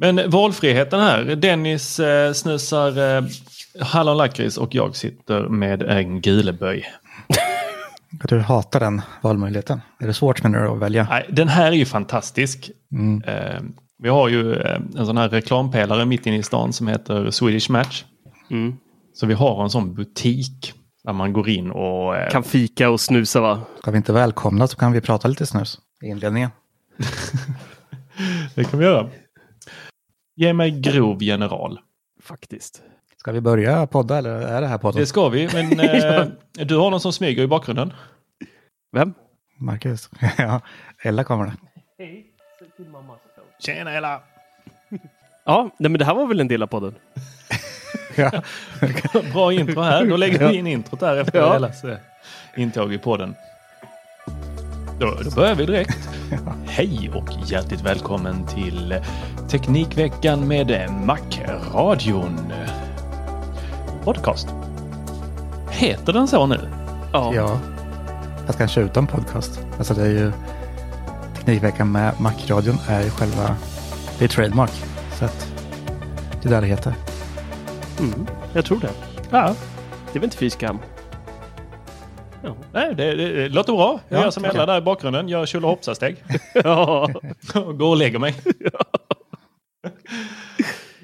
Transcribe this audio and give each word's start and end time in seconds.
Men 0.00 0.30
valfriheten 0.30 1.00
här. 1.00 1.24
Dennis 1.24 2.00
eh, 2.00 2.32
snusar 2.32 3.16
eh, 3.16 3.24
hallonlakrits 3.80 4.56
och 4.56 4.74
jag 4.74 4.96
sitter 4.96 5.48
med 5.48 5.82
en 5.82 6.20
guleböj. 6.20 6.84
Du 8.28 8.38
hatar 8.38 8.80
den 8.80 9.02
valmöjligheten. 9.22 9.80
Är 9.98 10.06
det 10.06 10.14
svårt 10.14 10.42
menar 10.42 10.62
du 10.62 10.68
att 10.68 10.78
välja? 10.78 11.06
Nej, 11.10 11.26
den 11.28 11.48
här 11.48 11.66
är 11.66 11.76
ju 11.76 11.84
fantastisk. 11.84 12.70
Mm. 12.92 13.22
Eh, 13.22 13.60
vi 14.02 14.08
har 14.08 14.28
ju 14.28 14.54
eh, 14.54 14.80
en 14.96 15.06
sån 15.06 15.16
här 15.16 15.28
reklampelare 15.28 16.04
mitt 16.04 16.26
inne 16.26 16.36
i 16.36 16.42
stan 16.42 16.72
som 16.72 16.88
heter 16.88 17.30
Swedish 17.30 17.70
Match. 17.70 18.04
Mm. 18.50 18.76
Så 19.14 19.26
vi 19.26 19.34
har 19.34 19.62
en 19.62 19.70
sån 19.70 19.94
butik 19.94 20.72
där 21.04 21.12
man 21.12 21.32
går 21.32 21.48
in 21.48 21.70
och... 21.70 22.16
Eh, 22.16 22.30
Kan 22.30 22.42
fika 22.42 22.90
och 22.90 23.00
snusa 23.00 23.40
va? 23.40 23.60
Ska 23.78 23.90
vi 23.90 23.96
inte 23.96 24.12
välkomna 24.12 24.66
så 24.66 24.76
kan 24.76 24.92
vi 24.92 25.00
prata 25.00 25.28
lite 25.28 25.46
snus 25.46 25.78
i 26.02 26.06
inledningen. 26.06 26.50
det 28.54 28.64
kan 28.64 28.78
vi 28.78 28.84
göra. 28.84 29.10
Ge 30.36 30.52
mig 30.52 30.70
grov 30.70 31.22
general. 31.22 31.78
Faktiskt. 32.22 32.82
Ska 33.16 33.32
vi 33.32 33.40
börja 33.40 33.86
podda 33.86 34.18
eller 34.18 34.30
är 34.30 34.60
det 34.60 34.66
här 34.66 34.78
podden? 34.78 35.00
Det 35.00 35.06
ska 35.06 35.28
vi, 35.28 35.48
men 35.52 35.80
eh, 35.80 36.26
du 36.66 36.76
har 36.76 36.90
någon 36.90 37.00
som 37.00 37.12
smyger 37.12 37.42
i 37.42 37.46
bakgrunden. 37.46 37.92
Vem? 38.92 39.14
Marcus? 39.58 40.10
ja, 40.38 40.60
Ella 41.02 41.24
kommer 41.24 41.46
det. 41.46 41.52
Tjena 43.58 43.92
Ella! 43.92 44.22
Ja, 45.44 45.70
nej, 45.78 45.90
men 45.90 45.98
det 45.98 46.04
här 46.04 46.14
var 46.14 46.26
väl 46.26 46.40
en 46.40 46.48
del 46.48 46.62
av 46.62 46.66
podden? 46.66 46.94
Ja. 48.16 48.42
Bra 49.32 49.52
intro 49.52 49.80
här. 49.80 50.06
Då 50.06 50.16
lägger 50.16 50.48
vi 50.48 50.56
in 50.56 50.66
introt 50.66 51.00
där 51.00 51.16
efter 51.16 51.38
Ja. 51.38 51.54
Ellas 51.56 51.84
eh, 51.84 51.98
intåg 52.56 52.92
i 52.92 52.98
podden. 52.98 53.34
Då, 55.00 55.16
då 55.24 55.30
börjar 55.30 55.54
vi 55.54 55.66
direkt. 55.66 56.08
Hej 56.66 57.10
och 57.14 57.28
hjärtligt 57.46 57.80
välkommen 57.80 58.46
till 58.46 58.94
Teknikveckan 59.48 60.48
med 60.48 60.90
Mac-radion. 61.04 62.52
Podcast. 64.04 64.48
Heter 65.70 66.12
den 66.12 66.28
så 66.28 66.46
nu? 66.46 66.68
Ja. 67.12 67.34
ja. 67.34 67.60
Jag 68.46 68.54
ska 68.54 68.58
kanske 68.58 68.80
utan 68.80 69.06
podcast. 69.06 69.60
Alltså 69.78 69.94
det 69.94 70.02
är 70.02 70.10
ju 70.10 70.32
Teknikveckan 71.36 71.92
med 71.92 72.20
Macradion 72.20 72.76
är 72.88 73.02
ju 73.02 73.10
själva, 73.10 73.56
det 74.18 74.24
är 74.24 74.28
trademark. 74.28 74.72
Så 75.18 75.24
att 75.24 75.52
det 76.42 76.48
är 76.48 76.50
där 76.52 76.60
det 76.60 76.66
heter. 76.66 76.94
Mm, 77.98 78.26
jag 78.52 78.64
tror 78.64 78.80
det. 78.80 78.90
Ja. 79.30 79.54
Det 80.12 80.18
är 80.18 80.20
väl 80.20 80.24
inte 80.24 80.36
fy 80.36 80.50
skam? 80.50 80.78
Ja. 82.42 82.56
Nej, 82.72 82.94
det, 82.94 83.14
det, 83.14 83.32
det 83.32 83.48
låter 83.48 83.72
bra. 83.72 84.00
Jag 84.08 84.18
Ja, 84.18 84.24
gör 84.24 84.30
som. 84.30 84.44
Ella 84.44 84.66
där 84.66 84.78
i 84.78 84.80
bakgrunden. 84.80 85.28
Jag 85.28 85.48
tjolahoppsasteg. 85.48 86.16
ja. 86.54 87.08
går 87.54 87.88
och 87.88 87.96
lägger 87.96 88.18
mig. 88.18 88.34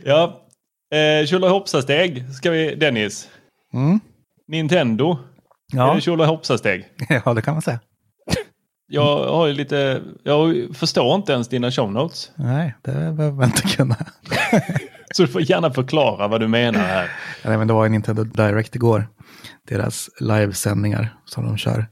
ja. 0.05 0.43
Eh, 0.95 1.27
tjolahoppsasteg 1.27 2.25
ska 2.35 2.51
vi... 2.51 2.75
Dennis. 2.75 3.29
Mm. 3.75 4.01
Nintendo. 4.49 5.11
Är 5.73 5.77
Ja. 5.79 5.95
det 5.95 6.01
tjolahoppsasteg? 6.01 6.85
ja, 7.25 7.35
det 7.35 7.43
kan 7.43 7.55
man 7.55 7.63
säga. 7.63 7.81
Jag 8.89 9.33
har 9.33 9.49
lite... 9.49 10.03
Jag 10.25 10.69
förstår 10.77 11.15
inte 11.15 11.33
ens 11.33 11.49
dina 11.49 11.71
show 11.71 11.93
notes. 11.93 12.31
Nej, 12.35 12.75
det 12.83 12.91
behöver 12.93 13.33
man 13.33 13.45
inte 13.45 13.63
kunna. 13.63 13.97
Så 15.16 15.22
du 15.22 15.28
får 15.28 15.43
gärna 15.50 15.71
förklara 15.71 16.28
vad 16.28 16.41
du 16.41 16.49
menar 16.49 16.81
här. 16.81 17.10
Nej, 17.44 17.59
men 17.59 17.66
det 17.66 17.72
var 17.75 17.87
en 17.87 17.93
Nintendo 17.93 18.25
Direct 18.25 18.75
igår. 18.75 19.09
Deras 19.69 20.09
livesändningar 20.21 21.16
som 21.25 21.44
de 21.44 21.56
kör. 21.56 21.87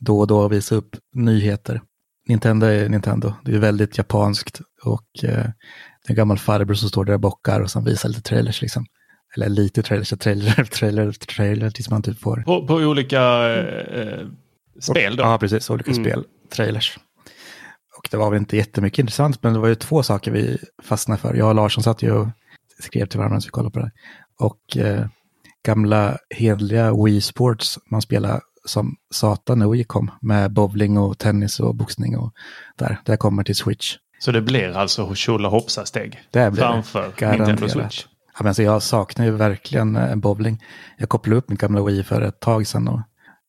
Då 0.00 0.18
och 0.20 0.26
då 0.26 0.48
visa 0.48 0.74
upp 0.74 0.96
nyheter. 1.14 1.80
Nintendo 2.28 2.66
är 2.66 2.88
Nintendo. 2.88 3.32
Det 3.44 3.52
är 3.54 3.58
väldigt 3.58 3.98
japanskt 3.98 4.60
och 4.84 5.24
eh, 5.24 5.28
det 5.30 6.06
är 6.06 6.10
en 6.10 6.16
gammal 6.16 6.38
farbror 6.38 6.74
som 6.74 6.88
står 6.88 7.04
där 7.04 7.14
och 7.14 7.20
bockar 7.20 7.60
och 7.60 7.70
som 7.70 7.84
visar 7.84 8.08
lite 8.08 8.22
trailers 8.22 8.62
liksom. 8.62 8.86
Eller 9.36 9.48
lite 9.48 9.82
trailers, 9.82 10.08
trailer, 10.08 10.64
trailer, 10.72 11.12
trailer 11.12 11.70
tills 11.70 11.90
man 11.90 12.02
typ 12.02 12.20
får. 12.20 12.42
På, 12.42 12.66
på 12.66 12.74
olika 12.74 13.20
eh, 13.56 14.26
spel 14.80 15.16
då. 15.16 15.22
Ja, 15.22 15.38
precis. 15.38 15.70
Olika 15.70 15.90
Mm. 15.90 16.04
spel, 16.04 16.24
trailers. 16.54 16.98
Och 17.98 18.08
det 18.10 18.16
var 18.16 18.30
väl 18.30 18.38
inte 18.38 18.56
jättemycket 18.56 18.98
intressant, 18.98 19.42
men 19.42 19.52
det 19.52 19.58
var 19.58 19.68
ju 19.68 19.74
två 19.74 20.02
saker 20.02 20.30
vi 20.30 20.58
fastnade 20.82 21.20
för. 21.20 21.34
Jag 21.34 21.48
och 21.48 21.54
Larsson 21.54 21.82
satt 21.84 22.02
ju 22.02 22.12
och 22.12 22.28
skrev 22.80 23.06
till 23.06 23.18
varandra 23.18 23.40
så 23.40 23.46
vi 23.46 23.50
kollade 23.50 23.72
på 23.72 23.78
det. 23.78 23.90
Och 24.38 24.76
eh, 24.76 25.06
gamla 25.66 26.18
hedliga 26.30 27.04
Wii 27.04 27.20
Sports 27.20 27.78
man 27.90 28.02
spelar 28.02 28.40
som 28.64 28.96
satan 29.14 29.58
när 29.58 29.68
Wii 29.68 29.84
kom. 29.84 30.10
Med 30.20 30.52
bowling 30.52 30.98
och 30.98 31.18
tennis 31.18 31.60
och 31.60 31.74
boxning 31.74 32.18
och 32.18 32.32
där. 32.78 33.00
Det 33.04 33.16
kommer 33.16 33.44
till 33.44 33.56
Switch. 33.56 33.96
Så 34.20 34.32
det 34.32 34.42
blir 34.42 34.76
alltså 34.76 35.14
tjolahoppsasteg 35.14 36.20
Det 36.30 36.40
det. 36.40 36.56
framför 36.56 37.12
Garanterat. 37.16 37.48
Nintendo 37.48 37.68
Switch. 37.68 38.04
Ja, 38.32 38.36
men 38.38 38.46
alltså 38.46 38.62
jag 38.62 38.82
saknar 38.82 39.24
ju 39.24 39.30
verkligen 39.30 39.96
eh, 39.96 40.16
bowling. 40.16 40.62
Jag 40.98 41.08
kopplade 41.08 41.36
upp 41.36 41.48
min 41.48 41.56
gamla 41.58 41.84
Wii 41.84 42.04
för 42.04 42.22
ett 42.22 42.40
tag 42.40 42.66
sedan 42.66 42.88
och 42.88 43.00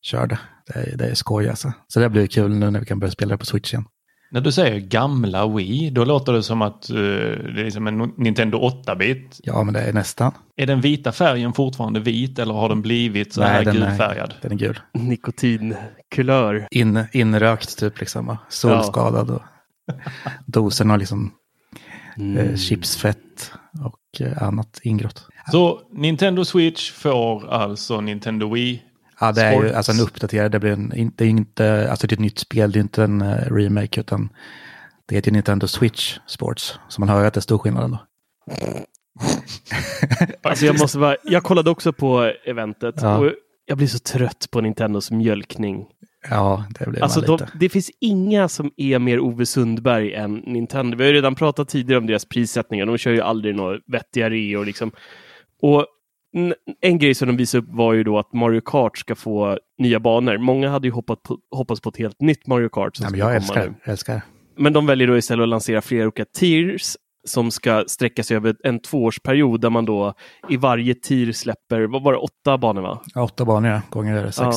körde. 0.02 0.38
Det 0.66 0.78
är, 0.78 0.96
det 0.96 1.06
är 1.06 1.14
skoj 1.14 1.48
alltså. 1.48 1.72
Så 1.88 2.00
det 2.00 2.08
blir 2.08 2.26
kul 2.26 2.50
nu 2.54 2.70
när 2.70 2.80
vi 2.80 2.86
kan 2.86 2.98
börja 2.98 3.10
spela 3.10 3.34
det 3.34 3.38
på 3.38 3.46
Switch 3.46 3.72
igen. 3.72 3.84
När 4.32 4.40
du 4.40 4.52
säger 4.52 4.78
gamla 4.78 5.46
Wii, 5.46 5.90
då 5.90 6.04
låter 6.04 6.32
det 6.32 6.42
som 6.42 6.62
att 6.62 6.90
eh, 6.90 6.96
det 6.96 7.66
är 7.66 7.70
som 7.70 7.86
en 7.86 8.12
Nintendo 8.16 8.58
8-bit. 8.58 9.40
Ja, 9.42 9.62
men 9.62 9.74
det 9.74 9.80
är 9.80 9.92
nästan. 9.92 10.32
Är 10.56 10.66
den 10.66 10.80
vita 10.80 11.12
färgen 11.12 11.52
fortfarande 11.52 12.00
vit 12.00 12.38
eller 12.38 12.54
har 12.54 12.68
den 12.68 12.82
blivit 12.82 13.32
så 13.32 13.42
här 13.42 13.64
den 13.64 13.74
gulfärgad? 13.74 14.30
Är, 14.30 14.38
den 14.42 14.52
är 14.52 14.56
gul. 14.56 14.80
Nikotinkulör. 14.92 16.68
In, 16.70 17.04
inrökt 17.12 17.78
typ 17.78 18.00
liksom. 18.00 18.26
va? 18.26 18.38
Solskadad 18.48 19.30
och 19.30 19.42
doserna 20.46 20.92
har 20.92 20.98
liksom 20.98 21.32
eh, 22.36 22.56
chipsfett 22.56 23.52
och 23.84 24.20
eh, 24.20 24.42
annat 24.42 24.80
ingrått. 24.82 25.28
Så 25.50 25.80
Nintendo 25.92 26.44
Switch 26.44 26.90
får 26.90 27.50
alltså 27.52 28.00
Nintendo 28.00 28.54
Wii. 28.54 28.82
Ja, 29.22 29.32
det 29.32 29.42
är 29.42 29.62
ju 29.62 29.72
alltså 29.72 29.92
en 29.92 30.00
uppdaterad, 30.00 30.52
det 30.52 30.58
blir 30.60 30.72
en, 30.72 30.96
inte, 30.96 31.24
inte, 31.24 31.90
alltså 31.90 32.06
det 32.06 32.12
är 32.12 32.16
ett 32.16 32.20
nytt 32.20 32.38
spel, 32.38 32.72
det 32.72 32.78
är 32.78 32.80
inte 32.80 33.04
en 33.04 33.22
eh, 33.22 33.54
remake 33.54 34.00
utan 34.00 34.28
det 35.06 35.16
är 35.16 35.20
till 35.20 35.32
Nintendo 35.32 35.66
Switch 35.66 36.18
Sports. 36.26 36.78
Så 36.88 37.00
man 37.00 37.08
hör 37.08 37.20
ju 37.20 37.26
att 37.26 37.34
det 37.34 37.38
är 37.38 37.42
stor 37.42 37.58
skillnad 37.58 37.84
ändå. 37.84 37.98
Alltså 40.42 40.66
jag 40.66 40.78
måste 40.80 40.98
bara, 40.98 41.16
jag 41.24 41.42
kollade 41.42 41.70
också 41.70 41.92
på 41.92 42.32
eventet 42.44 42.94
Ja. 43.02 43.18
och 43.18 43.32
jag 43.66 43.78
blir 43.78 43.86
så 43.86 43.98
trött 43.98 44.48
på 44.50 44.60
Nintendos 44.60 45.10
mjölkning. 45.10 45.86
Ja, 46.30 46.64
det 46.78 46.90
blir 46.90 47.02
Alltså 47.02 47.20
man 47.20 47.26
de, 47.26 47.32
lite. 47.32 47.48
det 47.54 47.68
finns 47.68 47.90
inga 48.00 48.48
som 48.48 48.70
är 48.76 48.98
mer 48.98 49.20
Ove 49.20 49.46
Sundberg 49.46 50.14
än 50.14 50.34
Nintendo. 50.34 50.96
Vi 50.96 51.04
har 51.04 51.08
ju 51.08 51.16
redan 51.16 51.34
pratat 51.34 51.68
tidigare 51.68 51.98
om 51.98 52.06
deras 52.06 52.24
prissättningar. 52.24 52.86
De 52.86 52.98
kör 52.98 53.10
ju 53.12 53.20
aldrig 53.20 53.54
några 53.54 53.78
vettiga 53.86 54.30
reor 54.30 54.64
liksom. 54.64 54.90
Och 55.62 55.86
en 56.80 56.98
grej 56.98 57.14
som 57.14 57.28
de 57.28 57.36
visade 57.36 57.62
upp 57.62 57.68
var 57.70 57.92
ju 57.92 58.04
då 58.04 58.18
att 58.18 58.32
Mario 58.32 58.60
Kart 58.60 58.98
ska 58.98 59.14
få 59.14 59.58
nya 59.78 60.00
banor. 60.00 60.38
Många 60.38 60.70
hade 60.70 60.88
ju 60.88 60.92
hoppat 60.92 61.22
på, 61.22 61.38
hoppats 61.50 61.80
på 61.80 61.88
ett 61.88 61.96
helt 61.96 62.20
nytt 62.20 62.46
Mario 62.46 62.68
Kart. 62.68 62.96
Som 62.96 63.04
Ja, 63.04 63.10
men 63.10 63.20
jag 63.20 63.36
älskar 63.36 63.66
nu. 63.68 63.74
älskar. 63.92 64.22
Men 64.56 64.72
de 64.72 64.86
väljer 64.86 65.08
då 65.08 65.16
istället 65.16 65.42
att 65.42 65.48
lansera 65.48 65.82
flera 65.82 66.04
olika 66.04 66.24
tiers 66.24 66.96
som 67.28 67.50
ska 67.50 67.84
sträcka 67.86 68.22
sig 68.22 68.36
över 68.36 68.56
en 68.64 68.80
tvåårsperiod 68.80 69.60
där 69.60 69.70
man 69.70 69.84
då 69.84 70.14
i 70.48 70.56
varje 70.56 70.94
tier 70.94 71.32
släpper, 71.32 71.80
vad 71.86 72.02
var 72.02 72.12
det, 72.12 72.18
åtta 72.18 72.58
banor 72.58 72.82
va? 72.82 73.02
Ja, 73.14 73.22
Åtta 73.22 73.44
banor 73.44 73.70
ja, 73.70 73.80
gånger 73.90 74.24
sex. 74.24 74.36
Ja. 74.38 74.52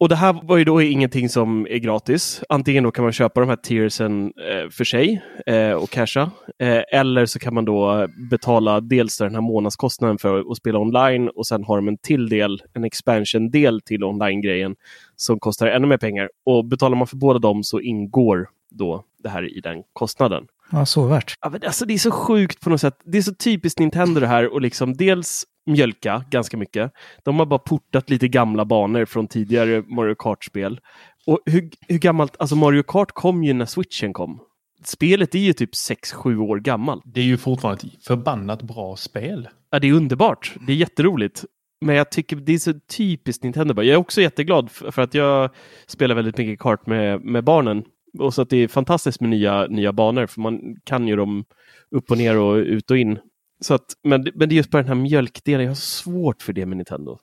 Och 0.00 0.08
det 0.08 0.16
här 0.16 0.40
var 0.42 0.56
ju 0.56 0.64
då 0.64 0.82
ingenting 0.82 1.28
som 1.28 1.66
är 1.70 1.78
gratis. 1.78 2.42
Antingen 2.48 2.84
då 2.84 2.90
kan 2.90 3.04
man 3.04 3.12
köpa 3.12 3.40
de 3.40 3.48
här 3.48 3.56
tiersen 3.56 4.24
eh, 4.24 4.70
för 4.70 4.84
sig 4.84 5.22
eh, 5.46 5.72
och 5.72 5.90
casha. 5.90 6.30
Eh, 6.58 6.82
eller 6.92 7.26
så 7.26 7.38
kan 7.38 7.54
man 7.54 7.64
då 7.64 8.06
betala 8.30 8.80
dels 8.80 9.18
den 9.18 9.34
här 9.34 9.42
månadskostnaden 9.42 10.18
för 10.18 10.50
att 10.50 10.56
spela 10.56 10.78
online 10.78 11.28
och 11.28 11.46
sen 11.46 11.64
har 11.64 11.76
de 11.76 11.88
en 11.88 11.98
till 11.98 12.28
del, 12.28 12.62
en 12.74 12.84
expansion-del 12.84 13.80
till 13.80 14.04
online-grejen 14.04 14.76
som 15.16 15.40
kostar 15.40 15.66
ännu 15.66 15.86
mer 15.86 15.98
pengar. 15.98 16.30
Och 16.46 16.64
betalar 16.64 16.96
man 16.96 17.06
för 17.06 17.16
båda 17.16 17.38
dem 17.38 17.62
så 17.62 17.80
ingår 17.80 18.48
då 18.70 19.04
det 19.22 19.28
här 19.28 19.56
i 19.56 19.60
den 19.60 19.82
kostnaden. 19.92 20.46
Ja, 20.72 20.86
så 20.86 21.06
värt. 21.06 21.34
Ja, 21.40 21.52
alltså, 21.66 21.84
det 21.84 21.94
är 21.94 21.98
så 21.98 22.10
sjukt 22.10 22.60
på 22.60 22.70
något 22.70 22.80
sätt. 22.80 23.00
Det 23.04 23.18
är 23.18 23.22
så 23.22 23.34
typiskt 23.34 23.78
Nintendo 23.78 24.20
det 24.20 24.26
här 24.26 24.52
och 24.52 24.60
liksom 24.60 24.96
dels 24.96 25.44
mjölka 25.68 26.24
ganska 26.30 26.56
mycket. 26.56 26.92
De 27.24 27.38
har 27.38 27.46
bara 27.46 27.58
portat 27.58 28.10
lite 28.10 28.28
gamla 28.28 28.64
banor 28.64 29.04
från 29.04 29.26
tidigare 29.26 29.82
Mario 29.82 30.14
Kart-spel. 30.14 30.80
Och 31.26 31.40
hur, 31.46 31.70
hur 31.88 31.98
gammalt, 31.98 32.36
alltså 32.38 32.56
Mario 32.56 32.82
Kart 32.82 33.12
kom 33.12 33.44
ju 33.44 33.52
när 33.52 33.66
switchen 33.66 34.12
kom. 34.12 34.40
Spelet 34.84 35.34
är 35.34 35.38
ju 35.38 35.52
typ 35.52 35.70
6-7 35.72 36.38
år 36.38 36.56
gammalt. 36.58 37.02
Det 37.04 37.20
är 37.20 37.24
ju 37.24 37.36
fortfarande 37.36 37.86
ett 37.86 38.04
förbannat 38.04 38.62
bra 38.62 38.96
spel. 38.96 39.48
Ja, 39.70 39.78
det 39.78 39.88
är 39.88 39.92
underbart. 39.92 40.54
Det 40.66 40.72
är 40.72 40.76
jätteroligt. 40.76 41.44
Men 41.80 41.96
jag 41.96 42.10
tycker 42.10 42.36
det 42.36 42.52
är 42.52 42.58
så 42.58 42.72
typiskt 42.96 43.44
Nintendo. 43.44 43.74
Jag 43.74 43.86
är 43.86 43.96
också 43.96 44.20
jätteglad 44.20 44.70
för 44.70 45.02
att 45.02 45.14
jag 45.14 45.50
spelar 45.86 46.14
väldigt 46.14 46.38
mycket 46.38 46.60
kart 46.60 46.86
med, 46.86 47.24
med 47.24 47.44
barnen. 47.44 47.84
Och 48.18 48.34
så 48.34 48.42
att 48.42 48.50
det 48.50 48.56
är 48.56 48.68
fantastiskt 48.68 49.20
med 49.20 49.30
nya, 49.30 49.66
nya 49.66 49.92
banor 49.92 50.26
för 50.26 50.40
man 50.40 50.76
kan 50.84 51.08
ju 51.08 51.16
dem 51.16 51.44
upp 51.90 52.10
och 52.10 52.18
ner 52.18 52.38
och 52.38 52.56
ut 52.56 52.90
och 52.90 52.98
in. 52.98 53.18
Så 53.60 53.74
att, 53.74 53.84
men, 54.04 54.26
men 54.34 54.48
det 54.48 54.54
är 54.54 54.56
just 54.56 54.70
bara 54.70 54.82
den 54.82 54.88
här 54.88 55.02
mjölkdelen, 55.02 55.64
jag 55.64 55.70
har 55.70 55.74
svårt 55.74 56.42
för 56.42 56.52
det 56.52 56.66
med 56.66 56.76
Nintendo. 56.76 57.18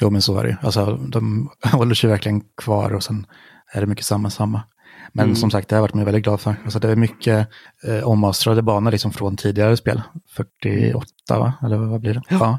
Jo, 0.00 0.10
men 0.10 0.22
så 0.22 0.38
är 0.38 0.44
det 0.44 0.56
Alltså, 0.62 0.96
de 0.96 1.50
håller 1.72 1.94
sig 1.94 2.10
verkligen 2.10 2.40
kvar 2.56 2.94
och 2.94 3.02
sen 3.02 3.26
är 3.72 3.80
det 3.80 3.86
mycket 3.86 4.04
samma, 4.04 4.30
samma. 4.30 4.62
Men 5.12 5.24
Mm. 5.24 5.36
som 5.36 5.50
sagt, 5.50 5.68
det 5.68 5.76
har 5.76 5.80
varit 5.80 5.94
mig 5.94 6.04
väldigt 6.04 6.24
glad 6.24 6.40
för. 6.40 6.54
Alltså, 6.64 6.78
det 6.78 6.88
är 6.90 6.96
mycket 6.96 7.48
eh, 7.84 8.08
ommastrade 8.08 8.62
banor 8.62 8.90
liksom 8.90 9.12
från 9.12 9.36
tidigare 9.36 9.76
spel. 9.76 10.02
48, 10.36 11.04
va? 11.28 11.52
Eller 11.62 11.76
vad 11.76 12.00
blir 12.00 12.14
det? 12.14 12.22
Ja. 12.28 12.58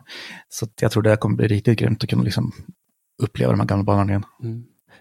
Så 0.50 0.66
att 0.66 0.82
jag 0.82 0.92
tror 0.92 1.04
det 1.04 1.18
kommer 1.18 1.36
bli 1.36 1.48
riktigt 1.48 1.80
grymt 1.80 2.04
att 2.04 2.10
kunna 2.10 2.24
liksom 2.24 2.52
uppleva 3.24 3.52
de 3.52 3.60
här 3.60 3.68
gamla 3.68 3.84
banorna 3.84 4.10
igen. 4.12 4.24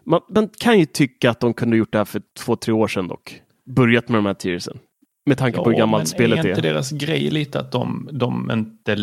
Man, 0.07 0.21
man 0.35 0.49
kan 0.59 0.79
ju 0.79 0.87
tycka 0.87 1.31
att 1.31 1.41
de 1.41 1.55
kunde 1.55 1.77
gjort 1.77 1.93
det 1.93 1.99
här 1.99 2.05
för 2.05 2.23
två, 2.39 2.57
tre 2.57 2.75
år 2.75 2.89
sedan 2.89 3.09
dock. 3.09 3.41
Börjat 3.77 4.09
med 4.09 4.19
de 4.19 4.27
här 4.27 4.35
tiersen. 4.35 4.79
Med 5.31 5.39
tanke 5.39 5.59
på 5.59 5.71
hur 5.71 5.77
gammalt 5.79 6.01
men 6.01 6.07
spelet 6.07 6.39
är 6.39 6.45
är. 6.45 6.49
inte 6.49 6.61
deras 6.61 6.91
grej 6.91 7.31
lite 7.31 7.61
att 7.61 7.73
de, 7.73 8.09
de 8.13 8.51
inte... 8.51 8.97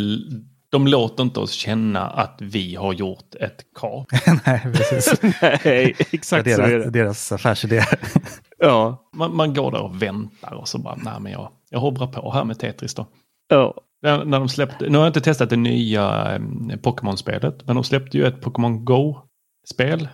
De 0.70 0.88
låter 0.88 1.24
inte 1.24 1.40
oss 1.40 1.52
känna 1.52 2.08
att 2.10 2.38
vi 2.42 2.76
har 2.76 2.94
gjort 2.94 3.36
ett 3.40 3.66
kap. 3.80 4.06
Nej, 4.46 4.62
precis. 4.74 5.22
Nej, 5.42 5.60
Det 5.64 5.84
är 5.84 5.96
exakt 6.12 6.28
så 6.28 6.36
är 6.62 6.68
deras, 6.68 6.86
det. 6.86 6.90
deras 6.90 7.32
affärsidé. 7.32 7.84
Ja, 8.60 9.10
Man, 9.16 9.36
man 9.36 9.54
går 9.54 9.72
där 9.72 9.82
och 9.82 10.02
väntar 10.02 10.54
och 10.54 10.68
så 10.68 10.78
bara, 10.78 10.96
nej 10.96 11.14
men 11.20 11.32
jag, 11.32 11.50
jag 11.70 11.80
hoppar 11.80 12.08
på 12.08 12.32
här 12.32 12.44
med 12.44 12.60
Tetris 12.60 12.94
då. 12.94 13.06
ja. 13.50 13.74
När, 14.02 14.26
när 14.26 14.40
de 14.40 14.50
släppte, 14.50 14.90
nu 14.90 14.98
har 14.98 15.06
jag 15.06 15.10
inte 15.10 15.22
testat 15.22 15.50
det 15.50 15.56
nya 15.56 16.36
eh, 16.72 16.78
Pokémon-spelet, 16.82 17.68
men 17.68 17.76
de 17.76 17.84
släppte 17.84 18.18
ju 18.18 18.26
ett 18.28 18.42
Pokémon 18.42 18.86
Go-spel. 18.86 20.08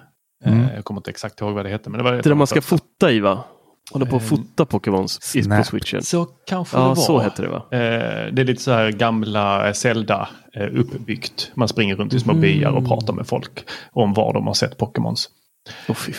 Mm. 0.45 0.59
Eh, 0.61 0.75
jag 0.75 0.85
kommer 0.85 0.99
inte 0.99 1.09
exakt 1.09 1.41
ihåg 1.41 1.53
vad 1.53 1.65
det 1.65 1.69
hette. 1.69 1.89
Men 1.89 1.97
det 1.97 2.03
var 2.03 2.11
Det 2.11 2.21
där 2.21 2.35
man 2.35 2.47
ska 2.47 2.61
fota 2.61 3.11
i 3.11 3.19
va? 3.19 3.43
Hålla 3.91 4.05
på 4.05 4.15
att 4.15 4.21
Eh, 4.21 4.27
fota 4.27 4.65
Pokémons 4.65 5.35
i- 5.35 5.43
på 5.49 5.63
switchen. 5.63 6.03
Så 6.03 6.25
kanske 6.25 6.77
det 6.77 6.81
Ja, 6.81 6.87
var. 6.87 6.95
så 6.95 7.19
hette 7.19 7.41
det 7.41 7.47
va? 7.47 7.63
Eh, 7.71 8.33
det 8.33 8.41
är 8.41 8.45
lite 8.45 8.61
så 8.61 8.71
här 8.71 8.91
gamla 8.91 9.73
Zelda 9.73 10.29
eh, 10.53 10.67
uppbyggt. 10.73 11.51
Man 11.55 11.67
springer 11.67 11.95
runt 11.95 12.13
i 12.13 12.19
små 12.19 12.33
byar 12.33 12.71
och 12.71 12.87
pratar 12.87 13.13
med 13.13 13.27
folk 13.27 13.63
om 13.91 14.13
var 14.13 14.33
de 14.33 14.47
har 14.47 14.53
sett 14.53 14.77
Pokémons. 14.77 15.29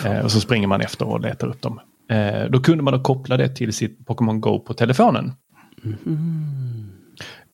Eh, 0.05 0.19
och 0.25 0.33
så 0.33 0.41
springer 0.41 0.67
man 0.67 0.81
efter 0.81 1.07
och 1.09 1.21
letar 1.21 1.47
upp 1.47 1.63
dem. 1.63 1.81
Då 2.51 2.61
kunde 2.61 2.83
man 2.85 2.93
då 2.95 3.01
koppla 3.01 3.37
det 3.37 3.49
till 3.49 3.73
sitt 3.73 4.07
Pokémon 4.07 4.41
Go 4.41 4.59
på 4.59 4.75
telefonen. 4.75 5.33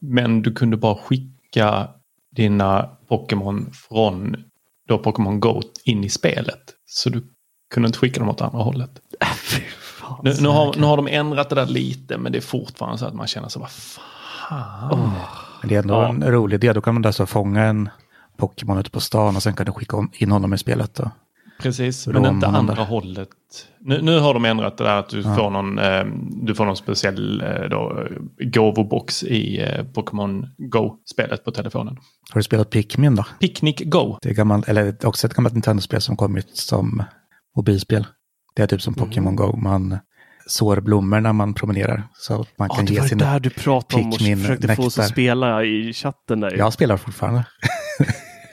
Men 0.00 0.42
du 0.42 0.52
kunde 0.52 0.76
bara 0.76 0.94
skicka 0.94 1.88
dina 2.36 2.88
Pokémon 3.08 3.70
från 3.72 4.36
då 4.88 4.98
Pokémon 4.98 5.40
Go 5.40 5.60
in 5.84 6.04
i 6.04 6.08
spelet. 6.08 6.60
Så 6.86 7.10
du 7.10 7.22
kunde 7.74 7.86
inte 7.86 7.98
skicka 7.98 8.20
dem 8.20 8.28
åt 8.28 8.40
andra 8.40 8.58
hållet. 8.62 8.90
Nu, 10.22 10.34
nu, 10.40 10.48
har, 10.48 10.74
nu 10.76 10.86
har 10.86 10.96
de 10.96 11.06
ändrat 11.08 11.48
det 11.48 11.54
där 11.54 11.66
lite 11.66 12.18
men 12.18 12.32
det 12.32 12.38
är 12.38 12.42
fortfarande 12.42 12.98
så 12.98 13.06
att 13.06 13.14
man 13.14 13.26
känner 13.26 13.48
så 13.48 13.60
vad 13.60 13.70
fan. 13.70 15.10
Men 15.60 15.68
det 15.68 15.74
är 15.74 15.78
ändå 15.78 15.94
Ja. 15.94 16.08
en 16.08 16.22
rolig 16.22 16.54
idé. 16.54 16.72
Då 16.72 16.80
kan 16.80 16.94
man 16.94 17.04
alltså 17.04 17.26
fånga 17.26 17.64
en 17.64 17.88
Pokémon 18.36 18.78
ute 18.78 18.90
på 18.90 19.00
stan 19.00 19.36
och 19.36 19.42
sen 19.42 19.54
kan 19.54 19.66
du 19.66 19.72
skicka 19.72 20.08
in 20.12 20.30
honom 20.32 20.54
i 20.54 20.58
spelet. 20.58 20.94
Då. 20.94 21.10
Precis, 21.62 22.08
Rom 22.08 22.22
men 22.22 22.34
inte 22.34 22.46
andra 22.46 22.74
där. 22.74 22.84
hållet. 22.84 23.28
Nu, 23.80 24.02
nu 24.02 24.18
har 24.18 24.34
de 24.34 24.44
ändrat 24.44 24.78
det 24.78 24.84
där 24.84 24.96
att 24.96 25.08
du 25.08 25.22
får 25.22 25.50
någon, 25.50 25.78
eh, 25.78 26.04
du 26.42 26.54
får 26.54 26.64
någon 26.64 26.76
speciell 26.76 27.40
eh, 27.40 27.68
då, 27.70 28.06
gåvobox 28.38 29.22
i 29.24 29.60
eh, 29.62 29.84
Pokémon 29.84 30.46
Go-spelet 30.58 31.44
på 31.44 31.50
telefonen. 31.50 31.96
Har 32.30 32.38
du 32.38 32.42
spelat 32.42 32.70
Pikmin 32.70 33.14
då? 33.16 33.24
Picnic 33.40 33.76
Go. 33.84 34.18
Det 34.22 34.28
är 34.30 34.34
gammalt, 34.34 34.68
eller 34.68 35.06
också 35.06 35.26
ett 35.26 35.34
gammalt 35.34 35.54
Nintendo-spel 35.54 36.00
som 36.00 36.16
kommit 36.16 36.56
som 36.56 37.02
mobilspel. 37.56 38.06
Det 38.54 38.62
är 38.62 38.66
typ 38.66 38.82
som 38.82 38.94
Pokémon 38.94 39.36
Go. 39.36 39.56
Man 39.56 39.98
sår 40.46 40.80
blommor 40.80 41.20
när 41.20 41.32
man 41.32 41.54
promenerar. 41.54 42.08
Så 42.12 42.40
att 42.40 42.58
man 42.58 42.68
Ja, 42.70 42.76
kan 42.76 42.84
det 42.84 42.92
ge 42.92 43.00
var 43.00 43.06
sina... 43.06 43.32
där 43.32 43.40
du 43.40 43.50
pratade 43.50 44.02
om 44.02 44.08
och 44.08 44.18
försökte 44.18 44.76
få 44.76 44.82
oss 44.82 44.96
nektar. 44.96 45.02
att 45.02 45.08
spela 45.08 45.64
i 45.64 45.92
chatten 45.92 46.40
där. 46.40 46.56
Jag 46.56 46.72
spelar 46.72 46.96
fortfarande. 46.96 47.44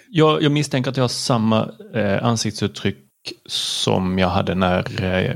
Jag, 0.09 0.41
jag 0.41 0.51
misstänker 0.51 0.91
att 0.91 0.97
jag 0.97 1.03
har 1.03 1.07
samma 1.09 1.69
eh, 1.95 2.23
ansiktsuttryck 2.25 2.97
som 3.49 4.19
jag 4.19 4.29
hade 4.29 4.55
när 4.55 5.03
eh, 5.03 5.35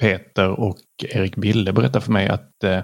Peter 0.00 0.48
och 0.48 0.78
Erik 1.02 1.36
Bille 1.36 1.72
berättade 1.72 2.04
för 2.04 2.12
mig 2.12 2.28
att 2.28 2.64
eh, 2.64 2.80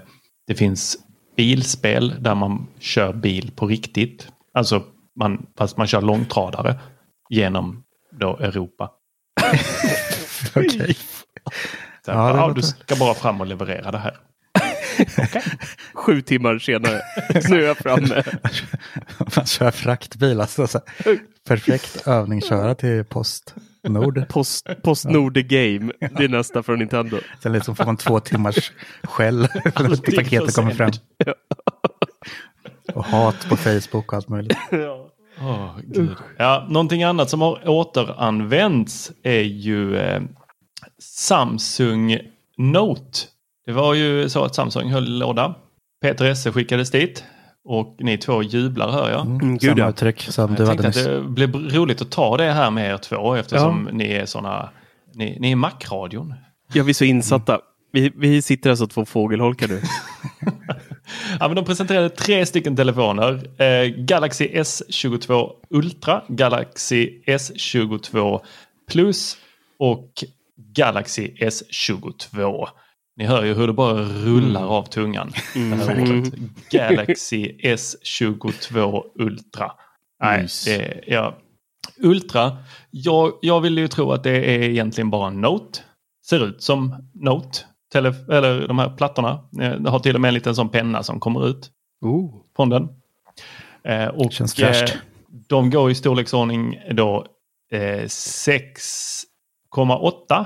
det 0.47 0.55
finns 0.55 0.97
bilspel 1.35 2.15
där 2.19 2.35
man 2.35 2.67
kör 2.79 3.13
bil 3.13 3.51
på 3.55 3.67
riktigt. 3.67 4.27
Alltså 4.53 4.83
man, 5.19 5.45
fast 5.57 5.77
man 5.77 5.87
kör 5.87 6.01
långtradare 6.01 6.79
genom 7.29 7.83
då 8.19 8.37
Europa. 8.37 8.91
Okej. 10.55 10.97
Så, 12.05 12.11
Ja, 12.11 12.47
låter- 12.47 12.55
du 12.55 12.61
ska 12.61 12.95
bara 12.95 13.13
fram 13.13 13.41
och 13.41 13.47
leverera 13.47 13.91
det 13.91 13.97
här. 13.97 14.17
Sju 15.93 16.21
timmar 16.21 16.59
senare. 16.59 17.01
så 17.41 17.55
är 17.55 17.59
jag 17.59 17.77
framme. 17.77 18.23
Man 19.35 19.45
kör 19.45 19.71
fraktbil. 19.71 20.41
Alltså, 20.41 20.67
så 20.67 20.79
perfekt 21.47 22.07
övningsköra 22.07 22.75
till 22.75 23.03
Postnord. 23.05 24.27
Post, 24.29 24.67
Postnord 24.83 25.33
the 25.33 25.41
Game. 25.43 25.91
Det 25.99 26.23
är 26.23 26.29
nästa 26.29 26.63
från 26.63 26.79
Nintendo. 26.79 27.17
Sen 27.43 27.53
liksom 27.53 27.75
får 27.75 27.85
man 27.85 27.97
två 27.97 28.19
timmars 28.19 28.71
skäll 29.03 29.39
när 29.63 30.15
paketet 30.15 30.55
kommer 30.55 30.71
fram. 30.71 30.91
Och 32.93 33.05
hat 33.05 33.49
på 33.49 33.55
Facebook 33.57 33.93
och 34.11 34.13
allt 34.13 34.29
möjligt. 34.29 34.57
Gud. 35.83 36.15
Ja, 36.37 36.65
någonting 36.69 37.03
annat 37.03 37.29
som 37.29 37.41
har 37.41 37.69
återanvänts 37.69 39.11
är 39.23 39.41
ju 39.41 39.97
eh, 39.97 40.21
Samsung 41.01 42.19
Note. 42.57 43.19
Det 43.65 43.71
var 43.71 43.93
ju 43.93 44.29
så 44.29 44.43
att 44.43 44.55
Samsung 44.55 44.89
höll 44.89 45.17
låda. 45.19 45.55
Peter 46.01 46.25
Esse 46.25 46.51
skickades 46.51 46.91
dit 46.91 47.23
och 47.63 47.95
ni 47.99 48.17
två 48.17 48.43
jublar 48.43 48.91
hör 48.91 49.09
jag. 49.09 49.25
Mm, 49.25 49.57
gud, 49.57 49.61
samma 49.61 49.79
ja. 49.79 49.89
uttryck 49.89 50.21
som 50.21 50.49
Jag 50.49 50.57
du 50.57 50.65
hade 50.65 50.87
nyss. 50.87 51.05
det 51.05 51.21
blev 51.21 51.55
roligt 51.55 52.01
att 52.01 52.11
ta 52.11 52.37
det 52.37 52.51
här 52.51 52.71
med 52.71 52.93
er 52.93 52.97
två 52.97 53.35
eftersom 53.35 53.89
ni 53.91 54.11
är 54.11 54.25
såna, 54.25 54.69
ni, 55.13 55.37
ni 55.39 55.51
är 55.51 55.55
Mac-radion. 55.55 56.33
Ja, 56.73 56.83
vi 56.83 56.89
är 56.89 56.93
så 56.93 57.03
insatta. 57.03 57.59
Vi, 57.91 58.11
vi 58.15 58.41
sitter 58.41 58.69
alltså 58.69 58.87
två 58.87 59.05
fågelholkar 59.05 59.67
nu. 59.67 59.81
Ja, 61.39 61.47
men 61.47 61.55
de 61.55 61.65
presenterade 61.65 62.09
tre 62.09 62.45
stycken 62.45 62.75
telefoner. 62.75 63.61
Eh, 63.61 63.87
Galaxy 63.87 64.47
S22 64.47 65.49
Ultra, 65.69 66.21
Galaxy 66.27 67.21
S22 67.25 68.39
Plus 68.91 69.37
och 69.79 70.09
Galaxy 70.57 71.27
S22. 71.39 72.67
Ni 73.15 73.25
hör 73.25 73.43
ju 73.45 73.53
hur 73.53 73.67
det 73.67 73.73
bara 73.73 74.01
rullar 74.03 74.65
av 74.67 74.83
tungan. 74.83 75.31
Mm. 75.55 75.79
ordet. 75.81 76.33
Galaxy 76.71 77.51
S22 77.63 79.01
Ultra. 79.19 79.71
Nej, 80.23 80.41
Mys. 80.41 80.65
det, 80.65 81.03
ja. 81.07 81.37
Ultra, 82.01 82.57
jag, 82.91 83.33
jag 83.41 83.61
vill 83.61 83.77
ju 83.77 83.87
tro 83.87 84.11
att 84.11 84.23
det 84.23 84.31
är 84.55 84.61
egentligen 84.69 85.09
bara 85.09 85.29
Note. 85.29 85.79
Ser 86.29 86.45
ut 86.47 86.63
som 86.63 87.09
Note. 87.13 87.59
Tele, 87.93 88.13
eller 88.31 88.67
de 88.67 88.79
här 88.79 88.89
plattorna. 88.89 89.29
Eh, 89.61 89.71
Det 89.71 89.89
har 89.89 89.99
till 89.99 90.15
och 90.15 90.21
med 90.21 90.27
en 90.27 90.33
liten 90.33 90.55
sån 90.55 90.69
penna 90.69 91.03
som 91.03 91.19
kommer 91.19 91.47
ut 91.47 91.71
Oh. 92.01 92.35
från 92.55 92.69
den. 92.69 92.87
Eh, 93.83 94.07
och 94.07 94.31
Känns 94.31 94.59
eh, 94.59 94.89
de 95.49 95.69
går 95.69 95.91
i 95.91 95.95
storleksordning 95.95 96.79
då 96.91 97.25
eh, 97.71 98.07
6,8, 99.77 100.45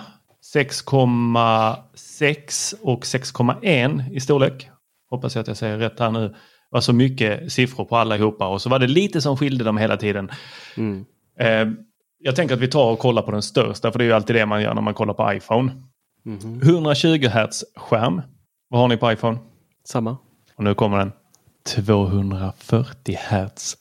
6,6 0.55 2.73
och 2.81 3.03
6,1 3.03 4.11
i 4.13 4.19
storlek. 4.19 4.69
Hoppas 5.09 5.35
jag 5.35 5.41
att 5.41 5.47
jag 5.47 5.57
säger 5.57 5.77
rätt 5.77 5.99
här 5.99 6.11
nu. 6.11 6.27
Det 6.27 6.35
var 6.75 6.81
så 6.81 6.93
mycket 6.93 7.51
siffror 7.53 7.85
på 7.85 7.97
allihopa 7.97 8.47
och 8.47 8.61
så 8.61 8.69
var 8.69 8.79
det 8.79 8.87
lite 8.87 9.21
som 9.21 9.37
skilde 9.37 9.63
dem 9.63 9.77
hela 9.77 9.97
tiden. 9.97 10.31
Mm. 10.77 11.05
Eh, 11.39 11.67
Jag 12.23 12.35
tänker 12.35 12.55
att 12.55 12.61
vi 12.61 12.67
tar 12.67 12.91
och 12.91 12.99
kollar 12.99 13.21
på 13.21 13.31
den 13.31 13.41
största, 13.41 13.91
för 13.91 13.99
det 13.99 14.05
är 14.05 14.07
ju 14.07 14.13
alltid 14.13 14.35
det 14.35 14.45
man 14.45 14.61
gör 14.61 14.73
när 14.73 14.81
man 14.81 14.93
kollar 14.93 15.13
på 15.13 15.33
iPhone. 15.33 15.71
Mhm. 16.25 16.61
120 16.61 17.27
Hz 17.27 17.63
skärm. 17.75 18.21
Vad 18.69 18.81
har 18.81 18.87
ni 18.87 18.97
på 18.97 19.11
iPhone? 19.11 19.37
Samma. 19.87 20.17
Och 20.55 20.63
nu 20.63 20.73
kommer 20.73 20.97
den. 20.97 21.11
240 21.65 23.15
Hz 23.29 23.75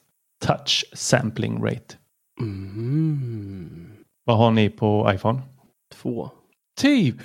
touch 0.46 0.84
sampling 0.94 1.64
rate. 1.64 1.94
Mm. 2.40 3.92
Vad 4.30 4.38
har 4.38 4.50
ni 4.50 4.68
på 4.70 5.10
iPhone? 5.14 5.40
Två. 6.02 6.30
Typ. 6.80 7.16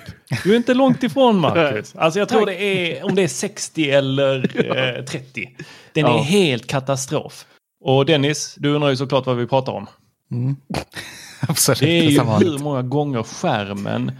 Du 0.44 0.52
är 0.52 0.56
inte 0.56 0.74
långt 0.74 1.02
ifrån 1.02 1.38
Marcus. 1.40 1.94
Alltså 1.96 2.18
jag 2.18 2.28
tror 2.28 2.46
det 2.46 2.62
är 2.62 3.04
om 3.04 3.14
det 3.14 3.22
är 3.22 3.28
60 3.28 3.90
eller 3.90 4.36
eh, 4.98 5.04
30. 5.04 5.48
Den 5.92 6.04
Ja. 6.04 6.18
är 6.18 6.22
helt 6.22 6.66
katastrof. 6.66 7.46
Och 7.84 8.06
Dennis, 8.06 8.54
du 8.58 8.74
undrar 8.74 8.90
ju 8.90 8.96
såklart 8.96 9.26
vad 9.26 9.36
vi 9.36 9.46
pratar 9.46 9.72
om. 9.72 9.86
Mm. 10.30 10.56
Absolut, 11.48 11.78
Det 11.80 11.98
är 11.98 12.02
ju 12.02 12.20
hur 12.20 12.58
många 12.58 12.82
gånger 12.82 13.22
skärmen 13.22 14.12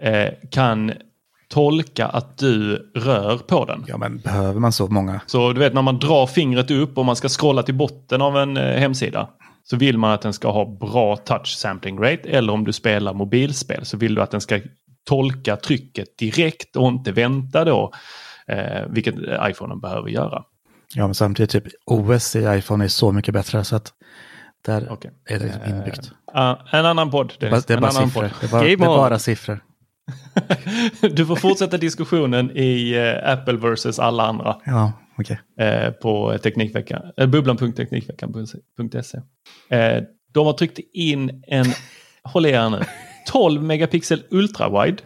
eh, 0.00 0.28
kan 0.50 0.92
tolka 1.48 2.06
att 2.06 2.38
du 2.38 2.74
rör 2.94 3.38
på 3.38 3.64
den. 3.64 3.84
Ja, 3.88 3.96
men 3.96 4.18
behöver 4.18 4.60
man 4.60 4.72
så 4.72 4.86
många? 4.88 5.20
Så 5.26 5.52
du 5.52 5.60
vet 5.60 5.74
när 5.74 5.82
man 5.82 5.98
drar 5.98 6.26
fingret 6.26 6.70
upp 6.70 6.98
och 6.98 7.04
man 7.04 7.16
ska 7.16 7.28
scrolla 7.28 7.62
till 7.62 7.74
botten 7.74 8.22
av 8.22 8.36
en 8.36 8.56
eh, 8.56 8.78
hemsida. 8.78 9.28
Så 9.64 9.76
vill 9.76 9.98
man 9.98 10.12
att 10.12 10.22
den 10.22 10.32
ska 10.32 10.50
ha 10.50 10.76
bra 10.80 11.16
touch 11.16 11.56
sampling 11.56 11.98
rate. 11.98 12.28
Eller 12.28 12.52
om 12.52 12.64
du 12.64 12.72
spelar 12.72 13.14
mobilspel 13.14 13.84
så 13.84 13.96
vill 13.96 14.14
du 14.14 14.22
att 14.22 14.30
den 14.30 14.40
ska 14.40 14.60
tolka 15.08 15.56
trycket 15.56 16.18
direkt 16.18 16.76
och 16.76 16.88
inte 16.88 17.12
vänta 17.12 17.64
då. 17.64 17.92
Eh, 18.46 18.82
vilket 18.88 19.14
iPhonen 19.50 19.80
behöver 19.80 20.08
göra. 20.08 20.42
Ja, 20.94 21.06
men 21.06 21.14
samtidigt 21.14 21.50
typ 21.50 21.64
OS 21.86 22.36
i 22.36 22.44
iPhone 22.58 22.84
är 22.84 22.88
så 22.88 23.12
mycket 23.12 23.34
bättre 23.34 23.64
så 23.64 23.76
att 23.76 23.92
där 24.66 24.86
Okej. 24.90 25.10
är 25.28 25.38
det 25.38 25.44
liksom 25.44 25.64
inbyggt. 25.64 26.12
Ah, 26.34 26.56
en 26.72 26.86
annan 26.86 27.10
podd. 27.10 27.32
Det 27.38 27.46
är 27.46 27.50
Dennis. 27.50 27.66
bara, 27.66 27.66
det 27.66 27.74
är 27.74 27.80
bara 27.80 27.90
annan 27.90 28.08
siffror. 28.10 28.22
podd. 28.22 28.30
Det 28.40 28.46
är 28.46 28.50
bara, 28.50 28.62
det 28.62 28.72
är 28.72 28.76
bara 28.76 29.18
siffror. 29.18 29.60
Du 31.00 31.26
får 31.26 31.36
fortsätta 31.36 31.76
diskussionen 31.76 32.50
i 32.54 32.94
eh, 32.94 33.32
Apple 33.32 33.56
versus 33.56 33.98
alla 33.98 34.26
andra. 34.26 34.56
Ja, 34.64 34.92
okej. 35.18 35.38
eh, 35.60 35.90
på 35.90 36.38
Teknikveckan, 36.42 37.12
eh, 37.16 37.26
bubblan.teknikveckan.se. 37.26 39.18
Eh, 39.70 40.02
de 40.34 40.46
har 40.46 40.52
tryckt 40.52 40.78
in 40.94 41.42
en, 41.48 41.66
håll 42.32 42.46
er 42.46 42.68
nu, 42.70 42.80
12 43.28 43.62
megapixel 43.62 44.24
ultrawide, 44.30 45.02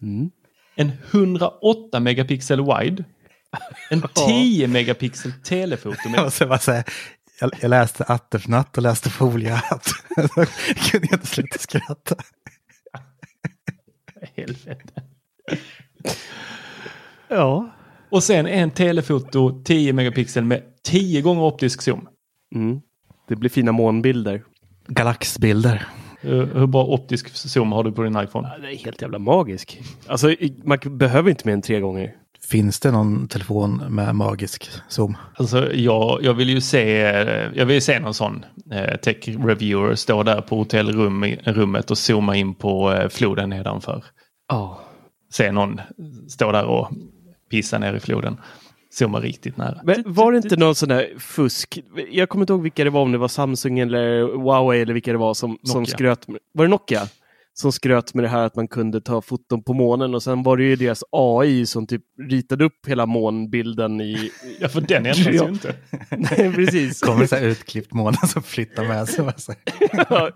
Mm. 0.00 0.30
en 0.76 0.92
108 1.10 2.00
megapixel 2.00 2.60
wide, 2.64 3.04
en 3.90 4.02
10 4.26 4.66
megapixel 4.68 5.32
telefoto 5.44 5.96
Jag 6.04 6.10
med 6.12 6.22
måste 6.24 6.46
bara 6.46 6.58
säga, 6.58 6.84
jag, 7.40 7.50
jag 7.60 7.68
läste 7.68 8.04
Attersnatt 8.04 8.76
och 8.76 8.82
läste 8.82 9.10
Foliehatt. 9.10 9.84
Så 10.14 10.90
kunde 10.90 11.06
jag 11.10 11.12
inte 11.18 11.26
sluta 11.26 11.58
skratta. 11.58 12.14
helvete. 14.36 15.02
Ja. 17.28 17.70
Och 18.12 18.22
sen 18.22 18.46
en 18.46 18.70
telefoto 18.70 19.62
10 19.64 19.92
megapixel 19.92 20.44
med 20.44 20.62
10 20.84 21.20
gånger 21.20 21.42
optisk 21.42 21.82
zoom. 21.82 22.08
Mm. 22.54 22.80
Det 23.28 23.36
blir 23.36 23.50
fina 23.50 23.72
månbilder. 23.72 24.42
Galaxbilder. 24.86 25.86
Hur, 26.20 26.46
hur 26.54 26.66
bra 26.66 26.84
optisk 26.84 27.36
zoom 27.36 27.72
har 27.72 27.84
du 27.84 27.92
på 27.92 28.02
din 28.02 28.20
iPhone? 28.20 28.50
Ja, 28.52 28.62
det 28.62 28.72
är 28.72 28.76
helt 28.76 29.02
jävla 29.02 29.18
magisk. 29.18 29.80
Alltså, 30.06 30.34
man 30.64 30.78
behöver 30.84 31.30
inte 31.30 31.46
mer 31.46 31.52
än 31.52 31.62
tre 31.62 31.80
gånger. 31.80 32.14
Finns 32.48 32.80
det 32.80 32.90
någon 32.90 33.28
telefon 33.28 33.82
med 33.88 34.14
magisk 34.14 34.70
zoom? 34.88 35.16
Alltså, 35.34 35.72
jag, 35.74 36.18
jag 36.22 36.34
vill 36.34 36.50
ju 36.50 36.60
se, 36.60 36.98
jag 37.54 37.66
vill 37.66 37.82
se 37.82 38.00
någon 38.00 38.14
sån 38.14 38.44
eh, 38.72 38.96
tech 38.96 39.28
reviewer 39.28 39.94
stå 39.94 40.22
där 40.22 40.40
på 40.40 40.56
hotellrummet 40.56 41.90
och 41.90 41.98
zooma 41.98 42.36
in 42.36 42.54
på 42.54 42.92
eh, 42.92 43.08
floden 43.08 43.50
nedanför. 43.50 44.04
Ja. 44.48 44.80
Se 45.32 45.52
någon 45.52 45.80
stå 46.28 46.52
där 46.52 46.64
och 46.64 46.90
pissa 47.52 47.78
ner 47.78 47.94
i 47.94 48.00
floden. 48.00 48.36
Zooma 48.90 49.20
riktigt 49.20 49.56
nära. 49.56 49.80
Men 49.84 50.02
var 50.06 50.32
det 50.32 50.38
inte 50.38 50.56
någon 50.56 50.74
sån 50.74 50.88
där 50.88 51.18
fusk? 51.18 51.82
Jag 52.10 52.28
kommer 52.28 52.42
inte 52.42 52.52
ihåg 52.52 52.62
vilka 52.62 52.84
det 52.84 52.90
var, 52.90 53.00
om 53.02 53.12
det 53.12 53.18
var 53.18 53.28
Samsung 53.28 53.78
eller 53.78 54.20
Huawei 54.22 54.82
eller 54.82 54.94
vilka 54.94 55.12
det 55.12 55.18
var 55.18 55.34
som, 55.34 55.58
som 55.62 55.86
skröt. 55.86 56.26
Var 56.52 56.64
det 56.64 56.70
Nokia? 56.70 57.08
Som 57.54 57.72
skröt 57.72 58.14
med 58.14 58.24
det 58.24 58.28
här 58.28 58.42
att 58.46 58.56
man 58.56 58.68
kunde 58.68 59.00
ta 59.00 59.22
foton 59.22 59.62
på 59.62 59.72
månen 59.72 60.14
och 60.14 60.22
sen 60.22 60.42
var 60.42 60.56
det 60.56 60.64
ju 60.64 60.76
deras 60.76 61.04
AI 61.12 61.66
som 61.66 61.86
typ 61.86 62.02
ritade 62.30 62.64
upp 62.64 62.86
hela 62.86 63.06
månbilden 63.06 64.00
i... 64.00 64.30
Ja, 64.60 64.68
för 64.68 64.80
den 64.80 65.06
ändras 65.06 65.18
Ja. 65.26 65.44
ju 65.44 65.48
inte. 65.48 65.74
Nej, 66.10 66.52
precis. 66.54 67.00
Kommer 67.00 67.26
så 67.26 67.36
här 67.36 67.42
utklippt 67.42 67.92
månen 67.92 68.28
som 68.28 68.42
flyttar 68.42 68.84
med 68.84 69.08
sig? 69.08 69.56
Ja, 70.08 70.30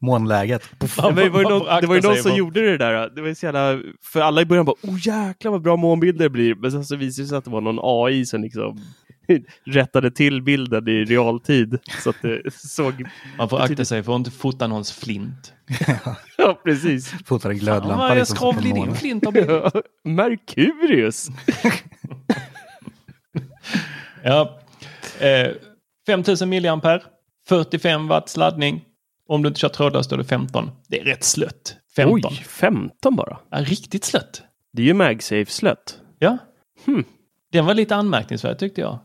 Månläget. 0.00 0.62
Men 1.02 1.14
det 1.14 1.28
var 1.28 1.40
ju 1.40 1.48
någon, 1.48 1.80
det 1.80 1.86
var 1.86 1.94
ju 1.94 2.00
någon 2.00 2.16
som 2.16 2.36
gjorde 2.36 2.60
det 2.60 2.78
där. 2.78 3.10
Det 3.14 3.20
var 3.20 3.28
ju 3.28 3.34
så 3.34 3.46
jävla, 3.46 3.80
för 4.02 4.20
alla 4.20 4.42
i 4.42 4.44
början 4.44 4.64
bara 4.66 4.76
oh 4.82 4.98
jäklar 5.06 5.52
vad 5.52 5.62
bra 5.62 5.76
månbilder 5.76 6.24
det 6.24 6.30
blir. 6.30 6.54
Men 6.54 6.72
sen 6.72 6.84
så 6.84 6.96
visade 6.96 7.24
det 7.24 7.28
sig 7.28 7.38
att 7.38 7.44
det 7.44 7.50
var 7.50 7.60
någon 7.60 7.78
AI 7.82 8.26
som 8.26 8.42
liksom 8.42 8.80
rättade 9.64 10.10
till 10.10 10.42
bilden 10.42 10.88
i 10.88 11.04
realtid. 11.04 11.78
Så 12.02 12.10
att 12.10 12.16
det 12.22 12.54
såg... 12.54 13.08
Man 13.38 13.48
får 13.48 13.60
akta 13.60 13.84
sig 13.84 14.02
för 14.02 14.12
att 14.12 14.18
inte 14.18 14.30
fota 14.30 14.66
någons 14.66 14.92
flint. 14.92 15.52
Ja, 16.40 16.60
precis. 16.64 17.14
Fotar 17.26 17.50
en 17.50 17.58
glödlampa. 17.58 17.96
Fan, 17.96 18.08
jag 18.08 18.16
liksom, 18.18 18.36
på 18.36 18.52
skrovlig 18.52 18.74
din 18.74 18.94
flint 18.94 19.24
har 19.24 19.32
blivit. 19.32 19.74
Merkurius! 20.04 21.28
Ja. 24.22 24.60
Eh, 25.20 25.48
5000 26.06 26.48
milliampere, 26.48 27.02
45 27.48 28.08
watts 28.08 28.36
laddning. 28.36 28.84
Om 29.28 29.42
du 29.42 29.48
inte 29.48 29.60
kör 29.60 29.68
trådlöst 29.68 30.10
då 30.10 30.14
är 30.16 30.18
det 30.18 30.24
15. 30.24 30.70
Det 30.88 31.00
är 31.00 31.04
rätt 31.04 31.24
slött. 31.24 31.76
15. 31.96 32.30
Oj, 32.30 32.44
15 32.48 33.16
bara. 33.16 33.38
Ja, 33.50 33.58
riktigt 33.58 34.04
slött. 34.04 34.42
Det 34.72 34.82
är 34.82 34.86
ju 34.86 34.94
MagSafe-slött. 34.94 35.98
Ja. 36.18 36.38
Hmm. 36.86 37.04
Den 37.52 37.66
var 37.66 37.74
lite 37.74 37.96
anmärkningsvärd 37.96 38.58
tyckte 38.58 38.80
jag. 38.80 38.98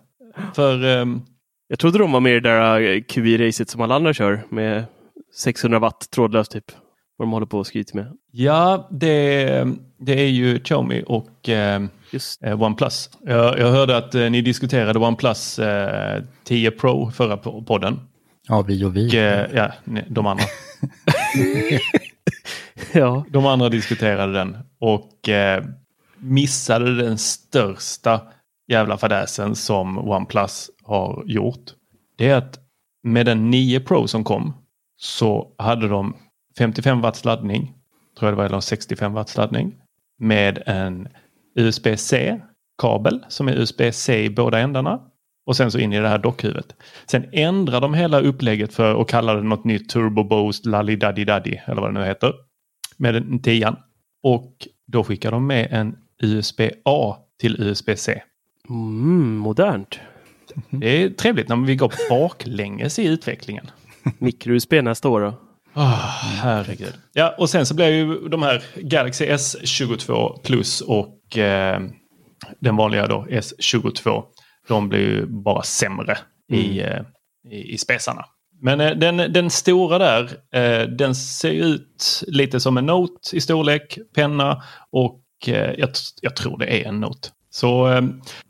För 0.55 0.83
ehm, 0.85 1.21
Jag 1.67 1.79
trodde 1.79 1.97
de 1.97 2.11
var 2.11 2.19
med 2.19 2.31
i 2.31 2.39
det 2.39 2.49
där 2.49 2.81
eh, 2.81 3.01
QI-racet 3.01 3.69
som 3.69 3.81
alla 3.81 3.95
andra 3.95 4.13
kör 4.13 4.43
med 4.49 4.85
600 5.35 5.79
watt 5.79 6.07
trådlöst 6.11 6.51
typ. 6.51 6.71
Vad 7.17 7.27
de 7.27 7.31
håller 7.31 7.45
på 7.45 7.57
och 7.59 7.67
skryter 7.67 7.95
med. 7.95 8.07
ja, 8.31 8.87
det, 8.91 9.67
det 9.99 10.13
är 10.21 10.27
ju 10.27 10.59
Xiaomi 10.59 11.03
och 11.07 11.49
ehm, 11.49 11.89
Just 12.11 12.43
eh, 12.43 12.61
OnePlus. 12.61 13.09
Jag, 13.23 13.59
jag 13.59 13.71
hörde 13.71 13.97
att 13.97 14.15
eh, 14.15 14.29
ni 14.29 14.41
diskuterade 14.41 14.99
OnePlus 14.99 15.59
eh, 15.59 16.23
10 16.43 16.71
Pro 16.71 17.11
förra 17.11 17.35
po- 17.37 17.65
podden. 17.65 17.99
Ja, 18.47 18.61
vi 18.61 18.83
och 18.85 18.95
vi. 18.95 19.09
Och, 19.09 19.13
eh, 19.13 19.47
ja, 19.53 19.71
nej, 19.83 20.05
de 20.09 20.25
andra. 20.25 20.43
Ja. 22.93 23.25
De 23.29 23.45
andra 23.45 23.69
diskuterade 23.69 24.33
den 24.33 24.57
och 24.79 25.29
eh, 25.29 25.63
missade 26.17 26.95
den 26.95 27.17
största 27.17 28.21
jävla 28.73 28.97
fadäsen 28.97 29.55
som 29.55 29.97
OnePlus 29.97 30.69
har 30.83 31.23
gjort. 31.25 31.73
Det 32.17 32.29
är 32.29 32.35
att 32.35 32.59
med 33.03 33.25
den 33.25 33.49
9 33.49 33.79
Pro 33.79 34.07
som 34.07 34.23
kom 34.23 34.53
så 34.97 35.55
hade 35.57 35.87
de 35.87 36.15
55 36.57 37.01
watts 37.01 37.25
laddning, 37.25 37.73
tror 38.19 38.29
jag 38.29 38.33
det 38.33 38.37
var, 38.37 38.45
eller 38.45 38.59
65 38.59 39.13
watts 39.13 39.37
laddning, 39.37 39.75
med 40.19 40.63
en 40.65 41.07
USB-C 41.55 42.39
kabel 42.81 43.25
som 43.27 43.47
är 43.47 43.53
USB-C 43.53 44.23
i 44.23 44.29
båda 44.29 44.59
ändarna 44.59 45.01
och 45.45 45.55
sen 45.55 45.71
så 45.71 45.79
in 45.79 45.93
i 45.93 45.99
det 45.99 46.07
här 46.07 46.17
dockhuvudet. 46.17 46.75
Sen 47.05 47.25
ändrar 47.31 47.81
de 47.81 47.93
hela 47.93 48.19
upplägget 48.19 48.73
för 48.73 49.01
att 49.01 49.07
kalla 49.07 49.33
det 49.33 49.43
något 49.43 49.63
nytt 49.63 49.89
Turbo 49.89 50.23
Boost 50.23 50.65
Lalli 50.65 50.95
Daddy 50.95 51.25
Daddy 51.25 51.57
eller 51.65 51.81
vad 51.81 51.93
det 51.93 51.99
nu 51.99 52.05
heter 52.05 52.33
med 52.97 53.13
den 53.13 53.41
tian. 53.41 53.75
Och 54.23 54.67
då 54.87 55.03
skickar 55.03 55.31
de 55.31 55.47
med 55.47 55.67
en 55.71 55.95
USB-A 56.21 57.17
till 57.39 57.61
USB-C. 57.61 58.23
Mm, 58.69 59.37
modernt. 59.37 59.99
Det 60.69 61.03
är 61.03 61.09
trevligt 61.09 61.49
när 61.49 61.55
vi 61.55 61.75
går 61.75 61.93
baklänges 62.09 62.99
i 62.99 63.07
utvecklingen. 63.07 63.71
Micro-USB 64.19 64.73
nästa 64.81 65.09
år 65.09 65.21
då. 65.21 65.27
Oh, 65.75 66.09
herregud. 66.41 66.93
Ja, 67.13 67.35
och 67.37 67.49
sen 67.49 67.65
så 67.65 67.75
blir 67.75 67.87
ju 67.87 68.29
de 68.29 68.43
här 68.43 68.63
Galaxy 68.75 69.25
S22 69.25 70.39
Plus 70.43 70.81
och 70.81 71.37
eh, 71.37 71.81
den 72.59 72.75
vanliga 72.75 73.07
då 73.07 73.25
S22. 73.29 74.23
De 74.67 74.89
blir 74.89 74.99
ju 74.99 75.25
bara 75.25 75.63
sämre 75.63 76.17
i, 76.51 76.79
eh, 76.79 77.01
i, 77.51 77.73
i 77.73 77.77
spesarna. 77.77 78.25
Men 78.61 78.81
eh, 78.81 78.91
den, 78.91 79.17
den 79.17 79.49
stora 79.49 79.97
där, 79.97 80.23
eh, 80.55 80.87
den 80.87 81.15
ser 81.15 81.51
ut 81.51 82.23
lite 82.27 82.59
som 82.59 82.77
en 82.77 82.85
Note 82.85 83.35
i 83.37 83.41
storlek, 83.41 83.97
penna 84.15 84.63
och 84.91 85.21
eh, 85.47 85.71
jag, 85.77 85.89
jag 86.21 86.35
tror 86.35 86.57
det 86.57 86.81
är 86.81 86.87
en 86.87 86.99
Note. 86.99 87.29
Så 87.53 87.87
eh, 87.87 88.01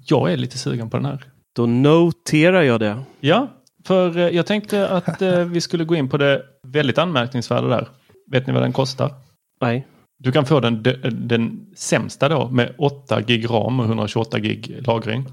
jag 0.05 0.33
är 0.33 0.37
lite 0.37 0.57
sugen 0.57 0.89
på 0.89 0.97
den 0.97 1.05
här. 1.05 1.23
Då 1.55 1.65
noterar 1.65 2.61
jag 2.61 2.79
det. 2.79 2.99
Ja, 3.19 3.47
för 3.85 4.17
eh, 4.17 4.27
jag 4.27 4.45
tänkte 4.45 4.89
att 4.89 5.21
eh, 5.21 5.39
vi 5.39 5.61
skulle 5.61 5.83
gå 5.83 5.95
in 5.95 6.09
på 6.09 6.17
det 6.17 6.41
väldigt 6.67 6.97
anmärkningsvärda 6.97 7.67
där. 7.67 7.87
Vet 8.31 8.47
ni 8.47 8.53
vad 8.53 8.61
den 8.61 8.73
kostar? 8.73 9.13
Nej. 9.61 9.87
Du 10.19 10.31
kan 10.31 10.45
få 10.45 10.59
den, 10.59 10.83
den 11.11 11.67
sämsta 11.75 12.29
då 12.29 12.49
med 12.49 12.75
8 12.77 13.21
gig 13.21 13.49
ram 13.49 13.79
och 13.79 13.85
128 13.85 14.39
gig 14.39 14.87
lagring 14.87 15.25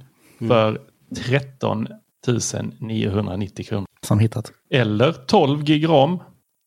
för 0.48 0.80
13 1.26 1.88
990 2.78 3.64
kronor. 3.64 3.86
Som 4.06 4.18
hittat. 4.18 4.52
Eller 4.70 5.12
12 5.12 5.64
gig 5.64 5.88
ram, 5.88 6.18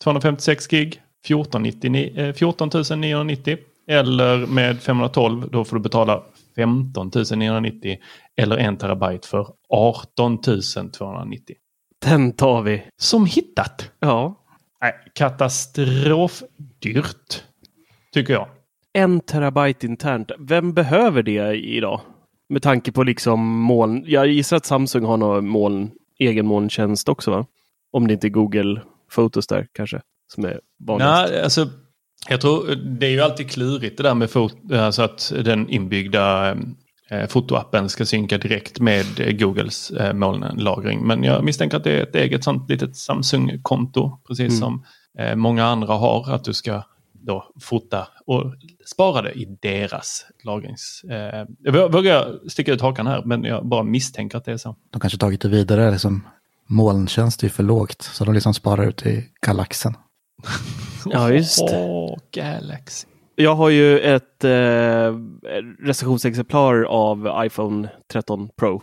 256 0.04 0.68
gig 0.68 1.02
14, 1.26 1.66
eh, 1.66 2.34
14 2.34 2.70
990. 2.96 3.58
Eller 3.88 4.46
med 4.46 4.80
512 4.80 5.50
då 5.52 5.66
får 5.66 5.76
du 5.76 5.82
betala 5.82 6.24
15 6.56 7.12
990. 7.16 7.98
Eller 8.38 8.58
en 8.58 8.78
terabyte 8.78 9.28
för 9.28 9.48
18 9.70 10.42
290. 10.92 11.56
Den 12.06 12.32
tar 12.32 12.62
vi. 12.62 12.84
Som 12.98 13.26
hittat. 13.26 13.92
Ja. 14.00 14.40
Nej, 14.82 14.94
katastrofdyrt. 15.14 17.44
Tycker 18.14 18.34
jag. 18.34 18.48
En 18.94 19.20
terabyte 19.20 19.86
internt. 19.86 20.32
Vem 20.40 20.74
behöver 20.74 21.24
det 21.24 21.56
idag? 21.56 22.02
Med 22.50 22.62
tanke 22.62 22.92
på 22.92 23.04
liksom 23.04 23.60
moln. 23.60 24.04
Jag 24.08 24.28
gissar 24.28 24.58
att 24.58 24.66
Samsung 24.66 25.06
har 25.06 25.18
någon 25.18 25.48
moln, 25.48 25.92
egen 26.20 26.46
molntjänst 26.46 27.10
också 27.10 27.32
va? 27.32 27.46
Om 27.92 28.08
det 28.08 28.14
inte 28.14 28.28
är 28.28 28.30
Google 28.30 28.82
Photos 29.16 29.48
där 29.48 29.68
kanske. 29.72 30.02
Som 30.34 30.46
är 30.46 30.60
vanligast. 30.80 31.32
Nej, 31.32 31.44
alltså, 31.44 31.70
jag 32.30 32.42
tror 32.42 32.76
det 32.76 33.06
är 33.06 33.12
ju 33.12 33.22
alltid 33.22 33.52
klurigt 33.52 33.98
det 33.98 34.04
där 34.04 34.14
med 34.14 34.30
fot 34.30 34.56
alltså 34.72 35.02
att 35.02 35.34
den 35.44 35.70
inbyggda 35.70 36.58
eh, 37.10 37.28
fotoappen 37.28 37.90
ska 37.90 38.06
synka 38.06 38.38
direkt 38.38 38.80
med 38.80 39.40
Googles 39.40 39.92
eh, 39.92 40.14
molnlagring. 40.14 41.08
Men 41.08 41.24
jag 41.24 41.44
misstänker 41.44 41.78
att 41.78 41.84
det 41.84 41.92
är 41.92 42.04
ett 42.04 42.16
eget 42.16 42.44
sånt 42.44 42.70
litet 42.70 42.96
Samsung-konto, 42.96 44.18
precis 44.28 44.50
Mm. 44.50 44.60
som 44.60 44.86
eh, 45.20 45.36
många 45.36 45.66
andra 45.66 45.94
har, 45.94 46.32
att 46.32 46.44
du 46.44 46.54
ska 46.54 46.84
då 47.26 47.52
fota 47.62 48.08
och 48.26 48.54
spara 48.86 49.22
det 49.22 49.32
i 49.32 49.58
deras 49.62 50.26
lagrings... 50.44 51.02
Jag 51.64 51.92
vågar 51.92 52.50
sticka 52.50 52.74
ut 52.74 52.82
hakan 52.82 53.08
här, 53.08 53.24
men 53.26 53.44
jag 53.44 53.66
bara 53.66 53.84
misstänker 53.84 54.38
att 54.38 54.46
det 54.46 54.52
är 54.52 54.58
så. 54.58 54.76
De 54.90 55.00
kanske 55.00 55.20
tagit 55.20 55.42
det 55.42 55.50
vidare, 55.50 55.92
liksom, 55.92 56.28
molntjänst 56.68 57.44
är 57.44 57.50
för 57.50 57.64
lågt. 57.64 58.02
Så 58.02 58.26
de 58.26 58.34
liksom 58.34 58.54
sparar 58.54 58.86
ut 58.86 59.06
i 59.06 59.26
galaxen. 59.46 59.98
Ja, 61.12 61.32
just 61.32 61.68
det. 61.68 61.86
Åh, 61.88 62.18
Galaxy. 62.32 63.08
Jag 63.36 63.56
har 63.56 63.70
ju 63.70 64.00
ett 64.00 64.44
eh, 64.44 65.14
recensionsexemplar 65.80 66.84
av 66.84 67.46
iPhone 67.46 67.90
13 68.12 68.50
Pro 68.58 68.82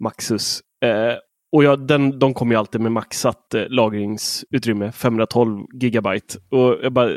Maxus. 0.00 0.60
Eh, 0.84 1.14
och 1.52 1.64
jag, 1.64 1.86
den, 1.86 2.18
de 2.18 2.34
kommer 2.34 2.54
ju 2.54 2.58
alltid 2.58 2.80
med 2.80 2.92
maxat 2.92 3.54
eh, 3.54 3.62
lagringsutrymme, 3.68 4.92
512 4.92 5.66
gigabyte. 5.74 6.38
Och 6.50 6.76
jag 6.82 6.92
bara, 6.92 7.10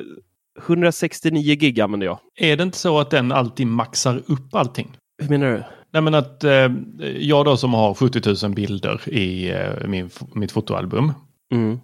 169 0.68 1.56
gig 1.56 1.82
använder 1.82 2.08
jag. 2.08 2.20
Är 2.36 2.58
det 2.58 2.64
inte 2.64 2.78
så 2.78 3.00
att 3.00 3.10
den 3.10 3.32
alltid 3.32 3.68
maxar 3.68 4.22
upp 4.28 4.56
allting? 4.56 4.98
Hur 5.22 5.30
menar 5.30 5.52
du? 5.52 5.64
Nej 5.94 6.02
men 6.02 6.16
att 6.16 6.44
eh, 6.44 6.72
jag 7.20 7.46
då 7.46 7.58
som 7.58 7.74
har 7.74 7.94
70 7.94 8.46
000 8.46 8.56
bilder 8.56 9.10
i 9.10 9.52
eh, 9.52 9.88
min, 9.88 10.10
mitt 10.34 10.52
fotoalbum. 10.52 11.14
Mm. 11.54 11.80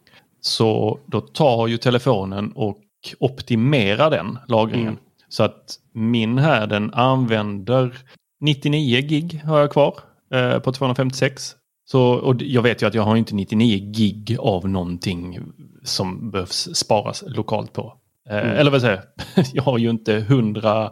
Så 0.47 0.99
då 1.05 1.21
tar 1.21 1.67
ju 1.67 1.77
telefonen 1.77 2.51
och 2.51 2.77
optimerar 3.19 4.11
den 4.11 4.37
lagringen. 4.47 4.87
Mm. 4.87 4.99
Så 5.29 5.43
att 5.43 5.79
min 5.93 6.37
här 6.37 6.67
den 6.67 6.93
använder 6.93 7.97
99 8.39 9.01
gig 9.01 9.41
har 9.45 9.59
jag 9.59 9.71
kvar 9.71 9.99
eh, 10.33 10.59
på 10.59 10.71
256. 10.71 11.55
Så, 11.85 12.01
och 12.01 12.35
jag 12.41 12.61
vet 12.61 12.81
ju 12.81 12.87
att 12.87 12.93
jag 12.93 13.03
har 13.03 13.15
inte 13.15 13.35
99 13.35 13.91
gig 13.91 14.37
av 14.39 14.69
någonting 14.69 15.39
som 15.83 16.31
behövs 16.31 16.75
sparas 16.75 17.23
lokalt 17.27 17.73
på. 17.73 17.93
Eh, 18.29 18.37
Mm. 18.37 18.49
Eller 18.57 18.71
vad 18.71 18.81
säger 18.81 19.03
jag? 19.35 19.45
Jag 19.53 19.63
har 19.63 19.77
ju 19.77 19.89
inte 19.89 20.15
100, 20.15 20.91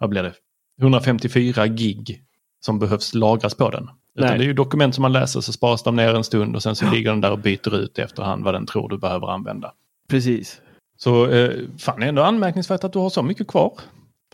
vad 0.00 0.10
blir 0.10 0.22
det? 0.22 0.32
154 0.80 1.66
gig 1.66 2.22
som 2.60 2.78
behövs 2.78 3.14
lagras 3.14 3.54
på 3.54 3.70
den. 3.70 3.88
Utan 4.16 4.28
Nej. 4.28 4.38
det 4.38 4.44
är 4.44 4.46
ju 4.46 4.52
dokument 4.52 4.94
som 4.94 5.02
man 5.02 5.12
läser 5.12 5.40
så 5.40 5.52
sparas 5.52 5.82
de 5.82 5.96
ner 5.96 6.14
en 6.14 6.24
stund 6.24 6.56
och 6.56 6.62
sen 6.62 6.76
så 6.76 6.90
ligger 6.90 7.10
den 7.10 7.20
där 7.20 7.32
och 7.32 7.38
byter 7.38 7.76
ut 7.76 7.98
efterhand 7.98 8.44
vad 8.44 8.54
den 8.54 8.66
tror 8.66 8.88
du 8.88 8.98
behöver 8.98 9.26
använda. 9.26 9.72
Precis. 10.08 10.60
Så 10.96 11.26
eh, 11.30 11.50
fan 11.78 12.00
det 12.00 12.04
är 12.06 12.08
ändå 12.08 12.22
anmärkningsvärt 12.22 12.84
att 12.84 12.92
du 12.92 12.98
har 12.98 13.10
så 13.10 13.22
mycket 13.22 13.46
kvar. 13.48 13.72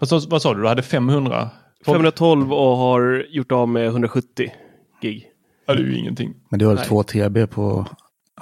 Fast 0.00 0.28
vad 0.28 0.42
sa 0.42 0.54
du, 0.54 0.62
du 0.62 0.68
hade 0.68 0.82
500? 0.82 1.50
512 1.86 2.52
och 2.52 2.76
har 2.76 3.26
gjort 3.30 3.52
av 3.52 3.68
med 3.68 3.86
170 3.86 4.52
gig. 5.02 5.28
Ja, 5.66 5.74
det 5.74 5.82
är 5.82 5.86
ju 5.86 5.98
ingenting. 5.98 6.34
Men 6.50 6.58
du 6.58 6.66
har 6.66 6.74
Nej. 6.74 6.84
2 6.84 7.02
TB 7.02 7.46
på 7.46 7.86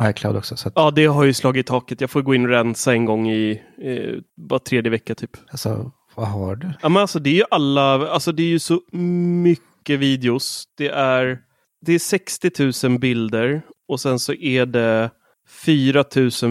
iCloud 0.03 0.37
också. 0.37 0.57
Så 0.57 0.69
att, 0.69 0.75
Ja, 0.77 0.91
det 0.91 1.07
har 1.07 1.25
ju 1.25 1.33
slagit 1.33 1.67
taket. 1.67 2.01
Jag 2.01 2.11
får 2.11 2.23
gå 2.23 2.35
in 2.35 2.45
och 2.45 2.51
rensa 2.51 2.93
en 2.93 3.05
gång 3.05 3.31
i 3.31 3.63
eh, 3.83 4.19
bara 4.37 4.59
tredje 4.59 4.91
vecka 4.91 5.15
typ. 5.15 5.31
alltså, 5.51 5.91
vad 6.15 6.29
har 6.29 6.57
du? 6.57 6.73
Ja, 6.83 6.89
men 6.89 7.03
alltså 7.03 7.19
det 7.19 7.31
är 7.31 7.35
ju 7.35 7.45
alla, 7.51 8.09
alltså 8.09 8.33
det 8.33 8.43
är 8.43 8.47
ju 8.47 8.59
så 8.59 8.81
mycket 8.93 9.70
videos. 9.89 10.65
Det 10.77 10.89
är, 10.89 11.39
det 11.81 11.93
är 11.93 11.99
60 11.99 12.89
000 12.89 12.99
bilder 12.99 13.63
och 13.89 14.01
sen 14.01 14.19
så 14.19 14.33
är 14.33 14.67
det 14.67 15.11
4 15.67 16.05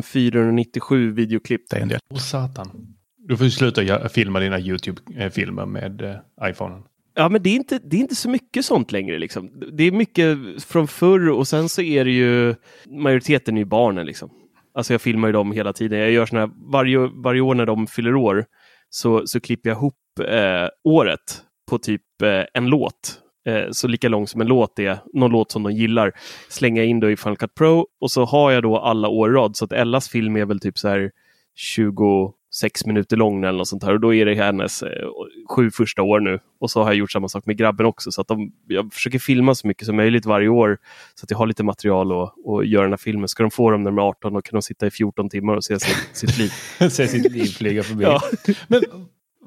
497 0.04 1.12
videoklipp. 1.12 1.70
Det 1.70 1.78
är 1.78 1.82
en 1.82 1.88
del. 1.88 2.00
Åh 2.14 2.20
satan. 2.20 2.96
Du 3.18 3.38
får 3.38 3.46
ju 3.46 3.52
sluta 3.52 4.10
filma 4.10 4.40
dina 4.40 4.60
YouTube-filmer 4.60 5.66
med 5.66 6.02
eh, 6.02 6.50
iPhonen. 6.50 6.84
Ja, 7.16 7.30
men 7.30 7.44
det 7.44 7.50
är, 7.50 7.56
inte, 7.56 7.80
det 7.84 7.98
är 7.98 8.02
inte 8.02 8.16
så 8.16 8.30
mycket 8.30 8.66
sånt 8.66 8.92
längre. 8.92 9.20
Liksom. 9.20 9.52
Det 9.72 9.84
är 9.84 9.92
mycket 9.92 10.38
från 10.64 10.88
förr 10.88 11.30
och 11.30 11.48
sen 11.48 11.70
så 11.70 11.82
är 11.82 12.06
det 12.06 12.12
ju 12.12 12.56
majoriteten 12.88 13.58
är 13.58 13.62
ju 13.62 13.66
barnen. 13.66 14.06
Liksom. 14.06 14.30
Alltså 14.74 14.94
jag 14.94 15.02
filmar 15.02 15.28
ju 15.28 15.32
dem 15.32 15.52
hela 15.52 15.74
tiden. 15.74 16.00
Jag 16.00 16.12
gör 16.12 16.26
såna 16.26 16.42
här, 16.42 16.52
varje, 16.72 16.98
varje 16.98 17.42
år 17.42 17.56
när 17.56 17.66
de 17.66 17.88
fyller 17.88 18.16
år 18.16 18.46
så, 18.90 19.28
så 19.28 19.40
klipper 19.40 19.70
jag 19.70 19.78
ihop 19.78 19.96
eh, 20.20 20.68
året 20.84 21.44
på 21.70 21.78
typ 21.78 22.22
eh, 22.24 22.44
en 22.54 22.66
låt. 22.66 23.22
Eh, 23.46 23.72
så 23.72 23.88
lika 23.88 24.10
lång 24.10 24.28
som 24.28 24.42
en 24.42 24.48
låt 24.48 24.80
är, 24.80 24.98
någon 25.14 25.32
låt 25.32 25.52
som 25.52 25.64
de 25.64 25.74
gillar, 25.74 26.12
slänger 26.50 26.82
jag 26.82 26.90
in 26.90 27.00
då 27.00 27.12
i 27.12 27.18
Final 27.18 27.38
Cut 27.38 27.56
Pro 27.56 27.88
och 28.02 28.12
så 28.12 28.26
har 28.26 28.52
jag 28.52 28.64
då 28.64 28.78
alla 28.78 29.08
år 29.08 29.30
i 29.30 29.34
rad. 29.34 29.56
Så 29.56 29.66
att 29.66 29.72
Ellas 29.72 30.10
film 30.10 30.38
är 30.38 30.46
väl 30.46 30.60
typ 30.60 30.78
så 30.78 30.88
här 30.88 31.12
26 31.56 32.86
minuter 32.86 33.18
lång 33.18 33.44
eller 33.44 33.58
något 33.58 33.68
sånt 33.68 33.84
här. 33.84 33.94
Och 33.94 34.00
då 34.00 34.14
är 34.14 34.26
det 34.26 34.36
hennes 34.36 34.84
eh, 34.84 35.10
sju 35.50 35.72
första 35.72 36.02
år 36.02 36.20
nu. 36.20 36.40
Och 36.60 36.72
så 36.72 36.84
har 36.84 36.90
jag 36.90 36.96
gjort 36.96 37.12
samma 37.12 37.28
sak 37.28 37.46
med 37.46 37.58
grabben 37.58 37.86
också. 37.86 38.12
Så 38.12 38.22
att 38.22 38.28
de, 38.28 38.52
jag 38.68 38.94
försöker 38.94 39.20
filma 39.20 39.56
så 39.56 39.68
mycket 39.68 39.86
som 39.86 39.96
möjligt 39.96 40.26
varje 40.26 40.48
år. 40.48 40.78
Så 41.16 41.24
att 41.24 41.32
jag 41.32 41.38
har 41.38 41.48
lite 41.48 41.64
material 41.64 42.12
och, 42.12 42.34
och 42.46 42.66
göra 42.66 42.84
den 42.84 42.92
här 42.92 42.98
filmen. 42.98 43.28
Ska 43.28 43.44
de 43.44 43.52
få 43.52 43.72
dem 43.72 43.84
när 43.84 43.92
de 43.92 43.98
är 43.98 44.02
18 44.02 44.36
och 44.36 44.46
kan 44.46 44.58
de 44.58 44.62
sitta 44.62 44.88
i 44.88 44.92
14 44.92 45.30
timmar 45.30 45.56
och 45.56 45.64
se 45.64 45.80
sitt, 45.80 46.10
sitt 46.14 46.38
liv. 46.38 46.50
Se 46.90 47.08
sitt 47.08 47.32
liv 47.32 47.46
flyga 47.46 47.84
förbi. 47.84 48.04
Ja. 48.04 48.22
Men 48.68 48.82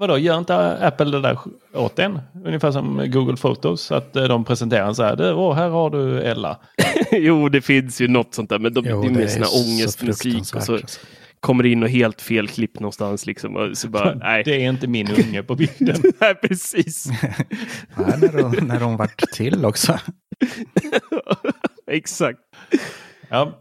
vadå, 0.02 0.18
gör 0.18 0.38
inte 0.38 0.56
Apple 0.86 1.10
det 1.10 1.20
där 1.20 1.38
åt 1.74 1.98
en? 1.98 2.18
Ungefär 2.44 2.70
som 2.72 3.10
Google 3.10 3.36
Photos. 3.36 3.92
Att 3.92 4.16
eh, 4.16 4.24
de 4.24 4.44
presenterar 4.44 4.92
så 4.92 5.02
här, 5.02 5.16
"Det- 5.16 5.34
åh, 5.34 5.54
här 5.54 5.68
har 5.68 5.90
du 5.90 6.20
Ella. 6.20 6.58
jo, 7.12 7.48
det 7.48 7.60
finns 7.60 8.00
ju 8.00 8.08
något 8.08 8.34
sånt 8.34 8.50
där. 8.50 8.58
Men 8.58 8.72
de, 8.74 8.84
Jo, 8.88 9.02
det 9.02 9.08
är 9.08 9.10
mer 9.10 9.26
sån 9.26 9.44
så 9.44 9.56
här 9.56 9.64
ångestmusik. 9.74 10.26
Och 10.26 10.46
fruktansvärt, 10.46 10.64
så 10.64 10.72
alltså. 10.74 11.00
kommer 11.40 11.62
det 11.62 11.68
in 11.68 11.82
och 11.82 11.88
helt 11.88 12.20
fel 12.22 12.48
klipp 12.48 12.80
någonstans. 12.80 13.26
Liksom, 13.26 13.56
och 13.56 13.76
så 13.78 13.88
bara, 13.88 14.14
nej. 14.20 14.42
Det 14.44 14.64
är 14.64 14.68
inte 14.68 14.86
min 14.86 15.10
unge 15.10 15.42
på 15.42 15.54
bilden. 15.54 15.96
nej, 16.20 16.34
precis. 16.34 17.06
Nej, 17.96 18.18
när, 18.20 18.42
de, 18.42 18.66
när 18.66 18.80
de 18.80 18.96
vart 18.96 19.18
till 19.32 19.64
också. 19.64 19.98
Exakt. 21.90 22.38
Ja. 23.28 23.58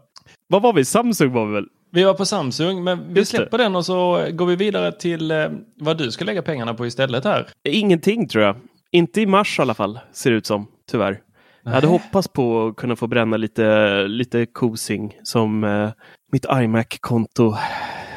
Vad 0.48 0.62
var 0.62 0.72
vi? 0.72 0.84
Samsung 0.84 1.32
var 1.32 1.46
vi 1.46 1.52
väl? 1.52 1.66
Vi 1.94 2.04
var 2.04 2.14
på 2.14 2.24
Samsung, 2.24 2.84
men 2.84 3.08
vi 3.14 3.20
Just 3.20 3.32
det. 3.32 3.36
släpper 3.36 3.58
den 3.58 3.76
och 3.76 3.86
så 3.86 4.26
går 4.32 4.46
vi 4.46 4.56
vidare 4.56 4.92
till 4.92 5.30
eh, 5.30 5.46
vad 5.80 5.98
du 5.98 6.10
ska 6.10 6.24
lägga 6.24 6.42
pengarna 6.42 6.74
på 6.74 6.86
istället 6.86 7.24
här. 7.24 7.48
Ingenting 7.68 8.28
tror 8.28 8.44
jag. 8.44 8.56
Inte 8.90 9.20
i 9.20 9.26
mars 9.26 9.58
i 9.58 9.62
alla 9.62 9.74
fall, 9.74 9.98
ser 10.12 10.30
det 10.30 10.36
ut 10.36 10.46
som. 10.46 10.66
Tyvärr. 10.90 11.20
Jag 11.64 11.70
hade 11.72 11.86
hoppats 11.86 12.28
på 12.28 12.66
att 12.66 12.76
kunna 12.76 12.96
få 12.96 13.06
bränna 13.06 13.36
lite, 13.36 13.88
lite 14.08 14.46
kosing 14.46 15.16
som 15.22 15.64
eh, 15.64 15.90
mitt 16.32 16.46
iMac-konto 16.52 17.54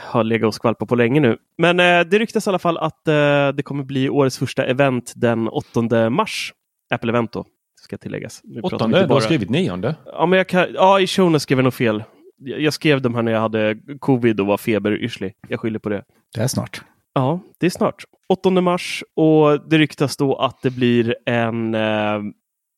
har 0.03 0.23
legat 0.23 0.47
och 0.47 0.53
skvalpat 0.53 0.89
på 0.89 0.95
länge 0.95 1.19
nu. 1.19 1.37
Men 1.57 1.79
eh, 1.79 1.99
det 1.99 2.19
ryktas 2.19 2.47
i 2.47 2.49
alla 2.49 2.59
fall 2.59 2.77
att 2.77 3.07
eh, 3.07 3.13
det 3.49 3.63
kommer 3.63 3.83
bli 3.83 4.09
årets 4.09 4.37
första 4.37 4.65
event 4.65 5.13
den 5.15 5.47
8 5.47 6.09
mars. 6.09 6.53
Apple 6.93 7.09
Event 7.11 7.31
då, 7.33 7.45
ska 7.81 7.97
tilläggas. 7.97 8.41
Nu 8.43 8.61
Åttonde, 8.61 8.97
du 8.97 9.01
har 9.01 9.07
bara- 9.07 9.21
skrivit 9.21 9.49
nionde. 9.49 9.95
Ja, 10.05 10.25
men 10.25 10.37
jag 10.37 10.47
kan, 10.47 10.67
ja, 10.73 10.99
i 10.99 11.07
showen 11.07 11.39
skrev 11.39 11.57
jag 11.59 11.63
nog 11.63 11.73
fel. 11.73 12.03
Jag 12.37 12.73
skrev 12.73 13.01
de 13.01 13.15
här 13.15 13.21
när 13.21 13.31
jag 13.31 13.39
hade 13.39 13.77
covid 13.99 14.39
och 14.39 14.47
var 14.47 14.57
feberyrslig. 14.57 15.33
Jag 15.47 15.59
skyller 15.59 15.79
på 15.79 15.89
det. 15.89 16.03
Det 16.35 16.41
är 16.41 16.47
snart. 16.47 16.81
Ja, 17.13 17.39
det 17.57 17.65
är 17.65 17.69
snart. 17.69 18.03
8 18.29 18.49
mars 18.49 19.03
och 19.15 19.69
det 19.69 19.77
ryktas 19.77 20.17
då 20.17 20.35
att 20.35 20.61
det 20.61 20.69
blir 20.69 21.15
en 21.25 21.75
eh, 21.75 22.21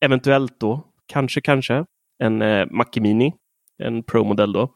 eventuellt 0.05 0.59
då, 0.59 0.83
kanske 1.05 1.41
kanske, 1.41 1.85
en 2.23 2.41
eh, 2.41 2.65
Mac 2.71 2.85
Mini, 2.95 3.33
en 3.83 4.03
Pro-modell 4.03 4.53
då. 4.53 4.73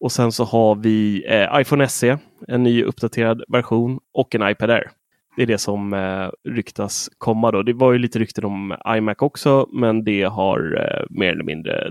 Och 0.00 0.12
sen 0.12 0.32
så 0.32 0.44
har 0.44 0.74
vi 0.74 1.24
eh, 1.28 1.60
iPhone 1.60 1.88
SE, 1.88 2.18
en 2.48 2.62
ny 2.62 2.82
uppdaterad 2.82 3.42
version 3.48 4.00
och 4.14 4.34
en 4.34 4.48
iPad 4.48 4.70
Air. 4.70 4.90
Det 5.36 5.42
är 5.42 5.46
det 5.46 5.58
som 5.58 5.92
eh, 5.92 6.28
ryktas 6.48 7.10
komma 7.18 7.50
då. 7.50 7.62
Det 7.62 7.72
var 7.72 7.92
ju 7.92 7.98
lite 7.98 8.18
rykten 8.18 8.44
om 8.44 8.76
iMac 8.86 9.16
också, 9.18 9.68
men 9.72 10.04
det 10.04 10.22
har 10.22 10.58
eh, 10.78 11.06
mer 11.10 11.32
eller 11.32 11.44
mindre 11.44 11.90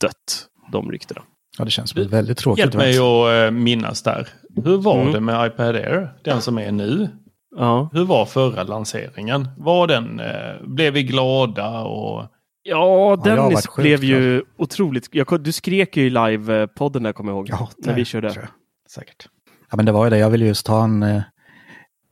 dött, 0.00 0.46
de 0.72 0.92
ryktena. 0.92 1.22
Ja, 1.58 1.64
det 1.64 1.70
känns 1.70 1.96
ett 1.96 2.10
väldigt 2.10 2.38
tråkigt. 2.38 2.58
Hjälp 2.58 2.74
mig 2.74 2.98
att 2.98 3.46
eh, 3.46 3.50
minnas 3.50 4.02
där. 4.02 4.28
Hur 4.64 4.76
var 4.76 5.00
Mm. 5.00 5.12
det 5.12 5.20
med 5.20 5.46
iPad 5.46 5.76
Air, 5.76 6.12
den 6.24 6.40
som 6.42 6.58
är 6.58 6.72
nu? 6.72 7.08
Ja, 7.56 7.90
Hur 7.92 8.04
var 8.04 8.64
lanseringen? 8.64 9.48
Var 9.56 9.86
den, 9.86 10.20
eh, 10.20 10.26
blev 10.66 10.92
vi 10.92 11.02
glada 11.02 11.80
och... 11.80 12.24
Ja, 12.62 13.20
Dennis 13.24 13.66
sjukt 13.66 13.82
blev 13.82 14.04
ju 14.04 14.42
otroligt... 14.58 15.08
Jag, 15.12 15.40
du 15.42 15.52
skrek 15.52 15.96
ju 15.96 16.06
i 16.06 16.10
live-podden 16.10 17.02
där, 17.02 17.12
kommer 17.12 17.32
jag 17.32 17.36
ihåg. 17.36 17.48
Ja, 17.50 17.68
när 17.78 17.88
det 17.88 17.94
vi 17.98 18.04
körde. 18.04 18.30
tror 18.32 18.42
jag. 18.44 18.90
säkert. 18.90 19.28
Ja, 19.70 19.76
men 19.76 19.86
det 19.86 19.92
var 19.92 20.04
ju 20.04 20.10
det. 20.10 20.18
Jag 20.18 20.30
ville 20.30 20.46
just 20.46 20.66
ta 20.66 20.84
en 20.84 21.02
eh, 21.02 21.22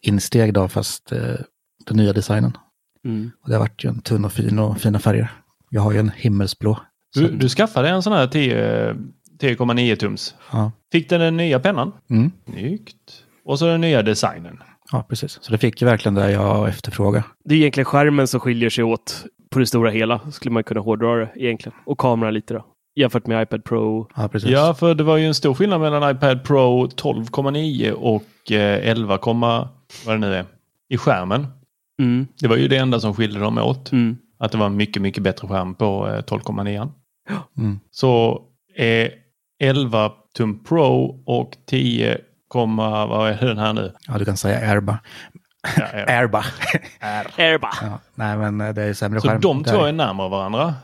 insteg 0.02 0.54
då, 0.54 0.68
fast 0.68 1.12
eh, 1.12 1.18
den 1.86 1.96
nya 1.96 2.12
designen. 2.12 2.56
Mm. 3.04 3.30
Och 3.42 3.48
det 3.48 3.54
har 3.54 3.60
varit 3.60 3.84
ju 3.84 3.88
en 3.88 4.00
tunn 4.00 4.24
och 4.24 4.32
fin 4.32 4.58
och 4.58 4.78
fina 4.78 4.98
färger. 4.98 5.30
Jag 5.70 5.80
har 5.82 5.92
ju 5.92 5.98
en 5.98 6.10
himmelsblå. 6.16 6.78
Du, 7.14 7.28
du 7.28 7.48
skaffade 7.48 7.88
en 7.88 8.02
sån 8.02 8.12
här 8.12 8.26
10 8.26 8.96
10,9 9.40 9.96
tums. 9.96 10.34
ja. 10.52 10.72
Fick 10.92 11.08
den 11.08 11.20
den 11.20 11.36
nya 11.36 11.60
pennan? 11.60 11.92
Mm. 12.10 12.30
Snyggt. 12.44 13.24
Och 13.44 13.58
så 13.58 13.66
den 13.66 13.80
nya 13.80 14.02
designen. 14.02 14.58
ja, 14.92 15.06
precis. 15.08 15.38
Så 15.42 15.52
det 15.52 15.58
fick 15.58 15.80
ju 15.82 15.86
verkligen 15.86 16.14
det 16.14 16.30
jag 16.30 16.68
efterfrågade. 16.68 17.24
Det 17.44 17.54
är 17.54 17.58
egentligen 17.58 17.84
skärmen 17.84 18.26
som 18.26 18.40
skiljer 18.40 18.70
sig 18.70 18.84
åt 18.84 19.24
på 19.50 19.58
det 19.58 19.66
stora 19.66 19.90
hela, 19.90 20.20
skulle 20.32 20.52
man 20.52 20.64
kunna 20.64 20.80
hårdra 20.80 21.14
det 21.16 21.30
egentligen. 21.36 21.78
Och 21.86 21.98
kameran 21.98 22.34
lite 22.34 22.54
då. 22.54 22.64
Jämfört 22.96 23.26
med 23.26 23.42
iPad 23.42 23.64
Pro. 23.64 24.10
Ja, 24.16 24.28
precis. 24.28 24.50
Ja, 24.50 24.74
för 24.74 24.94
det 24.94 25.04
var 25.04 25.16
ju 25.16 25.26
en 25.26 25.34
stor 25.34 25.54
skillnad 25.54 25.80
mellan 25.80 26.16
iPad 26.16 26.44
Pro 26.44 26.86
12,9 26.86 27.90
och 27.90 28.52
eh, 28.52 28.88
11, 28.88 29.18
vad 29.22 29.68
det 30.06 30.18
nu 30.18 30.34
är, 30.34 30.44
i 30.88 30.96
skärmen. 30.96 31.46
Mm. 32.02 32.26
Det 32.40 32.48
var 32.48 32.56
ju 32.56 32.68
det 32.68 32.76
enda 32.76 33.00
som 33.00 33.14
skilde 33.14 33.40
dem 33.40 33.58
åt. 33.58 33.92
Mm. 33.92 34.16
Att 34.38 34.52
det 34.52 34.58
var 34.58 34.66
en 34.66 34.76
mycket, 34.76 35.02
mycket 35.02 35.22
bättre 35.22 35.48
skärm 35.48 35.74
på 35.74 36.08
eh, 36.08 36.12
12,9. 36.22 36.88
Mm. 37.58 37.80
Så 37.90 38.42
är 38.76 39.10
11 39.60 40.12
tum 40.36 40.64
Pro 40.64 41.22
och 41.26 41.56
10, 41.66 42.18
vad 42.54 43.30
är 43.30 43.46
den 43.46 43.58
här 43.58 43.72
nu? 43.72 43.92
Ja, 44.08 44.18
du 44.18 44.24
kan 44.24 44.36
säga 44.36 44.70
Airba. 44.70 44.98
Ja. 45.76 45.84
Airba. 46.06 46.44
Airba. 47.38 47.70
ja. 47.82 47.98
Nej, 48.14 48.36
men 48.36 48.60
eh, 48.60 48.74
det 48.74 48.82
är 48.82 48.92
sämre 48.94 49.20
Så 49.20 49.28
skärm. 49.28 49.40
de 49.40 49.64
två 49.64 49.84
är 49.84 49.92
närmare 49.92 50.28
varandra 50.28 50.74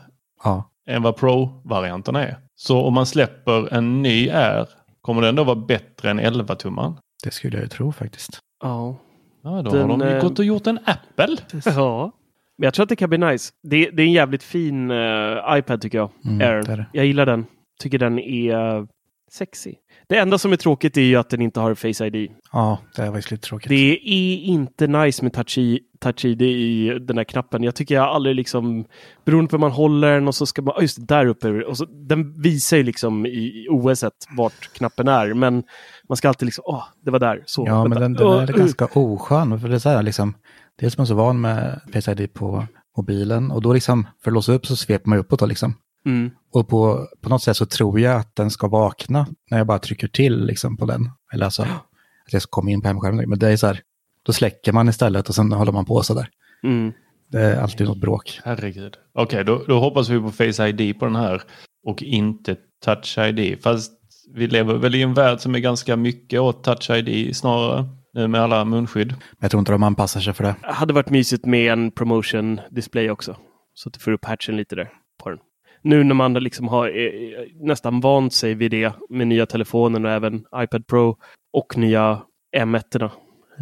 Ja, 0.43 0.69
än 0.89 1.01
vad 1.01 1.15
Pro-varianten 1.17 2.15
är. 2.15 2.37
Så 2.55 2.81
om 2.85 2.93
man 2.93 3.05
släpper 3.05 3.73
en 3.73 4.01
ny 4.01 4.29
Air, 4.29 4.67
kommer 5.01 5.21
den 5.21 5.35
då 5.35 5.43
vara 5.43 5.55
bättre 5.55 6.09
än 6.11 6.19
11-tummaren? 6.19 6.93
det 7.23 7.31
skulle 7.31 7.57
jag 7.57 7.63
ju 7.63 7.67
tro 7.69 7.91
faktiskt. 7.91 8.39
Ja. 8.63 8.95
Ja, 9.43 9.49
då 9.61 9.71
Den, 9.71 9.81
har 9.81 9.97
de 9.97 10.01
ju 10.07 10.15
eh, 10.15 10.21
gått 10.21 10.39
och 10.39 10.45
gjort 10.45 10.67
en 10.67 10.79
Apple. 10.85 11.37
ja. 11.65 12.11
Men 12.57 12.65
jag 12.67 12.73
tror 12.73 12.83
att 12.83 12.89
det 12.89 12.95
kan 12.95 13.09
bli 13.09 13.17
nice. 13.17 13.53
Det, 13.63 13.89
det 13.89 14.01
är 14.03 14.05
en 14.07 14.11
jävligt 14.11 14.43
fin 14.43 14.91
eh, 14.91 15.57
iPad 15.57 15.81
tycker 15.81 15.97
jag. 15.97 16.09
Mm, 16.25 16.41
Air. 16.41 16.63
det 16.63 16.71
är 16.71 16.77
det. 16.77 16.85
Jag 16.93 17.05
gillar 17.05 17.25
den. 17.25 17.45
Tycker 17.79 17.99
den 17.99 18.19
är 18.19 18.87
sexy. 19.31 19.73
Det 20.09 20.17
enda 20.17 20.37
som 20.37 20.51
är 20.51 20.55
tråkigt 20.57 20.97
är 20.97 21.01
ju 21.01 21.15
att 21.15 21.29
den 21.29 21.41
inte 21.41 21.59
har 21.59 21.75
Face 21.75 22.05
ID. 22.05 22.31
Ja, 22.51 22.79
det 22.95 23.09
var 23.09 23.15
ju 23.17 23.21
lite 23.31 23.37
tråkigt. 23.37 23.69
Det 23.69 23.91
är 24.03 24.37
inte 24.37 24.87
nice 24.87 25.23
med 25.23 25.33
Touch, 25.33 25.59
touch 25.99 26.25
ID 26.25 26.41
i 26.41 26.99
den 26.99 27.17
här 27.17 27.23
knappen. 27.23 27.63
Jag 27.63 27.75
tycker 27.75 27.95
jag 27.95 28.03
aldrig 28.05 28.35
liksom, 28.35 28.85
beroende 29.25 29.49
på 29.49 29.55
hur 29.55 29.61
man 29.61 29.71
håller 29.71 30.13
den 30.13 30.27
och 30.27 30.35
så 30.35 30.45
ska 30.45 30.61
man, 30.61 30.73
just 30.81 31.07
där 31.07 31.25
uppe. 31.25 31.63
Och 31.63 31.77
så, 31.77 31.85
den 31.85 32.41
visar 32.41 32.77
ju 32.77 32.83
liksom 32.83 33.25
i, 33.25 33.67
OS 33.69 34.03
vart 34.37 34.73
knappen 34.73 35.07
är, 35.07 35.33
men 35.33 35.63
man 36.09 36.17
ska 36.17 36.27
alltid 36.27 36.45
liksom, 36.45 36.63
åh, 36.67 36.83
det 37.05 37.11
var 37.11 37.19
där. 37.19 37.43
Så, 37.45 37.63
Ja, 37.67 37.83
men 37.83 37.99
vänta. 37.99 37.99
den, 37.99 38.13
den 38.13 38.27
Åh, 38.27 38.43
är 38.43 38.51
uh. 38.51 38.57
ganska 38.57 38.85
oskön. 38.85 39.59
För 39.59 39.67
det 39.67 39.75
är 39.75 39.79
så 39.79 39.89
här, 39.89 40.03
liksom, 40.03 40.33
dels 40.79 40.95
är 40.95 40.99
man 40.99 41.07
så 41.07 41.15
van 41.15 41.41
med 41.41 41.81
Face 41.93 42.11
ID 42.11 42.33
på 42.33 42.67
mobilen 42.97 43.51
och 43.51 43.61
då 43.61 43.73
liksom, 43.73 44.07
för 44.23 44.31
att 44.31 44.33
låsa 44.35 44.53
upp 44.53 44.65
så 44.65 44.75
sveper 44.75 45.09
man 45.09 45.19
uppåt 45.19 45.39
då 45.39 45.45
liksom. 45.45 45.73
Mm. 46.07 46.31
Och 46.53 46.67
på, 46.67 47.07
på 47.21 47.29
något 47.29 47.43
sätt 47.43 47.57
så 47.57 47.65
tror 47.65 47.99
jag 47.99 48.19
att 48.19 48.35
den 48.35 48.51
ska 48.51 48.67
vakna 48.67 49.27
när 49.51 49.57
jag 49.57 49.67
bara 49.67 49.79
trycker 49.79 50.07
till 50.07 50.45
liksom 50.45 50.77
på 50.77 50.85
den. 50.85 51.09
Eller 51.33 51.45
alltså 51.45 51.61
att 51.61 52.31
jag 52.31 52.41
ska 52.41 52.49
komma 52.49 52.71
in 52.71 52.81
på 52.81 52.87
hemskärmen. 52.87 53.29
Men 53.29 53.39
det 53.39 53.49
är 53.49 53.57
så 53.57 53.67
här, 53.67 53.81
då 54.23 54.33
släcker 54.33 54.71
man 54.71 54.89
istället 54.89 55.29
och 55.29 55.35
sen 55.35 55.51
håller 55.51 55.71
man 55.71 55.85
på 55.85 56.03
så 56.03 56.13
där. 56.13 56.29
Mm. 56.63 56.93
Det 57.31 57.41
är 57.41 57.61
alltid 57.61 57.87
något 57.87 58.01
bråk. 58.01 58.39
Herregud. 58.43 58.97
Okej, 59.13 59.43
då, 59.43 59.63
då 59.67 59.79
hoppas 59.79 60.09
vi 60.09 60.19
på 60.19 60.31
Face 60.31 60.67
ID 60.67 60.99
på 60.99 61.05
den 61.05 61.15
här 61.15 61.41
och 61.85 62.03
inte 62.03 62.55
Touch 62.85 63.17
ID. 63.17 63.63
Fast 63.63 63.91
vi 64.33 64.47
lever 64.47 64.75
väl 64.75 64.95
i 64.95 65.01
en 65.01 65.13
värld 65.13 65.39
som 65.39 65.55
är 65.55 65.59
ganska 65.59 65.95
mycket 65.95 66.39
åt 66.39 66.63
Touch 66.63 66.89
ID 66.89 67.35
snarare. 67.35 67.85
Nu 68.13 68.27
med 68.27 68.41
alla 68.41 68.65
munskydd. 68.65 69.07
Men 69.07 69.37
jag 69.39 69.51
tror 69.51 69.59
inte 69.59 69.71
de 69.71 69.83
anpassar 69.83 70.21
sig 70.21 70.33
för 70.33 70.43
det. 70.43 70.55
hade 70.61 70.93
varit 70.93 71.09
mysigt 71.09 71.45
med 71.45 71.71
en 71.71 71.91
promotion 71.91 72.59
display 72.71 73.09
också. 73.09 73.37
Så 73.73 73.89
att 73.89 73.93
du 73.93 73.99
får 73.99 74.11
upp 74.11 74.25
hatchen 74.25 74.57
lite 74.57 74.75
där 74.75 74.89
på 75.23 75.29
den. 75.29 75.39
Nu 75.87 76.03
när 76.03 76.15
man 76.15 76.33
liksom 76.33 76.67
har 76.67 76.87
eh, 76.87 77.45
nästan 77.55 77.99
vant 77.99 78.33
sig 78.33 78.53
vid 78.53 78.71
det 78.71 78.93
med 79.09 79.27
nya 79.27 79.45
telefonen 79.45 80.05
och 80.05 80.11
även 80.11 80.45
iPad 80.55 80.87
Pro 80.87 81.17
och 81.53 81.77
nya 81.77 82.21
M1. 82.57 83.03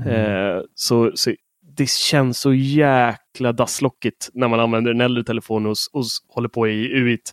Eh, 0.05 0.61
så, 0.75 1.11
så 1.15 1.33
det 1.77 1.89
känns 1.89 2.39
så 2.39 2.53
jäkla 2.53 3.51
dasslockigt 3.51 4.29
när 4.33 4.47
man 4.47 4.59
använder 4.59 4.91
en 4.91 5.01
äldre 5.01 5.23
telefon 5.23 5.65
och, 5.65 5.75
och 5.93 6.03
håller 6.27 6.49
på 6.49 6.67
i 6.67 6.93
UIT. 6.93 7.31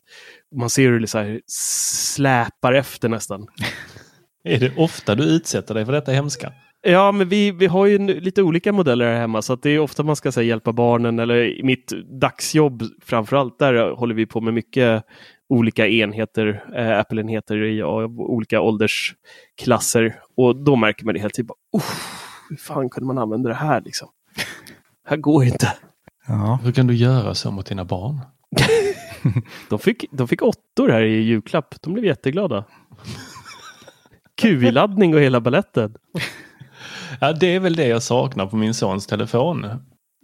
Man 0.56 0.70
ser 0.70 0.88
hur 0.88 1.00
det 1.00 1.06
så 1.06 1.18
här 1.18 1.40
släpar 1.46 2.72
efter 2.72 3.08
nästan. 3.08 3.46
Är 4.44 4.58
det 4.58 4.76
ofta 4.76 5.14
du 5.14 5.24
utsätter 5.24 5.74
dig 5.74 5.84
för 5.84 5.92
detta 5.92 6.12
hemska? 6.12 6.52
Ja, 6.84 7.12
men 7.12 7.28
vi, 7.28 7.50
vi 7.50 7.66
har 7.66 7.86
ju 7.86 7.98
lite 8.20 8.42
olika 8.42 8.72
modeller 8.72 9.12
här 9.12 9.20
hemma 9.20 9.42
så 9.42 9.52
att 9.52 9.62
det 9.62 9.70
är 9.70 9.78
ofta 9.78 10.02
man 10.02 10.16
ska 10.16 10.32
säga, 10.32 10.48
hjälpa 10.48 10.72
barnen 10.72 11.18
eller 11.18 11.58
i 11.58 11.62
mitt 11.62 11.92
dagsjobb 12.20 12.82
framförallt. 13.04 13.58
Där 13.58 13.90
håller 13.90 14.14
vi 14.14 14.26
på 14.26 14.40
med 14.40 14.54
mycket 14.54 15.04
olika 15.48 15.88
enheter, 15.88 16.64
äh, 16.76 16.98
Apple-enheter 16.98 17.62
i 17.62 17.82
av 17.82 18.20
olika 18.20 18.60
åldersklasser. 18.60 20.16
Och 20.36 20.64
då 20.64 20.76
märker 20.76 21.04
man 21.04 21.14
det 21.14 21.20
helt 21.20 21.34
typ, 21.34 21.46
hur 22.48 22.56
fan 22.56 22.90
kunde 22.90 23.06
man 23.06 23.18
använda 23.18 23.48
det 23.48 23.54
här 23.54 23.80
liksom? 23.80 24.08
här 25.08 25.16
går 25.16 25.44
inte. 25.44 25.72
Ja, 26.26 26.58
Hur 26.62 26.72
kan 26.72 26.86
du 26.86 26.94
göra 26.94 27.34
så 27.34 27.50
mot 27.50 27.66
dina 27.66 27.84
barn? 27.84 28.20
De 29.68 29.78
fick, 29.78 30.04
de 30.10 30.28
fick 30.28 30.42
åttor 30.42 30.88
här 30.88 31.02
i 31.02 31.22
julklapp. 31.22 31.74
De 31.82 31.92
blev 31.92 32.04
jätteglada. 32.04 32.64
QI-laddning 34.42 35.14
och 35.14 35.20
hela 35.20 35.40
balletten. 35.40 35.94
Ja, 37.20 37.32
det 37.32 37.54
är 37.54 37.60
väl 37.60 37.76
det 37.76 37.86
jag 37.86 38.02
saknar 38.02 38.46
på 38.46 38.56
min 38.56 38.74
sons 38.74 39.06
telefon. 39.06 39.64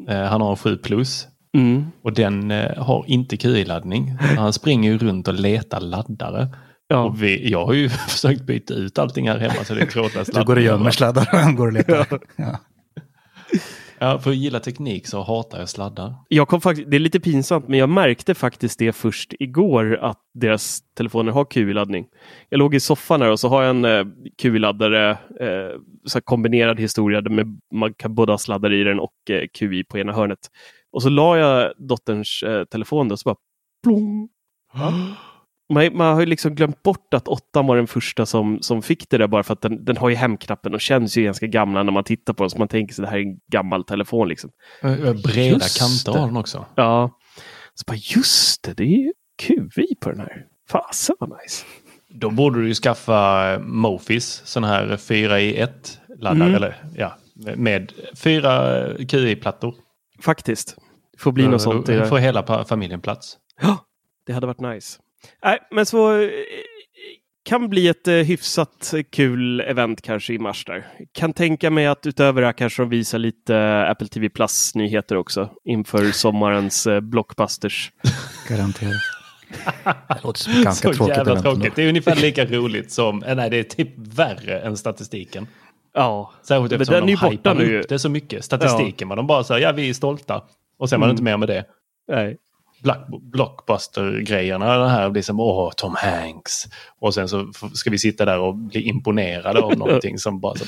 Eh, 0.08 0.22
han 0.22 0.40
har 0.40 0.50
en 0.50 0.56
7 0.56 0.76
plus 0.76 1.28
Mm. 1.56 1.86
och 2.04 2.12
den 2.12 2.50
eh, 2.50 2.76
har 2.82 3.04
inte 3.06 3.36
QI-laddning. 3.36 4.16
Han 4.20 4.52
springer 4.52 4.90
ju 4.92 4.98
runt 4.98 5.28
och 5.28 5.34
letar 5.34 5.80
laddare. 5.80 6.48
Ja. 6.88 6.98
Och 7.04 7.22
vi, 7.22 7.50
jag 7.50 7.66
har 7.66 7.72
ju 7.72 7.88
försökt 8.08 8.42
byta 8.42 8.74
ut 8.74 8.98
allting 8.98 9.28
här 9.28 9.38
hemma 9.38 9.64
så 9.64 9.74
det 9.74 9.80
är 9.82 9.86
trådlös 9.86 10.28
du 10.28 10.44
går 10.44 10.56
och 10.56 10.62
gömmer 10.62 10.90
sladdar 10.90 11.28
och 11.32 11.38
han 11.38 11.56
går 11.56 11.66
och 11.66 11.72
letar. 11.72 12.06
Ja. 12.10 12.18
Ja, 12.36 12.58
för 13.98 14.30
att 14.30 14.36
gilla 14.36 14.60
teknik 14.60 15.06
så 15.06 15.22
hatar 15.22 15.58
jag 15.58 15.68
sladdar. 15.68 16.14
Jag 16.28 16.48
kom 16.48 16.60
faktiskt, 16.60 16.90
det 16.90 16.96
är 16.96 17.00
lite 17.00 17.20
pinsamt, 17.20 17.68
men 17.68 17.78
jag 17.78 17.88
märkte 17.88 18.34
faktiskt 18.34 18.78
det 18.78 18.92
först 18.92 19.34
igår 19.38 19.98
att 20.02 20.20
deras 20.34 20.80
telefoner 20.96 21.32
har 21.32 21.44
QI-laddning. 21.44 22.06
Jag 22.48 22.58
låg 22.58 22.74
i 22.74 22.80
soffan 22.80 23.22
här 23.22 23.30
och 23.30 23.40
så 23.40 23.48
har 23.48 23.62
jag 23.62 23.70
en 23.70 23.84
eh, 23.84 24.04
QI-laddare, 24.42 25.10
eh, 25.10 25.78
så 26.04 26.18
här 26.18 26.20
kombinerad 26.20 26.80
historia 26.80 27.20
där 27.20 27.30
med, 27.30 27.60
man 27.74 27.94
kan 27.94 28.14
både 28.14 28.32
ha 28.32 28.38
sladdar 28.38 28.72
i 28.72 28.84
den 28.84 29.00
och 29.00 29.30
eh, 29.30 29.46
QI 29.58 29.84
på 29.84 29.98
ena 29.98 30.12
hörnet. 30.12 30.50
Och 30.92 31.02
så 31.02 31.08
la 31.08 31.38
jag 31.38 31.72
dotterns 31.78 32.42
eh, 32.42 32.64
telefon 32.64 33.08
där 33.08 33.12
och 33.12 33.18
så 33.20 33.28
bara 33.28 33.36
plong. 33.84 34.28
Man, 35.68 35.96
man 35.96 36.14
har 36.14 36.20
ju 36.20 36.26
liksom 36.26 36.54
glömt 36.54 36.82
bort 36.82 37.14
att 37.14 37.28
åttan 37.28 37.66
var 37.66 37.76
den 37.76 37.86
första 37.86 38.26
som, 38.26 38.58
som 38.62 38.82
fick 38.82 39.10
det 39.10 39.18
där 39.18 39.26
bara 39.26 39.42
för 39.42 39.52
att 39.52 39.60
den, 39.60 39.84
den 39.84 39.96
har 39.96 40.08
ju 40.08 40.14
hemknappen 40.14 40.74
och 40.74 40.80
känns 40.80 41.16
ju 41.16 41.22
ganska 41.22 41.46
gamla 41.46 41.82
när 41.82 41.92
man 41.92 42.04
tittar 42.04 42.32
på 42.32 42.42
den. 42.42 42.50
Så 42.50 42.58
man 42.58 42.68
tänker 42.68 42.94
sig 42.94 43.02
det 43.02 43.10
här 43.10 43.18
är 43.18 43.22
en 43.22 43.38
gammal 43.52 43.84
telefon 43.84 44.28
liksom. 44.28 44.50
Eh, 44.82 44.96
Breda 44.96 45.40
Just 45.40 45.78
kanter 45.78 46.20
har 46.20 46.26
den 46.26 46.36
också. 46.36 46.66
Ja. 46.74 47.10
Så 47.74 47.84
bara 47.86 47.96
just 47.96 48.62
det, 48.62 48.74
det 48.76 48.82
är 48.82 48.86
ju 48.86 49.12
QI 49.36 49.94
på 50.00 50.10
den 50.10 50.20
här. 50.20 50.46
Fasen 50.68 51.16
vad 51.18 51.30
nice. 51.30 51.64
Då 52.08 52.30
borde 52.30 52.60
du 52.60 52.68
ju 52.68 52.74
skaffa 52.74 53.52
eh, 53.52 53.60
Mofis, 53.60 54.42
sån 54.44 54.64
här 54.64 54.96
4 54.96 55.40
i 55.40 55.58
1 55.60 56.00
laddare. 56.18 56.48
Mm. 56.48 56.54
Eller, 56.54 56.82
ja, 56.96 57.16
med 57.56 57.92
fyra 58.16 58.86
eh, 58.86 59.06
QI-plattor. 59.06 59.74
Faktiskt. 60.20 60.76
Det 61.12 61.18
får 61.18 61.32
bli 61.32 61.48
något 61.48 61.62
sånt. 61.62 61.86
Då 61.86 61.92
Det, 61.92 62.06
får 62.06 62.18
hela 62.18 62.64
familjen 62.64 63.00
plats. 63.00 63.36
Ja, 63.60 63.78
det 64.26 64.32
hade 64.32 64.46
varit 64.46 64.60
nice. 64.60 64.98
Nej, 65.44 65.58
men 65.70 65.86
så 65.86 66.20
eh, 66.20 66.28
kan 67.44 67.68
bli 67.68 67.88
ett 67.88 68.08
eh, 68.08 68.14
hyfsat 68.14 68.94
kul 69.12 69.60
event 69.60 70.02
kanske 70.02 70.32
i 70.34 70.38
mars 70.38 70.64
där. 70.64 70.86
Kan 71.12 71.32
tänka 71.32 71.70
mig 71.70 71.86
att 71.86 72.06
utöver 72.06 72.40
det 72.40 72.46
här 72.46 72.52
kanske 72.52 72.82
de 72.82 72.88
visar 72.88 73.18
lite 73.18 73.56
eh, 73.56 73.90
Apple 73.90 74.08
TV 74.08 74.28
Plus 74.28 74.74
nyheter 74.74 75.16
också 75.16 75.50
inför 75.64 76.10
sommarens 76.10 76.86
eh, 76.86 77.00
blockbusters. 77.00 77.92
Garanterat. 78.48 78.92
Det 80.08 80.20
låter 80.24 80.40
som 80.40 80.62
ganska 80.62 80.88
så 80.88 80.94
tråkigt 80.94 81.16
jävla 81.16 81.40
tråkigt. 81.42 81.76
Det 81.76 81.82
är 81.82 81.88
ungefär 81.88 82.16
lika 82.16 82.44
roligt 82.44 82.92
som, 82.92 83.22
nej 83.36 83.50
det 83.50 83.56
är 83.56 83.62
typ 83.62 83.88
värre 83.96 84.60
än 84.60 84.76
statistiken. 84.76 85.46
Ja, 85.94 86.32
Särskilt 86.42 86.70
Men 86.78 86.86
den 86.86 87.04
är 87.04 87.08
ju 87.08 87.16
borta 87.16 87.54
nu 87.54 87.80
upp 87.80 87.88
det 87.88 87.98
så 87.98 88.08
mycket. 88.08 88.44
Statistiken, 88.44 89.08
men 89.08 89.16
de 89.16 89.26
bara 89.26 89.44
säger 89.44 89.66
ja 89.66 89.72
vi 89.72 89.88
är 89.90 89.94
stolta. 89.94 90.42
Och 90.78 90.88
sen 90.88 91.00
var 91.00 91.06
det 91.06 91.10
Mm. 91.10 91.14
inte 91.14 91.22
mer 91.22 91.36
med 91.36 91.48
det. 91.48 91.64
nej. 92.08 92.36
Black- 92.82 93.20
Blockbuster-grejerna, 93.22 94.78
det 94.78 94.88
här 94.88 95.10
blir 95.10 95.22
som 95.22 95.40
åh 95.40 95.72
Tom 95.76 95.94
Hanks. 95.98 96.64
Och 96.98 97.14
sen 97.14 97.28
så 97.28 97.52
ska 97.74 97.90
vi 97.90 97.98
sitta 97.98 98.24
där 98.24 98.38
och 98.38 98.54
bli 98.54 98.80
imponerade 98.82 99.60
av 99.60 99.78
någonting 99.78 100.18
som 100.18 100.40
bara 100.40 100.54
så, 100.54 100.64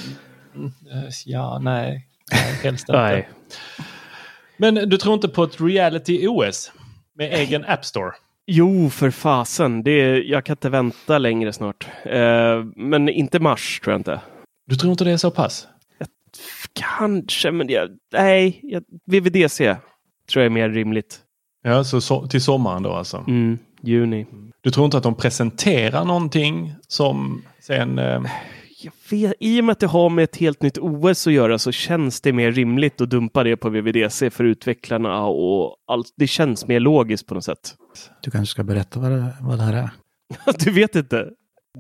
ja 1.25 1.59
nej, 1.59 2.07
nej 2.33 2.55
helst 2.63 2.89
inte. 2.89 3.01
nej. 3.03 3.29
Men 4.57 4.75
du 4.75 4.97
tror 4.97 5.15
inte 5.15 5.29
på 5.29 5.45
ett 5.45 5.61
reality 5.61 6.27
OS 6.29 6.73
med 7.15 7.33
egen 7.35 7.65
App 7.65 7.85
Store? 7.85 8.13
Jo, 8.47 8.91
för 8.91 9.11
fasen. 9.11 9.83
Det 9.83 9.91
är, 9.91 10.15
jag 10.23 10.45
kan 10.45 10.53
inte 10.55 10.69
vänta 10.69 11.19
längre 11.19 11.53
snart. 11.53 11.87
Eh, 12.05 12.65
men 12.77 13.09
inte 13.09 13.39
mars 13.39 13.81
tror 13.81 13.93
jag 13.93 14.01
inte. 14.01 14.21
Du 14.67 14.77
tror 14.77 14.91
inte 14.91 15.05
det 15.05 15.11
är 15.11 15.17
så 15.17 15.31
pass? 15.31 15.69
Kanske, 16.73 17.51
men 17.51 17.69
jag, 17.69 17.89
nej. 18.13 18.61
Jag, 18.63 18.85
VVDC 19.07 19.77
tror 20.31 20.43
jag 20.43 20.47
är 20.47 20.51
mer 20.51 20.69
rimligt. 20.69 21.19
Ja, 21.63 21.85
så, 21.85 22.01
så 22.01 22.27
till 22.27 22.43
sommaren 22.43 22.83
då 22.83 22.93
alltså? 22.93 23.25
Mm, 23.29 23.59
juni. 23.83 24.27
Du 24.61 24.71
tror 24.71 24.85
inte 24.85 24.97
att 24.97 25.03
de 25.03 25.15
presenterar 25.15 26.05
någonting 26.05 26.75
som 26.89 27.43
sen... 27.61 27.99
Eh... 27.99 28.23
Jag 28.83 28.93
vet, 29.11 29.35
I 29.41 29.61
och 29.61 29.65
med 29.65 29.73
att 29.73 29.81
det 29.81 29.87
har 29.87 30.11
med 30.11 30.25
ett 30.25 30.37
helt 30.37 30.63
nytt 30.63 30.79
OS 30.79 31.27
att 31.27 31.33
göra 31.33 31.59
så 31.59 31.73
känns 31.73 32.21
det 32.21 32.33
mer 32.33 32.53
rimligt 32.53 33.01
att 33.01 33.11
dumpa 33.11 33.45
det 33.45 33.57
på 33.57 33.69
VVDC 33.69 34.31
för 34.31 34.45
utvecklarna 34.45 35.25
och 35.25 35.77
allt. 35.87 36.07
Det 36.17 36.27
känns 36.27 36.67
mer 36.67 36.81
logiskt 36.81 37.27
på 37.27 37.35
något 37.35 37.45
sätt. 37.45 37.75
Du 38.23 38.31
kanske 38.31 38.51
ska 38.51 38.63
berätta 38.63 39.01
vad 39.01 39.11
det, 39.11 39.37
vad 39.41 39.59
det 39.59 39.65
här 39.65 39.73
är? 39.73 39.91
du 40.65 40.71
vet 40.71 40.97
inte? 40.97 41.29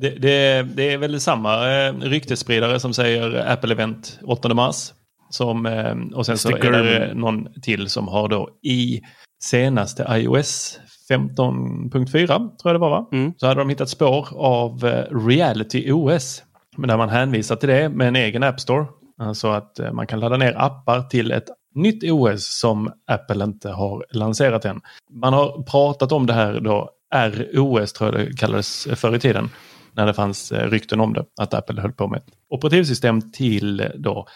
Det, 0.01 0.11
det, 0.11 0.63
det 0.75 0.93
är 0.93 0.99
väl 0.99 1.21
samma 1.21 1.73
eh, 1.73 1.95
ryktesspridare 1.95 2.81
som 2.81 2.95
säger 2.95 3.53
Apple 3.53 3.73
Event 3.73 4.19
8 4.23 4.55
mars. 4.55 4.93
Som, 5.31 5.67
eh, 5.67 5.95
och 6.15 6.27
sen 6.27 6.39
så 6.39 6.49
är 6.49 6.71
det 6.71 7.15
någon 7.15 7.49
till 7.63 7.89
som 7.89 8.09
har 8.09 8.29
då 8.29 8.49
i 8.63 9.01
senaste 9.43 10.07
iOS 10.11 10.79
15.4 11.11 12.27
tror 12.27 12.51
jag 12.63 12.75
det 12.75 12.79
var 12.79 12.91
va? 12.91 13.09
Mm. 13.13 13.33
Så 13.37 13.47
hade 13.47 13.61
de 13.61 13.69
hittat 13.69 13.89
spår 13.89 14.29
av 14.35 14.85
eh, 14.85 15.27
Reality 15.27 15.93
OS. 15.93 16.43
Där 16.77 16.97
man 16.97 17.09
hänvisar 17.09 17.57
till 17.57 17.69
det 17.69 17.89
med 17.89 18.09
en 18.09 18.17
egen 18.17 18.43
App 18.43 18.61
Store. 18.61 18.87
Alltså 19.19 19.49
att 19.49 19.79
eh, 19.79 19.93
man 19.93 20.07
kan 20.07 20.21
ladda 20.21 20.37
ner 20.37 20.55
appar 20.59 21.03
till 21.03 21.31
ett 21.31 21.49
nytt 21.75 22.11
OS 22.11 22.59
som 22.61 22.93
Apple 23.07 23.45
inte 23.45 23.71
har 23.71 24.07
lanserat 24.11 24.65
än. 24.65 24.81
Man 25.11 25.33
har 25.33 25.63
pratat 25.63 26.13
om 26.13 26.27
det 26.27 26.33
här 26.33 26.61
då, 26.61 26.91
ROS 27.15 27.93
tror 27.93 28.15
jag 28.15 28.27
det 28.27 28.37
kallades 28.37 28.89
förr 28.95 29.17
i 29.17 29.21
tiden. 29.21 29.51
När 29.93 30.07
det 30.07 30.15
fanns 30.15 30.53
rykten 30.53 31.01
om 31.01 31.13
det, 31.13 31.25
att 31.41 31.55
Apple 31.55 31.81
höll 31.81 31.93
på 31.93 32.09
med 32.09 32.19
ett 32.19 32.29
operativsystem 32.49 33.33
till 33.33 33.89
då 33.95 34.27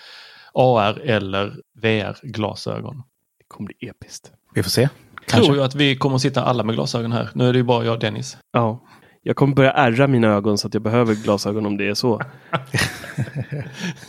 AR 0.54 1.00
eller 1.00 1.56
VR-glasögon. 1.82 3.02
Det 3.38 3.44
kommer 3.48 3.66
bli 3.66 3.88
episkt. 3.88 4.32
Vi 4.54 4.62
får 4.62 4.70
se. 4.70 4.88
Kanske. 5.26 5.46
tror 5.46 5.56
ju 5.56 5.64
att 5.64 5.74
vi 5.74 5.96
kommer 5.96 6.16
att 6.16 6.22
sitta 6.22 6.44
alla 6.44 6.64
med 6.64 6.74
glasögon 6.74 7.12
här. 7.12 7.28
Nu 7.34 7.48
är 7.48 7.52
det 7.52 7.58
ju 7.58 7.62
bara 7.62 7.84
jag 7.84 7.94
och 7.94 8.00
Dennis. 8.00 8.38
Ja. 8.52 8.80
Jag 9.22 9.36
kommer 9.36 9.54
börja 9.54 9.72
ärra 9.72 10.06
mina 10.06 10.28
ögon 10.28 10.58
så 10.58 10.66
att 10.66 10.74
jag 10.74 10.82
behöver 10.82 11.14
glasögon 11.14 11.66
om 11.66 11.76
det 11.76 11.88
är 11.88 11.94
så. 11.94 12.20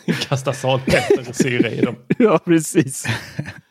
Kasta 0.27 0.53
salpeter 0.53 1.29
och 1.29 1.35
syra 1.35 1.69
i 1.69 1.81
dem. 1.81 1.95
ja, 2.17 2.39
precis. 2.45 3.05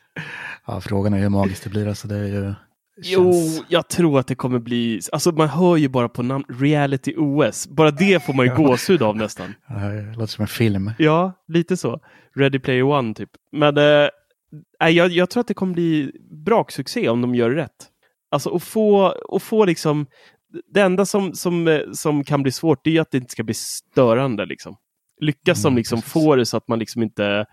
ja, 0.67 0.81
frågan 0.81 1.13
är 1.13 1.19
hur 1.19 1.29
magiskt 1.29 1.63
det 1.63 1.69
blir. 1.69 1.87
Alltså 1.87 2.07
det 2.07 2.15
är 2.15 2.27
ju... 2.27 2.53
Jo, 2.97 3.33
jag 3.69 3.87
tror 3.87 4.19
att 4.19 4.27
det 4.27 4.35
kommer 4.35 4.59
bli, 4.59 5.01
alltså 5.11 5.31
man 5.31 5.49
hör 5.49 5.77
ju 5.77 5.87
bara 5.87 6.09
på 6.09 6.23
namn 6.23 6.43
Reality 6.49 7.13
OS. 7.17 7.67
Bara 7.67 7.91
det 7.91 8.23
får 8.23 8.33
man 8.33 8.45
ju 8.45 8.55
gåshud 8.55 9.01
av 9.01 9.17
nästan. 9.17 9.53
Ja, 9.67 9.75
det 9.75 10.17
låter 10.17 10.25
som 10.25 10.41
en 10.41 10.47
film. 10.47 10.91
Ja, 10.97 11.33
lite 11.47 11.77
så. 11.77 11.99
Ready 12.35 12.59
Player 12.59 12.83
One 12.83 13.13
typ. 13.13 13.29
Men 13.51 13.77
äh, 13.77 14.89
jag, 14.89 15.11
jag 15.11 15.29
tror 15.29 15.41
att 15.41 15.47
det 15.47 15.53
kommer 15.53 15.73
bli 15.73 16.11
braksuccé 16.45 17.09
om 17.09 17.21
de 17.21 17.35
gör 17.35 17.49
rätt. 17.49 17.89
Alltså 18.31 18.55
att 18.55 18.63
få, 18.63 19.13
att 19.35 19.43
få 19.43 19.65
liksom, 19.65 20.05
det 20.73 20.81
enda 20.81 21.05
som, 21.05 21.33
som, 21.33 21.83
som 21.93 22.23
kan 22.23 22.43
bli 22.43 22.51
svårt 22.51 22.87
är 22.87 23.01
att 23.01 23.11
det 23.11 23.17
inte 23.17 23.31
ska 23.31 23.43
bli 23.43 23.53
störande. 23.53 24.45
Liksom. 24.45 24.77
Lyckas 25.21 25.61
de 25.61 25.67
mm, 25.67 25.77
liksom 25.77 26.01
få 26.01 26.35
det 26.35 26.45
så 26.45 26.57
att 26.57 26.67
man 26.67 26.79
liksom 26.79 27.03
inte 27.03 27.45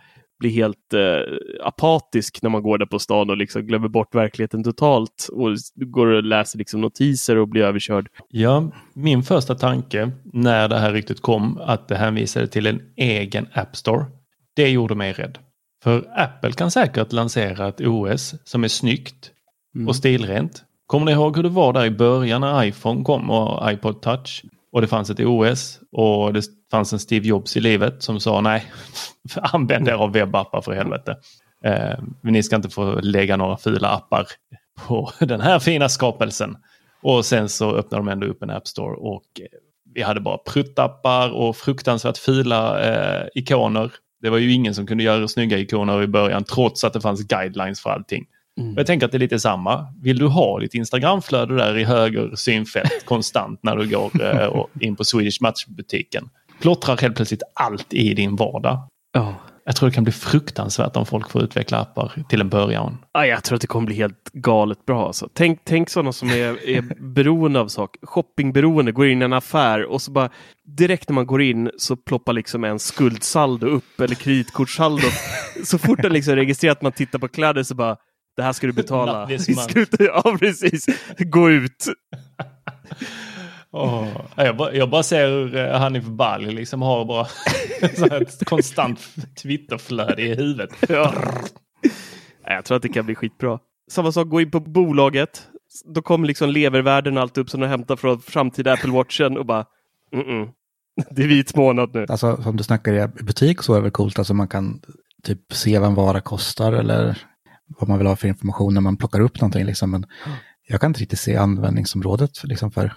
blir 0.42 0.50
helt 0.50 0.94
eh, 0.94 1.66
apatisk 1.66 2.42
när 2.42 2.50
man 2.50 2.62
går 2.62 2.78
där 2.78 2.86
på 2.86 2.98
stan 2.98 3.30
och 3.30 3.36
liksom 3.36 3.62
glömmer 3.62 3.88
bort 3.88 4.14
verkligheten 4.14 4.64
totalt 4.64 5.28
och 5.32 5.48
går 5.74 6.06
och 6.06 6.22
läser 6.22 6.58
liksom 6.58 6.80
notiser 6.80 7.36
och 7.36 7.48
blir 7.48 7.62
överkörd. 7.62 8.08
Ja, 8.28 8.72
min 8.94 9.22
första 9.22 9.54
tanke 9.54 10.10
när 10.24 10.68
det 10.68 10.78
här 10.78 10.92
ryktet 10.92 11.20
kom 11.20 11.58
att 11.58 11.88
det 11.88 11.96
hänvisade 11.96 12.46
till 12.46 12.66
en 12.66 12.80
egen 12.96 13.46
App 13.52 13.76
Store. 13.76 14.04
Det 14.56 14.70
gjorde 14.70 14.94
mig 14.94 15.12
rädd. 15.12 15.38
För 15.82 16.04
Apple 16.16 16.52
kan 16.52 16.70
säkert 16.70 17.12
lansera 17.12 17.68
ett 17.68 17.80
OS 17.80 18.34
som 18.44 18.64
är 18.64 18.68
snyggt 18.68 19.30
mm. 19.74 19.88
och 19.88 19.96
stilrent. 19.96 20.64
Kommer 20.86 21.06
ni 21.06 21.12
ihåg 21.12 21.36
hur 21.36 21.42
det 21.42 21.48
var 21.48 21.72
där 21.72 21.84
i 21.84 21.90
början 21.90 22.40
när 22.40 22.64
iPhone 22.64 23.04
kom 23.04 23.30
och 23.30 23.72
iPod 23.72 24.02
touch? 24.02 24.44
Och 24.72 24.80
det 24.80 24.86
fanns 24.86 25.10
ett 25.10 25.20
OS 25.20 25.80
och 25.92 26.32
det 26.32 26.42
fanns 26.72 26.92
en 26.92 26.98
Steve 26.98 27.28
Jobs 27.28 27.56
i 27.56 27.60
livet 27.60 28.02
som 28.02 28.20
sa 28.20 28.40
nej, 28.40 28.64
använd 29.36 29.88
er 29.88 29.92
av 29.92 30.12
webbappar 30.12 30.60
för 30.60 30.72
helvete. 30.72 31.16
Eh, 31.64 31.98
ni 32.22 32.42
ska 32.42 32.56
inte 32.56 32.68
få 32.68 33.00
lägga 33.00 33.36
några 33.36 33.56
fula 33.56 33.88
appar 33.88 34.26
på 34.86 35.12
den 35.20 35.40
här 35.40 35.58
fina 35.58 35.88
skapelsen. 35.88 36.56
Och 37.02 37.24
sen 37.24 37.48
så 37.48 37.74
öppnade 37.74 38.04
de 38.04 38.08
ändå 38.08 38.26
upp 38.26 38.42
en 38.42 38.50
App 38.50 38.68
Store 38.68 38.96
och 38.96 39.24
vi 39.94 40.02
hade 40.02 40.20
bara 40.20 40.38
pruttappar 40.38 41.30
och 41.30 41.56
fruktansvärt 41.56 42.18
fula 42.18 42.80
eh, 42.80 43.26
ikoner. 43.34 43.92
Det 44.22 44.30
var 44.30 44.38
ju 44.38 44.52
ingen 44.52 44.74
som 44.74 44.86
kunde 44.86 45.04
göra 45.04 45.28
snygga 45.28 45.58
ikoner 45.58 46.02
i 46.02 46.06
början 46.06 46.44
trots 46.44 46.84
att 46.84 46.92
det 46.92 47.00
fanns 47.00 47.26
guidelines 47.26 47.80
för 47.82 47.90
allting. 47.90 48.26
Mm. 48.60 48.74
Jag 48.76 48.86
tänker 48.86 49.06
att 49.06 49.12
det 49.12 49.18
är 49.18 49.20
lite 49.20 49.38
samma. 49.38 49.86
Vill 50.02 50.18
du 50.18 50.26
ha 50.26 50.60
ditt 50.60 50.74
Instagramflöde 50.74 51.56
där 51.56 51.78
i 51.78 51.84
höger 51.84 52.32
synfält 52.36 53.04
konstant 53.04 53.60
när 53.62 53.76
du 53.76 53.88
går 53.88 54.22
eh, 54.22 54.64
in 54.80 54.96
på 54.96 55.04
Swedish 55.04 55.42
Match-butiken? 55.42 56.28
Plottrar 56.62 56.96
helt 56.96 57.16
plötsligt 57.16 57.42
allt 57.54 57.94
i 57.94 58.14
din 58.14 58.36
vardag. 58.36 58.88
Oh. 59.18 59.32
Jag 59.64 59.76
tror 59.76 59.88
det 59.88 59.94
kan 59.94 60.04
bli 60.04 60.12
fruktansvärt 60.12 60.96
om 60.96 61.06
folk 61.06 61.30
får 61.30 61.42
utveckla 61.42 61.78
appar 61.78 62.12
till 62.28 62.40
en 62.40 62.48
början. 62.48 62.98
Ja, 63.12 63.26
jag 63.26 63.44
tror 63.44 63.56
att 63.56 63.60
det 63.60 63.66
kommer 63.66 63.86
bli 63.86 63.94
helt 63.94 64.30
galet 64.32 64.86
bra. 64.86 65.06
Alltså. 65.06 65.28
Tänk, 65.34 65.60
tänk 65.64 65.90
sådana 65.90 66.12
som 66.12 66.28
är, 66.30 66.68
är 66.68 66.82
beroende 67.00 67.60
av 67.60 67.68
saker. 67.68 68.06
Shoppingberoende, 68.06 68.92
går 68.92 69.08
in 69.08 69.22
i 69.22 69.24
en 69.24 69.32
affär 69.32 69.84
och 69.84 70.02
så 70.02 70.10
bara 70.10 70.30
direkt 70.64 71.08
när 71.08 71.14
man 71.14 71.26
går 71.26 71.42
in 71.42 71.70
så 71.78 71.96
ploppar 71.96 72.32
liksom 72.32 72.64
en 72.64 72.78
skuldsaldo 72.78 73.66
upp 73.66 74.00
eller 74.00 74.14
kreditkortssaldo. 74.14 75.06
så 75.64 75.78
fort 75.78 76.02
den 76.02 76.12
liksom 76.12 76.36
registrerar 76.36 76.72
att 76.72 76.82
man 76.82 76.92
tittar 76.92 77.18
på 77.18 77.28
kläder 77.28 77.62
så 77.62 77.74
bara 77.74 77.96
det 78.36 78.42
här 78.42 78.52
ska 78.52 78.66
du 78.66 78.72
betala 78.72 79.32
i 79.32 79.38
slutet. 79.38 80.00
Ja, 80.00 80.36
precis. 80.40 80.86
Gå 81.18 81.50
ut. 81.50 81.86
Oh, 83.72 84.08
jag, 84.36 84.56
bara, 84.56 84.74
jag 84.74 84.90
bara 84.90 85.02
ser 85.02 85.28
hur 85.28 85.56
eh, 85.56 85.78
Hanif 85.78 86.04
Bali 86.04 86.50
liksom 86.50 86.82
har 86.82 87.04
bara 87.04 87.26
ett 88.20 88.44
konstant 88.44 89.00
Twitterflöde 89.42 90.22
i 90.22 90.34
huvudet. 90.34 90.70
Ja. 90.88 91.14
Jag 92.44 92.64
tror 92.64 92.76
att 92.76 92.82
det 92.82 92.88
kan 92.88 93.06
bli 93.06 93.14
skitbra. 93.14 93.58
Samma 93.90 94.12
sak, 94.12 94.28
gå 94.28 94.40
in 94.40 94.50
på 94.50 94.60
bolaget. 94.60 95.42
Då 95.84 96.02
kommer 96.02 96.26
liksom 96.26 96.50
levervärden 96.50 97.16
och 97.16 97.22
allt 97.22 97.38
upp 97.38 97.50
som 97.50 97.60
du 97.60 97.66
hämtar 97.66 97.96
från 97.96 98.20
framtida 98.20 98.72
Apple 98.72 98.92
Watchen 98.92 99.38
och 99.38 99.46
bara 99.46 99.66
mm 100.12 100.26
-mm. 100.26 100.48
Det 101.10 101.22
är 101.22 101.28
vit 101.28 101.56
månad 101.56 101.94
nu. 101.94 102.06
Alltså 102.08 102.42
som 102.42 102.56
du 102.56 102.64
snackar 102.64 102.92
i 102.92 103.24
butik 103.24 103.62
så 103.62 103.72
är 103.72 103.76
det 103.76 103.82
väl 103.82 103.90
coolt. 103.90 104.18
Alltså 104.18 104.34
man 104.34 104.48
kan 104.48 104.80
typ 105.22 105.52
se 105.52 105.78
vad 105.78 105.88
en 105.88 105.94
vara 105.94 106.20
kostar 106.20 106.72
eller 106.72 107.18
vad 107.66 107.88
man 107.88 107.98
vill 107.98 108.06
ha 108.06 108.16
för 108.16 108.28
information 108.28 108.74
när 108.74 108.80
man 108.80 108.96
plockar 108.96 109.20
upp 109.20 109.40
någonting. 109.40 109.64
Liksom. 109.64 109.90
Men 109.90 110.06
jag 110.68 110.80
kan 110.80 110.90
inte 110.90 111.00
riktigt 111.00 111.18
se 111.18 111.36
användningsområdet 111.36 112.44
liksom, 112.44 112.70
för 112.70 112.92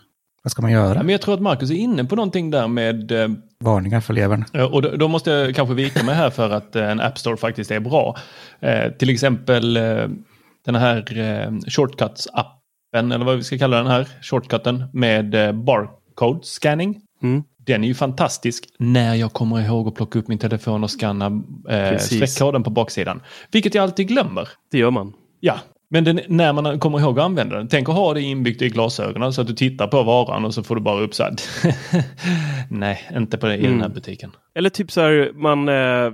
vad 0.45 0.51
ska 0.51 0.61
man 0.61 0.71
göra? 0.71 1.03
Men 1.03 1.09
jag 1.09 1.21
tror 1.21 1.33
att 1.33 1.41
Marcus 1.41 1.71
är 1.71 1.75
inne 1.75 2.05
på 2.05 2.15
någonting 2.15 2.51
där 2.51 2.67
med... 2.67 3.11
Eh, 3.11 3.27
Varningar 3.59 4.01
för 4.01 4.13
levern. 4.13 4.45
Och 4.71 4.81
då, 4.81 4.95
då, 4.95 5.07
måste 5.07 5.31
jag 5.31 5.55
kanske 5.55 5.75
vika 5.75 6.03
mig 6.03 6.15
här 6.15 6.29
för 6.29 6.49
att 6.49 6.75
eh, 6.75 6.89
en 6.89 6.99
App 6.99 7.17
Store 7.17 7.37
faktiskt 7.37 7.71
är 7.71 7.79
bra. 7.79 8.17
Eh, 8.59 8.91
till 8.91 9.09
exempel 9.09 9.77
eh, 9.77 10.07
den 10.65 10.75
här 10.75 11.17
eh, 11.17 11.51
Shortcuts-appen, 11.51 13.13
eller 13.13 13.25
vad 13.25 13.37
vi 13.37 13.43
ska 13.43 13.57
kalla 13.57 13.77
den 13.77 13.87
här, 13.87 14.07
shortcutten 14.21 14.83
med 14.93 15.35
eh, 15.35 15.51
barcode 15.51 16.39
scanning. 16.43 17.01
Mm. 17.23 17.43
Den 17.57 17.83
är 17.83 17.87
ju 17.87 17.93
fantastisk 17.93 18.65
när 18.79 19.15
jag 19.15 19.33
kommer 19.33 19.61
ihåg 19.61 19.87
att 19.87 19.95
plocka 19.95 20.19
upp 20.19 20.27
min 20.27 20.39
telefon 20.39 20.83
och 20.83 20.91
scanna 20.91 21.43
eh, 21.69 21.97
streckkoden 21.97 22.63
på 22.63 22.69
baksidan. 22.69 23.21
Vilket 23.51 23.75
jag 23.75 23.83
alltid 23.83 24.07
glömmer. 24.07 24.49
Det 24.71 24.77
gör 24.77 24.91
man. 24.91 25.13
Ja, 25.39 25.59
men 25.89 26.03
den, 26.03 26.21
när 26.27 26.53
man 26.53 26.79
kommer 26.79 26.99
ihåg 26.99 27.19
att 27.19 27.25
använda 27.25 27.57
den. 27.57 27.67
Tänk 27.67 27.89
att 27.89 27.95
ha 27.95 28.13
det 28.13 28.21
inbyggt 28.21 28.61
i 28.61 28.69
glasögonen 28.69 29.33
så 29.33 29.41
att 29.41 29.47
du 29.47 29.53
tittar 29.53 29.87
på 29.87 30.03
varan 30.03 30.45
och 30.45 30.53
så 30.53 30.63
får 30.63 30.75
du 30.75 30.81
bara 30.81 31.01
upp 31.01 31.15
så 31.15 31.23
här. 31.23 31.33
Nej, 32.69 33.11
inte 33.15 33.37
på 33.37 33.45
det, 33.45 33.55
i 33.55 33.59
mm. 33.59 33.71
den 33.71 33.79
här 33.79 33.85
mm. 33.85 33.95
butiken. 33.95 34.31
Eller 34.55 34.69
typ 34.69 34.91
så 34.91 35.01
här, 35.01 35.31
man 35.33 35.69
äh, 35.69 36.13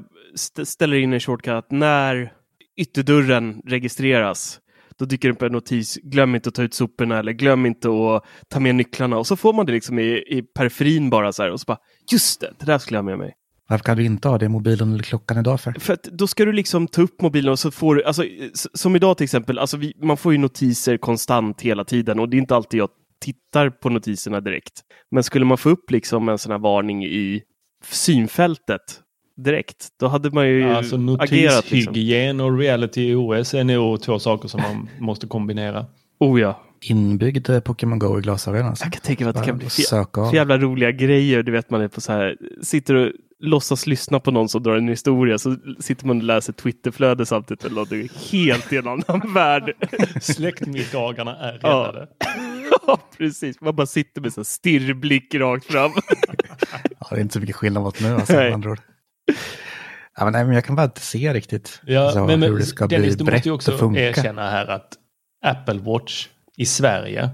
ställer 0.64 0.98
in 0.98 1.14
en 1.14 1.20
shortcut 1.20 1.66
när 1.70 2.34
ytterdörren 2.78 3.62
registreras. 3.66 4.60
Då 5.00 5.06
dyker 5.06 5.28
det 5.28 5.34
upp 5.34 5.42
en 5.42 5.52
notis, 5.52 5.96
glöm 6.04 6.36
inte 6.36 6.50
att 6.50 6.56
ta 6.56 6.64
ut 6.64 6.74
soporna 6.74 7.20
eller 7.20 7.32
glöm 7.32 7.66
inte 7.66 7.88
att 7.90 8.24
ta 8.50 8.60
med 8.60 8.76
nycklarna. 8.76 9.18
Och 9.18 9.28
så 9.28 9.36
får 9.36 9.54
man 9.54 9.66
det 9.66 9.72
liksom 9.72 10.00
i, 10.00 10.24
i 10.28 10.44
periferin 10.56 11.10
bara 11.10 11.32
så 11.32 11.44
här 11.44 11.52
och 11.52 11.60
så 11.60 11.66
bara, 11.66 11.78
just 12.12 12.42
det, 12.42 12.54
det 12.60 12.66
där 12.66 12.78
skulle 12.78 12.98
jag 12.98 13.04
ha 13.04 13.10
med 13.10 13.18
mig. 13.18 13.34
Varför 13.72 13.84
kan 13.86 13.98
du 13.98 14.06
inte 14.06 14.28
ha 14.28 14.38
det 14.38 14.46
i 14.46 14.50
mobilen 14.50 14.94
eller 14.94 15.04
klockan 15.04 15.38
idag 15.38 15.62
för? 15.62 15.72
För 15.80 15.94
att 15.94 16.04
då 16.04 16.28
ska 16.28 16.46
du 16.46 16.54
liksom 16.54 16.88
ta 16.88 17.02
upp 17.02 17.22
mobilen 17.22 17.52
och 17.52 17.60
så 17.60 17.72
får 17.72 17.96
du, 17.96 18.04
alltså, 18.04 18.24
som 18.74 18.96
idag 18.96 19.18
till 19.18 19.24
exempel, 19.24 19.60
alltså 19.60 19.78
vi, 19.78 19.94
man 20.02 20.18
får 20.18 20.32
ju 20.32 20.38
notiser 20.38 20.98
konstant 20.98 21.62
hela 21.62 21.84
tiden 21.84 22.20
och 22.20 22.30
det 22.30 22.38
är 22.38 22.40
inte 22.40 22.56
alltid 22.56 22.80
jag 22.80 22.90
tittar 23.22 23.70
på 23.70 23.90
notiserna 23.90 24.42
direkt. 24.42 24.82
Men 25.12 25.24
skulle 25.24 25.46
man 25.46 25.58
få 25.58 25.70
upp 25.70 25.92
liksom 25.92 26.30
en 26.30 26.38
sån 26.38 26.52
här 26.52 26.60
varning 26.60 27.06
i 27.06 27.42
synfältet 27.92 28.82
direkt, 29.38 29.88
då 30.00 30.08
hade 30.08 30.32
man 30.32 30.48
ju 30.48 30.64
alltså, 30.64 30.96
agerat. 30.96 31.64
Notishygien 31.64 32.38
liksom. 32.38 32.54
och 32.54 32.60
reality 32.60 33.16
OS 33.16 33.54
är 33.54 33.64
nog 33.64 34.02
två 34.02 34.20
saker 34.20 34.48
som 34.48 34.62
man 34.62 34.90
måste 35.00 35.28
kombinera. 35.28 35.86
Oh 36.20 36.42
ja. 36.42 36.64
Inbyggd 36.82 37.50
eh, 37.50 37.60
Pokémon 37.60 38.00
Go 38.00 38.20
i 38.20 38.22
glasögonen. 38.22 38.68
Alltså. 38.68 38.86
Jag 38.86 38.94
kan 38.94 39.02
tänka 39.02 39.24
mig 39.24 39.30
att 39.30 39.38
det 39.38 39.46
kan 39.46 39.58
bli 39.58 39.68
av. 39.94 40.30
för 40.30 40.36
jävla 40.36 40.58
roliga 40.58 40.92
grejer. 40.92 41.44
Du 41.44 41.52
vet 41.52 41.70
man 41.70 41.82
är 41.82 41.88
på 41.88 42.02
så 42.02 42.12
här, 42.12 42.38
sitter 42.62 42.96
och 42.96 43.12
låtsas 43.42 43.88
lyssna 43.88 44.20
på 44.20 44.32
någon 44.32 44.50
som 44.50 44.64
drar 44.64 44.76
en 44.76 44.88
historia 44.88 45.38
så 45.38 45.56
sitter 45.80 46.06
man 46.08 46.18
och 46.18 46.24
läser 46.24 46.54
Twitterflöde 46.54 47.26
samtidigt 47.26 47.64
eller 47.66 47.76
någonting 47.76 48.10
helt 48.32 48.74
i 48.74 48.78
en 48.78 48.88
annan 48.88 49.34
värld. 49.34 49.74
Släktmiddagarna 50.22 51.36
är 51.38 51.60
Ja. 51.62 51.70
räddade. 51.70 52.08
ja, 52.88 53.00
precis. 53.18 53.62
Man 53.62 53.76
bara 53.76 53.88
sitter 53.88 54.22
med 54.22 54.48
stirrblick 54.48 55.36
rakt 55.36 55.66
fram. 55.66 55.92
Ja, 57.00 57.08
det 57.10 57.16
är 57.16 57.22
inte 57.22 57.34
så 57.34 57.40
mycket 57.40 57.56
skillnad 57.56 57.84
mot 57.84 58.02
nu. 58.02 58.14
Alltså, 58.16 58.34
Nej. 58.34 58.52
andra 58.54 58.76
ja, 60.18 60.24
men, 60.24 60.34
nej, 60.34 60.46
men 60.46 60.56
jag 60.56 60.66
kan 60.66 60.76
bara 60.76 60.84
inte 60.84 61.02
se 61.02 61.34
riktigt 61.34 61.82
Ja, 61.86 62.02
alltså, 62.02 62.26
men, 62.26 62.40
men 62.40 62.50
hur 62.52 62.58
det 62.58 62.66
ska 62.66 62.88
Dennis, 62.88 63.16
bli 63.18 63.26
du 63.26 63.32
måste 63.32 63.50
ju 63.50 63.54
också 63.56 63.74
och 63.74 63.80
funka. 63.80 64.00
erkänna 64.02 64.50
här 64.50 64.68
att 64.68 64.94
Apple 65.46 65.80
Watch 65.80 66.28
i 66.58 66.66
Sverige, 66.66 67.30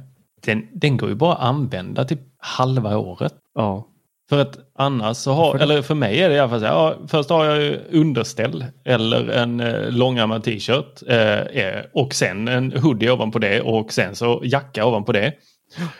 den, 0.45 0.67
den 0.73 0.97
går 0.97 1.09
ju 1.09 1.15
bara 1.15 1.33
att 1.35 1.41
använda 1.43 2.05
typ 2.05 2.19
halva 2.37 2.97
året. 2.97 3.33
Ja. 3.55 3.87
För 4.29 4.39
att 4.39 4.57
annars 4.75 5.17
så 5.17 5.33
har, 5.33 5.55
eller 5.55 5.81
för 5.81 5.95
mig 5.95 6.21
är 6.21 6.29
det 6.29 6.35
i 6.35 6.39
alla 6.39 6.49
fall 6.49 6.59
så 6.59 6.65
här, 6.65 6.73
ja, 6.73 6.95
först 7.07 7.29
har 7.29 7.45
jag 7.45 7.61
ju 7.61 7.79
underställ 7.91 8.65
eller 8.85 9.29
en 9.29 9.59
eh, 9.59 9.91
långärmad 9.91 10.43
t-shirt 10.43 11.03
eh, 11.07 11.39
eh, 11.39 11.83
och 11.93 12.13
sen 12.13 12.47
en 12.47 12.71
hoodie 12.71 13.11
ovanpå 13.11 13.39
det 13.39 13.61
och 13.61 13.93
sen 13.93 14.15
så 14.15 14.41
jacka 14.43 14.85
ovanpå 14.85 15.11
det. 15.11 15.33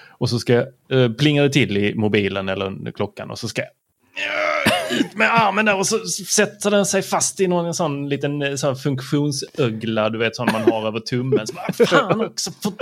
Och 0.10 0.30
så 0.30 0.40
ska 0.40 0.54
eh, 0.92 1.12
plinga 1.18 1.44
det 1.44 1.50
till 1.50 1.78
i 1.78 1.96
mobilen 1.96 2.50
eller 2.50 2.92
klockan 2.92 3.32
och 3.32 3.40
så 3.40 3.48
ska 3.48 3.62
jag 3.62 3.72
ut 4.92 5.16
med 5.16 5.34
armen 5.34 5.66
där 5.66 5.76
och 5.76 5.88
så 5.88 6.06
sätter 6.06 6.72
den 6.72 6.86
sig 6.86 7.02
fast 7.02 7.40
i 7.40 7.48
någon 7.48 7.74
sån 7.74 8.10
liten 8.10 8.42
eh, 8.42 8.56
sån 8.56 8.76
funktionsögla 8.76 10.10
du 10.10 10.18
vet 10.18 10.36
som 10.36 10.50
man 10.52 10.62
har 10.62 10.88
över 10.88 11.00
tummen. 11.00 11.48
Så 11.48 11.54
bara, 11.54 11.74
fan 11.88 12.22
också, 12.22 12.52
för. 12.52 12.74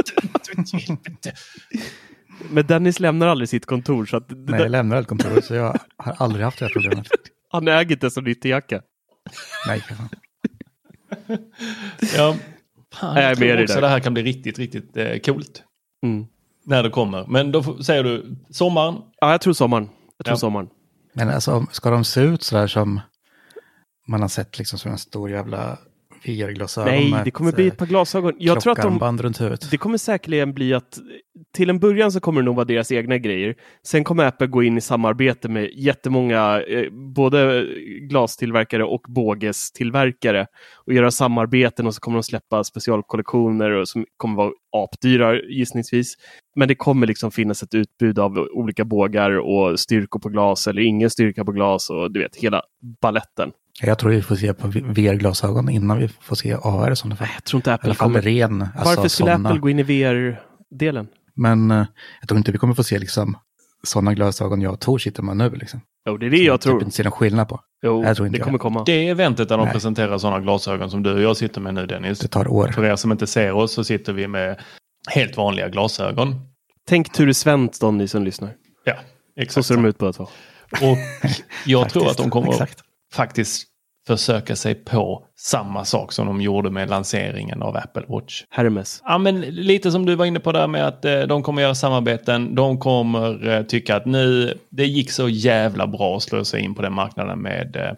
Men 2.50 2.66
Dennis 2.68 3.00
lämnar 3.00 3.28
aldrig 3.28 3.50
sitt 3.50 3.66
kontor 3.66 4.06
så 4.06 4.18
att 4.18 4.30
det 4.30 4.36
Nej, 4.36 4.46
där, 4.46 4.60
jag 4.60 4.72
lämnar 4.72 5.02
ett 5.02 5.08
kontor 5.08 5.42
så 5.42 5.56
jag 5.56 5.78
har 5.98 6.16
aldrig 6.18 6.46
haft 6.46 6.60
det 6.60 6.66
här 6.66 6.72
problemet. 6.74 7.08
han 7.50 7.68
äger 7.68 7.92
inte 7.92 8.06
ens 8.06 8.18
en 8.18 8.28
ytterjacka. 8.28 8.82
Nej, 9.68 9.82
Ja, 12.18 12.36
fan, 12.94 13.16
Jag 13.16 13.24
är 13.24 13.30
jag 13.30 13.40
med 13.40 13.50
tror 13.56 13.62
också 13.64 13.74
där. 13.76 13.82
det 13.82 13.88
här 13.88 14.00
kan 14.00 14.14
bli 14.14 14.24
riktigt, 14.24 14.60
riktigt 14.60 14.98
eh, 14.98 15.18
coolt. 15.20 15.64
Mm. 16.04 16.26
När 16.66 16.84
det 16.84 16.90
kommer. 16.90 17.26
Men 17.28 17.52
då 17.52 17.64
får- 17.64 17.78
säger 17.82 18.04
du 18.04 18.36
sommaren. 18.50 18.96
Ja, 19.22 19.32
jag 19.32 19.42
tror 19.42 19.54
sommaren. 19.54 19.90
Jag 20.18 20.26
tror 20.26 20.34
Ja. 20.34 20.38
sommaren. 20.40 20.70
Men 21.14 21.30
alltså, 21.30 21.66
ska 21.72 21.90
de 21.90 22.04
se 22.04 22.22
ut 22.22 22.44
sådär 22.44 22.68
som 22.68 23.02
man 24.08 24.22
har 24.22 24.28
sett 24.28 24.58
liksom 24.58 24.80
som 24.80 24.92
en 24.92 24.98
stor 24.98 25.30
jävla 25.30 25.78
VR-glasögon 26.26 26.92
Nej, 26.92 27.22
det 27.26 27.32
kommer 27.32 27.52
bli 27.52 27.68
ett 27.68 27.78
par 27.78 27.86
glasögon. 27.86 28.34
Jag 28.40 28.62
tror 28.62 28.72
att 28.72 29.00
de, 29.00 29.18
runt 29.18 29.42
huvudet? 29.42 29.72
det 29.72 29.78
kommer 29.78 29.98
säkerligen 29.98 30.54
bli 30.54 30.74
att 30.74 31.00
till 31.54 31.70
en 31.70 31.80
början 31.80 32.12
så 32.12 32.20
kommer 32.20 32.42
det 32.42 32.46
nog 32.46 32.56
vara 32.56 32.66
deras 32.66 32.92
egna 32.92 33.18
grejer. 33.18 33.56
Sen 33.84 34.04
kommer 34.04 34.26
Apple 34.26 34.48
gå 34.48 34.64
in 34.64 34.78
i 34.78 34.82
samarbete 34.82 35.50
med 35.50 35.70
jättemånga, 35.74 36.62
eh, 36.62 36.92
både 36.92 37.66
glastillverkare 38.10 38.84
och 38.84 39.02
bågestillverkare 39.08 40.48
och 40.86 40.94
göra 40.94 41.12
samarbeten 41.12 41.88
och 41.88 41.96
så 41.96 42.00
kommer 42.00 42.18
de 42.18 42.24
släppa 42.24 42.64
specialkollektioner 42.64 43.72
och 43.72 43.88
som 43.88 44.06
kommer 44.18 44.36
vara 44.36 44.52
apdyra 44.72 45.42
gissningsvis. 45.42 46.16
Men 46.56 46.68
det 46.68 46.76
kommer 46.76 47.08
liksom 47.08 47.32
finnas 47.32 47.64
ett 47.64 47.76
utbud 47.76 48.20
av 48.20 48.38
olika 48.38 48.86
bågar 48.86 49.40
och 49.40 49.80
styrkor 49.80 50.20
på 50.20 50.30
glas 50.30 50.68
eller 50.68 50.82
ingen 50.82 51.10
styrka 51.10 51.46
på 51.46 51.52
glas 51.52 51.90
och 51.90 52.12
du 52.12 52.20
vet 52.20 52.36
hela 52.36 52.62
balletten. 53.02 53.52
Jag 53.82 54.00
tror 54.00 54.12
vi 54.12 54.22
får 54.22 54.36
se 54.36 54.54
på 54.54 54.68
VR-glasögon 54.68 55.70
innan 55.70 55.98
vi 56.00 56.08
får 56.08 56.36
se 56.36 56.54
AR 56.54 56.96
sådana 56.96 57.16
fall. 57.16 57.28
Jag 57.36 57.44
tror 57.44 57.58
inte 57.60 57.74
Apple 57.74 57.96
kommer... 57.96 58.22
ren. 58.22 58.62
Alltså, 58.62 58.78
Varför 58.96 59.08
skulle 59.08 59.32
såna. 59.32 59.50
Apple 59.50 59.62
gå 59.62 59.70
in 59.70 59.80
i 59.80 59.84
VR-delen? 59.84 61.08
Men 61.36 61.72
eh, 61.72 61.86
jag 62.20 62.28
tror 62.30 62.38
inte 62.38 62.52
vi 62.52 62.58
kommer 62.58 62.74
få 62.74 62.84
se 62.84 63.00
liksom 63.00 63.38
sådana 63.84 64.14
glasögon 64.14 64.62
jag 64.62 64.74
och 64.74 64.80
Tor 64.80 64.98
sitter 64.98 65.24
med 65.24 65.38
nu. 65.38 65.50
Liksom. 65.50 65.82
Jo, 66.08 66.18
det 66.18 66.26
är 66.26 66.30
det 66.30 66.38
jag 66.38 66.62
Typ 66.62 66.70
tror. 66.70 66.84
inte 66.84 66.96
ser 66.96 67.04
någon 67.04 67.12
skillnad 67.12 67.48
på. 67.50 67.60
Jo, 67.86 68.04
Jag 68.04 68.16
tror 68.16 68.28
inte 68.28 68.38
det 68.38 68.42
det. 68.42 68.46
kommer 68.46 68.58
komma. 68.60 68.84
Det 68.86 69.08
eventet 69.08 69.50
där 69.50 69.58
de 69.58 69.64
Nej. 69.64 69.74
presenterar 69.74 70.18
sådana 70.18 70.40
glasögon 70.40 70.90
som 70.92 71.04
du 71.04 71.14
och 71.14 71.22
jag 71.22 71.38
sitter 71.38 71.62
med 71.62 71.74
nu 71.74 71.86
Dennis. 71.86 72.20
Det 72.20 72.28
tar 72.28 72.48
år. 72.48 72.68
För 72.68 72.86
er 72.86 72.96
som 72.96 73.12
inte 73.12 73.28
ser 73.28 73.52
oss 73.52 73.74
så 73.74 73.84
sitter 73.84 74.14
vi 74.14 74.28
med 74.28 74.60
helt 75.10 75.38
vanliga 75.38 75.70
glasögon. 75.70 76.36
Tänk 76.88 77.14
Ture 77.14 77.34
Svensson, 77.34 77.98
ni 77.98 78.08
som 78.08 78.24
lyssnar. 78.24 78.54
Ja, 78.84 78.94
Så 79.36 79.42
exakt. 79.42 79.68
ser 79.68 79.76
de 79.76 79.86
ut 79.86 79.98
båda 79.98 80.14
två. 80.14 80.24
Och 80.72 80.98
jag 81.66 81.90
tror 81.94 82.08
att 82.10 82.18
de 82.18 82.30
kommer 82.30 82.50
Exakt. 82.50 82.80
Faktiskt 83.14 83.68
försöka 84.08 84.56
sig 84.56 84.76
på 84.76 85.26
samma 85.38 85.86
sak 85.86 86.12
som 86.12 86.28
de 86.28 86.42
gjorde 86.42 86.70
med 86.70 86.90
lanseringen 86.90 87.62
av 87.62 87.78
Apple 87.78 88.04
Watch. 88.08 88.44
Hermes. 88.50 89.02
Ja, 89.06 89.18
men 89.18 89.42
lite 89.42 89.92
som 89.92 90.06
du 90.06 90.16
var 90.16 90.26
inne 90.26 90.40
på 90.40 90.52
där 90.52 90.68
med 90.68 90.88
att 90.88 91.06
eh, 91.06 91.20
de 91.20 91.44
kommer 91.44 91.62
göra 91.62 91.76
samarbeten. 91.76 92.56
De 92.56 92.80
kommer 92.80 93.48
eh, 93.48 93.64
tycka 93.64 93.96
att 93.96 94.06
nu, 94.06 94.54
det 94.70 94.86
gick 94.86 95.12
så 95.12 95.30
jävla 95.30 95.88
bra 95.88 96.16
att 96.16 96.24
slå 96.24 96.46
sig 96.46 96.62
in 96.62 96.76
på 96.76 96.82
den 96.82 96.94
marknaden 96.94 97.40
med 97.40 97.76
eh, 97.76 97.92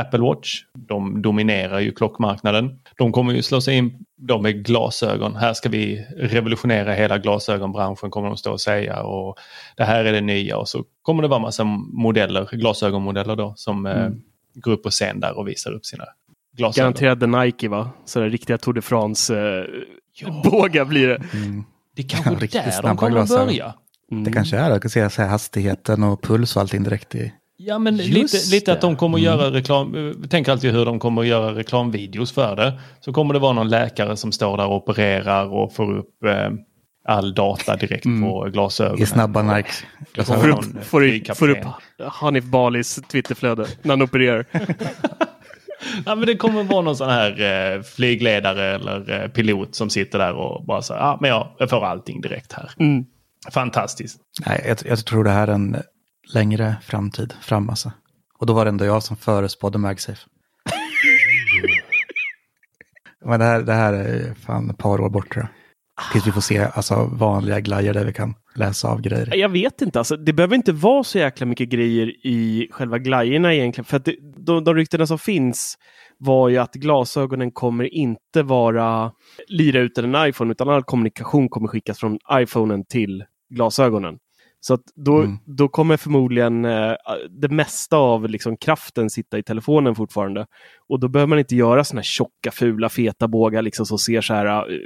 Apple 0.00 0.20
Watch. 0.20 0.62
De 0.88 1.22
dominerar 1.22 1.80
ju 1.80 1.92
klockmarknaden. 1.92 2.78
De 2.98 3.12
kommer 3.12 3.32
ju 3.32 3.42
slå 3.42 3.60
sig 3.60 3.76
in 3.76 4.04
då 4.16 4.38
med 4.38 4.64
glasögon. 4.64 5.36
Här 5.36 5.54
ska 5.54 5.68
vi 5.68 6.06
revolutionera 6.16 6.92
hela 6.92 7.18
glasögonbranschen 7.18 8.10
kommer 8.10 8.28
de 8.28 8.36
stå 8.36 8.52
och 8.52 8.60
säga. 8.60 9.02
Och 9.02 9.38
det 9.76 9.84
här 9.84 10.04
är 10.04 10.12
det 10.12 10.20
nya 10.20 10.56
och 10.56 10.68
så 10.68 10.84
kommer 11.02 11.22
det 11.22 11.28
vara 11.28 11.40
massa 11.40 11.64
modeller, 11.92 12.48
glasögonmodeller 12.52 13.36
då 13.36 13.52
som 13.56 13.86
eh, 13.86 14.08
går 14.54 14.72
upp 14.72 14.82
på 14.82 14.90
scen 14.90 15.20
där 15.20 15.38
och 15.38 15.48
visar 15.48 15.72
upp 15.72 15.86
sina 15.86 16.04
glasögon. 16.56 16.84
Garanterade 16.92 17.26
Nike 17.26 17.68
va? 17.68 17.90
Sådana 18.04 18.28
riktiga 18.30 18.58
Tour 18.58 18.74
de 18.74 18.82
France-bågar 18.82 20.84
blir 20.84 21.08
det. 21.08 21.22
Mm. 21.32 21.64
Det 21.96 22.02
är 22.02 22.08
kanske 22.08 22.30
Riktigt 22.30 22.52
där 22.64 22.82
de 22.82 22.96
kommer 22.96 23.18
att 23.18 23.28
börja. 23.28 23.74
Mm. 24.12 24.24
Det 24.24 24.32
kanske 24.32 24.56
är 24.56 24.64
det. 24.68 24.74
Jag 24.74 24.82
kan 24.82 24.90
se 24.90 25.10
så 25.10 25.22
här 25.22 25.28
hastigheten 25.28 26.02
och 26.02 26.22
puls 26.22 26.56
och 26.56 26.62
allting 26.62 26.82
direkt 26.82 27.14
i. 27.14 27.32
Ja 27.56 27.78
men 27.78 27.96
Just 27.96 28.34
lite, 28.34 28.50
lite 28.56 28.72
att 28.72 28.80
de 28.80 28.96
kommer 28.96 29.18
att 29.18 29.24
göra 29.24 29.50
reklam. 29.50 30.08
eh, 30.08 30.12
Tänk 30.30 30.48
alltid 30.48 30.72
hur 30.72 30.84
de 30.84 30.98
kommer 30.98 31.22
att 31.22 31.28
göra 31.28 31.54
reklamvideos 31.54 32.32
för 32.32 32.56
det. 32.56 32.80
Så 33.00 33.12
kommer 33.12 33.34
det 33.34 33.40
vara 33.40 33.52
någon 33.52 33.68
läkare 33.68 34.16
som 34.16 34.32
står 34.32 34.56
där 34.56 34.66
och 34.66 34.76
opererar 34.76 35.52
och 35.52 35.74
får 35.74 35.96
upp 35.98 36.24
eh, 36.24 36.50
all 37.08 37.34
data 37.34 37.76
direkt 37.76 38.04
på 38.04 38.48
glasögonen. 38.52 39.02
I 39.02 39.06
snabba 39.06 39.40
Och- 39.40 39.46
Får 40.26 40.48
upp, 40.48 40.64
får, 40.64 40.78
upp, 40.78 40.84
flygkapten. 40.86 41.34
får 41.34 41.50
upp 41.50 41.66
Hanif 42.12 42.44
Balis 42.44 42.94
Twitterflöde 43.08 43.66
när 43.82 43.90
han 43.92 44.02
opererar. 44.02 44.44
Ja, 46.06 46.14
men 46.14 46.26
det 46.26 46.36
kommer 46.36 46.64
vara 46.64 46.82
någon 46.82 46.96
sån 46.96 47.10
här 47.10 47.40
eh, 47.76 47.82
flygledare 47.82 48.74
eller 48.74 49.22
eh, 49.22 49.28
pilot 49.28 49.74
som 49.74 49.90
sitter 49.90 50.18
där 50.18 50.32
och 50.32 50.64
bara 50.64 50.82
säger 50.82 51.00
ja 51.00 51.18
men 51.20 51.30
jag, 51.30 51.48
jag 51.58 51.70
får 51.70 51.84
allting 51.84 52.20
direkt 52.20 52.52
här. 52.52 52.70
Mm. 52.78 53.04
Fantastiskt. 53.52 54.20
Nej, 54.46 54.64
jag, 54.68 54.78
jag 54.84 55.06
tror 55.06 55.24
det 55.24 55.30
här 55.30 55.48
är 55.48 55.52
en 55.52 55.76
längre 56.34 56.76
framtid 56.82 57.34
fram 57.42 57.68
alltså. 57.70 57.92
Och 58.38 58.46
då 58.46 58.52
var 58.52 58.64
det 58.64 58.68
ändå 58.68 58.84
jag 58.84 59.02
som 59.02 59.16
förespådde 59.16 59.78
MagSafe. 59.78 60.20
Men 63.24 63.40
det 63.40 63.46
här, 63.46 63.60
det 63.62 63.72
här 63.72 63.92
är 63.92 64.34
fan 64.34 64.70
ett 64.70 64.78
par 64.78 65.00
år 65.00 65.10
bort 65.10 65.32
tror 65.32 65.44
jag. 65.44 65.50
Tills 66.12 66.26
vi 66.26 66.32
får 66.32 66.40
se 66.40 66.58
alltså, 66.58 67.10
vanliga 67.12 67.60
glajjor 67.60 67.92
där 67.92 68.04
vi 68.04 68.12
kan 68.12 68.34
läsa 68.54 68.88
av 68.88 69.00
grejer. 69.00 69.36
Jag 69.36 69.48
vet 69.48 69.82
inte, 69.82 69.98
alltså, 69.98 70.16
det 70.16 70.32
behöver 70.32 70.56
inte 70.56 70.72
vara 70.72 71.04
så 71.04 71.18
jäkla 71.18 71.46
mycket 71.46 71.68
grejer 71.68 72.26
i 72.26 72.68
själva 72.70 72.98
glajjorna 72.98 73.54
egentligen. 73.54 73.84
För 73.84 73.96
att 73.96 74.04
det, 74.04 74.16
de, 74.36 74.64
de 74.64 74.74
ryktena 74.74 75.06
som 75.06 75.18
finns 75.18 75.78
var 76.18 76.48
ju 76.48 76.58
att 76.58 76.74
glasögonen 76.74 77.50
kommer 77.52 77.94
inte 77.94 78.42
vara 78.42 79.12
lira 79.48 79.80
ut 79.80 79.98
en 79.98 80.14
iPhone 80.28 80.52
utan 80.52 80.68
all 80.68 80.82
kommunikation 80.82 81.48
kommer 81.48 81.68
skickas 81.68 81.98
från 81.98 82.18
iPhonen 82.32 82.84
till 82.84 83.24
glasögonen. 83.54 84.18
Så 84.60 84.78
då, 84.94 85.16
Mm. 85.18 85.38
då 85.46 85.68
kommer 85.68 85.96
förmodligen 85.96 86.64
eh, 86.64 86.92
det 87.40 87.48
mesta 87.48 87.96
av 87.96 88.28
liksom, 88.28 88.56
kraften 88.56 89.10
sitta 89.10 89.38
i 89.38 89.42
telefonen 89.42 89.94
fortfarande. 89.94 90.46
Och 90.88 91.00
då 91.00 91.08
behöver 91.08 91.28
man 91.28 91.38
inte 91.38 91.56
göra 91.56 91.84
såna 91.84 91.98
här 91.98 92.04
tjocka, 92.04 92.50
fula, 92.52 92.88
feta 92.88 93.28
bågar 93.28 93.62
liksom, 93.62 93.86
som 93.86 93.98
ser 93.98 94.20
så 94.20 94.34
här 94.34 94.46
eh, 94.46 94.76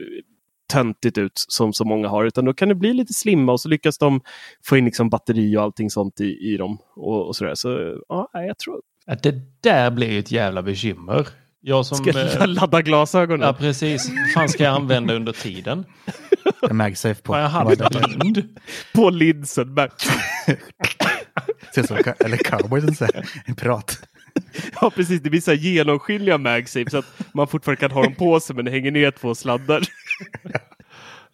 töntigt 0.68 1.18
ut 1.18 1.32
som 1.48 1.72
så 1.72 1.84
många 1.84 2.08
har, 2.08 2.24
utan 2.24 2.44
då 2.44 2.54
kan 2.54 2.68
det 2.68 2.74
bli 2.74 2.94
lite 2.94 3.12
slimma 3.12 3.52
och 3.52 3.60
så 3.60 3.68
lyckas 3.68 3.98
de 3.98 4.20
få 4.64 4.76
in 4.76 4.84
liksom 4.84 5.10
batteri 5.10 5.56
och 5.56 5.62
allting 5.62 5.90
sånt 5.90 6.20
i, 6.20 6.52
i 6.52 6.56
dem. 6.56 6.78
Och, 6.96 7.26
och 7.26 7.36
sådär. 7.36 7.54
Så 7.54 7.98
ja, 8.08 8.30
jag 8.32 8.58
tror... 8.58 8.80
Att 9.06 9.22
det 9.22 9.34
där 9.60 9.90
blir 9.90 10.10
ju 10.10 10.18
ett 10.18 10.32
jävla 10.32 10.62
bekymmer. 10.62 11.26
Jag 11.60 11.86
som... 11.86 11.98
Ska 11.98 12.10
eh, 12.10 12.32
jag 12.40 12.48
ladda 12.48 12.82
glasögonen? 12.82 13.46
Ja 13.46 13.52
precis. 13.52 14.10
Fan 14.34 14.48
ska 14.48 14.64
jag 14.64 14.74
använda 14.74 15.14
under 15.14 15.32
tiden? 15.32 15.84
En 16.70 16.76
MagSafe 16.76 17.22
på. 17.22 17.36
Jag 17.36 17.78
det? 17.78 18.16
blind? 18.18 18.56
På 18.94 19.10
linsen. 19.10 19.74
Bara- 19.74 19.88
Ser 21.74 21.80
ut 21.80 21.86
som 21.86 21.96
Eller 22.18 22.36
cowboysen 22.36 22.94
säger. 22.94 23.28
En 23.44 23.54
pirat. 23.54 23.98
Ja, 24.80 24.90
precis. 24.90 25.22
Det 25.22 25.30
blir 25.30 25.40
så 25.40 25.50
här 25.50 25.58
genomskinliga 25.58 26.38
MagSafe 26.38 26.90
så 26.90 26.98
att 26.98 27.06
man 27.34 27.48
fortfarande 27.48 27.80
kan 27.80 27.90
ha 27.90 28.02
dem 28.02 28.14
på 28.14 28.40
sig 28.40 28.56
men 28.56 28.64
det 28.64 28.70
hänger 28.70 28.90
ner 28.90 29.10
två 29.10 29.34
sladdar. 29.34 29.82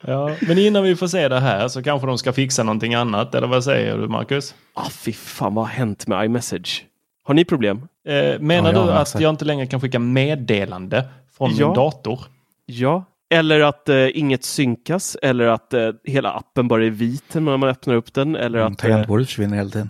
Ja, 0.07 0.37
men 0.49 0.59
innan 0.59 0.83
vi 0.83 0.97
får 0.97 1.07
se 1.07 1.29
det 1.29 1.41
här 1.41 1.69
så 1.69 1.83
kanske 1.83 2.07
de 2.07 2.19
ska 2.19 2.33
fixa 2.33 2.63
någonting 2.63 2.95
annat. 2.95 3.35
Eller 3.35 3.47
vad 3.47 3.65
säger 3.65 3.99
du 3.99 4.09
Marcus? 4.09 4.55
Ah, 4.75 4.89
fy 4.91 5.13
fan, 5.13 5.55
vad 5.55 5.65
har 5.65 5.73
hänt 5.73 6.07
med 6.07 6.25
iMessage? 6.25 6.85
Har 7.25 7.35
ni 7.35 7.45
problem? 7.45 7.89
Eh, 8.09 8.41
menar 8.41 8.73
Ja, 8.73 8.85
du 8.87 8.91
att 8.93 9.09
sett. 9.09 9.21
jag 9.21 9.31
inte 9.31 9.45
längre 9.45 9.67
kan 9.67 9.81
skicka 9.81 9.99
meddelande 9.99 11.05
från 11.39 11.51
Ja. 11.57 11.67
min 11.67 11.75
dator? 11.75 12.21
Ja. 12.67 13.05
Eller 13.35 13.61
att 13.61 13.89
eh, 13.89 14.19
inget 14.19 14.45
synkas, 14.45 15.17
eller 15.23 15.47
att 15.47 15.75
eh, 15.75 15.91
hela 16.05 16.33
appen 16.33 16.69
bara 16.69 16.85
är 16.87 16.91
vit 16.91 17.35
när 17.35 17.41
man 17.57 17.69
öppnar 17.69 17.95
upp 17.95 18.15
den. 18.15 18.37
Eller 18.37 18.59
Mm, 18.59 18.73
att... 18.73 18.85
eh, 18.85 18.89
Tangentbordet 18.91 19.27
försvinner 19.27 19.57
hela 19.57 19.71
tiden. 19.71 19.89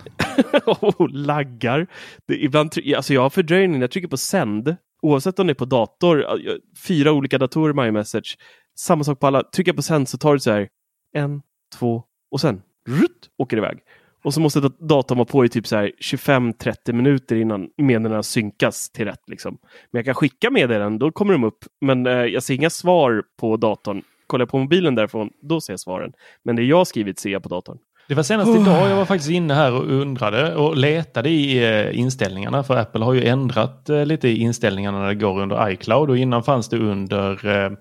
och 0.65 1.09
laggar. 1.09 1.87
Det, 2.27 2.35
ibland, 2.43 2.73
alltså 2.97 3.13
jag 3.13 3.21
har 3.21 3.29
fördröjning 3.29 3.71
när 3.79 3.83
jag 3.83 3.91
trycker 3.91 4.07
på 4.07 4.17
sänd, 4.17 4.75
oavsett 5.01 5.39
om 5.39 5.47
det 5.47 5.53
är 5.53 5.55
på 5.55 5.65
dator, 5.65 6.25
eh, 6.25 6.53
fyra 6.87 7.11
olika 7.11 7.37
datorer 7.37 7.73
med 7.73 7.87
iMessage, 7.87 8.37
samma 8.75 9.03
sak 9.03 9.19
på 9.19 9.27
alla. 9.27 9.43
Trycker 9.43 9.69
jag 9.69 9.75
på 9.75 9.81
sänd 9.81 10.09
så 10.09 10.17
tar 10.17 10.33
det 10.33 10.39
så 10.39 10.51
här 10.51 10.67
en, 11.13 11.41
två 11.79 12.03
och 12.31 12.41
sen 12.41 12.61
rutt, 12.89 13.29
åker 13.37 13.57
det 13.57 13.61
iväg. 13.61 13.77
Och 14.23 14.33
så 14.33 14.39
måste 14.41 14.59
dat- 14.59 14.79
datorn 14.79 15.17
vara 15.17 15.25
på 15.25 15.45
i 15.45 15.49
typ 15.49 15.67
så 15.67 15.75
här 15.75 15.91
25-30 16.01 16.93
minuter 16.93 17.35
innan 17.35 17.69
meddelandena 17.77 18.23
synkas 18.23 18.89
till 18.89 19.05
rätt. 19.05 19.29
Liksom. 19.29 19.57
Men 19.91 19.99
jag 19.99 20.05
kan 20.05 20.15
skicka 20.15 20.49
meddelanden, 20.51 20.99
då 20.99 21.11
kommer 21.11 21.33
de 21.33 21.43
upp. 21.43 21.65
Men 21.81 22.07
eh, 22.07 22.13
jag 22.13 22.43
ser 22.43 22.53
inga 22.53 22.69
svar 22.69 23.23
på 23.39 23.57
datorn. 23.57 24.01
Kollar 24.27 24.41
jag 24.41 24.49
på 24.49 24.57
mobilen 24.57 24.95
därifrån, 24.95 25.29
då 25.41 25.61
ser 25.61 25.73
jag 25.73 25.79
svaren. 25.79 26.11
Men 26.43 26.55
det 26.55 26.63
jag 26.63 26.77
har 26.77 26.85
skrivit 26.85 27.19
ser 27.19 27.29
jag 27.29 27.43
på 27.43 27.49
datorn. 27.49 27.77
Det 28.07 28.15
var 28.15 28.23
senast 28.23 28.59
idag 28.61 28.89
jag 28.89 28.95
var 28.95 29.05
faktiskt 29.05 29.31
inne 29.31 29.53
här 29.53 29.73
och 29.73 29.85
undrade 29.91 30.55
och 30.55 30.77
letade 30.77 31.29
i 31.29 31.63
eh, 31.63 31.99
inställningarna. 31.99 32.63
För 32.63 32.75
Apple 32.77 33.05
har 33.05 33.13
ju 33.13 33.25
ändrat 33.25 33.89
eh, 33.89 34.05
lite 34.05 34.27
i 34.27 34.37
inställningarna 34.37 34.99
när 34.99 35.07
det 35.07 35.15
går 35.15 35.41
under 35.41 35.69
iCloud. 35.69 36.09
Och 36.09 36.17
innan 36.17 36.43
fanns 36.43 36.69
det 36.69 36.77
under, 36.77 37.47
eh, 37.65 37.71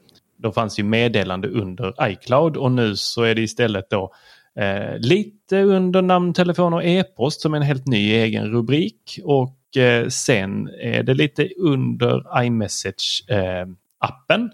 då 0.44 0.52
fanns 0.52 0.78
ju 0.78 0.82
meddelande 0.82 1.48
under 1.48 2.08
iCloud. 2.08 2.56
Och 2.56 2.72
nu 2.72 2.96
så 2.96 3.22
är 3.22 3.34
det 3.34 3.42
istället 3.42 3.90
då 3.90 4.12
eh, 4.58 4.98
lite 4.98 5.62
under 5.62 6.02
namn, 6.02 6.34
telefon 6.34 6.74
och 6.74 6.84
e-post 6.84 7.40
som 7.40 7.54
en 7.54 7.62
helt 7.62 7.86
ny 7.86 8.12
egen 8.12 8.50
rubrik. 8.50 9.18
Och 9.24 9.76
eh, 9.76 10.08
sen 10.08 10.68
är 10.80 11.02
det 11.02 11.14
lite 11.14 11.48
under 11.58 12.42
iMessage-appen. 12.42 14.50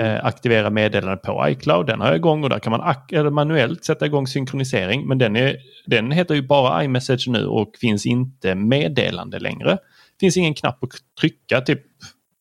Eh, 0.00 0.26
aktivera 0.26 0.70
meddelande 0.70 1.16
på 1.16 1.48
iCloud. 1.48 1.86
Den 1.86 2.00
har 2.00 2.06
jag 2.06 2.16
igång 2.16 2.44
och 2.44 2.50
där 2.50 2.58
kan 2.58 2.72
man 2.72 2.94
manuellt 3.34 3.84
sätta 3.84 4.06
igång 4.06 4.26
synkronisering. 4.26 5.06
Men 5.06 5.18
den, 5.18 5.36
är, 5.36 5.56
den 5.86 6.10
heter 6.10 6.34
ju 6.34 6.42
bara 6.42 6.84
iMessage 6.84 7.28
nu 7.28 7.46
och 7.46 7.76
finns 7.80 8.06
inte 8.06 8.54
meddelande 8.54 9.38
längre. 9.38 9.78
finns 10.20 10.36
ingen 10.36 10.54
knapp 10.54 10.84
att 10.84 10.90
trycka, 11.20 11.60
typ 11.60 11.82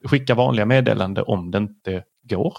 skicka 0.05 0.35
vanliga 0.35 0.65
meddelande 0.65 1.21
om 1.21 1.51
det 1.51 1.57
inte 1.57 2.03
går 2.29 2.53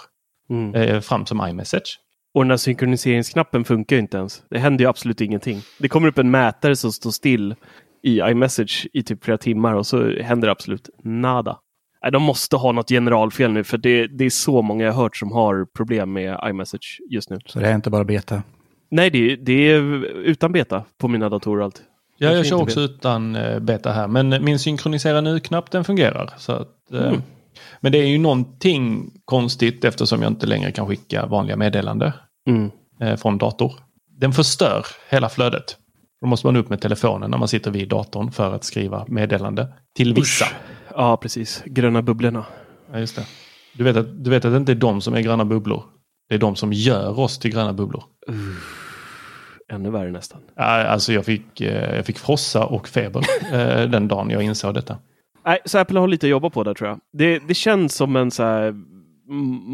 Mm. 0.51 0.74
eh, 0.74 1.01
fram 1.01 1.26
som 1.26 1.49
iMessage. 1.49 1.99
Och 2.34 2.44
den 2.44 2.51
här 2.51 2.57
synkroniseringsknappen 2.57 3.64
funkar 3.64 3.97
ju 3.97 4.01
inte 4.03 4.16
ens. 4.16 4.42
Det 4.51 4.59
händer 4.59 4.84
ju 4.84 4.88
absolut 4.88 5.20
ingenting. 5.20 5.61
Det 5.78 5.88
kommer 5.88 6.09
upp 6.09 6.18
en 6.18 6.30
mätare 6.30 6.76
som 6.76 6.92
står 6.92 7.11
still 7.11 7.55
i 8.03 8.18
iMessage 8.20 8.86
i 8.92 9.03
typ 9.03 9.24
flera 9.24 9.38
timmar 9.38 9.74
och 9.74 9.86
så 9.86 10.11
händer 10.20 10.47
det 10.49 10.53
absolut 10.53 10.88
nada. 11.05 11.59
Nej, 12.03 12.12
de 12.12 12.22
måste 12.22 12.57
ha 12.57 12.72
något 12.72 12.88
generalfel 12.88 13.53
nu 13.53 13.64
för 13.64 13.78
det, 13.78 14.07
det 14.07 14.24
är 14.24 14.30
så 14.30 14.62
många 14.62 14.84
jag 14.84 14.92
har 14.92 15.03
hört 15.03 15.16
som 15.16 15.32
har 15.32 15.66
problem 15.76 16.12
med 16.12 16.40
iMessage 16.44 16.99
just 17.11 17.30
nu. 17.30 17.38
Så 17.47 17.59
det 17.59 17.68
är 17.68 17.74
inte 17.74 17.90
bara 17.90 18.05
beta. 18.05 18.42
Nej, 18.90 19.11
det, 19.11 19.32
är- 19.32 19.36
det 19.36 19.53
är 19.53 19.80
utan 20.05 20.53
beta 20.53 20.84
på 20.99 21.09
mina 21.09 21.28
datorer 21.28 21.64
allt. 21.64 21.82
Ja, 22.18 22.32
Jag 22.32 22.47
kör 22.47 22.62
också 22.62 22.80
utan 22.80 23.36
eh, 23.36 23.59
beta 23.59 23.92
här. 23.92 24.09
Men 24.09 24.44
min 24.44 24.59
synkronisera 24.59 25.20
nu-knapp 25.20 25.70
den 25.70 25.84
fungerar. 25.84 26.30
Så 26.38 26.53
att, 26.53 26.92
eh, 26.92 27.07
Mm. 27.09 27.22
Men 27.80 27.92
det 27.92 27.98
är 27.98 28.07
ju 28.07 28.18
någonting 28.18 29.11
konstigt 29.24 29.84
eftersom 29.84 30.22
jag 30.22 30.30
inte 30.32 30.46
längre 30.46 30.72
kan 30.72 30.86
skicka 30.86 31.26
vanliga 31.26 31.57
meddelande 31.57 32.12
Mm. 32.48 32.70
eh, 33.00 33.16
från 33.16 33.38
dator. 33.38 33.72
Den 34.20 34.32
förstör 34.32 34.86
hela 35.09 35.28
flödet. 35.28 35.76
Då 36.20 36.26
måste 36.26 36.46
man 36.46 36.57
upp 36.57 36.68
med 36.68 36.80
telefonen 36.80 37.30
när 37.30 37.38
man 37.38 37.48
sitter 37.48 37.70
vid 37.70 37.88
datorn 37.88 38.32
för 38.32 38.54
att 38.54 38.64
skriva 38.64 39.04
meddelande 39.09 39.68
till 39.96 40.14
vissa. 40.14 40.44
Usch. 40.44 40.54
Ja, 40.94 41.16
precis. 41.16 41.62
Gröna 41.66 42.02
bubblorna. 42.02 42.44
Ja, 42.92 42.98
just 42.98 43.16
det. 43.16 43.26
Du, 43.74 43.84
vet 43.84 43.96
att, 43.96 44.24
du 44.24 44.30
vet 44.30 44.44
att 44.44 44.50
det 44.52 44.57
inte 44.57 44.72
är 44.72 44.76
de 44.76 45.00
som 45.00 45.14
är 45.14 45.20
gröna 45.20 45.44
bubblor. 45.44 45.84
Det 46.28 46.34
är 46.34 46.38
de 46.38 46.57
som 46.57 46.72
gör 46.72 47.18
oss 47.18 47.38
till 47.38 47.50
gröna 47.50 47.72
bubblor. 47.72 48.04
Ännu 49.72 49.90
värre 49.90 50.11
nästan. 50.11 50.40
Alltså 50.57 51.12
jag 51.12 51.24
fick, 51.24 51.61
eh, 51.61 51.96
jag 51.96 52.07
fick 52.07 52.18
frossa 52.18 52.64
och 52.64 52.88
feber 52.88 53.22
eh, 53.52 53.90
den 53.90 54.09
dagen 54.09 54.30
jag 54.30 54.42
insåg 54.42 54.74
detta. 54.74 54.98
Nej, 55.47 55.59
så 55.64 55.78
Apple 55.78 56.01
har 56.01 56.09
lite 56.09 56.26
att 56.26 56.30
jobba 56.30 56.51
på 56.51 56.64
där 56.64 56.74
tror 56.74 56.88
jag. 56.88 57.01
Det, 57.12 57.38
det 57.38 57.55
känns 57.55 57.94
som 57.94 58.16
en 58.16 58.30
så 58.30 58.42
här 58.42 58.74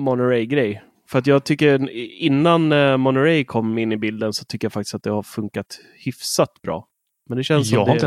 Monterey-grej. 0.05 0.83
För 1.09 1.19
att 1.19 1.27
jag 1.27 1.45
tycker 1.45 1.91
innan 2.23 2.73
eh, 2.73 2.97
Monterey 2.97 3.45
kom 3.45 3.79
in 3.79 3.93
i 3.93 3.97
bilden 3.97 4.33
så 4.33 4.45
tycker 4.45 4.65
jag 4.65 4.73
faktiskt 4.73 4.95
att 4.95 5.03
det 5.03 5.11
har 5.11 5.23
funkat 5.23 5.81
hyfsat 6.05 6.63
bra. 6.63 6.87
Men 7.29 7.39
det 7.39 7.45
känns 7.45 7.71
Jag 7.71 7.79
som 7.79 7.79
har 7.79 7.87
det... 7.87 7.93
inte 7.93 8.07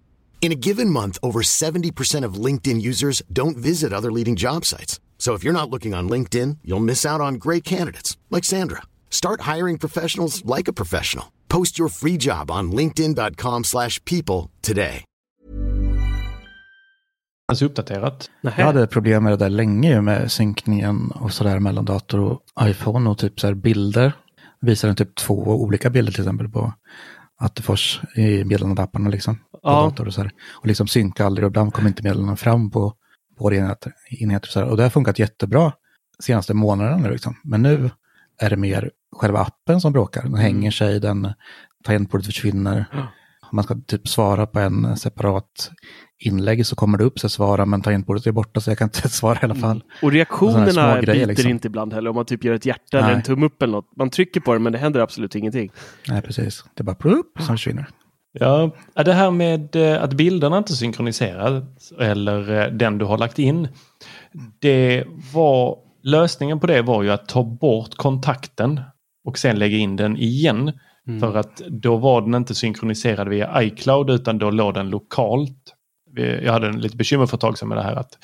In 0.41 0.51
a 0.51 0.55
given 0.55 0.89
month, 0.89 1.19
over 1.21 1.43
70% 1.43 2.25
of 2.25 2.45
LinkedIn 2.45 2.81
users 2.81 3.21
don't 3.31 3.57
visit 3.57 3.93
other 3.93 4.11
leading 4.11 4.35
job 4.35 4.65
sites. 4.65 4.99
So 5.19 5.35
if 5.35 5.43
you're 5.43 5.53
not 5.53 5.69
looking 5.69 5.93
on 5.93 6.09
LinkedIn, 6.09 6.57
you'll 6.63 6.85
miss 6.85 7.05
out 7.05 7.21
on 7.21 7.35
great 7.35 7.63
candidates 7.63 8.17
like 8.31 8.43
Sandra. 8.43 8.81
Start 9.11 9.41
hiring 9.55 9.77
professionals 9.77 10.43
like 10.57 10.67
a 10.67 10.73
professional. 10.73 11.25
Post 11.47 11.79
your 11.79 11.89
free 11.89 12.17
job 12.17 12.49
on 12.51 12.71
linkedin.com/people 12.71 14.49
today. 14.61 15.03
ens 17.51 17.61
uppdaterat. 17.61 18.29
Jag 18.41 18.51
hade 18.51 18.87
problem 18.87 19.23
med 19.23 19.33
det 19.33 19.37
där 19.37 19.49
länge 19.49 19.89
ju, 19.89 20.01
med 20.01 20.31
synkningen 20.31 21.11
och 21.11 21.33
sådär 21.33 21.59
mellan 21.59 21.85
dator 21.85 22.19
och 22.19 22.41
iPhone 22.61 23.09
och 23.09 23.17
typ 23.17 23.39
så 23.39 23.47
här 23.47 23.53
bilder. 23.53 24.13
Visar 24.61 24.87
den 24.87 24.95
typ 24.95 25.15
två 25.15 25.35
olika 25.35 25.89
bilder 25.89 26.11
till 26.11 26.21
exempel 26.21 26.49
på 26.49 26.73
Attefors 27.39 28.01
i 28.15 28.43
meddelandepapparna 28.43 29.09
liksom. 29.09 29.39
Ja. 29.63 29.71
dator 29.71 30.07
och 30.07 30.13
så 30.13 30.21
här. 30.21 30.31
Och 30.51 30.67
liksom 30.67 30.87
synka 30.87 31.25
aldrig 31.25 31.45
och 31.45 31.49
ibland 31.49 31.73
kommer 31.73 31.89
inte 31.89 32.03
meddelandena 32.03 32.35
fram 32.35 32.71
på, 32.71 32.89
på 33.37 33.43
våra 33.43 33.55
enheter. 33.55 33.93
enheter 34.19 34.47
och, 34.47 34.51
så 34.51 34.59
här. 34.59 34.67
och 34.67 34.77
det 34.77 34.83
har 34.83 34.89
funkat 34.89 35.19
jättebra 35.19 35.73
senaste 36.19 36.53
månaderna 36.53 37.09
liksom. 37.09 37.35
Men 37.43 37.61
nu 37.61 37.89
är 38.39 38.49
det 38.49 38.57
mer 38.57 38.91
själva 39.11 39.39
appen 39.39 39.81
som 39.81 39.93
bråkar. 39.93 40.23
Den 40.23 40.35
hänger 40.35 40.71
sig, 40.71 40.99
den 40.99 41.33
tangentbordet 41.83 42.25
försvinner. 42.25 42.85
Man 43.51 43.63
ska 43.63 43.75
typ 43.87 44.07
svara 44.07 44.47
på 44.47 44.59
en 44.59 44.97
separat 44.97 45.71
inlägg 46.19 46.65
så 46.65 46.75
kommer 46.75 46.97
det 46.97 47.03
upp 47.03 47.19
så 47.19 47.29
svara 47.29 47.65
men 47.65 47.81
tangentbordet 47.81 48.27
är 48.27 48.31
borta 48.31 48.61
så 48.61 48.71
jag 48.71 48.77
kan 48.77 48.85
inte 48.85 49.09
svara 49.09 49.39
i 49.41 49.45
alla 49.45 49.55
fall. 49.55 49.83
Och 50.01 50.11
reaktionerna 50.11 51.01
grejer, 51.01 51.05
biter 51.05 51.27
liksom. 51.27 51.49
inte 51.49 51.67
ibland 51.67 51.93
heller. 51.93 52.09
Om 52.09 52.15
man 52.15 52.25
typ 52.25 52.43
gör 52.43 52.53
ett 52.53 52.65
hjärta 52.65 52.97
eller 52.97 53.07
Nej. 53.07 53.15
en 53.15 53.23
tumme 53.23 53.45
upp 53.45 53.61
eller 53.61 53.73
något. 53.73 53.97
Man 53.97 54.09
trycker 54.09 54.39
på 54.39 54.53
det 54.53 54.59
men 54.59 54.73
det 54.73 54.79
händer 54.79 54.99
absolut 54.99 55.35
ingenting. 55.35 55.71
Nej, 56.07 56.21
precis. 56.21 56.63
Det 56.73 56.81
är 56.81 56.85
bara 56.85 56.95
plupp 56.95 57.31
som 57.39 57.57
försvinner. 57.57 57.89
Ja, 58.33 58.71
det 58.93 59.13
här 59.13 59.31
med 59.31 59.75
eh, 59.75 60.03
att 60.03 60.13
bilderna 60.13 60.57
inte 60.57 60.73
synkroniseras 60.73 61.91
eller 61.99 62.59
eh, 62.59 62.71
den 62.71 62.97
du 62.97 63.05
har 63.05 63.17
lagt 63.17 63.39
in. 63.39 63.67
Det 64.59 65.03
var, 65.33 65.77
lösningen 66.03 66.59
på 66.59 66.67
det 66.67 66.81
var 66.81 67.03
ju 67.03 67.09
att 67.11 67.27
ta 67.27 67.43
bort 67.43 67.95
kontakten 67.95 68.81
och 69.23 69.37
sen 69.37 69.59
lägga 69.59 69.77
in 69.77 69.95
den 69.95 70.17
igen. 70.17 70.71
För 71.19 71.37
att 71.37 71.57
då 71.57 71.97
var 71.97 72.21
den 72.21 72.35
inte 72.35 72.55
synkroniserad 72.55 73.27
via 73.27 73.63
iCloud 73.63 74.09
utan 74.09 74.37
då 74.37 74.49
låg 74.49 74.73
den 74.73 74.89
lokalt. 74.89 75.75
Jag 76.15 76.53
hade 76.53 76.67
en 76.67 76.81
lite 76.81 76.97
bekymmer 76.97 77.25
för 77.25 77.37
ett 77.37 77.41
tag 77.41 77.57
sedan 77.57 77.67
med 77.69 77.77
det 77.77 77.83
här 77.83 77.95
att 77.95 78.17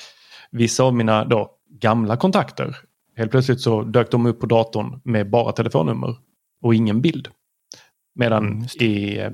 vissa 0.50 0.84
av 0.84 0.94
mina 0.94 1.24
då, 1.24 1.50
gamla 1.80 2.16
kontakter. 2.16 2.76
Helt 3.16 3.30
plötsligt 3.30 3.60
så 3.60 3.82
dök 3.82 4.10
de 4.10 4.26
upp 4.26 4.40
på 4.40 4.46
datorn 4.46 5.00
med 5.04 5.30
bara 5.30 5.52
telefonnummer 5.52 6.16
och 6.62 6.74
ingen 6.74 7.00
bild. 7.00 7.28
Medan 8.14 8.46
Mm, 8.46 8.66
i, 8.80 9.18
eh, 9.18 9.30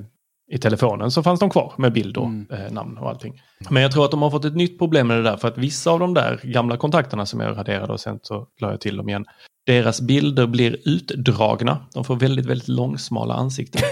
i 0.51 0.57
telefonen 0.57 1.11
så 1.11 1.23
fanns 1.23 1.39
de 1.39 1.49
kvar 1.49 1.73
med 1.77 1.93
bild 1.93 2.17
och 2.17 2.25
Mm. 2.25 2.47
eh, 2.51 2.71
namn 2.71 2.97
och 2.97 3.09
allting. 3.09 3.41
Men 3.69 3.83
jag 3.83 3.91
tror 3.91 4.05
att 4.05 4.11
de 4.11 4.21
har 4.21 4.29
fått 4.31 4.45
ett 4.45 4.55
nytt 4.55 4.79
problem 4.79 5.07
med 5.07 5.17
det 5.17 5.23
där 5.23 5.37
för 5.37 5.47
att 5.47 5.57
vissa 5.57 5.91
av 5.91 5.99
de 5.99 6.13
där 6.13 6.39
gamla 6.43 6.77
kontakterna 6.77 7.25
som 7.25 7.39
jag 7.39 7.57
raderade 7.57 7.93
och 7.93 7.99
sen 7.99 8.19
så 8.21 8.47
la 8.61 8.71
jag 8.71 8.81
till 8.81 8.97
dem 8.97 9.09
igen. 9.09 9.25
Deras 9.65 10.01
bilder 10.01 10.47
blir 10.47 10.77
utdragna. 10.85 11.77
De 11.93 12.03
får 12.03 12.15
väldigt, 12.15 12.45
väldigt 12.45 12.67
långsmala 12.67 13.33
ansikten. 13.33 13.81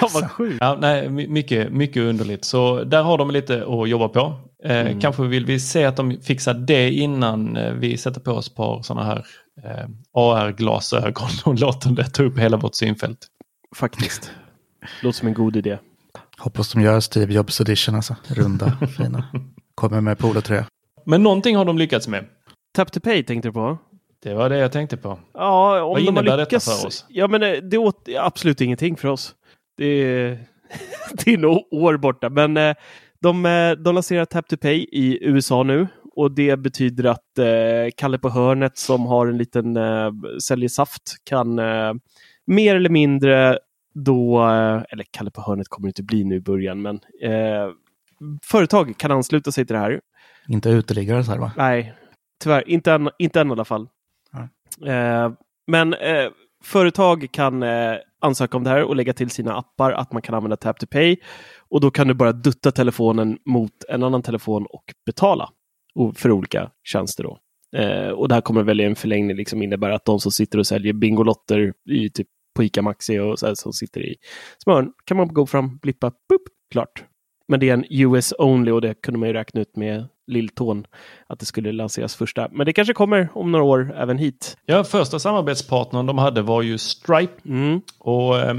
Vad 0.14 0.30
sjukt. 0.30 0.56
Ja, 0.60 0.76
nej, 0.80 1.08
my- 1.10 1.28
mycket, 1.28 1.72
mycket 1.72 2.02
underligt. 2.02 2.44
Så 2.44 2.84
där 2.84 3.02
har 3.02 3.18
de 3.18 3.30
lite 3.30 3.64
att 3.66 3.88
jobba 3.88 4.08
på. 4.08 4.20
Eh, 4.64 4.80
Mm. 4.80 5.00
Kanske 5.00 5.22
vill 5.22 5.46
vi 5.46 5.60
se 5.60 5.84
att 5.84 5.96
de 5.96 6.20
fixar 6.22 6.54
det 6.54 6.90
innan 6.92 7.56
eh, 7.56 7.72
vi 7.72 7.96
sätter 7.96 8.20
på 8.20 8.32
oss 8.32 8.48
ett 8.48 8.54
par 8.54 8.82
sådana 8.82 9.06
här 9.06 9.24
eh, 9.64 9.86
AR-glasögon 10.12 11.28
och 11.44 11.58
låter 11.60 11.90
det 11.90 12.04
ta 12.04 12.22
upp 12.22 12.38
hela 12.38 12.56
vårt 12.56 12.74
synfält. 12.74 13.18
Faktiskt. 13.76 14.30
Låter 15.02 15.18
som 15.18 15.28
en 15.28 15.34
god 15.34 15.56
idé. 15.56 15.78
Hoppas 16.38 16.72
de 16.72 16.82
gör 16.82 17.00
Steve 17.00 17.34
Jobs 17.34 17.60
edition 17.60 17.94
alltså. 17.94 18.16
Runda, 18.26 18.78
fina. 18.96 19.24
Kommer 19.74 20.00
med 20.00 20.18
polotröja. 20.18 20.66
Men 21.06 21.22
någonting 21.22 21.56
har 21.56 21.64
de 21.64 21.78
lyckats 21.78 22.08
med. 22.08 22.24
Tap 22.74 22.92
to 22.92 23.00
pay 23.00 23.22
tänkte 23.22 23.48
du 23.48 23.52
på? 23.52 23.78
Det 24.22 24.34
var 24.34 24.48
det 24.48 24.58
jag 24.58 24.72
tänkte 24.72 24.96
på. 24.96 25.18
Ja, 25.34 25.82
om 25.82 25.88
Vad 25.88 25.98
de 25.98 26.02
innebär 26.08 26.36
lyckats. 26.36 26.66
detta 26.66 26.78
för 26.78 26.86
oss? 26.86 27.04
Ja, 27.08 27.28
men 27.28 27.42
eh, 27.42 27.52
det 27.52 27.78
åt 27.78 28.08
absolut 28.18 28.60
ingenting 28.60 28.96
för 28.96 29.08
oss. 29.08 29.34
Det 29.76 29.84
är, 29.86 30.38
det 31.24 31.32
är 31.34 31.38
nog 31.38 31.68
år 31.70 31.96
borta, 31.96 32.30
men 32.30 32.56
eh, 32.56 32.74
de, 33.20 33.46
eh, 33.46 33.70
de 33.72 33.94
lanserar 33.94 34.24
Tap 34.24 34.48
to 34.48 34.56
Pay 34.56 34.76
i 34.92 35.18
USA 35.22 35.62
nu 35.62 35.88
och 36.16 36.30
det 36.30 36.56
betyder 36.56 37.04
att 37.04 37.38
eh, 37.38 37.90
Kalle 37.96 38.18
på 38.18 38.28
hörnet 38.30 38.78
som 38.78 39.06
har 39.06 39.26
en 39.26 39.38
liten 39.38 39.76
eh, 39.76 40.10
säljer 40.42 40.68
saft 40.68 41.02
kan 41.24 41.58
eh, 41.58 41.92
mer 42.46 42.76
eller 42.76 42.90
mindre 42.90 43.58
då, 43.94 44.42
eh, 44.42 44.82
eller 44.90 45.04
Kalle 45.10 45.30
på 45.30 45.40
hörnet 45.40 45.68
kommer 45.68 45.86
det 45.86 45.90
inte 45.90 46.02
bli 46.02 46.24
nu 46.24 46.34
i 46.34 46.40
början, 46.40 46.82
men 46.82 47.00
eh, 47.22 47.70
företag 48.42 48.94
kan 48.98 49.10
ansluta 49.10 49.52
sig 49.52 49.66
till 49.66 49.74
det 49.74 49.80
här 49.80 50.00
Inte 50.48 50.70
uteliggare 50.70 51.24
så 51.24 51.30
här 51.30 51.38
va? 51.38 51.52
Nej, 51.56 51.94
tyvärr. 52.42 52.68
Inte 52.68 52.92
än, 52.92 53.10
inte 53.18 53.40
än 53.40 53.48
i 53.48 53.52
alla 53.52 53.64
fall. 53.64 53.88
Eh, 54.86 55.32
men 55.66 55.94
eh, 55.94 56.30
företag 56.64 57.28
kan 57.32 57.62
eh, 57.62 57.94
ansöka 58.20 58.56
om 58.56 58.64
det 58.64 58.70
här 58.70 58.82
och 58.82 58.96
lägga 58.96 59.12
till 59.12 59.30
sina 59.30 59.56
appar 59.56 59.92
att 59.92 60.12
man 60.12 60.22
kan 60.22 60.34
använda 60.34 60.56
Tap 60.56 60.78
to 60.78 60.86
Pay. 60.86 61.16
Och 61.68 61.80
då 61.80 61.90
kan 61.90 62.08
du 62.08 62.14
bara 62.14 62.32
dutta 62.32 62.72
telefonen 62.72 63.38
mot 63.44 63.84
en 63.88 64.02
annan 64.02 64.22
telefon 64.22 64.66
och 64.70 64.84
betala 65.06 65.48
för 66.14 66.30
olika 66.30 66.70
tjänster. 66.82 67.24
Då. 67.24 67.38
Eh, 67.76 68.08
och 68.08 68.28
det 68.28 68.34
här 68.34 68.42
kommer 68.42 68.62
väl 68.62 68.80
i 68.80 68.84
en 68.84 68.96
förlängning 68.96 69.36
liksom 69.36 69.62
innebära 69.62 69.94
att 69.94 70.04
de 70.04 70.20
som 70.20 70.32
sitter 70.32 70.58
och 70.58 70.66
säljer 70.66 70.92
Bingolotter 70.92 71.72
i 71.90 72.10
typ 72.10 72.28
på 72.54 72.64
ICA 72.64 72.82
Maxi 72.82 73.18
och 73.18 73.38
så 73.38 73.46
här, 73.46 73.54
som 73.54 73.72
sitter 73.72 74.00
i 74.00 74.16
smören 74.64 74.92
kan 75.04 75.16
man 75.16 75.34
gå 75.34 75.46
fram, 75.46 75.78
blippa, 75.78 76.10
boop, 76.10 76.42
klart. 76.70 77.04
Men 77.48 77.60
det 77.60 77.68
är 77.68 77.74
en 77.74 77.84
US 77.90 78.32
only 78.38 78.70
och 78.70 78.80
det 78.80 78.94
kunde 78.94 79.20
man 79.20 79.28
ju 79.28 79.32
räkna 79.32 79.60
ut 79.60 79.76
med 79.76 80.06
lilltån 80.26 80.86
att 81.26 81.38
det 81.38 81.46
skulle 81.46 81.72
lanseras 81.72 82.16
första. 82.16 82.48
Men 82.52 82.66
det 82.66 82.72
kanske 82.72 82.94
kommer 82.94 83.28
om 83.34 83.52
några 83.52 83.64
år 83.64 83.94
även 83.96 84.18
hit. 84.18 84.56
Ja, 84.66 84.84
första 84.84 85.18
samarbetspartnern 85.18 86.06
de 86.06 86.18
hade 86.18 86.42
var 86.42 86.62
ju 86.62 86.78
Stripe. 86.78 87.48
Mm. 87.48 87.80
Och 87.98 88.38
eh, 88.38 88.54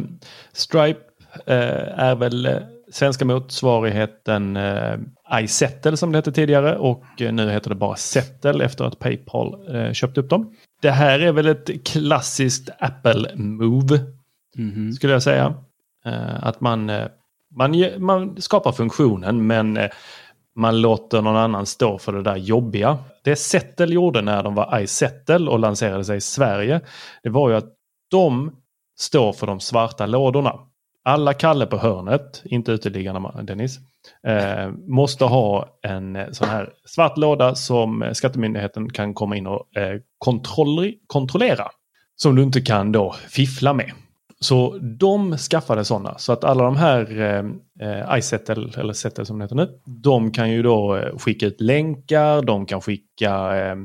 Stripe 0.53 0.99
eh, 1.45 1.99
är 1.99 2.15
väl 2.15 2.45
eh, 2.45 2.57
svenska 2.91 3.25
motsvarigheten 3.25 4.57
eh, 4.57 4.97
iSettle 5.33 5.97
som 5.97 6.11
det 6.11 6.17
hette 6.17 6.31
tidigare 6.31 6.77
och 6.77 7.03
eh, 7.19 7.33
nu 7.33 7.51
heter 7.51 7.69
det 7.69 7.75
bara 7.75 7.95
Settle 7.95 8.65
efter 8.65 8.85
att 8.85 8.99
Paypal 8.99 9.75
eh, 9.75 9.91
köpte 9.91 10.19
upp 10.19 10.29
dem. 10.29 10.55
Det 10.81 10.91
här 10.91 11.19
är 11.19 11.31
väl 11.31 11.47
ett 11.47 11.87
klassiskt 11.87 12.69
Apple-move 12.79 13.99
skulle 14.95 15.13
jag 15.13 15.23
säga. 15.23 15.53
Eh, 16.05 16.43
att 16.43 16.61
man, 16.61 16.89
eh, 16.89 17.07
man, 17.55 17.75
man 17.97 18.41
skapar 18.41 18.71
funktionen 18.71 19.47
men 19.47 19.77
eh, 19.77 19.89
man 20.55 20.81
låter 20.81 21.21
någon 21.21 21.35
annan 21.35 21.65
stå 21.65 21.97
för 21.97 22.13
det 22.13 22.23
där 22.23 22.35
jobbiga. 22.35 22.97
Det 23.23 23.35
Settle 23.35 23.93
gjorde 23.93 24.21
när 24.21 24.43
de 24.43 24.55
var 24.55 24.79
iSettle 24.79 25.49
och 25.49 25.59
lanserade 25.59 26.05
sig 26.05 26.17
i 26.17 26.21
Sverige, 26.21 26.81
det 27.23 27.29
var 27.29 27.49
ju 27.49 27.55
att 27.55 27.73
de 28.11 28.55
står 28.99 29.33
för 29.33 29.47
de 29.47 29.59
svarta 29.59 30.05
lådorna. 30.05 30.59
Alla 31.03 31.33
Kalle 31.33 31.65
på 31.65 31.77
hörnet, 31.77 32.41
inte 32.45 32.71
uteliggarna 32.71 33.41
Dennis, 33.41 33.79
eh, 34.27 34.71
måste 34.87 35.25
ha 35.25 35.69
en 35.81 36.15
eh, 36.15 36.25
sån 36.31 36.49
här 36.49 36.69
svart 36.85 37.17
låda 37.17 37.55
som 37.55 38.03
eh, 38.03 38.11
Skattemyndigheten 38.11 38.89
kan 38.89 39.13
komma 39.13 39.37
in 39.37 39.47
och 39.47 39.77
eh, 39.77 39.99
kontroll- 40.17 40.93
kontrollera. 41.07 41.67
Som 42.17 42.35
du 42.35 42.43
inte 42.43 42.61
kan 42.61 42.91
då 42.91 43.15
fiffla 43.29 43.73
med. 43.73 43.91
Så 44.39 44.77
de 44.81 45.37
skaffade 45.37 45.85
sådana. 45.85 46.17
Så 46.17 46.33
att 46.33 46.43
alla 46.43 46.63
de 46.63 46.75
här 46.75 47.21
eh, 47.21 47.45
eh, 47.89 48.17
iSettle, 48.17 48.69
eller 48.77 48.93
Settle 48.93 49.25
som 49.25 49.39
det 49.39 49.45
heter 49.45 49.55
nu, 49.55 49.79
de 49.85 50.31
kan 50.31 50.51
ju 50.51 50.63
då 50.63 51.01
skicka 51.17 51.45
ut 51.45 51.61
länkar, 51.61 52.41
de 52.41 52.65
kan 52.65 52.81
skicka 52.81 53.57
eh, 53.57 53.75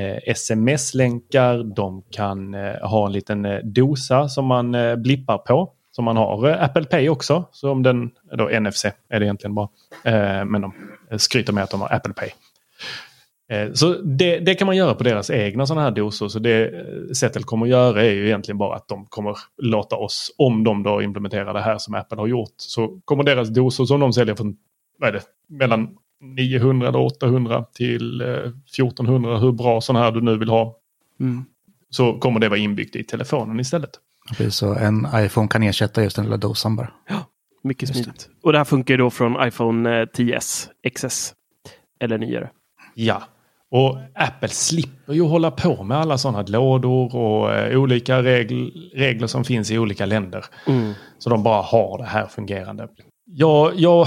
eh, 0.00 0.18
sms-länkar, 0.26 1.74
de 1.74 2.02
kan 2.10 2.54
eh, 2.54 2.88
ha 2.88 3.06
en 3.06 3.12
liten 3.12 3.44
eh, 3.44 3.58
dosa 3.64 4.28
som 4.28 4.46
man 4.46 4.74
eh, 4.74 4.96
blippar 4.96 5.38
på. 5.38 5.72
Som 5.92 6.04
man 6.04 6.16
har 6.16 6.48
eh, 6.48 6.62
Apple 6.64 6.84
Pay 6.84 7.08
också, 7.08 7.44
så 7.52 7.70
om 7.70 7.82
den, 7.82 8.10
då 8.38 8.60
NFC 8.60 8.84
är 8.84 9.20
det 9.20 9.24
egentligen 9.26 9.54
bara. 9.54 9.68
Eh, 10.04 10.44
men 10.44 10.60
de 10.60 10.72
skryter 11.18 11.52
med 11.52 11.64
att 11.64 11.70
de 11.70 11.80
har 11.80 11.92
Apple 11.94 12.12
Pay. 12.12 12.28
Eh, 13.48 13.72
Så 13.72 13.92
det, 13.94 14.38
det 14.38 14.54
kan 14.54 14.66
man 14.66 14.76
göra 14.76 14.94
på 14.94 15.04
deras 15.04 15.30
egna 15.30 15.66
sådana 15.66 15.82
här 15.82 15.90
dosor. 15.90 16.28
Så 16.28 16.38
det 16.38 16.70
Settle 17.16 17.42
kommer 17.42 17.66
att 17.66 17.70
göra 17.70 18.02
är 18.04 18.10
ju 18.12 18.26
egentligen 18.26 18.58
bara 18.58 18.76
att 18.76 18.88
de 18.88 19.06
kommer 19.06 19.36
låta 19.62 19.96
oss, 19.96 20.34
om 20.38 20.64
de 20.64 20.82
då 20.82 21.02
implementerar 21.02 21.54
det 21.54 21.60
här 21.60 21.78
som 21.78 21.94
Apple 21.94 22.18
har 22.18 22.26
gjort, 22.26 22.54
så 22.56 23.00
kommer 23.04 23.24
deras 23.24 23.48
dosor 23.48 23.86
som 23.86 24.00
de 24.00 24.12
säljer 24.12 24.34
från, 24.34 24.56
vad 24.98 25.08
är 25.08 25.12
det, 25.12 25.22
mellan 25.48 25.96
900 26.20 26.88
eller 26.88 26.98
800 27.00 27.64
till 27.74 28.20
eh, 28.20 28.26
1400, 28.28 29.38
hur 29.38 29.52
bra 29.52 29.80
sådana 29.80 30.04
här 30.04 30.12
du 30.12 30.20
nu 30.20 30.36
vill 30.38 30.48
ha, 30.48 30.78
Mm. 31.20 31.44
så 31.90 32.12
kommer 32.18 32.40
det 32.40 32.48
vara 32.48 32.58
inbyggt 32.58 32.96
i 32.96 33.04
telefonen 33.04 33.60
istället. 33.60 33.90
Precis, 34.28 34.54
Så 34.54 34.74
en 34.74 35.08
iPhone 35.14 35.48
kan 35.48 35.62
ersätta 35.62 36.02
just 36.02 36.16
den 36.16 36.24
lilla 36.24 36.36
dosan 36.36 36.76
bara. 36.76 36.88
Mycket 37.64 37.88
Just 37.88 37.98
det. 37.98 38.04
smidigt. 38.04 38.28
Och 38.42 38.52
det 38.52 38.58
här 38.58 38.64
funkar 38.64 38.94
ju 38.94 38.98
då 38.98 39.10
från 39.10 39.46
iPhone 39.48 40.00
eh, 40.00 40.06
10s, 40.06 40.68
XS 40.94 41.34
eller 42.00 42.18
nyare. 42.18 42.50
Ja, 42.94 43.22
och 43.70 43.98
Apple 44.14 44.48
slipper 44.48 45.12
ju 45.12 45.22
hålla 45.22 45.50
på 45.50 45.82
med 45.82 45.98
alla 45.98 46.18
sådana 46.18 46.42
lådor 46.42 47.16
och 47.16 47.54
eh, 47.54 47.78
olika 47.80 48.22
regl 48.22 48.70
regler 48.94 49.26
som 49.26 49.44
finns 49.44 49.70
i 49.70 49.78
olika 49.78 50.06
länder. 50.06 50.44
Mm. 50.66 50.92
Så 51.18 51.30
de 51.30 51.42
bara 51.42 51.62
har 51.62 51.98
det 51.98 52.04
här 52.04 52.26
fungerande. 52.26 52.88
Jag, 53.24 53.72
jag 53.76 54.06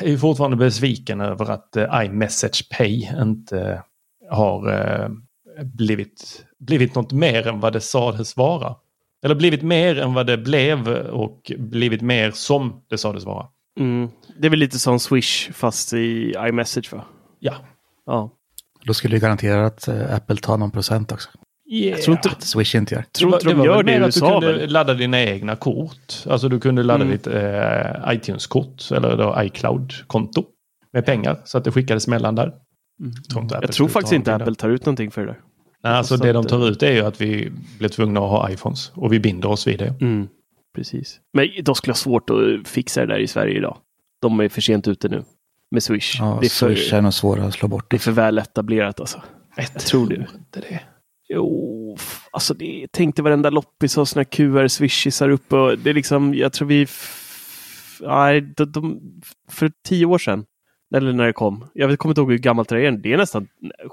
är 0.00 0.08
ju 0.08 0.18
fortfarande 0.18 0.56
besviken 0.56 1.20
över 1.20 1.50
att 1.50 1.76
eh, 1.76 2.04
iMessage 2.04 2.68
Pay 2.78 3.08
inte 3.22 3.82
har 4.30 4.72
eh, 4.72 5.08
blivit, 5.64 6.44
blivit 6.58 6.94
något 6.94 7.12
mer 7.12 7.46
än 7.46 7.60
vad 7.60 7.72
det 7.72 7.80
sades 7.80 8.36
vara. 8.36 8.74
Eller 9.24 9.34
blivit 9.34 9.62
mer 9.62 9.98
än 9.98 10.14
vad 10.14 10.26
det 10.26 10.38
blev 10.38 10.88
och 10.98 11.52
blivit 11.58 12.02
mer 12.02 12.30
som 12.30 12.82
det 12.90 12.98
sades 12.98 13.24
vara. 13.24 13.46
Mm. 13.80 14.08
Det 14.38 14.46
är 14.46 14.50
väl 14.50 14.58
lite 14.58 14.78
som 14.78 15.00
Swish 15.00 15.50
fast 15.52 15.92
i 15.92 16.34
iMessage 16.48 16.92
va? 16.92 17.04
Ja. 17.38 17.54
Ja. 18.06 18.30
Då 18.84 18.94
skulle 18.94 19.16
det 19.16 19.20
garantera 19.20 19.66
att 19.66 19.88
eh, 19.88 20.14
Apple 20.14 20.36
tar 20.36 20.56
någon 20.58 20.70
procent 20.70 21.12
också. 21.12 21.28
Jag 21.64 22.02
tror 22.02 22.16
inte, 22.16 22.28
Att 22.28 22.42
Swish 22.42 22.74
inte 22.74 22.94
gör. 22.94 23.02
tror 23.12 23.34
inte 23.34 23.46
de 23.48 23.64
gör 23.64 23.82
det 23.82 23.92
i 23.92 23.98
mer 23.98 24.06
att 24.06 24.14
du 24.14 24.18
USA 24.20 24.40
kunde 24.40 24.52
väl? 24.52 24.72
ladda 24.72 24.94
dina 24.94 25.20
egna 25.22 25.56
kort. 25.56 26.24
Alltså 26.28 26.48
du 26.48 26.60
kunde 26.60 26.82
ladda 26.82 27.04
Mm. 27.04 27.16
ditt 27.16 27.26
eh, 27.26 28.12
iTunes-kort 28.14 28.90
eller 28.90 29.16
då 29.16 29.42
iCloud-konto 29.42 30.44
med 30.92 31.06
pengar 31.06 31.40
så 31.44 31.58
att 31.58 31.64
det 31.64 31.72
skickades 31.72 32.08
mellan 32.08 32.34
där. 32.34 32.52
tror 33.30 33.42
Mm. 33.42 33.48
Jag 33.60 33.72
tror 33.72 33.88
faktiskt 33.88 34.10
ta 34.12 34.16
inte 34.16 34.34
Apple 34.34 34.54
tar 34.54 34.68
ut 34.68 34.86
någonting 34.86 35.10
för 35.10 35.20
det 35.20 35.26
där. 35.26 35.40
Nej, 35.82 35.92
alltså 35.92 36.16
Så 36.16 36.24
det 36.24 36.32
de 36.32 36.44
tar 36.46 36.60
eh, 36.60 36.70
ut 36.70 36.82
är 36.82 36.92
ju 36.92 37.00
att 37.00 37.20
vi 37.20 37.52
blir 37.78 37.88
tvungna 37.88 38.20
att 38.20 38.30
ha 38.30 38.50
iPhones 38.50 38.92
och 38.94 39.12
vi 39.12 39.20
binder 39.20 39.48
oss 39.48 39.66
vid 39.66 39.78
det. 39.78 39.94
Mm. 40.00 40.28
Precis. 40.74 41.20
Men 41.32 41.48
de 41.62 41.74
skulle 41.74 41.92
ha 41.92 41.96
svårt 41.96 42.30
att 42.30 42.68
fixa 42.68 43.00
det 43.00 43.06
där 43.06 43.18
i 43.20 43.26
Sverige 43.26 43.56
idag. 43.58 43.76
De 44.20 44.40
är 44.40 44.48
för 44.48 44.60
sent 44.60 44.88
ute 44.88 45.08
nu 45.08 45.24
med 45.70 45.82
Swish. 45.82 46.16
Ja, 46.20 46.38
det, 46.40 46.46
är 46.46 46.50
för, 46.50 46.74
Swish 46.74 46.92
är 46.94 47.00
nog 47.00 47.14
svårare 47.14 47.46
att 47.46 47.54
slå 47.54 47.68
bort. 47.68 47.90
det 47.90 47.96
är 47.96 47.98
för 47.98 48.12
väl 48.12 48.38
etablerat 48.38 49.00
alltså. 49.00 49.22
Jag 49.56 49.74
tror 49.80 50.08
det. 50.08 50.14
inte 50.14 50.60
det. 50.60 50.80
Jo, 51.28 51.96
alltså 52.30 52.54
det, 52.54 52.86
tänk 52.90 53.16
dig 53.16 53.22
varenda 53.22 53.50
loppis 53.50 53.96
har 53.96 54.04
såna 54.04 54.24
QR-swishisar 54.24 55.28
uppe. 55.30 55.56
Och 55.56 55.78
det 55.78 55.90
är 55.90 55.94
liksom, 55.94 56.34
jag 56.34 56.52
tror 56.52 56.68
vi... 56.68 56.82
f- 56.82 58.00
Nej, 58.04 58.40
de, 58.40 58.64
de, 58.72 59.00
för 59.50 59.72
tio 59.88 60.06
år 60.06 60.18
sedan, 60.18 60.44
eller 60.94 61.12
när 61.12 61.26
det 61.26 61.32
kom. 61.32 61.64
Jag 61.74 61.88
vet- 61.88 61.98
kommer 61.98 62.10
inte 62.10 62.20
ihåg 62.20 62.30
hur 62.30 62.38
gammalt 62.38 62.68
det 62.68 62.86
är. 62.86 62.90
Det 62.92 63.12
är 63.12 63.16
nästan 63.16 63.48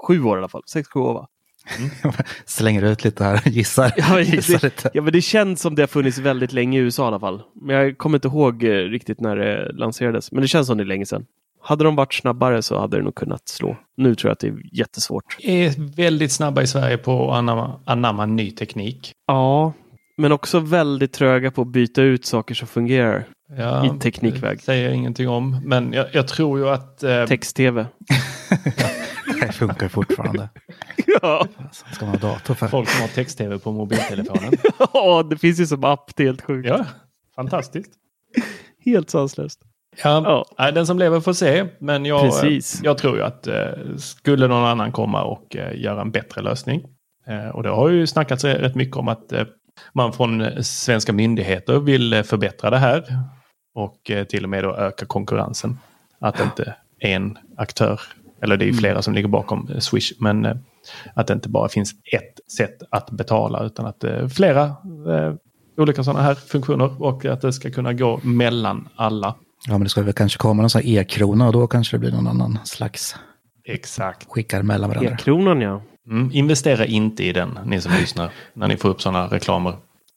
sju 0.06 0.22
år 0.24 0.36
i 0.36 0.38
alla 0.38 0.48
fall. 0.48 0.62
Sex, 0.66 0.88
sju 0.88 1.00
år 1.00 1.14
va? 1.14 1.28
Slänger 2.44 2.82
ut 2.82 3.04
lite 3.04 3.24
här, 3.24 3.40
gissar. 3.48 3.92
Ja, 3.96 4.20
gissar 4.20 4.52
det, 4.58 4.62
lite. 4.62 4.90
ja, 4.94 5.02
men 5.02 5.12
det 5.12 5.20
känns 5.22 5.60
som 5.60 5.74
det 5.74 5.82
har 5.82 5.86
funnits 5.86 6.18
väldigt 6.18 6.52
länge 6.52 6.78
i 6.78 6.82
USA 6.82 7.04
i 7.04 7.06
alla 7.06 7.20
fall. 7.20 7.42
Men 7.62 7.76
jag 7.76 7.98
kommer 7.98 8.16
inte 8.16 8.28
ihåg 8.28 8.64
eh, 8.64 8.68
riktigt 8.68 9.20
när 9.20 9.36
det 9.36 9.72
lanserades. 9.72 10.32
Men 10.32 10.42
det 10.42 10.48
känns 10.48 10.66
som 10.66 10.76
det 10.76 10.82
är 10.82 10.86
länge 10.86 11.06
sedan. 11.06 11.26
Hade 11.62 11.84
de 11.84 11.96
varit 11.96 12.14
snabbare 12.14 12.62
så 12.62 12.80
hade 12.80 12.96
det 12.96 13.02
nog 13.02 13.14
kunnat 13.14 13.48
slå. 13.48 13.76
Nu 13.96 14.14
tror 14.14 14.28
jag 14.28 14.32
att 14.32 14.38
det 14.40 14.46
är 14.46 14.54
jättesvårt. 14.72 15.36
Är 15.40 15.94
väldigt 15.96 16.32
snabba 16.32 16.62
i 16.62 16.66
Sverige 16.66 16.96
på 16.98 17.30
att 17.30 17.38
anamma, 17.38 17.80
anamma 17.84 18.26
ny 18.26 18.50
teknik. 18.50 19.12
Ja, 19.26 19.72
men 20.16 20.32
också 20.32 20.58
väldigt 20.58 21.12
tröga 21.12 21.50
på 21.50 21.62
att 21.62 21.68
byta 21.68 22.02
ut 22.02 22.26
saker 22.26 22.54
som 22.54 22.68
fungerar 22.68 23.24
Ja, 23.58 23.86
i 23.86 23.98
teknikväg. 23.98 24.58
Det 24.58 24.64
säger 24.64 24.84
jag 24.86 24.94
ingenting 24.96 25.28
om. 25.28 25.60
Men 25.64 25.92
jag, 25.92 26.06
jag 26.12 26.28
tror 26.28 26.58
ju 26.58 26.68
att... 26.68 27.02
Eh, 27.02 27.24
Text-tv. 27.26 27.86
Det 29.40 29.52
funkar 29.52 29.88
fortfarande. 29.88 30.48
ja. 31.22 31.46
Ska 31.92 32.04
man 32.06 32.14
ha 32.14 32.28
dator 32.32 32.54
för? 32.54 32.66
folk 32.68 32.88
som 32.88 33.00
har 33.00 33.08
text-tv 33.08 33.58
på 33.58 33.72
mobiltelefonen. 33.72 34.52
ja, 34.92 35.22
det 35.30 35.36
finns 35.36 35.60
ju 35.60 35.66
som 35.66 35.84
app. 35.84 36.10
Det 36.16 36.22
är 36.22 36.26
helt 36.26 36.42
sjukt. 36.42 36.68
ja, 36.68 36.84
fantastiskt. 37.36 37.92
Helt 38.84 39.10
sanslöst. 39.10 39.60
Ja, 40.02 40.44
Ja. 40.58 40.70
den 40.70 40.86
som 40.86 40.98
lever 40.98 41.20
får 41.20 41.32
se. 41.32 41.66
Men 41.78 42.04
jag, 42.06 42.20
Precis. 42.22 42.80
jag 42.84 42.98
tror 42.98 43.16
ju 43.16 43.22
att 43.22 43.46
eh, 43.46 43.54
skulle 43.96 44.48
någon 44.48 44.64
annan 44.64 44.92
komma 44.92 45.22
och 45.22 45.56
eh, 45.56 45.80
göra 45.80 46.00
en 46.00 46.10
bättre 46.10 46.42
lösning. 46.42 46.82
Eh, 47.26 47.48
och 47.48 47.62
det 47.62 47.68
har 47.70 47.88
ju 47.88 48.06
snackats 48.06 48.44
rätt 48.44 48.74
mycket 48.74 48.96
om 48.96 49.08
att 49.08 49.32
eh, 49.32 49.44
man 49.92 50.12
från 50.12 50.40
eh, 50.40 50.60
svenska 50.60 51.12
myndigheter 51.12 51.78
vill 51.78 52.12
eh, 52.12 52.22
förbättra 52.22 52.70
det 52.70 52.78
här. 52.78 53.04
Och 53.74 54.10
eh, 54.10 54.24
till 54.24 54.44
och 54.44 54.50
med 54.50 54.64
då 54.64 54.76
öka 54.76 55.06
konkurrensen. 55.06 55.78
Att 56.20 56.40
inte 56.40 56.74
en 56.98 57.38
aktör, 57.56 58.00
eller 58.42 58.56
det 58.56 58.64
är 58.64 58.66
ju 58.66 58.72
flera 58.72 59.02
som 59.02 59.14
ligger 59.14 59.28
bakom 59.28 59.68
eh, 59.68 59.78
Swish, 59.78 60.12
men 60.18 60.44
eh, 60.44 60.56
att 61.14 61.26
det 61.26 61.32
inte 61.32 61.48
bara 61.48 61.68
finns 61.68 61.92
ett 62.12 62.52
sätt 62.56 62.82
att 62.90 63.10
betala 63.10 63.64
utan 63.64 63.86
att 63.86 64.04
eh, 64.04 64.28
flera 64.28 64.76
olika 65.76 66.04
sådana 66.04 66.22
här 66.22 66.34
funktioner 66.34 67.02
och 67.02 67.24
att 67.24 67.40
det 67.40 67.52
ska 67.52 67.70
kunna 67.70 67.92
gå 67.92 68.20
mellan 68.22 68.88
alla. 68.96 69.34
Ja, 69.66 69.72
men 69.72 69.82
det 69.82 69.88
ska 69.88 70.02
väl 70.02 70.12
kanske 70.12 70.38
komma 70.38 70.62
någon 70.62 70.70
sån 70.70 70.82
här 70.82 70.98
e-krona 70.98 71.46
och 71.46 71.52
då 71.52 71.66
kanske 71.66 71.96
det 71.96 71.98
blir 71.98 72.12
någon 72.12 72.26
annan 72.26 72.58
slags 72.64 73.16
Exakt. 73.64 74.26
skickar 74.28 74.62
mellan 74.62 74.90
varandra. 74.90 75.12
E-kronan 75.12 75.60
ja. 75.60 75.82
Mm, 76.06 76.30
investera 76.32 76.86
inte 76.86 77.24
i 77.24 77.32
den, 77.32 77.58
ni 77.64 77.80
som 77.80 77.92
lyssnar, 78.00 78.30
när 78.54 78.68
ni 78.68 78.76
får 78.76 78.88
upp 78.88 79.02
sådana 79.02 79.26
reklamer. 79.26 79.74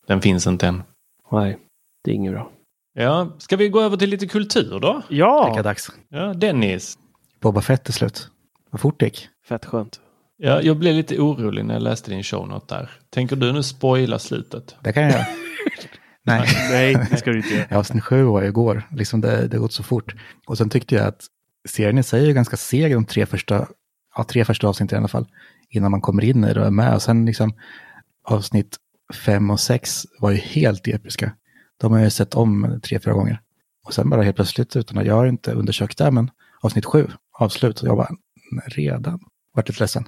Den 0.07 0.21
finns 0.21 0.47
inte 0.47 0.67
än. 0.67 0.83
Nej, 1.31 1.57
det 2.03 2.11
är 2.11 2.15
inget 2.15 2.33
bra. 2.33 2.49
Ja, 2.93 3.35
ska 3.37 3.55
vi 3.55 3.69
gå 3.69 3.81
över 3.81 3.97
till 3.97 4.09
lite 4.09 4.27
kultur 4.27 4.79
då? 4.79 5.01
Ja, 5.09 5.49
Lika 5.49 5.63
dags. 5.63 5.91
Ja, 6.09 6.33
Dennis. 6.33 6.97
Boba 7.43 7.61
Fett 7.61 7.89
är 7.89 7.93
slut. 7.93 8.27
Vad 8.71 8.81
fort 8.81 8.99
det 8.99 9.05
gick. 9.05 9.29
fett 9.47 9.65
skönt. 9.65 9.99
Ja, 10.37 10.61
jag 10.61 10.77
blev 10.77 10.95
lite 10.95 11.19
orolig 11.19 11.65
när 11.65 11.73
jag 11.73 11.83
läste 11.83 12.11
din 12.11 12.23
show 12.23 12.47
note 12.47 12.75
där. 12.75 12.91
Tänker 13.09 13.35
du 13.35 13.51
nu 13.53 13.63
spoila 13.63 14.19
slutet? 14.19 14.75
Det 14.83 14.93
kan 14.93 15.03
jag 15.03 15.11
göra. 15.11 15.25
Nej. 16.25 16.47
Nej, 16.71 17.07
det 17.11 17.17
ska 17.17 17.31
du 17.31 17.37
inte 17.37 17.53
göra. 17.53 17.65
Ja, 17.69 17.77
avsnitt 17.77 18.03
sju 18.03 18.23
var 18.23 18.41
ju 18.41 18.47
igår. 18.47 18.83
Liksom 18.91 19.21
det, 19.21 19.47
det 19.47 19.57
har 19.57 19.61
gått 19.61 19.73
så 19.73 19.83
fort. 19.83 20.15
Och 20.47 20.57
sen 20.57 20.69
tyckte 20.69 20.95
jag 20.95 21.07
att 21.07 21.25
serien 21.69 21.97
i 21.97 22.03
sig 22.03 22.29
är 22.29 22.33
ganska 22.33 22.57
seg 22.57 22.93
de 22.93 23.05
tre 23.05 23.25
första, 23.25 23.67
ja, 24.15 24.23
tre 24.23 24.45
första 24.45 24.67
avsnitten 24.67 24.95
i 24.95 24.99
alla 24.99 25.07
fall. 25.07 25.27
Innan 25.69 25.91
man 25.91 26.01
kommer 26.01 26.23
in 26.23 26.43
i 26.43 26.53
det 26.53 26.59
och 26.59 26.67
är 26.67 26.71
med. 26.71 26.95
Och 26.95 27.01
sen 27.01 27.25
liksom 27.25 27.53
avsnitt 28.23 28.77
fem 29.25 29.49
och 29.49 29.59
sex 29.59 30.03
var 30.19 30.31
ju 30.31 30.37
helt 30.37 30.87
episka. 30.87 31.31
De 31.81 31.91
har 31.91 31.99
jag 31.99 32.05
ju 32.05 32.11
sett 32.11 32.35
om 32.35 32.79
tre, 32.83 32.99
fyra 32.99 33.13
gånger. 33.13 33.41
Och 33.85 33.93
sen 33.93 34.09
bara 34.09 34.23
helt 34.23 34.35
plötsligt, 34.35 34.75
utan 34.75 34.97
att 34.97 35.05
jag 35.05 35.15
har 35.15 35.25
inte 35.25 35.51
undersökt 35.51 35.97
det, 35.97 36.11
men 36.11 36.31
avsnitt 36.63 36.85
sju, 36.85 37.07
avslut. 37.39 37.81
Och 37.81 37.87
jag 37.87 37.97
bara, 37.97 38.09
"Nej, 38.51 38.65
redan? 38.67 39.19
Vart 39.53 39.67
lite 39.69 39.83
ledsen. 39.83 40.03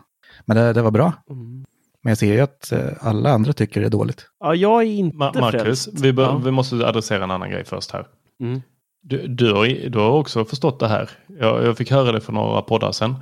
Men 0.46 0.58
det, 0.58 0.74
det 0.74 0.82
var 0.82 0.92
bra. 0.92 1.14
Mm. 1.30 1.66
Men 2.04 2.12
jag 2.12 2.18
ser 2.18 2.34
ju 2.34 2.40
att 2.40 2.72
eh, 2.72 2.80
alla 3.00 3.30
andra 3.30 3.54
tycker 3.54 3.82
det 3.82 3.88
är 3.88 3.92
dåligt. 3.92 4.28
Ja, 4.40 4.56
jag 4.56 4.82
är 4.82 4.86
inte 4.86 5.18
Ma- 5.18 5.40
Marcus, 5.42 5.88
vi, 5.94 6.14
bör, 6.14 6.24
Ja. 6.24 6.38
vi 6.38 6.52
måste 6.52 6.88
adressera 6.88 7.24
en 7.24 7.32
annan 7.32 7.50
grej 7.50 7.66
först 7.66 7.92
här. 7.92 8.08
Mm. 8.42 8.62
Du, 9.04 9.28
du, 9.28 9.54
har, 9.54 9.90
du 9.90 10.00
har 10.00 10.10
också 10.12 10.46
förstått 10.46 10.80
det 10.80 10.88
här. 10.88 11.10
Jag, 11.40 11.64
jag 11.66 11.78
fick 11.78 11.92
höra 11.92 12.12
det 12.12 12.22
för 12.22 12.34
några 12.34 12.62
poddar 12.62 12.92
sedan. 12.92 13.16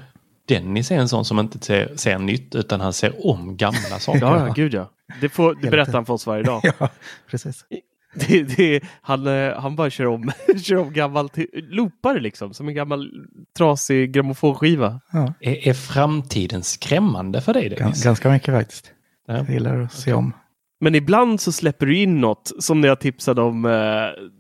Dennis 0.48 0.92
är 0.92 0.96
en 0.96 1.10
sån 1.10 1.26
som 1.26 1.40
inte 1.40 1.60
ser, 1.66 1.96
ser 1.96 2.20
nytt 2.20 2.56
utan 2.56 2.82
han 2.82 2.94
ser 2.94 3.28
om 3.28 3.58
gamla 3.58 3.80
saker. 4.00 4.22
Ja, 4.22 4.48
ja, 4.48 4.54
gud 4.54 4.74
ja. 4.74 4.90
Det, 5.22 5.30
får, 5.30 5.56
det 5.62 5.70
berättar 5.72 5.94
han 5.94 6.06
för 6.06 6.14
oss 6.14 6.28
varje 6.28 6.44
dag. 6.44 6.62
Ja, 6.80 6.90
precis. 7.30 7.66
Det, 8.28 8.44
det, 8.44 8.84
han, 9.02 9.28
eh, 9.28 9.54
han 9.60 9.76
bara 9.76 9.90
kör 9.90 10.06
om, 10.06 10.32
kör 10.62 10.76
om 10.76 10.94
gammalt, 10.94 11.38
loopar 11.54 12.20
liksom, 12.20 12.54
som 12.54 12.68
en 12.68 12.76
gammal 12.76 13.12
trasig 13.58 14.12
grammofonskiva. 14.14 15.00
Ja, 15.12 15.34
Är, 15.42 15.68
är 15.68 15.74
framtiden 15.74 16.64
skrämmande 16.64 17.42
för 17.42 17.54
dig 17.54 17.70
gans, 17.70 18.04
ganska 18.04 18.30
mycket 18.30 18.54
faktiskt. 18.54 18.92
Ja. 19.28 19.38
Jag 19.38 19.50
gillar 19.50 19.82
att 19.82 19.94
se 19.94 20.14
om. 20.14 20.34
Men 20.80 20.96
ibland 20.96 21.42
så 21.42 21.52
släpper 21.52 21.86
du 21.86 21.98
in 21.98 22.22
något, 22.22 22.52
som 22.60 22.82
när 22.82 22.88
jag 22.88 23.00
tipsade 23.00 23.42
om 23.42 23.66
eh, 23.66 23.72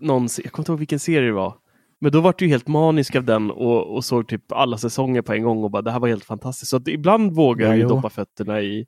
någon, 0.01 0.27
jag 0.43 0.51
kommer 0.51 0.61
inte 0.61 0.71
ihåg 0.71 0.79
vilken 0.79 0.99
serie 0.99 1.27
det 1.27 1.33
var. 1.33 1.53
Men 2.01 2.11
då 2.11 2.21
var 2.21 2.35
du 2.37 2.47
helt 2.47 2.67
manisk 2.67 3.15
av 3.15 3.23
den 3.23 3.51
och, 3.51 3.95
och 3.95 4.05
såg 4.05 4.27
typ 4.27 4.51
alla 4.51 4.77
säsonger 4.77 5.21
på 5.21 5.33
en 5.33 5.43
gång 5.43 5.63
och 5.63 5.71
bara 5.71 5.81
det 5.81 5.91
här 5.91 5.99
var 5.99 6.07
helt 6.07 6.25
fantastiskt. 6.25 6.69
Så 6.69 6.77
att 6.77 6.87
ibland 6.87 7.35
vågar 7.35 7.67
Ja, 7.67 7.75
jag 7.75 7.89
doppa 7.89 8.09
fötterna 8.09 8.61
i, 8.61 8.85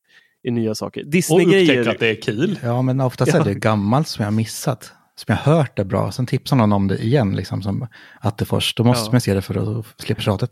i 0.47 0.51
nya 0.51 0.75
saker. 0.75 1.01
Och 1.01 1.07
upptäcker 1.07 1.11
Disney-grejer. 1.11 1.89
att 1.89 1.99
det 1.99 2.07
är 2.07 2.21
kul. 2.21 2.59
Ja, 2.63 2.81
men 2.81 3.01
oftast 3.01 3.33
Ja. 3.33 3.39
är 3.39 3.43
det 3.43 3.53
gammalt 3.53 4.07
som 4.07 4.23
jag 4.23 4.27
har 4.31 4.35
missat. 4.35 4.91
Som 5.15 5.25
jag 5.27 5.35
har 5.35 5.57
hört 5.57 5.79
är 5.79 5.83
bra. 5.83 6.11
Sen 6.11 6.25
tipsar 6.25 6.55
någon 6.55 6.73
om 6.73 6.87
det 6.87 6.97
igen, 7.03 7.35
liksom 7.35 7.61
som 7.61 7.87
Attefors. 8.19 8.73
Då 8.75 8.83
måste 8.83 9.07
Ja. 9.07 9.11
man 9.11 9.21
se 9.21 9.33
det 9.33 9.41
för 9.41 9.79
att 9.79 9.85
slippa 10.01 10.21
tjatet. 10.21 10.51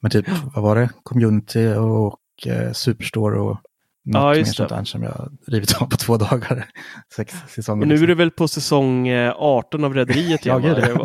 Men 0.00 0.10
typ, 0.10 0.26
vad 0.54 0.64
var 0.64 0.76
det? 0.76 0.88
Community 1.02 1.66
och 1.74 2.18
eh, 2.46 2.72
Superstore 2.72 3.38
och 3.40 3.60
något 4.04 4.22
Ja, 4.22 4.34
mer 4.34 4.44
sånt 4.44 4.68
där 4.68 4.84
som 4.84 5.02
jag 5.02 5.30
rivit 5.46 5.74
av 5.82 5.86
på 5.86 5.96
två 5.96 6.16
dagar. 6.16 6.66
Sex 7.16 7.34
säsonger. 7.48 7.82
Och 7.82 7.88
nu 7.88 7.94
är 7.94 7.98
liksom. 7.98 8.08
det 8.08 8.14
väl 8.14 8.30
på 8.30 8.48
säsong 8.48 9.08
eh, 9.08 9.34
18 9.38 9.84
av 9.84 9.94
Rederiet 9.94 10.46
Ja, 10.46 10.58
gud, 10.58 10.76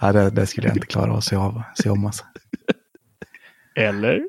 ja, 0.00 0.12
det, 0.12 0.30
det 0.30 0.46
skulle 0.46 0.66
jag 0.68 0.76
inte 0.76 0.86
klara 0.86 1.10
av 1.10 1.16
att 1.16 1.24
se, 1.24 1.36
av, 1.36 1.62
se 1.82 1.90
om. 1.90 2.06
Alltså. 2.06 2.24
Eller? 3.76 4.20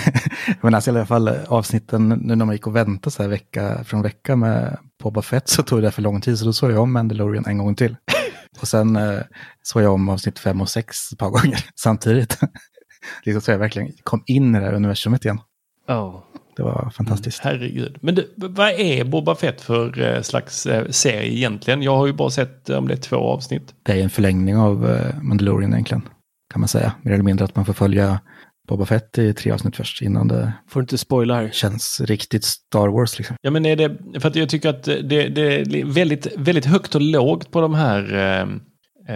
Men 0.60 0.74
alltså 0.74 0.90
i 0.90 0.94
alla 0.94 1.06
fall 1.06 1.28
avsnitten, 1.28 2.08
nu 2.08 2.36
när 2.36 2.44
man 2.44 2.54
gick 2.54 2.66
och 2.66 2.76
väntade 2.76 3.10
så 3.10 3.22
här 3.22 3.30
vecka 3.30 3.84
från 3.84 4.02
vecka 4.02 4.36
med 4.36 4.78
Boba 5.02 5.22
Fett 5.22 5.48
så 5.48 5.62
tog 5.62 5.82
det 5.82 5.90
för 5.90 6.02
lång 6.02 6.20
tid 6.20 6.38
så 6.38 6.44
då 6.44 6.52
såg 6.52 6.70
jag 6.70 6.82
om 6.82 6.92
Mandalorian 6.92 7.46
en 7.46 7.58
gång 7.58 7.74
till. 7.74 7.96
Och 8.60 8.68
sen 8.68 8.96
eh, 8.96 9.20
såg 9.62 9.82
jag 9.82 9.92
om 9.92 10.08
avsnitt 10.08 10.38
fem 10.38 10.60
och 10.60 10.68
sex 10.68 11.12
ett 11.12 11.18
par 11.18 11.30
gånger 11.30 11.64
samtidigt. 11.74 12.38
liksom 13.24 13.40
så 13.42 13.50
jag 13.50 13.58
verkligen 13.58 13.92
kom 14.02 14.22
in 14.26 14.54
i 14.54 14.58
det 14.58 14.64
här 14.64 14.74
universumet 14.74 15.24
igen. 15.24 15.40
Ja. 15.86 16.28
Det 16.56 16.62
var 16.62 16.90
fantastiskt. 16.90 17.40
Herregud. 17.44 17.98
Men 18.00 18.14
du, 18.14 18.32
vad 18.36 18.68
är 18.68 19.04
Boba 19.04 19.34
Fett 19.34 19.60
för 19.60 20.00
eh, 20.00 20.22
slags 20.22 20.66
eh, 20.66 20.88
serie 20.90 21.32
egentligen? 21.32 21.82
Jag 21.82 21.96
har 21.96 22.06
ju 22.06 22.12
bara 22.12 22.30
sett 22.30 22.70
eh, 22.70 22.78
om 22.78 22.88
det 22.88 22.94
är 22.94 22.98
två 22.98 23.16
avsnitt. 23.16 23.74
Det 23.82 23.92
är 23.92 24.02
en 24.02 24.10
förlängning 24.10 24.56
av 24.56 24.90
eh, 24.90 25.22
Mandalorian 25.22 25.72
egentligen, 25.72 26.02
kan 26.52 26.60
man 26.60 26.68
säga. 26.68 26.92
Mer 27.02 27.12
eller 27.12 27.24
mindre 27.24 27.44
att 27.44 27.56
man 27.56 27.64
får 27.64 27.72
följa 27.72 28.20
Boba 28.68 28.86
Fett 28.86 29.18
i 29.18 29.34
tre 29.34 29.52
avsnitt 29.52 29.76
först 29.76 30.02
innan 30.02 30.28
det 30.28 30.52
Får 30.68 30.82
inte 30.82 30.98
spoila 30.98 31.34
här. 31.34 31.50
känns 31.52 32.00
riktigt 32.00 32.44
Star 32.44 32.88
Wars 32.88 33.18
liksom. 33.18 33.36
Ja, 33.42 33.50
men 33.50 33.66
är 33.66 33.76
det, 33.76 34.20
för 34.20 34.28
att 34.28 34.36
jag 34.36 34.48
tycker 34.48 34.68
att 34.68 34.84
det, 34.84 35.28
det 35.28 35.60
är 35.60 35.84
väldigt, 35.84 36.26
väldigt 36.36 36.64
högt 36.64 36.94
och 36.94 37.00
lågt 37.00 37.50
på 37.50 37.60
de 37.60 37.74
här 37.74 38.14
eh, 38.14 38.48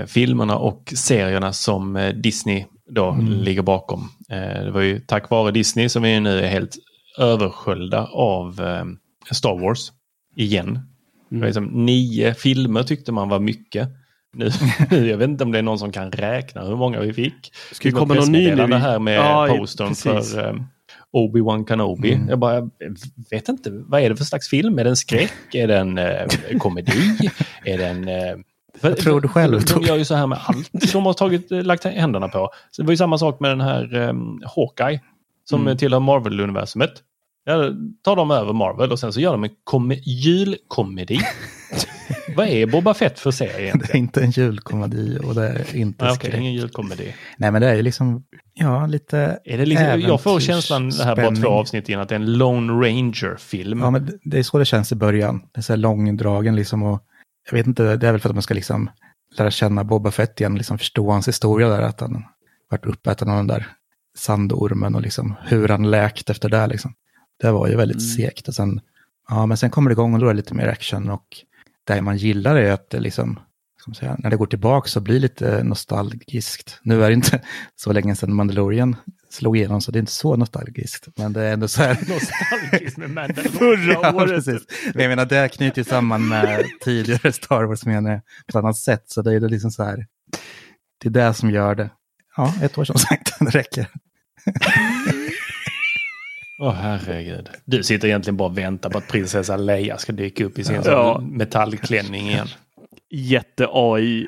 eh, 0.01 0.07
filmerna 0.07 0.57
och 0.57 0.93
serierna 0.97 1.53
som 1.53 1.97
eh, 1.97 2.15
Disney 2.15 2.65
då 2.91 3.19
ligger 3.29 3.63
bakom. 3.63 4.09
Eh, 4.31 4.65
det 4.65 4.71
var 4.71 4.81
ju 4.81 5.01
tack 5.01 5.31
vare 5.31 5.51
Disney 5.51 5.89
som 5.89 6.03
vi 6.03 6.21
nu 6.21 6.39
är 6.39 6.49
helt 6.49 6.77
översköljda 7.19 8.07
av 8.07 8.61
eh, 8.61 8.85
Star 9.35 9.61
Wars 9.61 9.93
igen. 10.37 10.81
Det 11.31 11.39
var 11.39 11.47
liksom 11.47 11.65
nio 11.65 12.35
filmer 12.35 12.83
tyckte 12.83 13.13
man 13.13 13.29
var 13.29 13.41
mycket. 13.41 13.89
Nu, 14.91 15.09
jag 15.09 15.17
vet 15.19 15.29
inte 15.29 15.45
om 15.45 15.53
det 15.53 15.59
är 15.59 15.63
någon 15.63 15.79
som 15.79 15.93
kan 15.93 16.11
räkna 16.13 16.65
hur 16.65 16.77
många 16.77 17.01
vi 17.01 17.13
fick. 17.13 17.53
Ska 17.73 17.89
det 17.89 17.93
komma 17.93 18.15
någon 18.15 18.33
ny 18.33 18.39
nu? 18.39 18.45
pressmeddelande 18.45 18.77
här 18.79 18.99
med 18.99 19.17
Ja, 19.17 19.47
postern 19.59 19.95
för 19.95 20.45
eh, 20.49 20.55
Obi-Wan 21.13 21.69
Kenobi. 21.69 22.21
Jag 22.29 22.39
bara, 22.39 22.55
jag 22.55 22.71
vet 23.31 23.49
inte, 23.49 23.71
vad 23.73 24.01
är 24.01 24.11
det 24.11 24.17
för 24.17 24.25
slags 24.25 24.49
film? 24.49 24.79
Är 24.79 24.85
det 24.85 24.91
en 24.91 24.97
skräck? 24.97 25.33
Är 25.55 25.69
det 25.69 25.77
en 25.79 25.99
eh, 25.99 26.27
komedi? 26.59 26.93
är 27.65 27.79
det 27.79 27.87
en... 27.87 28.09
Eh, 28.09 28.37
för, 28.81 28.89
Vad 28.89 28.99
tror 28.99 29.21
du 29.21 29.29
själv, 29.29 29.61
De 29.75 29.83
gör 29.83 29.97
ju 29.97 30.05
så 30.05 30.15
här 30.15 30.27
med 30.27 30.39
allt 30.47 30.93
de 30.93 31.07
har 31.07 31.13
tagit, 31.13 31.53
eh, 31.53 31.63
lagt 31.63 31.85
händerna 31.85 32.29
på. 32.29 32.51
Så 32.71 32.83
det 32.83 32.87
var 32.87 32.93
ju 32.93 32.97
samma 32.97 33.19
sak 33.19 33.41
med 33.41 33.51
den 33.51 33.61
här 33.61 33.97
eh, 34.09 34.13
Hawkeye 34.57 35.01
som 35.45 35.61
Mm. 35.61 35.67
mm. 35.69 35.79
tillhör 35.79 36.01
Marvel-universumet. 36.01 36.91
Ja, 37.45 37.71
tar 38.05 38.17
de 38.17 38.31
över 38.31 38.53
Marvel 38.53 38.93
och 38.93 38.99
sen 38.99 39.13
så 39.13 39.21
gör 39.21 39.33
de 39.33 39.45
en 39.45 39.51
kom- 39.65 39.93
julkomedi. 40.05 41.21
vad 42.37 42.49
är 42.49 42.67
Boba 42.67 42.95
Fett 42.95 43.19
för 43.19 43.31
serie 43.31 43.53
Det 43.57 43.61
är 43.61 43.65
egentligen? 43.67 43.97
inte 44.01 44.21
en 44.23 44.31
julkomedi 44.31 45.19
och 45.25 45.35
det 45.35 45.47
är 45.49 45.77
inte 45.77 46.05
Ja, 46.05 46.15
skräck. 46.15 46.29
okej, 46.31 46.41
ingen 46.41 46.53
julkomedi. 46.55 47.15
Nej 47.37 47.51
men 47.51 47.63
det 47.63 47.69
är 47.69 47.75
ju 47.75 47.83
liksom, 47.83 48.25
ja 48.55 48.87
lite 48.87 49.39
Är 49.45 49.59
det 49.59 49.67
liksom, 49.67 50.01
jag 50.01 50.21
får 50.21 50.41
känslan 50.41 50.91
det 50.91 51.05
här 51.05 51.17
bara 51.17 51.31
två 51.37 51.49
avsnitt 51.49 51.89
in 51.89 51.99
att 51.99 52.09
det 52.09 52.15
är 52.15 52.21
en 52.21 52.33
Lone 52.39 52.73
Ranger-film. 52.73 53.81
Ja, 53.81 53.91
men 53.91 54.11
det- 54.23 54.39
är 54.39 54.43
så 54.43 54.59
det 54.59 54.65
känns 54.65 54.93
i 54.93 54.95
början. 54.95 55.41
Det 55.55 55.61
är 55.61 55.63
så 55.63 55.73
här 55.73 55.79
långdragen 55.79 56.57
liksom 56.57 56.83
och 56.83 57.03
jag 57.51 57.57
vet 57.59 57.67
inte, 57.67 57.97
det 57.97 58.09
är 58.09 58.13
väl 58.13 58.21
för 58.21 58.29
att 58.29 58.35
man 58.37 58.43
ska 58.43 58.55
liksom 58.55 58.91
lära 59.39 59.51
känna 59.51 59.85
Boba 59.85 60.11
Fett 60.11 60.41
igen, 60.41 60.55
liksom 60.55 60.79
förstå 60.79 61.11
hans 61.11 61.29
historia 61.29 61.69
där, 61.69 61.83
att 61.83 62.01
han 62.01 62.25
varit 62.71 62.87
uppäten 62.87 63.29
av 63.31 63.37
den 63.37 63.47
där 63.47 63.67
sandormen 64.17 64.95
och 64.95 65.03
liksom 65.03 65.35
hur 65.47 65.69
han 65.69 65.91
läkt 65.91 66.31
efter 66.31 66.49
det 66.49 66.67
liksom. 66.67 66.95
Det 67.41 67.51
var 67.51 67.69
ju 67.69 67.77
väldigt 67.77 68.15
segt 68.17 68.49
och 68.49 68.55
sen, 68.55 68.81
ja 69.29 69.47
men 69.47 69.57
sen 69.57 69.71
kommer 69.71 69.91
det 69.91 69.93
igång 69.93 70.15
och 70.15 70.21
då 70.21 70.27
är 70.27 70.31
det 70.31 70.37
lite 70.37 70.55
mer 70.55 70.69
action 70.69 71.11
och 71.11 71.27
det 71.87 72.03
man 72.03 72.17
gillar 72.17 72.57
är 72.57 72.73
att 72.73 72.91
det 72.91 73.01
liksom, 73.01 73.41
ska 73.81 73.91
man 73.91 73.95
säga, 73.95 74.17
när 74.19 74.31
det 74.31 74.37
går 74.37 74.47
tillbaka 74.47 74.89
så 74.89 75.01
blir 75.01 75.15
det 75.15 75.21
lite 75.21 75.65
nostalgiskt. 75.65 76.81
Nu 76.83 77.05
är 77.05 77.09
det 77.09 77.15
inte 77.15 77.41
så 77.77 77.93
länge 77.93 78.17
sedan 78.17 78.35
Mandalorian 78.35 78.97
slog 79.31 79.57
igenom 79.57 79.81
så 79.81 79.93
det 79.93 79.99
är 79.99 80.01
inte 80.01 80.13
så 80.13 80.37
nostalgiskt. 80.37 81.09
Men 81.17 81.33
det 81.33 81.43
är 81.43 81.53
ändå 81.53 81.69
så 81.69 81.83
här. 81.83 81.99
Nostalgiskt 82.09 82.97
med 82.97 83.11
Mandalorian. 83.11 83.53
Förra 83.59 83.93
ja, 83.93 84.15
året. 84.15 84.29
precis. 84.29 84.63
Men 84.95 85.03
jag 85.03 85.09
menar 85.09 85.25
det 85.25 85.49
knyter 85.49 85.79
ju 85.79 85.85
samman 85.85 86.29
med 86.29 86.65
tidigare 86.85 87.33
Star 87.33 87.65
Wars 87.65 87.85
menar 87.85 88.11
jag, 88.11 88.21
på 88.21 88.59
ett 88.59 88.65
annat 88.65 88.77
sätt. 88.77 89.05
Så 89.07 89.23
det 89.23 89.33
är 89.33 89.41
det 89.41 89.49
liksom 89.49 89.71
så 89.71 89.85
här. 89.85 90.07
Det 91.03 91.09
är 91.09 91.13
det 91.13 91.35
som 91.35 91.51
gör 91.51 91.75
det. 91.75 91.91
Ja, 92.37 92.55
ett 92.63 92.79
år 92.79 92.85
som 92.85 92.99
sagt, 92.99 93.33
det 93.41 93.51
räcker. 93.51 93.89
Åh 96.59 96.73
herregud. 96.73 97.51
Du 97.65 97.83
sitter 97.83 98.09
egentligen 98.09 98.37
bara 98.37 98.49
och 98.49 98.59
väntar 98.59 98.91
på 98.91 98.99
att 98.99 99.09
prinsessa 99.09 99.57
Leia 99.57 99.99
ska 99.99 100.13
dyka 100.13 100.45
upp 100.45 100.59
i 100.59 100.65
sin 100.65 100.81
Ja. 100.85 101.21
metallklänning 101.21 102.29
igen. 102.29 102.49
Jätte-AI. 103.11 104.27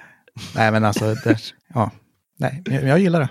Nej, 0.54 0.72
men 0.72 0.84
alltså, 0.84 1.14
det, 1.14 1.38
ja, 1.74 1.90
nej, 2.36 2.62
men 2.66 2.86
jag, 2.86 2.98
gillar 2.98 3.20
det. 3.20 3.28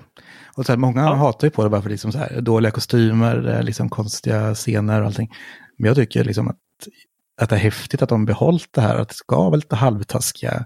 Och 0.55 0.65
så 0.65 0.71
här, 0.71 0.77
många 0.77 1.01
hatar 1.01 1.47
ju 1.47 1.51
på 1.51 1.63
det 1.63 1.69
bara 1.69 1.81
för 1.81 1.89
liksom 1.89 2.11
så 2.11 2.17
här, 2.17 2.41
dåliga 2.41 2.71
kostymer, 2.71 3.35
är 3.35 3.63
liksom 3.63 3.89
konstiga 3.89 4.55
scener 4.55 5.01
och 5.01 5.07
allting. 5.07 5.31
Men 5.77 5.87
jag 5.87 5.95
tycker 5.95 6.23
liksom 6.23 6.47
att, 6.47 6.57
att 7.41 7.49
det 7.49 7.55
är 7.55 7.59
häftigt 7.59 8.01
att 8.01 8.09
de 8.09 8.25
behållit 8.25 8.73
det 8.73 8.81
här, 8.81 8.95
att 8.95 9.09
det 9.09 9.15
ska 9.15 9.35
vara 9.35 9.55
lite 9.55 9.75
halvtaskiga 9.75 10.65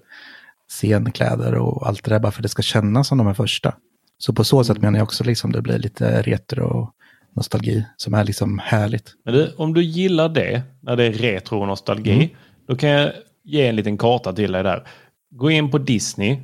scenkläder 0.70 1.56
och 1.56 1.88
allt 1.88 2.04
det 2.04 2.12
där, 2.12 2.20
bara 2.20 2.32
för 2.32 2.40
att 2.40 2.44
det 2.44 2.50
ska 2.50 2.62
kännas 2.62 3.08
som 3.08 3.18
de 3.18 3.28
är 3.28 3.34
första. 3.34 3.74
Så 4.18 4.34
på 4.34 4.44
så 4.44 4.64
sätt 4.64 4.78
menar 4.82 5.00
jag 5.00 5.04
också 5.04 5.24
liksom 5.24 5.52
det 5.52 5.62
blir 5.62 5.78
lite 5.80 6.22
retro 6.22 6.66
och 6.66 6.96
nostalgi 7.36 7.86
som 7.98 8.14
är 8.14 8.24
liksom 8.24 8.60
härligt. 8.60 9.14
Du, 9.26 9.54
om 9.58 9.74
du 9.74 9.84
gillar 9.84 10.30
det, 10.30 10.62
när 10.82 10.96
det 10.96 11.04
är 11.04 11.12
retro 11.14 11.60
och 11.62 11.68
nostalgi, 11.68 12.14
Mm. 12.14 12.30
då 12.68 12.76
kan 12.76 12.90
jag 12.90 13.12
ge 13.44 13.68
en 13.68 13.76
liten 13.76 13.98
karta 13.98 14.34
till 14.34 14.52
dig 14.52 14.64
där. 14.64 14.88
Gå 15.32 15.52
in 15.52 15.72
på 15.72 15.78
Disney 15.78 16.40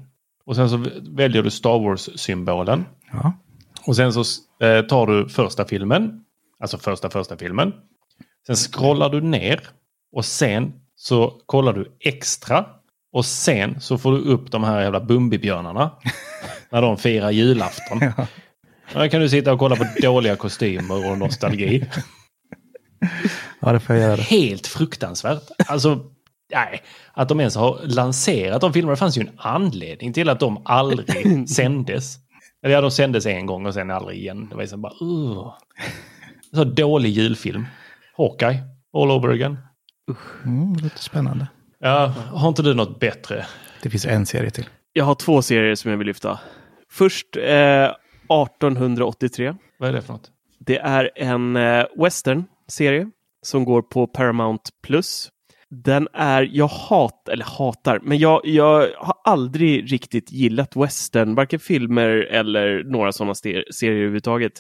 och 0.46 0.56
sen 0.56 0.70
så 0.70 0.86
väljer 1.02 1.44
du 1.44 1.50
Star 1.52 1.80
Wars-symbolen. 1.80 2.86
Ja, 3.12 3.34
Och 3.88 3.96
sen 3.96 4.14
så 4.14 4.20
eh, 4.66 4.82
tar 4.82 5.08
du 5.08 5.30
första 5.30 5.66
filmen, 5.66 6.24
alltså 6.60 6.78
första 6.78 7.10
första 7.10 7.38
filmen. 7.38 7.74
Sen 8.48 8.56
scrollar 8.56 9.10
du 9.10 9.22
ner 9.22 9.60
och 10.12 10.26
sen 10.26 10.74
så 10.96 11.42
kollar 11.46 11.74
du 11.74 11.92
extra. 12.00 12.66
Och 13.12 13.26
sen 13.26 13.82
så 13.82 13.98
får 13.98 14.12
du 14.12 14.18
upp 14.18 14.52
de 14.52 14.64
här 14.64 14.82
jävla 14.82 15.00
Bumbibjörnarna. 15.00 15.92
när 16.70 16.82
de 16.82 16.98
firar 16.98 17.32
julafton. 17.32 18.00
Ja. 18.18 18.28
Där 18.94 19.08
kan 19.08 19.22
du 19.22 19.30
sitta 19.30 19.54
och 19.54 19.60
kolla 19.60 19.76
på 19.76 19.86
dåliga 20.02 20.36
kostymer 20.36 21.12
och 21.12 21.18
nostalgi. 21.18 21.86
ja 23.60 23.72
det 23.72 23.80
får 23.80 23.96
jag 23.96 24.04
göra. 24.10 24.22
Helt 24.22 24.68
fruktansvärt. 24.68 25.44
Alltså, 25.68 26.00
nej. 26.54 26.82
Att 27.14 27.30
de 27.30 27.40
ens 27.40 27.56
har 27.56 27.80
lanserat 27.84 28.62
de 28.62 28.74
filmerna. 28.74 28.92
Det 28.92 29.00
fanns 29.00 29.18
ju 29.18 29.22
en 29.22 29.32
anledning 29.38 30.14
till 30.14 30.30
att 30.30 30.40
de 30.40 30.62
aldrig 30.66 31.50
sändes. 31.56 32.18
Eller 32.64 32.76
ja, 32.76 32.82
de 32.82 32.92
sändes 32.92 33.26
en 33.26 33.46
gång 33.46 33.66
och 33.66 33.74
sen 33.74 33.92
aldrig 33.92 34.20
igen. 34.20 34.48
Det 34.50 34.56
var 34.56 34.62
ju 34.62 34.68
så 34.68 34.78
bara, 34.78 34.94
uh. 35.02 35.54
Så 36.54 36.64
dålig 36.64 37.10
julfilm. 37.10 37.66
Hawkeye, 38.18 38.64
all 38.94 39.12
over 39.12 39.30
again. 39.30 39.58
Mm, 40.46 40.78
det 40.78 40.84
låter 40.84 41.00
spännande. 41.00 41.48
Ja, 41.80 42.14
har 42.32 42.48
inte 42.48 42.62
du 42.62 42.74
något 42.74 43.00
bättre? 43.00 43.46
Det 43.82 43.90
finns 43.90 44.06
en 44.06 44.26
serie 44.26 44.50
till. 44.50 44.66
Jag 44.94 45.06
har 45.06 45.16
två 45.16 45.42
serier 45.42 45.76
som 45.76 45.92
jag 45.92 45.98
vill 45.98 46.08
lyfta. 46.08 46.40
Först 46.92 47.38
eh, 47.38 47.90
1883. 48.30 49.56
Vad 49.80 49.90
är 49.90 49.94
det 49.94 50.02
för 50.02 50.14
något? 50.14 50.32
Det 50.60 50.78
är 50.78 51.12
en 51.16 51.56
eh, 51.56 51.86
western-serie 51.98 53.10
som 53.42 53.66
går 53.66 53.82
på 53.82 54.08
Paramount 54.08 54.64
Plus. 54.84 55.30
Den 55.70 56.08
är, 56.14 56.50
jag 56.52 56.68
hat, 56.68 57.30
eller 57.30 57.46
hatar, 57.46 58.00
men 58.04 58.18
jag, 58.18 58.42
jag 58.44 58.88
har 58.98 59.16
aldrig 59.24 59.92
riktigt 59.92 60.32
gillat 60.32 60.76
western, 60.76 61.36
varken 61.36 61.60
filmer 61.60 62.10
eller 62.10 62.84
några 62.84 63.12
sådana 63.12 63.36
ser- 63.36 63.72
serier 63.72 63.96
överhuvudtaget. 63.96 64.54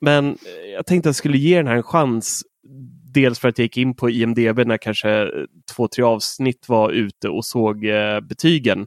Men 0.00 0.28
eh, 0.28 0.70
jag 0.74 0.86
tänkte 0.86 1.08
att 1.08 1.10
jag 1.10 1.16
skulle 1.16 1.38
ge 1.38 1.56
den 1.56 1.66
här 1.66 1.76
en 1.76 1.82
chans. 1.82 2.42
Dels 3.14 3.38
för 3.38 3.48
att 3.48 3.58
jag 3.58 3.64
gick 3.64 3.76
in 3.76 3.96
på 3.96 4.10
IMDB 4.10 4.58
när 4.66 4.76
kanske 4.76 5.28
två, 5.76 5.88
tre 5.88 6.04
avsnitt 6.04 6.68
var 6.68 6.90
ute 6.90 7.28
och 7.28 7.44
såg 7.44 7.84
eh, 7.84 8.20
betygen. 8.20 8.86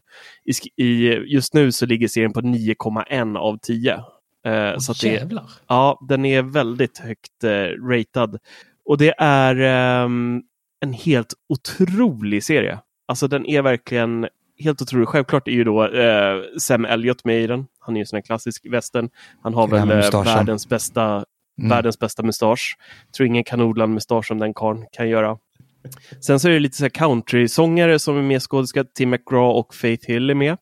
I, 0.77 1.07
just 1.07 1.53
nu 1.53 1.71
så 1.71 1.85
ligger 1.85 2.07
serien 2.07 2.33
på 2.33 2.41
9,1 2.41 3.37
av 3.37 3.57
10. 3.57 3.99
Eh, 4.45 4.77
så 4.77 4.91
att 4.91 5.01
det. 5.01 5.31
Ja, 5.67 5.99
den 6.09 6.25
är 6.25 6.41
väldigt 6.41 6.97
högt 6.97 7.43
eh, 7.43 7.49
ratad. 7.89 8.39
Och 8.85 8.97
det 8.97 9.13
är 9.17 9.55
ehm, 9.55 10.41
en 10.81 10.93
helt 10.93 11.33
otrolig 11.49 12.43
serie. 12.43 12.79
Alltså 13.07 13.27
den 13.27 13.45
är 13.45 13.61
verkligen 13.61 14.27
helt 14.59 14.81
otrolig. 14.81 15.07
Självklart 15.07 15.47
är 15.47 15.51
ju 15.51 15.63
då 15.63 15.85
eh, 15.87 16.41
Sam 16.59 16.85
Elliott 16.85 17.25
med 17.25 17.41
i 17.41 17.47
den. 17.47 17.65
Han 17.79 17.95
är 17.95 17.99
ju 17.99 18.01
en 18.01 18.07
sån 18.07 18.17
här 18.17 18.21
klassisk 18.21 18.65
västern. 18.69 19.09
Han 19.43 19.53
har 19.53 19.67
väl 19.67 19.91
eh, 19.91 20.23
världens 20.23 20.69
bästa, 20.69 21.25
Mm. 21.59 21.69
världens 21.69 21.99
bästa 21.99 22.23
mustasch. 22.23 22.77
Tror 23.17 23.27
ingen 23.27 23.43
kan 23.43 23.61
odla 23.61 23.83
en 23.83 23.93
mustasch 23.93 24.27
som 24.27 24.39
den 24.39 24.53
karln 24.53 24.85
kan 24.91 25.09
göra. 25.09 25.37
Sen 26.21 26.39
så 26.39 26.47
är 26.47 26.51
det 26.51 26.59
lite 26.59 26.77
så 26.77 26.83
här 26.83 26.89
country-sångare 26.89 27.99
som 27.99 28.17
är 28.17 28.21
med 28.21 28.41
skådespelare. 28.41 28.87
Tim 28.95 29.09
McGraw 29.09 29.59
och 29.59 29.75
Faith 29.75 30.07
Hill 30.07 30.29
är 30.29 30.33
med. 30.35 30.57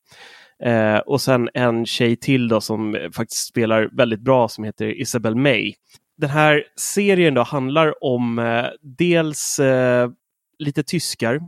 Eh, 0.66 0.97
och 0.97 1.22
sen 1.22 1.49
en 1.53 1.86
tjej 1.86 2.16
till 2.16 2.47
då 2.47 2.61
som 2.61 2.95
eh, 2.95 3.11
faktiskt 3.11 3.47
spelar 3.47 3.89
väldigt 3.91 4.22
bra 4.22 4.47
som 4.47 4.64
heter 4.64 5.01
Isabel 5.01 5.36
May. 5.36 5.74
Den 6.18 6.30
här 6.30 6.64
serien 6.76 7.34
då 7.34 7.43
handlar 7.43 8.03
om 8.03 8.39
eh, 8.39 8.66
dels 8.82 9.59
eh, 9.59 10.09
lite 10.59 10.84
tyskar 10.84 11.39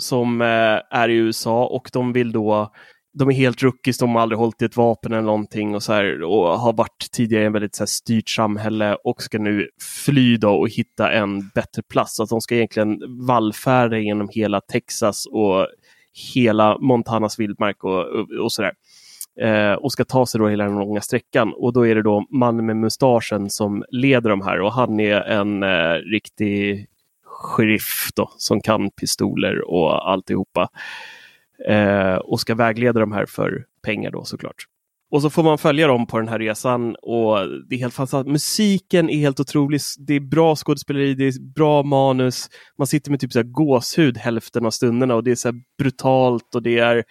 som 0.00 0.40
eh, 0.40 0.80
är 0.90 1.08
i 1.08 1.14
USA 1.14 1.66
och 1.66 1.90
de 1.92 2.12
vill 2.12 2.32
då 2.32 2.72
de 3.18 3.28
är 3.28 3.34
helt 3.34 3.62
rookies, 3.62 3.98
de 3.98 4.14
har 4.14 4.22
aldrig 4.22 4.38
hållit 4.38 4.62
i 4.62 4.64
ett 4.64 4.76
vapen 4.76 5.12
eller 5.12 5.22
någonting 5.22 5.74
och, 5.74 5.82
så 5.82 5.92
här, 5.92 6.22
och 6.22 6.58
har 6.58 6.72
varit 6.72 7.10
tidigare 7.12 7.42
i 7.42 7.46
en 7.46 7.52
väldigt 7.52 7.74
så 7.74 7.82
här, 7.82 7.86
styrt 7.86 8.28
samhälle 8.28 8.96
och 9.04 9.22
ska 9.22 9.38
nu 9.38 9.68
fly 10.04 10.36
då 10.36 10.50
och 10.50 10.68
hitta 10.68 11.12
en 11.12 11.48
bättre 11.48 11.82
plats. 11.82 12.16
Så 12.16 12.22
att 12.22 12.28
de 12.28 12.40
ska 12.40 12.54
egentligen 12.54 13.26
vallfärda 13.26 13.98
genom 13.98 14.28
hela 14.32 14.60
Texas 14.60 15.26
och 15.26 15.66
hela 16.34 16.78
Montanas 16.78 17.38
vildmark 17.38 17.84
och, 17.84 18.06
och, 18.06 18.30
och 18.30 18.52
sådär. 18.52 18.72
Eh, 19.40 19.72
och 19.72 19.92
ska 19.92 20.04
ta 20.04 20.26
sig 20.26 20.38
då 20.38 20.48
hela 20.48 20.64
den 20.64 20.78
långa 20.78 21.00
sträckan. 21.00 21.52
Och 21.56 21.72
då 21.72 21.86
är 21.86 21.94
det 21.94 22.02
då 22.02 22.26
mannen 22.30 22.66
med 22.66 22.76
mustaschen 22.76 23.50
som 23.50 23.84
leder 23.90 24.30
de 24.30 24.42
här 24.42 24.60
och 24.60 24.72
han 24.72 25.00
är 25.00 25.20
en 25.20 25.62
eh, 25.62 25.94
riktig 25.94 26.88
sheriff 27.24 28.08
då, 28.14 28.30
som 28.36 28.60
kan 28.60 28.90
pistoler 28.90 29.70
och 29.70 30.10
alltihopa. 30.10 30.68
Eh, 31.68 32.14
och 32.14 32.40
ska 32.40 32.54
vägleda 32.54 33.00
de 33.00 33.12
här 33.12 33.26
för 33.26 33.64
pengar 33.82 34.10
då 34.10 34.24
såklart. 34.24 34.66
Och 35.10 35.22
så 35.22 35.30
får 35.30 35.42
man 35.42 35.58
följa 35.58 35.86
dem 35.86 36.06
på 36.06 36.18
den 36.18 36.28
här 36.28 36.38
resan 36.38 36.96
och 37.02 37.38
det 37.68 37.74
är 37.74 37.78
helt 37.78 37.94
fantastiskt. 37.94 38.32
Musiken 38.32 39.10
är 39.10 39.18
helt 39.18 39.40
otrolig. 39.40 39.80
Det 39.98 40.14
är 40.14 40.20
bra 40.20 40.56
skådespeleri, 40.56 41.14
det 41.14 41.24
är 41.24 41.52
bra 41.54 41.82
manus. 41.82 42.48
Man 42.78 42.86
sitter 42.86 43.10
med 43.10 43.20
typ 43.20 43.32
så 43.32 43.38
här 43.38 43.44
gåshud 43.46 44.18
hälften 44.18 44.66
av 44.66 44.70
stunderna 44.70 45.14
och 45.14 45.24
det 45.24 45.30
är 45.30 45.34
så 45.34 45.52
brutalt 45.78 46.54
och 46.54 46.62
det 46.62 46.78
är 46.78 46.96
eh, 46.96 47.02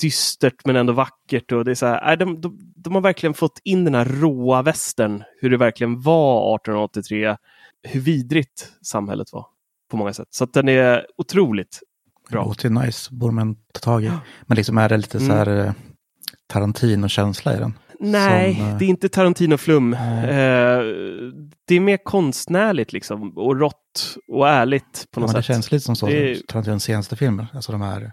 dystert 0.00 0.54
men 0.64 0.76
ändå 0.76 0.92
vackert. 0.92 1.52
Och 1.52 1.64
det 1.64 1.70
är 1.70 1.74
så 1.74 1.86
här, 1.86 2.16
de, 2.16 2.40
de, 2.40 2.58
de 2.76 2.94
har 2.94 3.02
verkligen 3.02 3.34
fått 3.34 3.60
in 3.64 3.84
den 3.84 3.94
här 3.94 4.04
råa 4.04 4.62
västern, 4.62 5.22
hur 5.40 5.50
det 5.50 5.56
verkligen 5.56 6.00
var 6.00 6.56
1883, 6.56 7.36
hur 7.82 8.00
vidrigt 8.00 8.72
samhället 8.82 9.32
var 9.32 9.46
på 9.90 9.96
många 9.96 10.12
sätt. 10.12 10.28
Så 10.30 10.44
att 10.44 10.52
den 10.52 10.68
är 10.68 11.06
otroligt 11.18 11.80
Det 12.28 12.32
bra. 12.32 12.44
låter 12.44 12.68
ju 12.68 12.74
nice, 12.74 13.14
borde 13.14 13.34
man 13.34 13.54
ta 13.72 13.80
tag 13.80 14.04
i. 14.04 14.10
Men 14.46 14.56
liksom 14.56 14.78
är 14.78 14.88
det 14.88 14.96
lite 14.96 15.20
så 15.20 15.32
här 15.32 15.64
eh, 15.66 15.72
Tarantino-känsla 16.52 17.56
i 17.56 17.58
den? 17.58 17.74
Nej, 18.00 18.54
Som, 18.54 18.64
eh, 18.66 18.78
det 18.78 18.84
är 18.84 18.88
inte 18.88 19.08
Tarantino-flum. 19.08 19.90
Nej. 19.90 20.24
Eh, 20.30 20.82
det 21.68 21.74
är 21.74 21.80
mer 21.80 21.96
konstnärligt 22.04 22.92
liksom 22.92 23.32
och 23.38 23.60
rått 23.60 24.16
och 24.32 24.48
ärligt 24.48 25.06
på 25.12 25.20
Ja, 25.20 25.26
något 25.26 25.30
det 25.30 25.36
sätt. 25.36 25.44
känns 25.44 25.72
lite 25.72 25.84
som 25.84 25.96
så, 25.96 26.06
Det 26.06 26.46
Tarantinos 26.48 26.82
senaste 26.84 27.16
filmer. 27.16 27.46
Alltså 27.54 27.72
de 27.72 27.80
här 27.80 28.12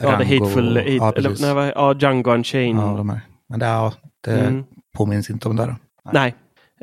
ja, 0.00 0.18
The 0.18 0.24
Rango- 0.24 0.40
Hateful 0.40 0.76
Eight, 0.76 0.94
ja, 0.96 1.12
eller, 1.16 1.28
precis. 1.30 1.44
nej, 1.46 1.54
vad- 1.54 1.72
ja, 1.76 1.94
Django 2.00 2.30
Unchained. 2.34 2.82
Ja, 2.84 2.96
de 2.96 3.10
här. 3.10 3.20
Men 3.48 3.58
det, 3.60 3.66
ja, 3.66 3.92
det 4.24 4.40
Mm. 4.40 4.64
påminns 4.96 5.30
inte 5.30 5.48
om 5.48 5.56
det. 5.56 5.66
Då. 5.66 5.76
Nej. 6.12 6.34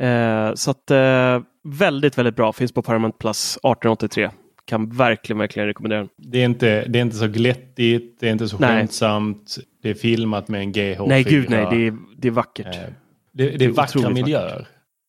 Eh, 0.09 0.53
så 0.55 0.71
att 0.71 0.91
eh, 0.91 1.39
väldigt, 1.79 2.17
väldigt 2.17 2.35
bra. 2.35 2.53
Finns 2.53 2.71
på 2.71 2.81
Paramount 2.81 3.17
Plus 3.19 3.57
1883. 3.63 4.29
Kan 4.67 4.89
verkligen, 4.89 5.37
verkligen 5.37 5.67
rekommendera 5.67 5.99
den. 5.99 6.09
Det 6.17 6.41
är, 6.41 6.45
inte, 6.45 6.85
det 6.87 6.99
är 6.99 7.01
inte 7.01 7.15
så 7.15 7.27
glättigt, 7.27 8.19
det 8.19 8.27
är 8.27 8.31
inte 8.31 8.47
så 8.47 8.57
Nej. 8.59 8.69
skämtsamt. 8.69 9.57
Det 9.81 9.89
är 9.89 9.93
filmat 9.93 10.47
med 10.47 10.61
en 10.61 10.73
GH4. 10.73 11.07
Nej, 11.07 11.23
gud 11.23 11.49
nej. 11.49 11.67
Det 11.71 11.87
är, 11.87 11.97
det 12.17 12.27
är 12.27 12.31
vackert. 12.31 12.75
Eh, 12.75 12.81
det, 13.31 13.49
det 13.49 13.65
är 13.65 13.69
vackra 13.69 14.09
miljöer. 14.09 14.67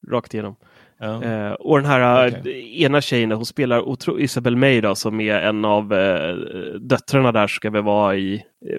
Rakt 0.09 0.35
igenom. 0.35 0.57
Ja. 0.99 1.25
Eh, 1.25 1.53
och 1.53 1.77
den 1.79 1.87
här 1.91 2.27
eh, 2.47 2.83
ena 2.83 3.01
tjejen, 3.01 3.33
hon 3.33 3.47
spelar 3.47 3.81
otro- 3.81 4.21
Isabel 4.21 4.57
May 4.57 4.81
då, 4.81 4.95
som 4.95 5.21
är 5.21 5.35
en 5.41 5.65
av 5.65 5.93
eh, 5.95 6.35
döttrarna 6.81 7.33
där, 7.33 7.47
ska 7.47 7.71
väl 7.71 7.83
vara 7.83 8.17
i 8.17 8.35
eh, 8.35 8.79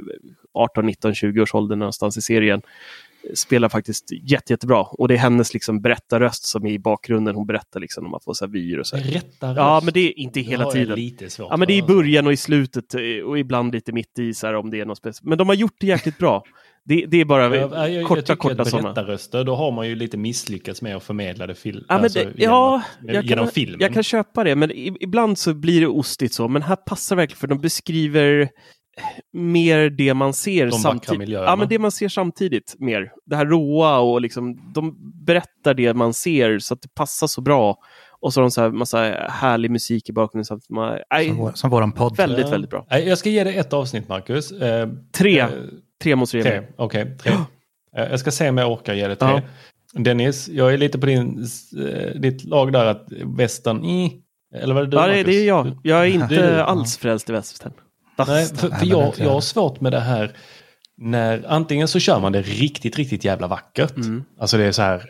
18, 0.53 0.85
19, 0.85 1.15
20 1.15 1.41
års 1.41 1.55
ålder 1.55 1.75
någonstans 1.75 2.17
i 2.17 2.21
serien. 2.21 2.61
Spelar 3.35 3.69
faktiskt 3.69 4.11
jätte, 4.11 4.53
jättebra. 4.53 4.81
Och 4.81 5.07
det 5.07 5.13
är 5.13 5.17
hennes 5.17 5.53
liksom 5.53 5.81
berättarröst 5.81 6.43
som 6.45 6.65
är 6.65 6.71
i 6.71 6.79
bakgrunden. 6.79 7.35
Hon 7.35 7.47
berättar 7.47 7.79
liksom 7.79 8.05
om 8.05 8.11
man 8.11 8.19
får 8.23 8.33
så 8.33 8.45
här 8.45 8.51
vyer 8.51 8.79
och 8.79 8.87
så. 8.87 8.97
här. 8.97 9.11
Rätta 9.11 9.53
Ja, 9.55 9.81
men 9.83 9.93
det 9.93 9.99
är 9.99 10.19
inte 10.19 10.39
Det 10.39 10.43
hela 10.45 10.71
tiden. 10.71 10.95
Lite 10.99 11.29
svårt 11.29 11.47
Ja, 11.49 11.57
men 11.57 11.67
det 11.67 11.73
är 11.73 11.77
i 11.77 11.83
början 11.83 12.27
och 12.27 12.33
i 12.33 12.37
slutet 12.37 12.93
eh, 12.93 13.01
och 13.25 13.39
ibland 13.39 13.73
lite 13.73 13.91
mitt 13.91 14.19
i 14.19 14.33
så 14.33 14.47
här, 14.47 14.53
om 14.55 14.69
det 14.69 14.79
är 14.79 14.85
något 14.85 14.97
speciellt. 14.97 15.23
Men 15.29 15.37
de 15.37 15.47
har 15.47 15.55
gjort 15.55 15.75
det 15.79 15.87
jäkligt 15.87 16.17
bra. 16.17 16.43
Det, 16.85 17.05
det 17.07 17.17
är 17.21 17.25
bara 17.25 17.55
Jag, 17.57 17.71
jag, 17.73 17.91
jag 17.91 18.07
korta, 18.07 18.35
korta 18.35 18.65
sådana. 18.65 18.93
berättarröster, 18.93 19.43
då 19.43 19.55
har 19.55 19.71
man 19.71 19.87
ju 19.89 19.95
lite 19.95 20.17
misslyckats 20.17 20.81
med 20.81 20.95
att 20.95 21.03
förmedla 21.03 21.47
det 21.47 21.53
fil- 21.55 21.85
Ja, 21.89 21.95
alltså, 21.95 22.19
det, 22.19 22.23
genom, 22.25 22.37
ja, 22.55 22.75
att- 22.75 23.13
jag 23.13 23.25
genom 23.25 23.45
kan, 23.45 23.53
filmen. 23.53 23.79
jag 23.79 23.93
kan 23.93 24.03
köpa 24.03 24.43
det, 24.43 24.55
men 24.55 24.71
ibland 25.03 25.37
så 25.37 25.53
blir 25.53 25.81
det 25.81 25.87
ostigt 25.87 26.33
så. 26.33 26.47
Men 26.47 26.61
här 26.61 26.75
passar 26.75 27.15
verkligen 27.15 27.37
för 27.39 27.47
de 27.47 27.59
beskriver 27.61 28.49
mer 29.33 29.89
det 29.89 30.13
man 30.13 30.33
ser 30.33 30.65
vackra 30.65 30.79
samtidigt. 30.79 31.29
Ja, 31.29 31.55
men 31.55 31.67
det 31.67 31.79
man 31.79 31.91
ser 31.91 32.09
samtidigt 32.09 32.75
mer. 32.79 33.11
Det 33.25 33.35
här 33.35 33.45
råa 33.45 33.99
och 33.99 34.21
liksom, 34.21 34.71
de 34.73 34.95
berättar 35.25 35.73
det 35.73 35.93
man 35.93 36.13
ser 36.13 36.59
så 36.59 36.73
att 36.73 36.81
det 36.81 36.93
passar 36.95 37.27
så 37.27 37.41
bra. 37.41 37.77
Och 38.21 38.33
så 38.33 38.39
har 38.39 38.43
de 38.43 38.51
så 38.51 38.61
här 38.61 38.69
massa 38.69 38.97
härlig 39.29 39.71
musik 39.71 40.09
i 40.09 40.13
bakgrunden. 40.13 40.45
Så 40.45 40.53
att 40.53 40.69
man, 40.69 40.97
nej, 41.11 41.27
Som, 41.27 41.37
vår, 41.37 41.51
som 41.55 41.69
våran 41.69 41.91
podd. 41.91 42.17
väldigt, 42.17 42.45
Ja. 42.45 42.51
väldigt 42.51 42.69
bra. 42.69 42.87
Nej, 42.89 43.07
Jag 43.07 43.17
ska 43.17 43.29
ge 43.29 43.43
dig 43.43 43.57
ett 43.57 43.73
avsnitt, 43.73 44.09
Marcus. 44.09 44.51
Eh, 44.51 44.89
Tre. 45.17 45.39
eh, 45.39 45.47
Tre 46.03 46.15
måste 46.15 46.37
du 46.37 46.43
ge 46.43 46.49
Tre, 46.49 46.61
mig. 46.61 46.69
okej. 46.77 47.17
tre. 47.17 47.31
Eh, 47.97 48.09
Jag 48.11 48.19
ska 48.19 48.31
se 48.31 48.49
om 48.49 48.57
jag 48.57 48.71
orkar 48.71 48.93
ge 48.93 49.07
det 49.07 49.15
tre. 49.15 49.29
Ja. 49.29 49.41
Dennis, 49.93 50.47
jag 50.49 50.73
är 50.73 50.77
lite 50.77 50.99
på 50.99 51.05
din, 51.05 51.45
eh, 51.87 52.19
ditt 52.21 52.43
lag 52.43 52.73
där 52.73 52.85
att 52.85 53.07
västern, 53.37 53.83
i. 53.85 54.21
Eller 54.55 54.75
var 54.75 54.81
det 54.81 54.87
du 54.87 54.97
Ja, 54.97 55.03
det, 55.07 55.07
Marcus? 55.09 55.25
det 55.25 55.41
är 55.41 55.47
jag. 55.47 55.77
Jag 55.83 56.01
är 56.01 56.05
inte 56.05 56.63
alls 56.63 56.97
frälst 56.97 57.29
i 57.29 57.33
västern. 57.33 57.71
Nej, 58.27 58.45
för, 58.45 58.69
för 58.69 58.85
jag, 58.85 59.13
jag 59.17 59.29
har 59.29 59.41
svårt 59.41 59.81
med 59.81 59.91
det 59.91 59.99
här 59.99 60.31
när 60.97 61.45
antingen 61.47 61.87
så 61.87 61.99
kör 61.99 62.19
man 62.19 62.31
det 62.31 62.41
riktigt, 62.41 62.97
riktigt 62.97 63.23
jävla 63.25 63.47
vackert. 63.47 63.97
Mm. 63.97 64.23
Alltså 64.39 64.57
det 64.57 64.63
är 64.63 64.71
så 64.71 64.81
här 64.81 65.05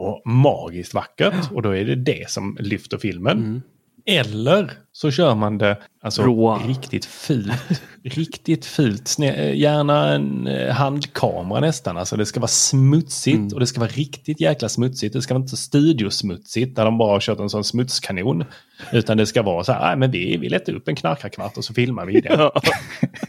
ma- 0.00 0.32
magiskt 0.32 0.94
vackert 0.94 1.34
och 1.52 1.62
då 1.62 1.76
är 1.76 1.84
det 1.84 1.94
det 1.94 2.30
som 2.30 2.56
lyfter 2.60 2.98
filmen. 2.98 3.38
Mm. 3.38 3.62
Eller 4.06 4.70
så 4.92 5.10
kör 5.10 5.34
man 5.34 5.58
det 5.58 5.78
alltså, 6.02 6.22
Råa. 6.22 6.58
riktigt 6.66 7.04
fult. 7.04 7.52
riktigt 8.04 8.66
fult. 8.66 9.16
Eh, 9.20 9.54
gärna 9.56 10.08
en 10.14 10.46
eh, 10.46 10.72
handkamera 10.74 11.60
nästan. 11.60 11.96
Alltså 11.96 12.16
det 12.16 12.26
ska 12.26 12.40
vara 12.40 12.48
smutsigt 12.48 13.36
Mm. 13.36 13.52
och 13.54 13.60
det 13.60 13.66
ska 13.66 13.80
vara 13.80 13.90
riktigt 13.90 14.40
jäkla 14.40 14.68
smutsigt. 14.68 15.12
Det 15.12 15.22
ska 15.22 15.34
vara 15.34 15.42
inte 15.42 15.56
studiosmutsigt 15.56 16.76
där 16.76 16.84
de 16.84 16.98
bara 16.98 17.12
har 17.12 17.20
kört 17.20 17.40
en 17.40 17.50
sån 17.50 17.64
smutskanon. 17.64 18.44
Utan 18.92 19.16
det 19.16 19.26
ska 19.26 19.42
vara 19.42 19.64
så 19.64 19.72
här, 19.72 19.80
"Nej, 19.86 19.96
men 19.96 20.10
vi, 20.10 20.36
vi 20.36 20.48
letar 20.48 20.72
upp 20.74 20.88
en 20.88 20.96
knarkarkvart 20.96 21.56
och 21.56 21.64
så 21.64 21.74
filmar 21.74 22.06
vi 22.06 22.20
det. 22.20 22.50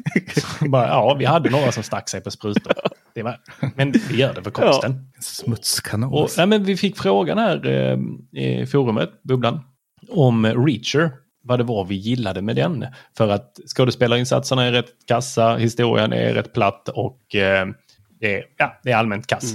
bara, 0.70 0.88
ja, 0.88 1.16
vi 1.20 1.26
hade 1.26 1.50
några 1.50 1.72
som 1.72 1.84
stack 1.84 2.10
sig 2.10 2.22
på 2.22 2.32
sprutor. 2.32 2.74
Det 3.14 3.24
var, 3.24 3.40
men 3.76 3.92
vi 4.10 4.18
gör 4.18 4.34
det 4.34 4.44
för 4.44 4.52
konsten. 4.52 5.08
Smutskanon. 5.22 6.14
Och, 6.14 6.30
nej, 6.38 6.48
men 6.48 6.64
vi 6.64 6.78
fick 6.78 6.98
frågan 6.98 7.38
här 7.38 7.66
eh, 7.68 7.98
i 8.44 8.66
forumet, 8.66 9.10
Bubblan, 9.24 9.60
om 10.10 10.46
Reacher. 10.46 11.12
Vad 11.48 11.60
det 11.60 11.64
var 11.64 11.86
vi 11.86 11.96
gillade 11.96 12.42
med 12.42 12.56
den. 12.56 12.86
För 13.18 13.30
att 13.30 13.60
skådespelarinsatserna 13.76 14.64
är 14.64 14.72
rätt 14.72 14.92
kassa, 15.08 15.56
historien 15.56 16.14
är 16.14 16.34
rätt 16.34 16.54
platt 16.54 16.90
och 16.90 17.36
eh, 17.36 17.68
det, 18.20 18.36
är, 18.36 18.44
ja, 18.58 18.80
det 18.84 18.92
är 18.92 18.96
allmänt 18.96 19.28
kass. 19.28 19.54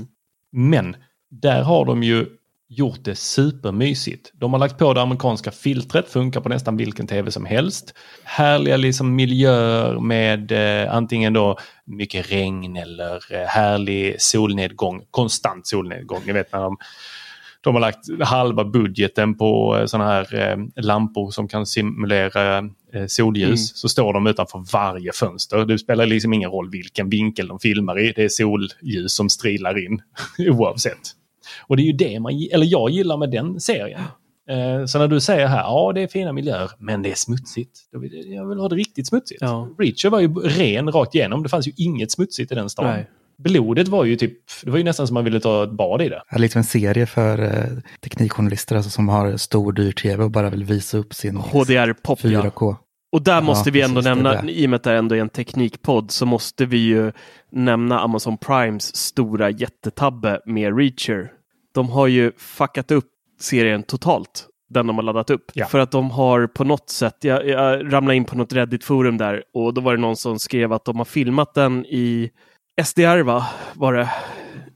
Men 0.52 0.96
där 1.30 1.62
har 1.62 1.84
de 1.84 2.02
ju 2.02 2.26
gjort 2.70 3.04
det 3.04 3.14
supermysigt. 3.14 4.32
De 4.34 4.52
har 4.52 4.60
lagt 4.60 4.78
på 4.78 4.94
det 4.94 5.02
amerikanska 5.02 5.50
filtret, 5.50 6.08
funkar 6.08 6.40
på 6.40 6.48
nästan 6.48 6.76
vilken 6.76 7.06
tv 7.06 7.30
som 7.30 7.44
helst. 7.44 7.94
Härliga 8.24 8.76
liksom 8.76 9.14
miljöer 9.14 10.00
med 10.00 10.52
eh, 10.52 10.94
antingen 10.94 11.32
då 11.32 11.58
mycket 11.84 12.30
regn 12.32 12.76
eller 12.76 13.34
eh, 13.34 13.46
härlig 13.46 14.22
solnedgång, 14.22 15.02
konstant 15.10 15.66
solnedgång. 15.66 16.22
Ni 16.26 16.32
vet 16.32 16.52
när 16.52 16.60
de, 16.60 16.76
de 17.60 17.74
har 17.74 17.80
lagt 17.80 18.20
halva 18.20 18.64
budgeten 18.64 19.34
på 19.34 19.78
eh, 19.78 19.86
sådana 19.86 20.10
här 20.10 20.34
eh, 20.34 20.84
lampor 20.84 21.30
som 21.30 21.48
kan 21.48 21.66
simulera 21.66 22.58
eh, 22.92 23.06
solljus. 23.08 23.48
Mm. 23.48 23.56
Så 23.56 23.88
står 23.88 24.12
de 24.12 24.26
utanför 24.26 24.64
varje 24.72 25.12
fönster. 25.12 25.64
Det 25.64 25.78
spelar 25.78 26.06
liksom 26.06 26.32
ingen 26.32 26.50
roll 26.50 26.70
vilken 26.70 27.10
vinkel 27.10 27.48
de 27.48 27.58
filmar 27.58 28.00
i. 28.00 28.12
Det 28.16 28.24
är 28.24 28.28
solljus 28.28 29.14
som 29.14 29.28
strilar 29.28 29.86
in 29.86 30.02
oavsett. 30.50 31.00
Och 31.66 31.76
det 31.76 31.82
är 31.82 31.84
ju 31.84 31.92
det 31.92 32.20
man, 32.20 32.48
eller 32.52 32.66
jag 32.66 32.90
gillar 32.90 33.16
med 33.16 33.30
den 33.30 33.60
serien. 33.60 34.00
Så 34.86 34.98
när 34.98 35.08
du 35.08 35.20
säger 35.20 35.46
här, 35.46 35.58
ja 35.58 35.92
det 35.94 36.02
är 36.02 36.08
fina 36.08 36.32
miljöer, 36.32 36.70
men 36.78 37.02
det 37.02 37.10
är 37.10 37.14
smutsigt. 37.14 37.70
Jag 38.26 38.48
vill 38.48 38.58
ha 38.58 38.68
det 38.68 38.76
riktigt 38.76 39.08
smutsigt. 39.08 39.40
Ja. 39.42 39.68
Reacher 39.78 40.10
var 40.10 40.20
ju 40.20 40.34
ren 40.34 40.92
rakt 40.92 41.14
igenom. 41.14 41.42
Det 41.42 41.48
fanns 41.48 41.68
ju 41.68 41.72
inget 41.76 42.10
smutsigt 42.10 42.52
i 42.52 42.54
den 42.54 42.70
stan. 42.70 42.86
Nej. 42.86 43.08
Blodet 43.44 43.88
var 43.88 44.04
ju 44.04 44.16
typ, 44.16 44.32
det 44.64 44.70
var 44.70 44.78
ju 44.78 44.84
nästan 44.84 45.06
som 45.06 45.14
man 45.14 45.24
ville 45.24 45.40
ta 45.40 45.64
ett 45.64 45.70
bad 45.70 46.02
i 46.02 46.08
det. 46.08 46.22
Ja, 46.30 46.38
lite 46.38 46.58
en 46.58 46.64
serie 46.64 47.06
för 47.06 47.42
eh, 47.42 47.78
teknikjournalister 48.02 48.76
alltså, 48.76 48.90
som 48.90 49.08
har 49.08 49.36
stor 49.36 49.72
dyr 49.72 49.92
tv 49.92 50.24
och 50.24 50.30
bara 50.30 50.50
vill 50.50 50.64
visa 50.64 50.98
upp 50.98 51.14
sin 51.14 51.36
HDR-pop, 51.36 52.18
ja. 52.22 52.42
4K. 52.42 52.76
Och 53.12 53.22
där 53.22 53.34
Ja, 53.34 53.40
måste 53.40 53.70
vi 53.70 53.82
ändå 53.82 53.94
precis, 53.94 54.04
det 54.04 54.10
är 54.10 54.14
nämna, 54.14 54.42
det. 54.42 54.52
i 54.52 54.66
och 54.66 54.70
med 54.70 54.76
att 54.76 54.82
det 54.82 54.92
ändå 54.96 55.14
är 55.16 55.20
en 55.20 55.28
teknikpodd, 55.28 56.10
så 56.10 56.26
måste 56.26 56.66
vi 56.66 56.78
ju 56.78 57.12
nämna 57.52 58.00
Amazon 58.00 58.38
Primes 58.38 58.96
stora 58.96 59.50
jättetabbe 59.50 60.40
med 60.46 60.78
Reacher. 60.78 61.30
De 61.74 61.88
har 61.88 62.06
ju 62.06 62.32
fuckat 62.38 62.90
upp 62.90 63.08
serien 63.40 63.82
totalt, 63.82 64.46
den 64.70 64.86
de 64.86 64.96
har 64.96 65.02
laddat 65.02 65.30
upp. 65.30 65.50
Ja. 65.54 65.66
För 65.66 65.78
att 65.78 65.90
de 65.90 66.10
har 66.10 66.46
på 66.46 66.64
något 66.64 66.90
sätt, 66.90 67.16
jag, 67.20 67.48
jag 67.48 67.92
ramlade 67.92 68.16
in 68.16 68.24
på 68.24 68.36
något 68.36 68.52
Reddit-forum 68.52 69.18
där 69.18 69.42
och 69.54 69.74
då 69.74 69.80
var 69.80 69.94
det 69.96 70.00
någon 70.00 70.16
som 70.16 70.38
skrev 70.38 70.72
att 70.72 70.84
de 70.84 70.96
har 70.98 71.04
filmat 71.04 71.54
den 71.54 71.86
i 71.86 72.30
SDR, 72.84 73.22
va? 73.22 73.46
Var 73.74 73.92
det. 73.92 74.10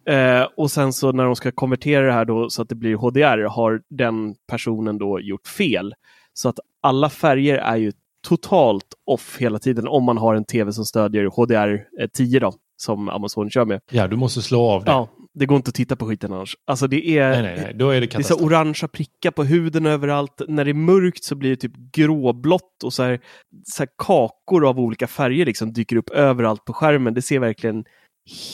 Eh, 0.06 0.46
och 0.56 0.70
sen 0.70 0.92
så 0.92 1.12
när 1.12 1.24
de 1.24 1.36
ska 1.36 1.52
konvertera 1.52 2.06
det 2.06 2.12
här 2.12 2.24
då 2.24 2.50
så 2.50 2.62
att 2.62 2.68
det 2.68 2.74
blir 2.74 2.94
HDR 2.94 3.48
har 3.48 3.82
den 3.90 4.34
personen 4.48 4.98
då 4.98 5.20
gjort 5.20 5.46
fel. 5.46 5.94
Så 6.32 6.48
att 6.48 6.58
alla 6.82 7.10
färger 7.10 7.58
är 7.58 7.76
ju 7.76 7.92
totalt 8.28 8.86
off 9.06 9.36
hela 9.38 9.58
tiden 9.58 9.88
om 9.88 10.04
man 10.04 10.18
har 10.18 10.34
en 10.34 10.44
tv 10.44 10.72
som 10.72 10.84
stödjer 10.84 11.26
HDR10 11.26 12.40
då, 12.40 12.52
som 12.76 13.08
Amazon 13.08 13.50
kör 13.50 13.64
med. 13.64 13.80
Ja, 13.90 14.06
du 14.08 14.16
måste 14.16 14.42
slå 14.42 14.62
av 14.62 14.84
det. 14.84 14.90
Ja, 14.90 15.08
det 15.34 15.46
går 15.46 15.56
inte 15.56 15.68
att 15.68 15.74
titta 15.74 15.96
på 15.96 16.06
skiten 16.06 16.32
annars. 16.32 16.56
Alltså 16.66 16.86
det 16.86 17.18
är, 17.18 17.30
Nej, 17.30 17.42
nej, 17.42 17.56
nej. 17.64 17.74
Då 17.74 17.90
är 17.90 18.00
det 18.00 18.06
det 18.06 18.18
är 18.18 18.22
så 18.22 18.44
orangea 18.44 18.88
prickar 18.88 19.30
på 19.30 19.44
huden 19.44 19.86
överallt. 19.86 20.42
När 20.48 20.64
det 20.64 20.70
är 20.70 20.74
mörkt 20.74 21.24
så 21.24 21.34
blir 21.34 21.50
det 21.50 21.56
typ 21.56 21.72
gråblått 21.92 22.82
och 22.84 22.92
så 22.92 23.02
här, 23.02 23.20
så 23.64 23.82
här 23.82 23.88
kakor 23.98 24.68
av 24.68 24.80
olika 24.80 25.06
färger 25.06 25.46
liksom 25.46 25.72
dyker 25.72 25.96
upp 25.96 26.10
överallt 26.10 26.64
på 26.64 26.72
skärmen. 26.72 27.14
Det 27.14 27.22
ser 27.22 27.38
verkligen 27.38 27.84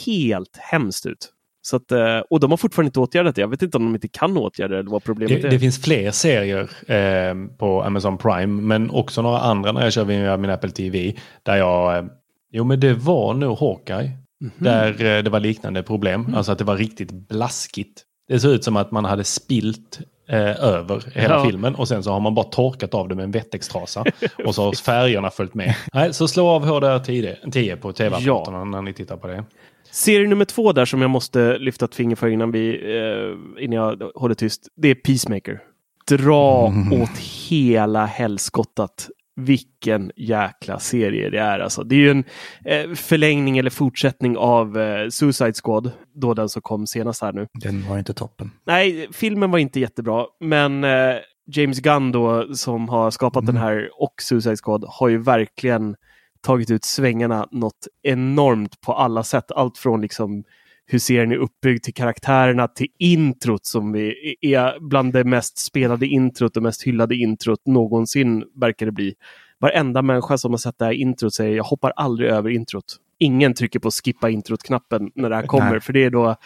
helt 0.07 0.57
hemskt 0.57 1.07
ut. 1.07 1.33
Så 1.63 1.77
att, 1.77 1.93
eh, 1.93 2.19
och 2.19 2.41
de 2.41 2.51
har 2.51 2.57
fortfarande 2.57 2.87
inte 2.89 3.01
åtgärdat 3.01 3.35
det. 3.35 3.41
Jag 3.41 3.49
vet 3.49 3.63
inte 3.63 3.77
om 3.77 3.85
de 3.85 3.95
inte 3.95 4.09
kan 4.09 4.37
åtgärda 4.37 4.75
det 4.75 4.81
eller 4.81 4.91
vad 4.91 5.05
problemet 5.05 5.43
Det, 5.43 5.49
är. 5.49 5.51
det 5.51 5.59
finns 5.59 5.83
fler 5.83 6.11
serier 6.11 6.71
eh, 6.91 7.57
på 7.59 7.83
Amazon 7.83 8.19
Prime, 8.19 8.63
men 8.63 8.91
också 8.91 9.23
några 9.23 9.41
andra 9.41 9.73
när 9.73 9.83
jag 9.83 9.93
kör 9.93 10.05
via 10.05 10.37
min 10.37 10.51
Apple 10.51 10.71
TV. 10.71 11.15
Där 11.43 11.57
jag, 11.57 11.99
eh, 11.99 12.05
jo 12.53 12.65
men 12.65 12.81
det 12.81 12.95
var 12.95 13.35
nog 13.35 13.59
Hawkeye. 13.59 14.11
Mhm. 14.41 14.51
Där 14.59 15.05
eh, 15.05 15.23
det 15.23 15.31
var 15.31 15.41
liknande 15.41 15.83
problem, 15.83 16.21
Mm. 16.21 16.35
alltså 16.35 16.53
att 16.53 16.59
det 16.59 16.65
var 16.65 16.77
riktigt 16.77 17.13
blaskigt. 17.29 18.03
Det 18.29 18.41
såg 18.41 18.53
ut 18.53 18.65
som 18.65 18.77
att 18.77 18.91
man 18.91 19.05
hade 19.05 19.25
spilt 19.25 20.01
eh, 20.29 20.65
över 20.65 21.05
hela 21.15 21.35
Ja. 21.35 21.45
filmen 21.45 21.75
och 21.75 21.89
sen 21.89 22.03
så 22.03 22.11
har 22.13 22.21
man 22.21 22.35
bara 22.35 22.45
torkat 22.45 22.95
av 22.95 23.09
det 23.09 23.15
med 23.15 23.25
en 23.25 23.31
wettextrasa. 23.31 24.05
och 24.45 24.55
så 24.55 24.63
har 24.65 24.73
färgerna 24.73 25.31
följt 25.31 25.55
med. 25.55 25.75
Nej, 25.95 26.15
så 26.15 26.29
slå 26.29 26.49
av 26.49 26.65
HDR 26.67 26.99
10, 26.99 27.37
10 27.53 27.77
på 27.77 27.93
tv-apparaterna 27.93 28.65
när 28.65 28.83
ni 28.83 28.93
tittar 28.93 29.17
på 29.17 29.27
det. 29.27 29.45
Serie 29.91 30.29
nummer 30.29 30.45
två 30.45 30.73
där 30.73 30.85
som 30.85 31.01
jag 31.01 31.11
måste 31.11 31.59
lyfta 31.59 31.85
ett 31.85 31.95
finger 31.95 32.17
för 32.17 32.29
innan, 32.29 32.51
vi, 32.53 32.69
eh, 32.97 33.65
innan 33.65 33.77
jag 33.79 34.11
håller 34.15 34.35
tyst. 34.35 34.69
Det 34.77 34.89
är 34.89 34.95
Peacemaker. 34.95 35.61
Dra 36.09 36.67
Mm. 36.67 37.03
åt 37.03 37.19
hela 37.49 38.07
helskottat. 38.07 39.09
Vilken 39.41 40.13
jäkla 40.17 40.79
serie 40.79 41.31
det 41.31 41.39
är 41.39 41.59
alltså. 41.59 41.83
Det 41.83 41.95
är 41.95 41.99
ju 41.99 42.11
en 42.11 42.25
eh, 42.65 42.95
förlängning 42.95 43.59
eller 43.59 43.71
fortsättning 43.71 44.37
av 44.37 44.79
eh, 44.79 45.09
Suicide 45.09 45.53
Squad. 45.65 45.93
Då 46.15 46.35
den 46.35 46.49
som 46.49 46.63
kom 46.63 46.87
senast 46.87 47.23
här 47.23 47.33
nu. 47.33 47.47
Den 47.53 47.89
var 47.89 47.99
inte 47.99 48.15
toppen. 48.15 48.51
Nej, 48.67 49.09
filmen 49.13 49.51
var 49.51 49.59
inte 49.59 49.81
jättebra, 49.81 50.27
men 50.41 50.85
eh, 50.85 51.17
James 51.47 51.81
Gunn 51.81 52.13
då 52.13 52.55
som 52.55 52.89
har 52.89 53.11
skapat 53.11 53.47
den 53.47 53.57
här 53.57 53.89
och 53.93 54.15
Suicide 54.23 54.57
Squad 54.57 54.85
har 54.89 55.09
ju 55.09 55.19
verkligen 55.19 55.97
tagit 56.41 56.71
ut 56.71 56.85
svängarna 56.85 57.49
något 57.51 57.87
enormt 58.03 58.81
på 58.81 58.93
alla 58.93 59.23
sätt. 59.23 59.53
Allt 59.53 59.79
från 59.79 60.01
liksom 60.01 60.45
hur 60.93 60.99
serien 60.99 61.33
är 61.33 61.37
uppbyggd 61.37 61.83
till 61.85 61.95
karaktärerna 61.95 62.69
till 62.69 62.87
introt 62.99 63.67
som 63.67 63.93
vi 63.93 64.37
är 64.41 64.81
bland 64.81 65.13
det 65.13 65.25
mest 65.25 65.59
spelade 65.59 66.07
introt 66.07 66.57
och 66.57 66.63
mest 66.63 66.83
hyllade 66.83 67.17
introt 67.17 67.67
någonsin 67.67 68.45
verkar 68.55 68.87
det 68.87 68.93
bli. 68.93 69.15
Varenda 69.59 70.03
människa 70.03 70.39
som 70.39 70.53
har 70.53 70.59
sett 70.59 70.79
det 70.79 70.85
här 70.85 70.93
introt 70.93 71.35
säger 71.35 71.57
jag 71.57 71.65
hoppar 71.65 71.93
aldrig 71.97 72.31
över 72.31 72.51
introt. 72.51 72.97
Ingen 73.19 73.55
trycker 73.55 73.79
på 73.79 73.91
skippa 73.91 74.31
introt-knappen 74.31 75.11
när 75.15 75.31
det 75.31 75.37
här 75.37 75.47
kommer, 75.47 75.71
Nej. 75.71 75.81
för 75.81 75.93
det 75.93 76.05
är 76.05 76.11
då 76.11 76.37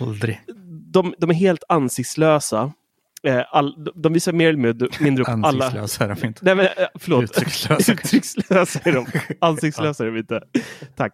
Aldrig. 0.00 0.40
de, 0.92 1.14
de 1.18 1.30
är 1.30 1.34
helt 1.34 1.64
ansiktslösa. 1.68 2.72
Eh, 3.26 3.42
all, 3.50 3.88
de 3.94 4.12
visar 4.12 4.32
mer 4.32 4.48
eller 4.48 5.02
mindre 5.02 5.22
upp 5.22 5.28
alla... 5.28 5.46
Ansiktslösa 5.46 6.04
är 6.04 6.08
de 6.08 6.26
inte. 6.26 6.44
Nej 6.44 6.54
men 6.54 6.64
eh, 6.66 6.70
förlåt. 6.94 7.22
Uttryckslösa. 7.22 7.92
Uttryckslösa 7.92 8.80
är 8.84 8.92
de. 8.92 9.06
Ansiktslösa 9.40 10.04
är 10.04 10.10
de 10.10 10.18
inte. 10.18 10.42
Tack. 10.96 11.12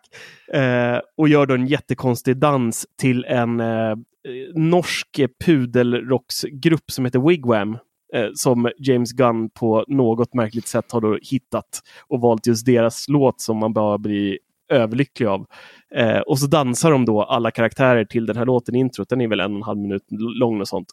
Eh, 0.53 0.99
och 1.17 1.29
gör 1.29 1.47
då 1.47 1.55
en 1.55 1.67
jättekonstig 1.67 2.37
dans 2.37 2.87
till 2.99 3.25
en 3.25 3.61
eh, 3.61 3.97
norsk 4.55 5.21
pudelrocksgrupp 5.45 6.91
som 6.91 7.05
heter 7.05 7.29
Wigwam. 7.29 7.79
Eh, 8.15 8.29
som 8.35 8.71
James 8.79 9.13
Gunn 9.13 9.51
på 9.51 9.85
något 9.89 10.35
märkligt 10.35 10.69
sätt 10.69 10.93
har 10.93 11.01
då 11.01 11.19
hittat 11.23 11.81
och 12.09 12.21
valt 12.21 12.47
just 12.47 12.67
deras 12.67 13.09
låt 13.09 13.41
som 13.41 13.57
man 13.57 13.73
bara 13.73 13.99
blir 13.99 14.39
överlycklig 14.71 15.27
av. 15.27 15.47
Eh, 15.95 16.19
och 16.19 16.39
så 16.39 16.47
dansar 16.47 16.91
de 16.91 17.05
då 17.05 17.23
alla 17.23 17.51
karaktärer 17.51 18.05
till 18.05 18.27
den 18.27 18.37
här 18.37 18.47
låten 18.47 18.75
i 18.75 18.79
introt. 18.79 19.09
Den 19.09 19.21
är 19.21 19.29
väl 19.29 19.41
en 19.41 19.53
och 19.53 19.57
en 19.57 19.63
halv 19.63 19.79
minut 19.79 20.03
lång 20.11 20.61
och 20.61 20.69
sånt. 20.69 20.89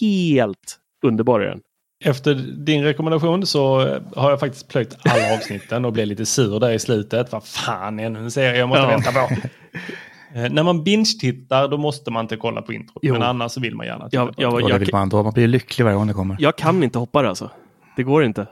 Helt 0.00 0.78
underbar 1.04 1.40
är 1.40 1.46
den. 1.48 1.60
Efter 2.04 2.34
din 2.64 2.84
rekommendation 2.84 3.46
så 3.46 3.80
eh, 3.86 4.02
har 4.16 4.30
jag 4.30 4.40
faktiskt 4.40 4.68
plöjt 4.68 4.96
alla 5.04 5.34
avsnitten 5.36 5.84
och 5.84 5.92
blev 5.92 6.06
lite 6.06 6.26
sur 6.26 6.60
där 6.60 6.70
i 6.70 6.78
slutet. 6.78 7.32
Vad 7.32 7.44
fan, 7.44 7.98
ännu 7.98 8.18
en 8.18 8.30
serie 8.30 8.58
jag 8.58 8.68
måste 8.68 8.82
Ja. 8.82 8.88
vänta 8.88 9.12
på. 9.12 9.34
Eh, 10.38 10.52
När 10.52 10.62
man 10.62 10.84
binge-tittar 10.84 11.68
då 11.68 11.76
måste 11.78 12.10
man 12.10 12.24
inte 12.24 12.36
kolla 12.36 12.62
på 12.62 12.72
introt. 12.72 12.98
Jo. 13.02 13.12
Men 13.12 13.22
annars 13.22 13.52
så 13.52 13.60
vill 13.60 13.74
man 13.76 13.86
gärna 13.86 14.04
titta 14.04 14.16
Jag, 14.16 14.26
på 14.28 14.32
det. 14.36 14.42
jag, 14.42 14.52
Och 14.54 14.60
det 14.60 14.68
jag, 14.68 14.78
vill 14.78 14.88
man 14.92 15.08
då. 15.08 15.22
Man 15.22 15.32
blir 15.32 15.48
lycklig 15.48 15.84
varje 15.84 15.96
gång 15.96 16.06
det 16.06 16.12
kommer. 16.12 16.36
jag 16.38 16.56
kan 16.56 16.82
inte 16.82 16.98
hoppa 16.98 17.22
det 17.22 17.28
alltså. 17.28 17.50
Det 17.96 18.02
går 18.02 18.24
inte. 18.24 18.46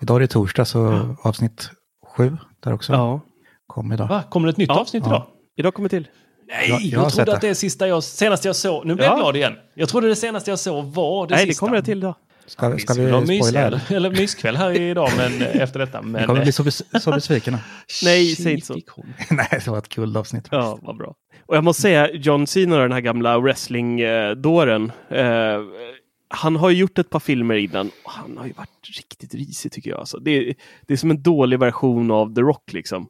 Idag 0.00 0.16
är 0.16 0.20
det 0.20 0.26
torsdag 0.26 0.64
så 0.64 1.14
avsnitt 1.22 1.70
sju 2.16 2.36
där 2.64 2.72
också 2.72 2.92
Ja. 2.92 3.20
kom 3.66 3.92
idag. 3.92 4.08
Va? 4.08 4.22
Kommer 4.30 4.46
det 4.46 4.50
ett 4.50 4.56
nytt 4.56 4.68
Ja. 4.68 4.80
avsnitt 4.80 5.02
Ja. 5.06 5.10
idag? 5.10 5.26
Idag 5.56 5.74
kommer 5.74 5.88
till. 5.88 6.08
Nej, 6.52 6.68
Jag- 6.70 6.80
jag, 6.82 7.02
jag 7.04 7.12
trodde 7.12 7.34
att 7.34 7.40
det. 7.40 7.46
det 7.46 7.50
är 7.50 7.54
sista 7.54 7.88
jag, 7.88 8.04
senaste 8.04 8.48
jag 8.48 8.56
såg. 8.56 8.86
Nu 8.86 8.94
blir 8.94 9.04
jag 9.04 9.12
Ja. 9.14 9.16
glad 9.18 9.36
igen. 9.36 9.52
Jag 9.74 9.88
trodde 9.88 10.08
det 10.08 10.16
senaste 10.16 10.50
jag 10.50 10.58
såg 10.58 10.84
var 10.84 11.26
det 11.26 11.34
Nej, 11.34 11.46
det 11.46 11.52
sista. 11.52 11.66
kommer 11.66 11.76
det 11.76 11.82
till 11.84 11.98
idag. 11.98 12.14
Ska, 12.46 12.78
ska 12.78 12.94
skulle 12.94 13.10
ha 13.12 13.20
vi 13.20 13.38
spoila? 13.42 13.60
eller? 13.60 13.80
eller 13.92 14.10
myskväll 14.10 14.56
här 14.56 14.72
idag 14.80 15.10
men 15.16 15.42
eh, 15.42 15.60
efter 15.62 15.78
detta. 15.80 16.00
Vi 16.00 16.06
Men, 16.08 16.26
kommer 16.26 16.40
eh, 16.40 16.44
bli 16.44 16.52
så, 16.52 16.62
bes- 16.62 16.98
så 17.00 17.10
besvikna. 17.10 17.58
Nej, 18.04 18.34
säg 18.36 18.52
inte 18.54 18.66
så. 18.66 18.74
Nej, 19.30 19.48
det 19.50 19.66
var 19.68 19.78
ett 19.78 19.88
kul 19.88 20.16
avsnitt. 20.16 20.48
Ja, 20.50 20.78
vad 20.82 20.96
bra. 20.96 21.14
Och 21.46 21.56
jag 21.56 21.64
måste 21.64 21.82
säga, 21.82 22.10
John 22.12 22.46
Cena, 22.46 22.78
den 22.78 22.92
här 22.92 23.00
gamla 23.00 23.38
wrestling-dåren. 23.38 24.92
Eh, 25.10 25.26
han 26.34 26.56
har 26.56 26.70
ju 26.70 26.76
gjort 26.76 26.98
ett 26.98 27.10
par 27.10 27.20
filmer 27.20 27.54
innan 27.54 27.90
och 28.04 28.10
han 28.10 28.36
har 28.38 28.46
ju 28.46 28.52
varit 28.52 28.88
riktigt 28.96 29.34
risig 29.34 29.72
tycker 29.72 29.90
jag. 29.90 30.00
Alltså, 30.00 30.18
det, 30.18 30.30
är- 30.30 30.54
det 30.86 30.92
är 30.92 30.96
som 30.96 31.10
en 31.10 31.22
dålig 31.22 31.58
version 31.58 32.10
av 32.10 32.34
The 32.34 32.40
Rock 32.40 32.72
liksom. 32.72 33.06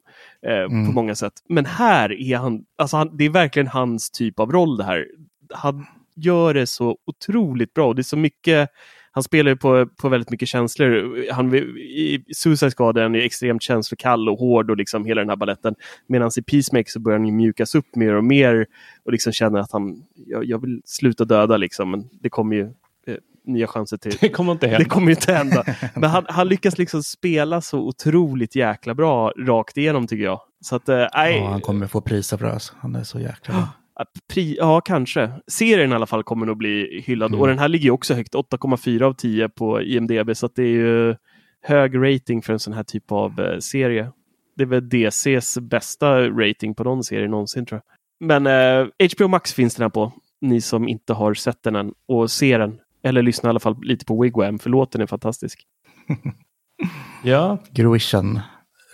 Eh, 0.47 0.65
På 0.67 0.73
Mm. 0.73 0.93
många 0.93 1.15
sätt. 1.15 1.33
Men 1.49 1.65
här 1.65 2.11
är 2.21 2.37
han, 2.37 2.63
alltså 2.77 2.97
han, 2.97 3.17
det 3.17 3.25
är 3.25 3.29
verkligen 3.29 3.67
hans 3.67 4.11
typ 4.11 4.39
av 4.39 4.51
roll 4.51 4.77
det 4.77 4.83
här. 4.83 5.07
Han 5.53 5.85
gör 6.15 6.53
det 6.53 6.67
så 6.67 6.97
otroligt 7.05 7.73
bra. 7.73 7.87
och 7.87 7.95
Det 7.95 8.01
är 8.01 8.03
så 8.03 8.17
mycket 8.17 8.69
han 9.15 9.23
spelar 9.23 9.51
ju 9.51 9.57
på, 9.57 9.87
på 10.01 10.09
väldigt 10.09 10.29
mycket 10.29 10.47
känslor. 10.47 11.25
Han, 11.31 11.55
I 11.55 12.23
Suicide 12.35 12.71
Squad 12.71 12.97
är 12.97 13.01
han 13.03 13.15
extremt 13.15 13.61
känslokall 13.63 14.29
och 14.29 14.39
hård 14.39 14.71
och 14.71 14.77
liksom 14.77 15.05
hela 15.05 15.21
den 15.21 15.29
här 15.29 15.35
balletten. 15.35 15.75
Medan 16.07 16.31
i 16.37 16.41
Peacemaker 16.41 16.89
så 16.91 16.99
börjar 16.99 17.19
han 17.19 17.27
ju 17.27 17.33
mjukas 17.33 17.75
upp 17.75 17.95
mer 17.95 18.13
och 18.13 18.23
mer 18.23 18.65
och 19.05 19.11
liksom 19.11 19.33
känner 19.33 19.59
att 19.59 19.71
han, 19.71 20.03
jag, 20.15 20.45
jag 20.45 20.61
vill 20.61 20.81
sluta 20.85 21.25
döda 21.25 21.57
liksom. 21.57 21.91
Men 21.91 22.09
det 22.21 22.29
kommer 22.29 22.55
ju 22.55 22.69
nya 23.45 23.67
chanser 23.67 23.97
till. 23.97 24.17
Det 24.21 24.29
kommer 24.29 24.51
inte 24.51 24.67
hända. 24.67 24.79
Det 24.79 24.89
kommer 24.89 25.11
inte 25.11 25.33
hända. 25.33 25.63
Men 25.95 26.09
han, 26.09 26.25
han 26.29 26.47
lyckas 26.47 26.77
liksom 26.77 27.03
spela 27.03 27.61
så 27.61 27.79
otroligt 27.79 28.55
jäkla 28.55 28.93
bra 28.93 29.33
rakt 29.39 29.77
igenom 29.77 30.07
tycker 30.07 30.23
jag. 30.23 30.41
Så 30.61 30.75
att, 30.75 30.89
eh, 30.89 31.07
nej. 31.15 31.37
Ja, 31.37 31.49
han 31.49 31.61
kommer 31.61 31.87
få 31.87 32.01
priser 32.01 32.37
för 32.37 32.45
det. 32.45 32.53
Alltså. 32.53 32.73
Han 32.79 32.95
är 32.95 33.03
så 33.03 33.19
jäkla 33.19 33.53
bra. 33.53 33.67
Pri, 34.33 34.55
ja, 34.59 34.81
kanske. 34.81 35.31
Serien 35.47 35.91
i 35.91 35.95
alla 35.95 36.05
fall 36.05 36.23
kommer 36.23 36.45
nog 36.45 36.57
bli 36.57 37.03
hyllad. 37.05 37.31
Mm. 37.31 37.41
Och 37.41 37.47
den 37.47 37.59
här 37.59 37.67
ligger 37.67 37.91
också 37.91 38.13
högt, 38.13 38.35
8,4 38.35 39.03
av 39.03 39.13
10 39.13 39.49
på 39.49 39.81
IMDB. 39.81 40.37
Så 40.37 40.45
att 40.45 40.55
det 40.55 40.63
är 40.63 40.67
ju 40.67 41.15
hög 41.61 41.97
rating 41.97 42.41
för 42.41 42.53
en 42.53 42.59
sån 42.59 42.73
här 42.73 42.83
typ 42.83 43.11
av 43.11 43.39
eh, 43.39 43.59
serie. 43.59 44.11
Det 44.55 44.63
är 44.63 44.67
väl 44.67 44.89
DCs 44.89 45.57
bästa 45.57 46.29
rating 46.29 46.75
på 46.75 46.83
någon 46.83 47.03
serie 47.03 47.27
någonsin 47.27 47.65
tror 47.65 47.81
jag. 47.85 47.93
Men 48.27 48.47
eh, 48.47 48.87
HBO 49.17 49.27
Max 49.27 49.53
finns 49.53 49.75
den 49.75 49.83
här 49.83 49.89
på. 49.89 50.11
Ni 50.41 50.61
som 50.61 50.87
inte 50.87 51.13
har 51.13 51.33
sett 51.33 51.63
den 51.63 51.75
än 51.75 51.93
och 52.07 52.31
ser 52.31 52.59
den. 52.59 52.79
Eller 53.03 53.21
lyssna 53.21 53.47
i 53.47 53.49
alla 53.49 53.59
fall 53.59 53.75
lite 53.81 54.05
på 54.05 54.21
Wigwam, 54.21 54.59
för 54.59 54.69
låten 54.69 55.01
är 55.01 55.05
fantastisk. 55.05 55.63
Ja, 57.23 57.57
Gruishan 57.71 58.39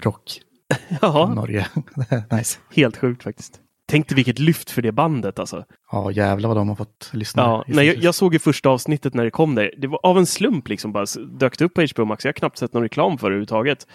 Rock 0.01 0.41
Ja, 1.01 1.33
Norge. 1.35 1.67
nice. 2.31 2.59
helt 2.75 2.97
sjukt 2.97 3.23
faktiskt. 3.23 3.61
Tänk 3.87 4.07
dig 4.09 4.15
vilket 4.15 4.39
lyft 4.39 4.69
för 4.71 4.81
det 4.81 4.91
bandet 4.91 5.39
alltså. 5.39 5.65
Ja, 5.91 6.11
jävlar 6.11 6.49
vad 6.49 6.57
de 6.57 6.69
har 6.69 6.75
fått 6.75 7.09
lyssna. 7.13 7.43
Ja, 7.43 7.63
nej, 7.67 7.87
jag, 7.87 7.97
jag 7.97 8.15
såg 8.15 8.33
ju 8.33 8.39
första 8.39 8.69
avsnittet 8.69 9.13
när 9.13 9.23
det 9.23 9.31
kom 9.31 9.55
där. 9.55 9.73
Det 9.77 9.87
var 9.87 9.99
av 10.03 10.17
en 10.17 10.25
slump 10.25 10.67
liksom 10.67 10.91
bara 10.91 11.05
dök 11.39 11.57
det 11.57 11.65
upp 11.65 11.73
på 11.73 11.81
HBO 11.95 12.05
Max. 12.05 12.25
Jag 12.25 12.29
har 12.29 12.33
knappt 12.33 12.57
sett 12.57 12.73
någon 12.73 12.83
reklam 12.83 13.17
för 13.17 13.27
det 13.29 13.33
överhuvudtaget. 13.33 13.87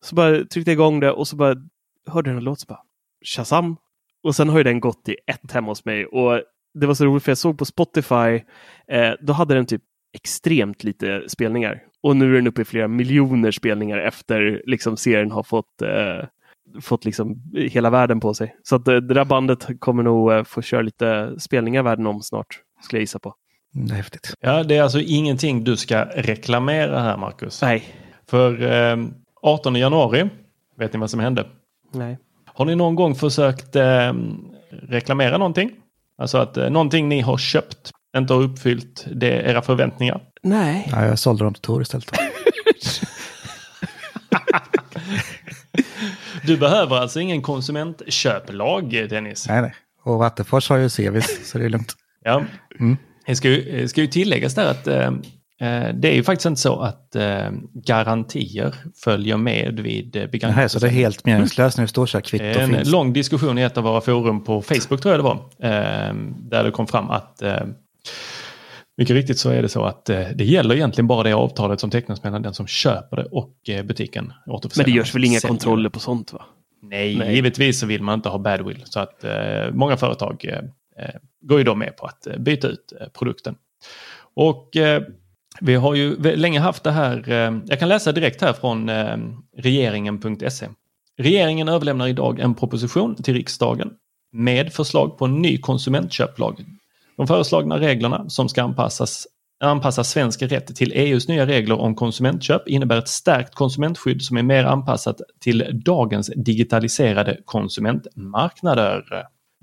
Så 0.00 0.14
bara 0.14 0.30
tryckte 0.30 0.58
jag 0.70 0.72
igång 0.72 1.00
det 1.00 1.10
och 1.12 1.28
så 1.28 1.36
bara 1.36 1.54
hörde 2.06 2.30
den 2.30 2.36
en 2.38 2.44
låt 2.44 2.60
så 2.60 2.66
bara 2.66 2.80
Shazam! 3.24 3.76
Och 4.22 4.36
sen 4.36 4.48
har 4.48 4.58
ju 4.58 4.64
den 4.64 4.80
gått 4.80 5.08
i 5.08 5.16
ett 5.26 5.52
hemma 5.52 5.70
hos 5.70 5.84
mig 5.84 6.06
och 6.06 6.42
det 6.80 6.86
var 6.86 6.94
så 6.94 7.04
roligt 7.04 7.22
för 7.22 7.30
jag 7.30 7.38
såg 7.38 7.58
på 7.58 7.64
Spotify, 7.64 8.42
eh, 8.88 9.12
då 9.20 9.32
hade 9.32 9.54
den 9.54 9.66
typ 9.66 9.82
extremt 10.14 10.84
lite 10.84 11.22
spelningar. 11.28 11.82
Och 12.02 12.16
nu 12.16 12.32
är 12.32 12.34
den 12.34 12.46
uppe 12.46 12.62
i 12.62 12.64
flera 12.64 12.88
miljoner 12.88 13.50
spelningar 13.50 13.98
efter 13.98 14.62
liksom 14.66 14.96
serien 14.96 15.30
har 15.30 15.42
fått 15.42 15.82
eh, 15.82 16.28
fått 16.80 17.04
liksom 17.04 17.42
hela 17.54 17.90
världen 17.90 18.20
på 18.20 18.34
sig. 18.34 18.56
Så 18.62 18.76
att 18.76 18.88
eh, 18.88 18.96
det 18.96 19.14
där 19.14 19.24
bandet 19.24 19.66
kommer 19.78 20.02
nog 20.02 20.32
eh, 20.32 20.44
få 20.44 20.62
köra 20.62 20.82
lite 20.82 21.40
spelningar 21.40 21.82
världen 21.82 22.06
om 22.06 22.22
snart, 22.22 22.60
skulle 22.82 22.98
jag 22.98 23.02
gissa 23.02 23.18
på. 23.18 23.34
Det 23.72 23.92
är 23.92 23.96
häftigt. 23.96 24.34
ja, 24.40 24.62
det 24.62 24.76
är 24.76 24.82
alltså 24.82 25.00
ingenting 25.00 25.64
du 25.64 25.76
ska 25.76 26.04
reklamera 26.04 27.00
här 27.00 27.16
Marcus. 27.16 27.62
Nej. 27.62 27.84
För 28.30 28.62
eh, 28.92 28.96
18 29.42 29.76
januari, 29.76 30.30
vet 30.76 30.92
ni 30.92 30.98
vad 30.98 31.10
som 31.10 31.20
hände? 31.20 31.46
Nej. 31.92 32.18
Har 32.46 32.64
ni 32.64 32.76
någon 32.76 32.94
gång 32.94 33.14
försökt 33.14 33.76
eh, 33.76 34.12
reklamera 34.70 35.38
någonting? 35.38 35.70
Alltså 36.18 36.38
att 36.38 36.56
eh, 36.56 36.70
någonting 36.70 37.08
ni 37.08 37.20
har 37.20 37.38
köpt 37.38 37.92
inte 38.16 38.34
har 38.34 38.42
uppfyllt 38.42 39.06
det, 39.14 39.42
era 39.42 39.62
förväntningar. 39.62 40.20
Nej. 40.42 40.88
Ja, 40.92 41.06
jag 41.06 41.18
sålde 41.18 41.44
dem 41.44 41.54
till 41.54 41.62
Tor 41.62 41.82
istället. 41.82 42.10
Du 46.42 46.56
behöver 46.56 46.96
alltså 46.96 47.20
ingen 47.20 47.42
konsumentköplag, 47.42 48.90
Dennis. 48.90 49.48
nej, 49.48 49.62
nej. 49.62 49.74
Och 50.02 50.18
Vattenfors 50.18 50.68
har 50.68 50.76
ju 50.76 50.88
Sevis, 50.88 51.50
så 51.50 51.58
det 51.58 51.64
är 51.64 51.68
lugnt. 51.68 51.94
Ja. 52.24 52.42
Mm. 52.80 52.96
Det 53.26 53.36
ska 53.36 53.48
ju, 53.48 53.80
det 53.80 53.88
ska 53.88 54.00
ju 54.00 54.06
tilläggas 54.06 54.54
där 54.54 54.70
att 54.70 54.86
eh, 54.86 55.10
det 55.94 56.08
är 56.08 56.14
ju 56.14 56.22
faktiskt 56.22 56.46
inte 56.46 56.60
så 56.60 56.80
att 56.80 57.16
eh, 57.16 57.50
garantier 57.74 58.74
följer 59.04 59.36
med 59.36 59.80
vid 59.80 60.16
eh, 60.16 60.26
begagnat. 60.26 60.56
Nej, 60.56 60.68
så 60.68 60.78
det 60.78 60.86
är 60.86 60.90
helt 60.90 61.24
meningslöst 61.26 61.76
när 61.78 61.84
det 61.84 61.88
står 61.88 62.06
så 62.06 62.16
här 62.18 62.22
kvitto 62.22 62.44
En 62.44 62.74
finns. 62.74 62.90
lång 62.90 63.12
diskussion 63.12 63.58
i 63.58 63.62
ett 63.62 63.76
av 63.78 63.84
våra 63.84 64.00
forum 64.00 64.44
på 64.44 64.62
Facebook 64.62 65.00
tror 65.00 65.14
jag 65.14 65.18
det 65.18 65.22
var. 65.22 65.36
Eh, 65.58 66.14
där 66.38 66.64
det 66.64 66.70
kom 66.70 66.86
fram 66.86 67.10
att 67.10 67.42
eh, 67.42 67.60
mycket 68.96 69.14
riktigt 69.16 69.38
så 69.38 69.50
är 69.50 69.62
det 69.62 69.68
så 69.68 69.84
att 69.84 70.10
eh, 70.10 70.20
det 70.34 70.44
gäller 70.44 70.74
egentligen 70.74 71.06
bara 71.06 71.22
det 71.22 71.32
avtalet 71.32 71.80
som 71.80 71.90
tecknas 71.90 72.22
mellan 72.22 72.42
den 72.42 72.54
som 72.54 72.66
köper 72.66 73.16
det 73.16 73.24
och 73.24 73.68
eh, 73.68 73.82
butiken. 73.84 74.32
Men 74.76 74.84
det 74.84 74.90
görs 74.90 75.14
väl 75.14 75.24
inga 75.24 75.40
säljer 75.40 75.48
kontroller 75.48 75.88
på 75.90 75.98
sånt 75.98 76.32
va? 76.32 76.44
Nej, 76.82 77.16
Nej. 77.16 77.34
givetvis 77.34 77.80
så 77.80 77.86
vill 77.86 78.02
man 78.02 78.14
inte 78.14 78.28
ha 78.28 78.38
badwill. 78.38 78.82
Så 78.84 79.00
att 79.00 79.24
eh, 79.24 79.32
många 79.72 79.96
företag 79.96 80.44
eh, 80.44 81.04
eh, 81.04 81.14
går 81.40 81.58
ju 81.58 81.64
då 81.64 81.74
med 81.74 81.96
på 81.96 82.06
att 82.06 82.26
eh, 82.26 82.36
byta 82.38 82.68
ut 82.68 82.92
eh, 83.00 83.06
produkten. 83.18 83.54
Och 84.34 84.76
eh, 84.76 85.02
vi 85.60 85.74
har 85.74 85.94
ju 85.94 86.16
länge 86.36 86.60
haft 86.60 86.84
det 86.84 86.90
här, 86.90 87.30
eh, 87.30 87.58
jag 87.66 87.78
kan 87.78 87.88
läsa 87.88 88.12
direkt 88.12 88.40
här 88.40 88.52
från 88.52 88.88
eh, 88.88 89.16
regeringen.se. 89.56 90.68
Regeringen 91.18 91.68
överlämnar 91.68 92.08
idag 92.08 92.40
en 92.40 92.54
proposition 92.54 93.14
till 93.14 93.34
riksdagen 93.34 93.90
med 94.32 94.72
förslag 94.72 95.18
på 95.18 95.24
en 95.24 95.42
ny 95.42 95.58
konsumentköplag. 95.58 96.64
De 97.16 97.26
föreslagna 97.26 97.80
reglerna 97.80 98.28
som 98.28 98.48
ska 98.48 98.62
anpassas 98.62 99.26
anpassa 99.60 100.04
svensk 100.04 100.42
rätt 100.42 100.76
till 100.76 100.92
EUs 100.94 101.28
nya 101.28 101.46
regler 101.46 101.80
om 101.80 101.94
konsumentköp 101.94 102.68
innebär 102.68 102.98
ett 102.98 103.08
stärkt 103.08 103.54
konsumentskydd 103.54 104.22
som 104.22 104.36
är 104.36 104.42
mer 104.42 104.64
anpassat 104.64 105.20
till 105.40 105.82
dagens 105.84 106.30
digitaliserade 106.36 107.38
konsumentmarknader. 107.44 109.04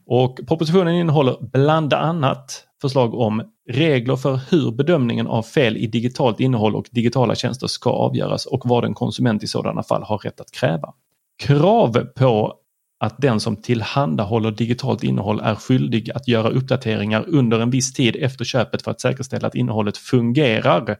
Och 0.05 0.39
propositionen 0.47 0.95
innehåller 0.95 1.37
bland 1.41 1.93
annat 1.93 2.65
förslag 2.81 3.13
om 3.13 3.43
regler 3.69 4.15
för 4.15 4.39
hur 4.51 4.71
bedömningen 4.71 5.27
av 5.27 5.43
fel 5.43 5.77
i 5.77 5.87
digitalt 5.87 6.39
innehåll 6.39 6.75
och 6.75 6.87
digitala 6.91 7.35
tjänster 7.35 7.67
ska 7.67 7.89
avgöras 7.89 8.45
och 8.45 8.61
vad 8.65 8.85
en 8.85 8.93
konsument 8.93 9.43
i 9.43 9.47
sådana 9.47 9.83
fall 9.83 10.03
har 10.03 10.17
rätt 10.17 10.41
att 10.41 10.51
kräva. 10.51 10.93
Krav 11.37 12.05
på 12.15 12.53
att 12.99 13.17
den 13.17 13.39
som 13.39 13.55
tillhandahåller 13.55 14.51
digitalt 14.51 15.03
innehåll 15.03 15.39
är 15.39 15.55
skyldig 15.55 16.11
att 16.11 16.27
göra 16.27 16.49
uppdateringar 16.49 17.25
under 17.27 17.59
en 17.59 17.69
viss 17.69 17.93
tid 17.93 18.15
efter 18.19 18.45
köpet 18.45 18.81
för 18.81 18.91
att 18.91 19.01
säkerställa 19.01 19.47
att 19.47 19.55
innehållet 19.55 19.97
fungerar. 19.97 20.97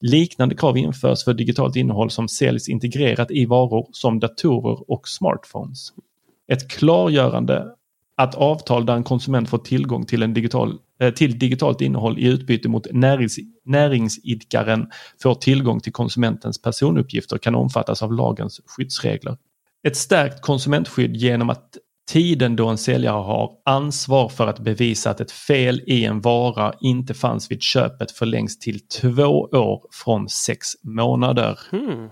Liknande 0.00 0.54
krav 0.54 0.76
införs 0.76 1.24
för 1.24 1.34
digitalt 1.34 1.76
innehåll 1.76 2.10
som 2.10 2.28
säljs 2.28 2.68
integrerat 2.68 3.30
i 3.30 3.44
varor 3.44 3.88
som 3.92 4.20
datorer 4.20 4.90
och 4.90 5.08
smartphones. 5.08 5.92
Ett 6.52 6.70
klargörande 6.70 7.66
att 8.22 8.34
avtal 8.34 8.86
där 8.86 8.94
en 8.94 9.04
konsument 9.04 9.48
får 9.48 9.58
tillgång 9.58 10.06
till, 10.06 10.22
en 10.22 10.34
digital, 10.34 10.78
eh, 11.00 11.14
till 11.14 11.38
digitalt 11.38 11.80
innehåll 11.80 12.18
i 12.18 12.26
utbyte 12.26 12.68
mot 12.68 12.86
närings, 12.92 13.38
näringsidkaren 13.64 14.90
får 15.22 15.34
tillgång 15.34 15.80
till 15.80 15.92
konsumentens 15.92 16.62
personuppgifter 16.62 17.38
kan 17.38 17.54
omfattas 17.54 18.02
av 18.02 18.12
lagens 18.12 18.60
skyddsregler. 18.66 19.36
Ett 19.86 19.96
stärkt 19.96 20.42
konsumentskydd 20.42 21.16
genom 21.16 21.50
att 21.50 21.78
tiden 22.10 22.56
då 22.56 22.68
en 22.68 22.78
säljare 22.78 23.22
har 23.22 23.50
ansvar 23.64 24.28
för 24.28 24.46
att 24.46 24.60
bevisa 24.60 25.10
att 25.10 25.20
ett 25.20 25.32
fel 25.32 25.80
i 25.86 26.04
en 26.04 26.20
vara 26.20 26.74
inte 26.80 27.14
fanns 27.14 27.50
vid 27.50 27.62
köpet 27.62 28.10
förlängs 28.10 28.58
till 28.58 28.80
två 28.80 29.48
år 29.52 29.80
från 30.04 30.28
sex 30.28 30.68
månader. 30.82 31.58
Hmm. 31.70 32.08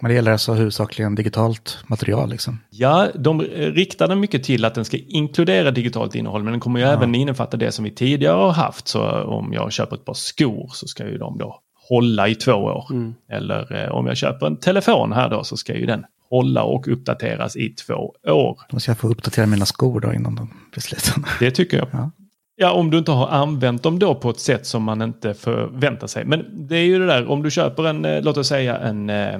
Men 0.00 0.08
det 0.08 0.14
gäller 0.14 0.32
alltså 0.32 0.52
huvudsakligen 0.52 1.14
digitalt 1.14 1.78
material 1.86 2.30
liksom. 2.30 2.60
Ja, 2.70 3.08
de 3.14 3.40
riktar 3.42 4.08
den 4.08 4.20
mycket 4.20 4.44
till 4.44 4.64
att 4.64 4.74
den 4.74 4.84
ska 4.84 4.96
inkludera 5.08 5.70
digitalt 5.70 6.14
innehåll 6.14 6.42
men 6.42 6.52
den 6.52 6.60
kommer 6.60 6.80
ju 6.80 6.86
Ja. 6.86 6.92
även 6.92 7.14
innefatta 7.14 7.56
det 7.56 7.72
som 7.72 7.84
vi 7.84 7.90
tidigare 7.90 8.36
har 8.36 8.52
haft. 8.52 8.88
Så 8.88 9.22
om 9.22 9.52
jag 9.52 9.72
köper 9.72 9.96
ett 9.96 10.04
par 10.04 10.14
skor 10.14 10.70
så 10.72 10.86
ska 10.86 11.06
ju 11.06 11.18
de 11.18 11.38
då 11.38 11.60
hålla 11.88 12.28
i 12.28 12.34
två 12.34 12.52
år. 12.52 12.86
Mm. 12.90 13.14
Eller 13.30 13.84
eh, 13.84 13.90
om 13.92 14.06
jag 14.06 14.16
köper 14.16 14.46
en 14.46 14.56
telefon 14.56 15.12
här 15.12 15.28
då 15.30 15.44
så 15.44 15.56
ska 15.56 15.74
ju 15.74 15.86
den 15.86 16.04
hålla 16.30 16.62
och 16.62 16.88
uppdateras 16.88 17.56
i 17.56 17.68
två 17.68 18.14
år. 18.26 18.58
Då 18.70 18.80
ska 18.80 18.90
jag 18.90 18.98
få 18.98 19.08
uppdatera 19.08 19.46
mina 19.46 19.66
skor 19.66 20.00
då 20.00 20.14
innan 20.14 20.34
de 20.34 20.50
blir 20.72 20.82
slitna. 20.82 21.28
Det 21.40 21.50
tycker 21.50 21.76
jag. 21.76 21.86
Ja. 21.92 22.10
Ja, 22.56 22.72
om 22.72 22.90
du 22.90 22.98
inte 22.98 23.10
har 23.12 23.28
använt 23.28 23.82
dem 23.82 23.98
då 23.98 24.14
på 24.14 24.30
ett 24.30 24.40
sätt 24.40 24.66
som 24.66 24.82
man 24.82 25.02
inte 25.02 25.34
förväntar 25.34 26.06
sig. 26.06 26.24
Men 26.24 26.66
det 26.68 26.76
är 26.76 26.84
ju 26.84 26.98
det 26.98 27.06
där, 27.06 27.30
om 27.30 27.42
du 27.42 27.50
köper 27.50 27.86
en, 27.86 28.04
eh, 28.04 28.22
låt 28.22 28.36
oss 28.36 28.48
säga 28.48 28.76
en, 28.78 29.10
eh, 29.10 29.38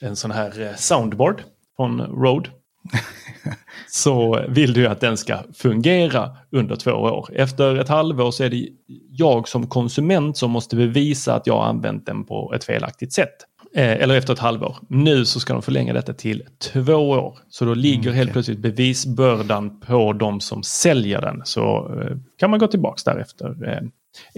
en 0.00 0.16
sån 0.16 0.30
här 0.30 0.60
eh, 0.62 0.74
soundboard 0.76 1.42
från 1.76 2.00
Rode. 2.00 2.50
så 3.88 4.44
vill 4.48 4.72
du 4.72 4.86
att 4.86 5.00
den 5.00 5.16
ska 5.16 5.38
fungera 5.54 6.36
under 6.50 6.76
två 6.76 6.90
år. 6.90 7.28
Efter 7.32 7.76
ett 7.76 7.88
halvår 7.88 8.30
så 8.30 8.44
är 8.44 8.50
det 8.50 8.68
jag 9.10 9.48
som 9.48 9.66
konsument 9.66 10.36
som 10.36 10.50
måste 10.50 10.76
bevisa 10.76 11.34
att 11.34 11.46
jag 11.46 11.54
har 11.54 11.64
använt 11.64 12.06
den 12.06 12.24
på 12.24 12.52
ett 12.54 12.64
felaktigt 12.64 13.12
sätt. 13.12 13.34
Eh, 13.74 13.90
Eller 13.92 14.16
efter 14.16 14.32
ett 14.32 14.38
halvår. 14.38 14.76
Nu 14.88 15.24
så 15.24 15.40
ska 15.40 15.52
de 15.52 15.62
förlänga 15.62 15.92
detta 15.92 16.12
till 16.14 16.42
två 16.58 16.94
år. 16.94 17.38
Så 17.48 17.64
då 17.64 17.74
ligger 17.74 18.12
helt 18.12 18.32
plötsligt 18.32 18.58
bevisbördan 18.58 19.80
på 19.80 20.12
de 20.12 20.40
som 20.40 20.62
säljer 20.62 21.20
den. 21.20 21.42
Så 21.44 21.92
eh, 22.00 22.16
kan 22.38 22.50
man 22.50 22.58
gå 22.58 22.66
tillbaka 22.66 23.12
där 23.12 23.20
efter 23.20 23.68
eh, 23.68 23.82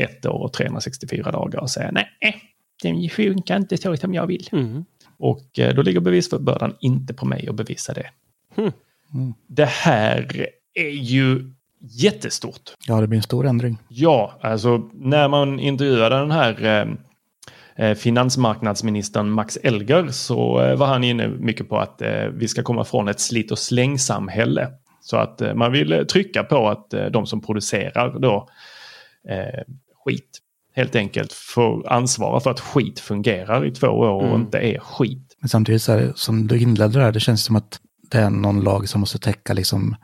ett 0.04 0.26
år 0.26 0.42
och 0.42 0.52
364 0.52 1.30
dagar 1.30 1.60
och 1.60 1.70
säga 1.70 1.90
nej, 1.92 2.08
den 2.82 3.08
funkar 3.08 3.56
inte 3.56 3.76
så 3.76 3.96
som 3.96 4.14
jag 4.14 4.26
vill. 4.26 4.48
Mm. 4.52 4.84
Och 5.18 5.58
eh, 5.58 5.74
då 5.74 5.82
ligger 5.82 6.00
bevisbördan 6.00 6.74
inte 6.80 7.14
på 7.14 7.26
mig 7.26 7.48
att 7.48 7.54
bevisa 7.54 7.92
det. 7.92 8.10
Hmm. 8.56 9.34
Det 9.46 9.68
här 9.68 10.46
är 10.74 10.90
ju 10.90 11.52
jättestort. 11.80 12.74
Ja, 12.86 13.00
det 13.00 13.06
blir 13.06 13.16
en 13.16 13.22
stor 13.22 13.46
ändring. 13.46 13.78
Ja, 13.88 14.38
alltså 14.40 14.90
när 14.92 15.28
man 15.28 15.60
intervjuade 15.60 16.18
den 16.18 16.30
här 16.30 16.64
eh, 16.64 17.86
eh, 17.86 17.94
finansmarknadsministern 17.94 19.30
Max 19.30 19.58
Elger 19.62 20.08
så 20.08 20.60
eh, 20.60 20.76
var 20.76 20.86
han 20.86 21.04
inne 21.04 21.28
mycket 21.28 21.68
på 21.68 21.78
att 21.78 22.02
eh, 22.02 22.24
vi 22.32 22.48
ska 22.48 22.62
komma 22.62 22.84
från 22.84 23.08
ett 23.08 23.20
slit 23.20 23.50
och 23.50 23.58
slängsamhälle. 23.58 24.68
Så 25.00 25.16
att 25.16 25.40
eh, 25.40 25.54
man 25.54 25.72
vill 25.72 26.06
trycka 26.10 26.44
på 26.44 26.68
att 26.68 26.94
eh, 26.94 27.06
de 27.06 27.26
som 27.26 27.40
producerar 27.40 28.18
då 28.18 28.48
eh, 29.28 29.62
skit 30.04 30.38
helt 30.74 30.94
enkelt 30.96 31.32
får 31.32 31.92
ansvara 31.92 32.40
för 32.40 32.50
att 32.50 32.60
skit 32.60 33.00
fungerar 33.00 33.66
i 33.66 33.70
två 33.70 33.86
år 33.86 34.10
och 34.10 34.22
Mm. 34.28 34.40
inte 34.40 34.58
är 34.58 34.78
skit. 34.78 35.36
Men 35.40 35.48
samtidigt 35.48 35.82
så 35.82 35.92
här, 35.92 36.12
som 36.14 36.46
du 36.46 36.58
inledde 36.58 36.98
där, 36.98 37.12
det 37.12 37.20
känns 37.20 37.44
som 37.44 37.56
att 37.56 37.80
det 38.10 38.18
är 38.18 38.30
någon 38.30 38.60
lag 38.60 38.88
som 38.88 39.00
måste 39.00 39.18
täcka 39.18 39.52
liksom 39.52 39.96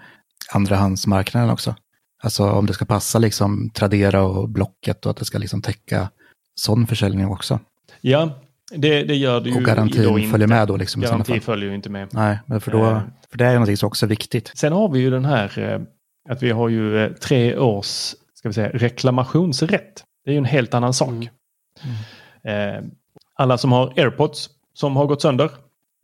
andrahandsmarknaden 0.52 1.50
också. 1.50 1.74
Alltså 2.22 2.50
om 2.50 2.66
det 2.66 2.72
ska 2.72 2.84
passa 2.84 3.18
liksom 3.18 3.70
Tradera 3.70 4.22
och 4.22 4.48
Blocket 4.48 5.04
och 5.06 5.10
att 5.10 5.16
det 5.16 5.24
ska 5.24 5.38
liksom 5.38 5.62
täcka 5.62 6.08
sån 6.54 6.86
försäljning 6.86 7.26
också. 7.28 7.60
Ja, 8.00 8.30
det, 8.76 9.02
det 9.02 9.14
gör 9.14 9.40
det 9.40 9.48
ju 9.50 9.54
Och 9.56 9.60
då 9.62 9.66
garantin 9.66 10.30
följer 10.30 10.48
med 10.48 10.68
då 10.68 10.76
liksom 10.76 11.02
Garanti 11.02 11.40
följer 11.40 11.68
ju 11.68 11.74
inte 11.74 11.90
med. 11.90 12.08
Nej, 12.12 12.38
men 12.46 12.60
för, 12.60 12.70
då, 12.70 12.84
Eh. 12.84 13.00
för 13.30 13.38
det 13.38 13.44
är 13.44 13.48
ju 13.50 13.54
någonting 13.54 13.76
som 13.76 13.86
också 13.86 14.06
är 14.06 14.08
viktigt. 14.08 14.52
Sen 14.54 14.72
har 14.72 14.88
vi 14.88 15.00
ju 15.00 15.10
den 15.10 15.24
här 15.24 15.58
eh, 15.58 15.80
att 16.32 16.42
vi 16.42 16.50
har 16.50 16.68
ju 16.68 16.98
eh, 17.04 17.12
tre 17.12 17.56
års 17.56 17.86
ska 18.34 18.48
vi 18.48 18.52
säga, 18.52 18.68
reklamationsrätt. 18.68 20.04
Det 20.24 20.30
är 20.30 20.32
ju 20.32 20.38
en 20.38 20.44
helt 20.44 20.74
annan 20.74 20.94
sak. 20.94 21.10
Eh, 22.44 22.84
alla 23.34 23.58
som 23.58 23.72
har 23.72 23.92
airpods 23.96 24.50
som 24.74 24.96
har 24.96 25.06
gått 25.06 25.22
sönder 25.22 25.50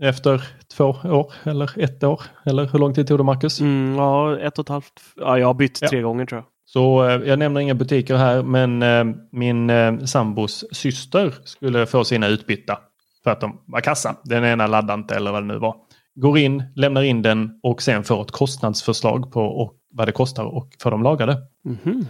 efter 0.03 0.43
två 0.77 0.85
år 1.05 1.33
eller 1.45 1.79
ett 1.85 2.05
år. 2.05 2.23
Eller 2.45 2.67
hur 2.67 2.79
lång 2.79 2.95
tid 2.95 3.07
tog 3.07 3.19
det 3.19 3.25
Marcus? 3.25 3.61
Mm, 3.61 3.95
ja, 3.97 4.39
ett 4.39 4.59
och 4.59 4.65
ett 4.65 4.69
halvt. 4.69 4.93
Ja, 5.17 5.39
jag 5.39 5.47
har 5.47 5.55
bytt 5.55 5.79
Ja. 5.83 5.89
tre 5.89 6.03
gånger 6.03 6.27
tror 6.27 6.39
jag. 6.39 6.47
Så 6.65 7.09
eh, 7.09 7.29
jag 7.29 7.39
nämner 7.39 7.61
inga 7.61 7.75
butiker 7.75 8.17
här 8.17 8.43
men 8.43 8.83
eh, 8.83 9.05
min 9.33 9.71
eh, 9.71 9.99
sambos 9.99 10.65
syster 10.73 11.35
skulle 11.45 11.87
få 11.87 12.05
sina 12.05 12.27
utbytta. 12.29 12.79
För 13.25 13.31
att 13.31 13.41
de 13.41 13.61
var 13.67 13.81
kassa. 13.81 14.17
Den 14.25 14.45
ena 14.45 14.67
laddade 14.67 15.01
inte 15.01 15.15
eller 15.15 15.33
vad 15.33 15.43
det 15.43 15.47
nu 15.47 15.59
var. 15.59 15.77
Går 16.15 16.39
in, 16.39 16.63
lämnar 16.77 17.03
in 17.03 17.23
den 17.23 17.61
och 17.63 17.83
sen 17.83 18.05
får 18.05 18.23
ett 18.23 18.31
kostnadsförslag 18.31 19.33
på 19.33 19.41
och 19.43 19.75
vad 19.93 20.09
det 20.09 20.13
kostar 20.13 20.45
och 20.45 20.69
får 20.83 20.91
dem 20.91 21.03
lagade. 21.03 21.37
Mhm. 21.65 22.07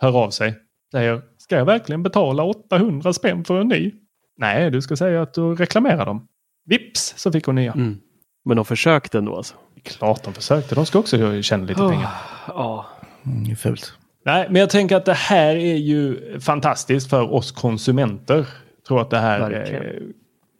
Hör 0.00 0.16
av 0.24 0.30
sig. 0.30 0.54
Säger, 0.92 1.22
ska 1.52 1.58
jag 1.58 1.64
verkligen 1.64 2.02
betala 2.02 2.42
800 2.42 3.12
spänn 3.12 3.44
för 3.44 3.60
en 3.60 3.68
ny? 3.68 3.92
Nej, 4.38 4.70
du 4.70 4.82
ska 4.82 4.96
säga 4.96 5.22
att 5.22 5.34
du 5.34 5.54
reklamerar 5.54 6.06
dem. 6.06 6.28
Vips 6.66 7.14
så 7.16 7.32
fick 7.32 7.46
hon 7.46 7.54
nya. 7.54 7.72
Mm. 7.72 7.98
Men 8.44 8.56
de 8.56 8.64
försökte 8.64 9.18
ändå 9.18 9.36
alltså. 9.36 9.54
Klart 9.82 10.22
de 10.24 10.34
försökte. 10.34 10.74
De 10.74 10.86
ska 10.86 10.98
också 10.98 11.42
tjäna 11.42 11.64
lite 11.64 11.80
pengar. 11.80 12.10
Ja. 12.48 12.86
Mm, 13.26 13.44
det 13.44 13.50
är 13.50 13.56
fult. 13.56 13.92
Nej, 14.24 14.46
men 14.50 14.60
jag 14.60 14.70
tänker 14.70 14.96
att 14.96 15.04
det 15.04 15.14
här 15.14 15.56
är 15.56 15.76
ju 15.76 16.40
fantastiskt 16.40 17.10
för 17.10 17.32
oss 17.32 17.52
konsumenter. 17.52 18.36
Jag 18.36 18.84
tror 18.88 19.00
att 19.00 19.10
det 19.10 19.18
här 19.18 19.50
Verkligen. 19.50 20.12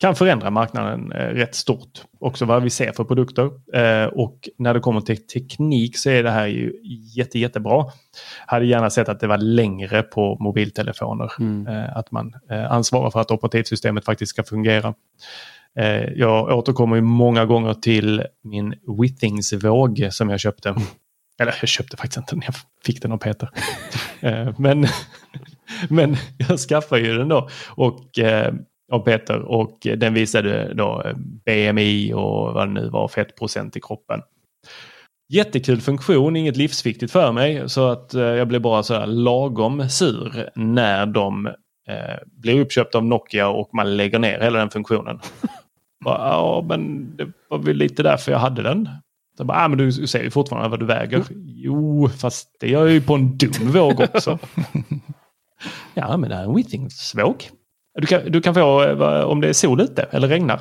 Kan 0.03 0.14
förändra 0.14 0.50
marknaden 0.50 1.12
eh, 1.12 1.26
rätt 1.26 1.55
stort. 1.55 2.03
Också 2.20 2.44
vad 2.44 2.62
vi 2.62 2.70
ser 2.70 2.92
för 2.92 3.05
produkter. 3.05 3.50
Eh, 3.74 4.07
och 4.07 4.48
när 4.59 4.74
det 4.74 4.80
kommer 4.80 5.00
till 5.00 5.26
teknik 5.26 5.98
så 5.98 6.11
är 6.11 6.22
det 6.22 6.30
här 6.30 6.46
ju 6.46 6.72
jätte, 7.16 7.38
jättebra. 7.38 7.86
Hade 8.46 8.66
gärna 8.66 8.90
sett 8.90 9.09
att 9.09 9.20
det 9.20 9.26
var 9.26 9.38
längre 9.38 10.03
på 10.03 10.36
mobiltelefoner. 10.40 11.32
Mm. 11.38 11.66
Eh, 11.66 11.96
att 11.96 12.11
man 12.11 12.32
ansvarar 12.70 13.11
för 13.11 13.20
att 13.20 13.30
operativsystemet 13.30 14.05
faktiskt 14.05 14.30
ska 14.30 14.42
fungera. 14.42 14.94
Jag 16.14 16.59
återkommer 16.59 16.96
ju 16.96 17.03
många 17.03 17.44
gånger 17.44 17.74
till 17.74 18.22
min 18.44 18.74
Withings-våg 19.00 20.09
som 20.11 20.30
jag 20.30 20.40
köpte. 20.40 20.74
Eller 21.40 21.55
jag 21.61 21.68
köpte 21.68 21.96
faktiskt 21.96 22.16
inte 22.16 22.34
den, 22.34 22.42
jag 22.46 22.55
fick 22.84 23.03
den 23.03 23.12
av 23.12 23.16
Peter. 23.16 23.50
Men, 24.59 24.86
men 25.88 26.16
jag 26.48 26.59
skaffade 26.59 27.00
ju 27.00 27.18
den 27.18 27.28
då 27.28 27.48
och, 27.68 28.18
av 28.93 28.99
Peter 28.99 29.40
och 29.40 29.78
den 29.97 30.14
visade 30.14 30.74
då 30.74 31.03
eh, 31.05 31.16
BMI 31.16 32.12
och 32.14 32.55
vad 32.55 32.68
det 32.68 32.72
nu 32.72 32.88
var, 32.88 33.09
fettprocent 33.09 33.76
i 33.76 33.80
kroppen. 33.80 34.20
Jättekul 35.28 35.80
funktion, 35.80 36.36
inget 36.36 36.57
livsviktigt 36.57 37.12
för 37.12 37.32
mig 37.32 37.68
så 37.68 37.88
att 37.88 38.14
eh, 38.14 38.22
jag 38.22 38.49
blev 38.49 38.61
bara 38.61 38.82
så 38.82 38.95
här 38.95 39.07
lagom 39.07 39.88
sur 39.88 40.51
när 40.55 41.07
de 41.07 41.47
eh, 41.88 42.16
blir 42.24 42.61
uppköpta 42.61 42.99
av 42.99 43.05
Nokia 43.05 43.49
och 43.49 43.74
man 43.74 43.97
lägger 43.97 44.18
ner 44.18 44.40
hela 44.40 44.59
den 44.59 44.70
funktionen. 44.70 45.18
Bara, 46.05 46.28
ja, 46.28 46.64
men 46.68 47.16
det 47.16 47.32
var 47.49 47.59
väl 47.59 47.76
lite 47.76 48.03
därför 48.03 48.32
jag 48.32 48.38
hade 48.38 48.62
den. 48.62 48.88
Så 49.36 49.45
bara, 49.45 49.64
ah, 49.64 49.68
men 49.68 49.78
du 49.78 49.93
ser 49.93 50.22
ju 50.22 50.30
fortfarande 50.30 50.68
vad 50.68 50.80
du 50.80 50.86
väger. 50.86 51.24
Jo, 51.36 52.09
fast 52.09 52.57
det 52.61 52.68
gör 52.68 52.80
jag 52.80 52.93
ju 52.93 53.01
på 53.01 53.14
en 53.14 53.36
dum 53.36 53.72
våg 53.72 54.01
också. 54.01 54.38
ja, 55.95 56.16
men 56.16 56.30
det 56.30 56.36
är 56.36 56.43
en 56.43 56.55
Withings-våg. 56.55 57.49
Du 57.95 58.07
kan, 58.07 58.32
du 58.32 58.40
kan 58.40 58.55
få 58.55 58.82
eh, 58.82 59.20
om 59.20 59.40
det 59.40 59.49
är 59.49 59.53
sol 59.53 59.80
ute 59.80 60.03
eller 60.03 60.29
regnar. 60.29 60.61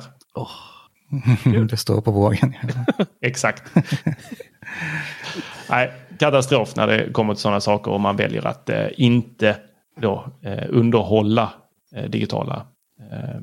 det 1.68 1.76
står 1.76 2.00
på 2.00 2.10
vågen. 2.10 2.54
Exakt. 3.20 3.62
Nej, 5.70 5.92
katastrof 6.18 6.76
när 6.76 6.86
det 6.86 7.12
kommer 7.12 7.34
till 7.34 7.42
sådana 7.42 7.60
saker 7.60 7.90
och 7.90 8.00
man 8.00 8.16
väljer 8.16 8.46
att 8.46 8.68
eh, 8.68 8.86
inte 8.96 9.56
då, 10.00 10.26
eh, 10.42 10.64
underhålla 10.68 11.52
eh, 11.96 12.10
digitala 12.10 12.66
eh, 13.00 13.40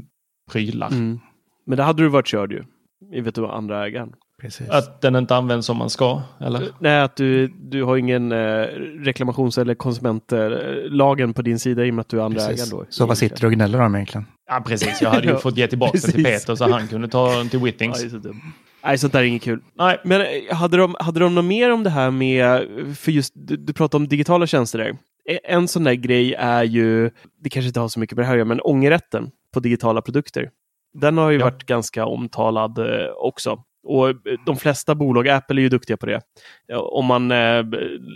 prylar. 0.51 0.87
Mm. 0.87 1.19
Men 1.65 1.77
det 1.77 1.83
hade 1.83 2.03
du 2.03 2.09
varit 2.09 2.27
körd 2.27 2.51
ju. 2.51 2.63
I 3.11 3.21
vet 3.21 3.35
du 3.35 3.41
vad 3.41 3.51
andra 3.51 3.85
ägaren. 3.85 4.13
Precis. 4.41 4.69
Att 4.69 5.01
den 5.01 5.15
inte 5.15 5.35
används 5.35 5.67
som 5.67 5.77
man 5.77 5.89
ska, 5.89 6.21
eller? 6.41 6.61
Nej, 6.79 7.01
att 7.01 7.15
du, 7.15 7.47
du 7.47 7.83
har 7.83 7.97
ingen 7.97 8.31
eh, 8.31 8.37
reklamations 9.05 9.57
eller 9.57 9.75
konsumentlagen 9.75 11.33
på 11.33 11.41
din 11.41 11.59
sida 11.59 11.85
i 11.85 11.89
och 11.89 11.93
med 11.93 12.01
att 12.01 12.09
du 12.09 12.19
är 12.19 12.23
andra 12.25 12.41
ägaren 12.41 12.69
då. 12.69 12.85
Så 12.89 13.05
vad 13.05 13.17
sitter 13.17 13.41
du 13.41 13.47
och 13.47 13.53
gnäller 13.53 13.81
om 13.81 13.95
egentligen? 13.95 14.25
Ja, 14.49 14.63
precis. 14.67 15.01
Jag 15.01 15.09
hade 15.09 15.27
ju 15.27 15.35
fått 15.41 15.57
ge 15.57 15.67
tillbaka 15.67 15.97
den 16.01 16.11
till. 16.11 16.23
Peter 16.25 16.55
så 16.55 16.71
han 16.71 16.87
kunde 16.87 17.07
ta 17.07 17.35
den 17.37 17.49
till 17.49 17.59
Ja, 17.63 17.65
Whittings. 17.65 18.11
så 18.11 18.17
dumt. 18.17 18.41
Nej, 18.83 18.97
sånt 18.97 19.13
där 19.13 19.19
är 19.19 19.23
inget 19.23 19.41
kul. 19.41 19.61
Nej, 19.77 19.97
men 20.03 20.21
eh, 20.21 20.55
hade 20.55 20.77
de, 20.77 20.95
hade 20.99 21.19
de 21.19 21.35
något 21.35 21.45
mer 21.45 21.71
om 21.71 21.83
det 21.83 21.89
här 21.89 22.11
med, 22.11 22.67
för 22.97 23.11
just 23.11 23.33
du, 23.35 23.57
du 23.57 23.73
pratade 23.73 24.01
om 24.03 24.07
digitala 24.07 24.47
tjänster 24.47 24.79
där. 24.79 24.87
E- 25.29 25.39
En 25.43 25.67
sån 25.67 25.83
där 25.83 25.93
grej 25.93 26.33
är 26.33 26.63
ju, 26.63 27.09
det 27.43 27.49
kanske 27.49 27.67
inte 27.67 27.79
har 27.79 27.87
så 27.87 27.99
mycket 27.99 28.15
med 28.17 28.23
det 28.23 28.27
här 28.27 28.33
att 28.33 28.37
göra, 28.37 28.47
men 28.47 28.61
ångerrätten 28.63 29.29
på 29.53 29.59
digitala 29.59 30.01
produkter. 30.01 30.49
Den 30.99 31.17
har 31.17 31.29
ju 31.29 31.37
Ja. 31.39 31.45
varit 31.45 31.63
ganska 31.65 32.05
omtalad 32.05 32.77
eh, 32.77 32.85
också. 33.17 33.63
Och 33.83 34.09
eh, 34.09 34.15
de 34.45 34.57
flesta 34.57 34.95
bolag, 34.95 35.27
Apple 35.27 35.61
är 35.61 35.63
ju 35.63 35.69
duktiga 35.69 35.97
på 35.97 36.05
det. 36.05 36.21
Eh, 36.71 36.77
om 36.77 37.05
man 37.05 37.31
eh, 37.31 37.63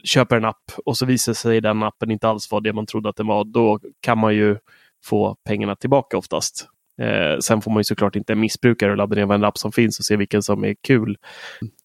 köper 0.03 0.37
en 0.37 0.45
app 0.45 0.71
och 0.85 0.97
så 0.97 1.05
visar 1.05 1.33
sig 1.33 1.61
den 1.61 1.83
appen 1.83 2.11
inte 2.11 2.27
alls 2.27 2.51
vara 2.51 2.61
det 2.61 2.73
man 2.73 2.85
trodde 2.85 3.09
att 3.09 3.15
den 3.15 3.27
var, 3.27 3.43
då 3.43 3.79
kan 4.01 4.17
man 4.17 4.35
ju 4.35 4.57
få 5.05 5.35
pengarna 5.45 5.75
tillbaka 5.75 6.17
oftast. 6.17 6.67
Eh, 7.01 7.39
sen 7.39 7.61
får 7.61 7.71
man 7.71 7.79
ju 7.79 7.83
såklart 7.83 8.15
inte 8.15 8.35
missbruka 8.35 8.91
och 8.91 8.97
ladda 8.97 9.15
ner 9.15 9.25
varenda 9.25 9.47
app 9.47 9.57
som 9.57 9.71
finns 9.71 9.99
och 9.99 10.05
se 10.05 10.17
vilken 10.17 10.43
som 10.43 10.65
är 10.65 10.75
kul. 10.87 11.17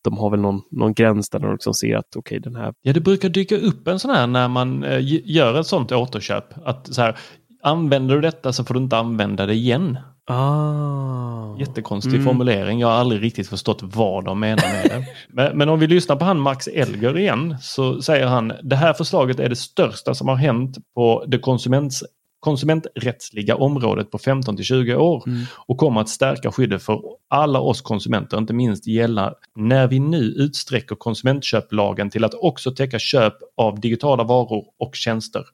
De 0.04 0.18
har 0.18 0.30
väl 0.30 0.40
någon, 0.40 0.60
någon 0.70 0.94
gräns 0.94 1.30
där 1.30 1.38
de 1.38 1.52
liksom 1.52 1.74
ser 1.74 1.96
att 1.96 2.16
okej, 2.16 2.38
okay, 2.38 2.38
den 2.38 2.62
här... 2.62 2.74
Ja, 2.82 2.92
det 2.92 3.00
brukar 3.00 3.28
dyka 3.28 3.56
upp 3.56 3.88
en 3.88 3.98
sån 3.98 4.10
här 4.10 4.26
när 4.26 4.48
man 4.48 4.84
eh, 4.84 4.98
gör 5.24 5.60
ett 5.60 5.66
sånt 5.66 5.92
återköp. 5.92 6.44
Att 6.64 6.94
så 6.94 7.02
här, 7.02 7.18
använder 7.62 8.14
du 8.14 8.20
detta 8.20 8.52
så 8.52 8.64
får 8.64 8.74
du 8.74 8.80
inte 8.80 8.96
använda 8.96 9.46
det 9.46 9.54
igen. 9.54 9.98
Ah. 10.30 11.56
Jättekonstig 11.58 12.14
mm. 12.14 12.24
formulering. 12.24 12.80
Jag 12.80 12.88
har 12.88 12.94
aldrig 12.94 13.22
riktigt 13.22 13.48
förstått 13.48 13.78
vad 13.82 14.24
de 14.24 14.40
menar 14.40 14.62
med 14.62 14.90
det. 14.90 15.06
men, 15.28 15.58
men, 15.58 15.68
om 15.68 15.78
vi 15.78 15.86
lyssnar 15.86 16.16
på 16.16 16.24
han 16.24 16.40
Max 16.40 16.66
Elger 16.68 17.18
igen 17.18 17.56
så 17.60 18.02
säger 18.02 18.26
han 18.26 18.52
det 18.62 18.76
här 18.76 18.92
förslaget 18.92 19.40
är 19.40 19.48
det 19.48 19.56
största 19.56 20.14
som 20.14 20.28
har 20.28 20.36
hänt 20.36 20.76
på 20.94 21.24
det 21.26 21.38
konsuments 21.38 22.04
konsumenträttsliga 22.40 23.56
området 23.56 24.10
på 24.10 24.18
15 24.18 24.56
till 24.56 24.64
20 24.64 24.96
år 24.96 25.22
mm. 25.26 25.44
och 25.54 25.78
kommer 25.78 26.00
att 26.00 26.08
stärka 26.08 26.52
skyddet 26.52 26.82
för 26.82 27.00
alla 27.28 27.60
oss 27.60 27.80
konsumenter, 27.80 28.38
inte 28.38 28.52
minst 28.52 28.86
gälla 28.86 29.34
när 29.54 29.86
vi 29.86 29.98
nu 29.98 30.18
utsträcker 30.18 30.96
konsumentköplagen 30.96 32.10
till 32.10 32.24
att 32.24 32.34
också 32.34 32.70
täcka 32.70 32.98
köp 32.98 33.34
av 33.56 33.80
digitala 33.80 34.24
varor 34.24 34.64
och 34.78 34.94
tjänster. 34.94 35.44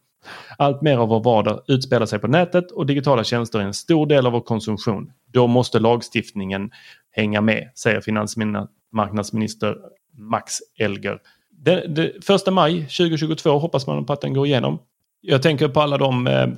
Allt 0.59 0.83
mer 0.83 0.99
av 0.99 1.09
vår 1.09 1.23
vardag 1.23 1.61
utspelar 1.69 2.07
sig 2.07 2.19
på 2.19 2.27
nätet 2.27 2.71
och 2.71 2.87
digitala 2.87 3.25
tjänster 3.25 3.59
är 3.59 3.63
en 3.63 3.75
stor 3.75 4.07
del 4.07 4.27
av 4.27 4.33
vår 4.33 4.41
konsumtion. 4.41 5.11
Då 5.33 5.47
måste 5.47 5.79
lagstiftningen 5.79 6.71
hänga 7.11 7.41
med, 7.41 7.71
säger 7.75 8.01
finansmarknadsminister 8.01 9.77
Max 10.19 10.59
Elger. 10.79 11.19
Den, 11.51 11.95
den, 11.95 12.11
första 12.23 12.51
maj 12.51 12.81
2022 12.81 13.59
hoppas 13.59 13.87
man 13.87 14.07
på 14.07 14.13
att 14.13 14.21
den 14.21 14.35
går 14.35 14.47
igenom. 14.47 14.79
Jag 15.21 15.43
tänker 15.43 15.69
på 15.69 15.81
alla 15.81 15.99
de 15.99 16.27
eh, 16.27 16.49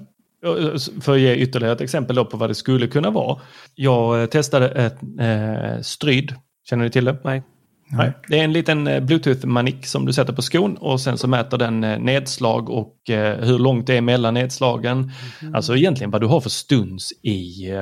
för 1.00 1.14
att 1.14 1.20
ge 1.20 1.34
ytterligare 1.34 1.72
ett 1.72 1.80
exempel 1.80 2.24
på 2.24 2.36
vad 2.36 2.50
det 2.50 2.54
skulle 2.54 2.86
kunna 2.86 3.10
vara. 3.10 3.40
Jag 3.74 4.22
eh, 4.22 4.26
testade 4.26 4.68
ett 4.68 4.96
eh, 5.20 5.80
Stryd. 5.80 6.34
Känner 6.68 6.84
ni 6.84 6.90
till 6.90 7.04
det? 7.04 7.16
Nej. 7.24 7.42
Nej. 7.88 8.12
Det 8.28 8.38
är 8.38 8.44
en 8.44 8.52
liten 8.52 8.86
eh, 8.86 9.00
bluetooth-manik 9.00 9.86
som 9.86 10.06
du 10.06 10.12
sätter 10.12 10.32
på 10.32 10.42
skon 10.42 10.76
och 10.76 11.00
sen 11.00 11.18
så 11.18 11.28
mäter 11.28 11.58
den 11.58 11.84
eh, 11.84 11.98
nedslag 11.98 12.70
och 12.70 13.10
eh, 13.10 13.44
hur 13.44 13.58
långt 13.58 13.86
det 13.86 13.96
är 13.96 14.00
mellan 14.00 14.34
nedslagen. 14.34 15.12
Mm. 15.42 15.54
Alltså 15.54 15.76
egentligen 15.76 16.10
vad 16.10 16.20
du 16.20 16.26
har 16.26 16.40
för 16.40 16.50
stuns 16.50 17.12
i 17.22 17.72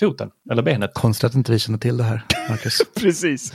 foten 0.00 0.30
eller 0.50 0.62
benet. 0.62 0.90
Konstigt 0.94 1.24
att 1.24 1.34
inte 1.34 1.52
vi 1.52 1.58
känner 1.58 1.78
till 1.78 1.96
det 1.96 2.04
här, 2.04 2.24
Marcus. 2.48 2.78
Precis. 2.96 3.52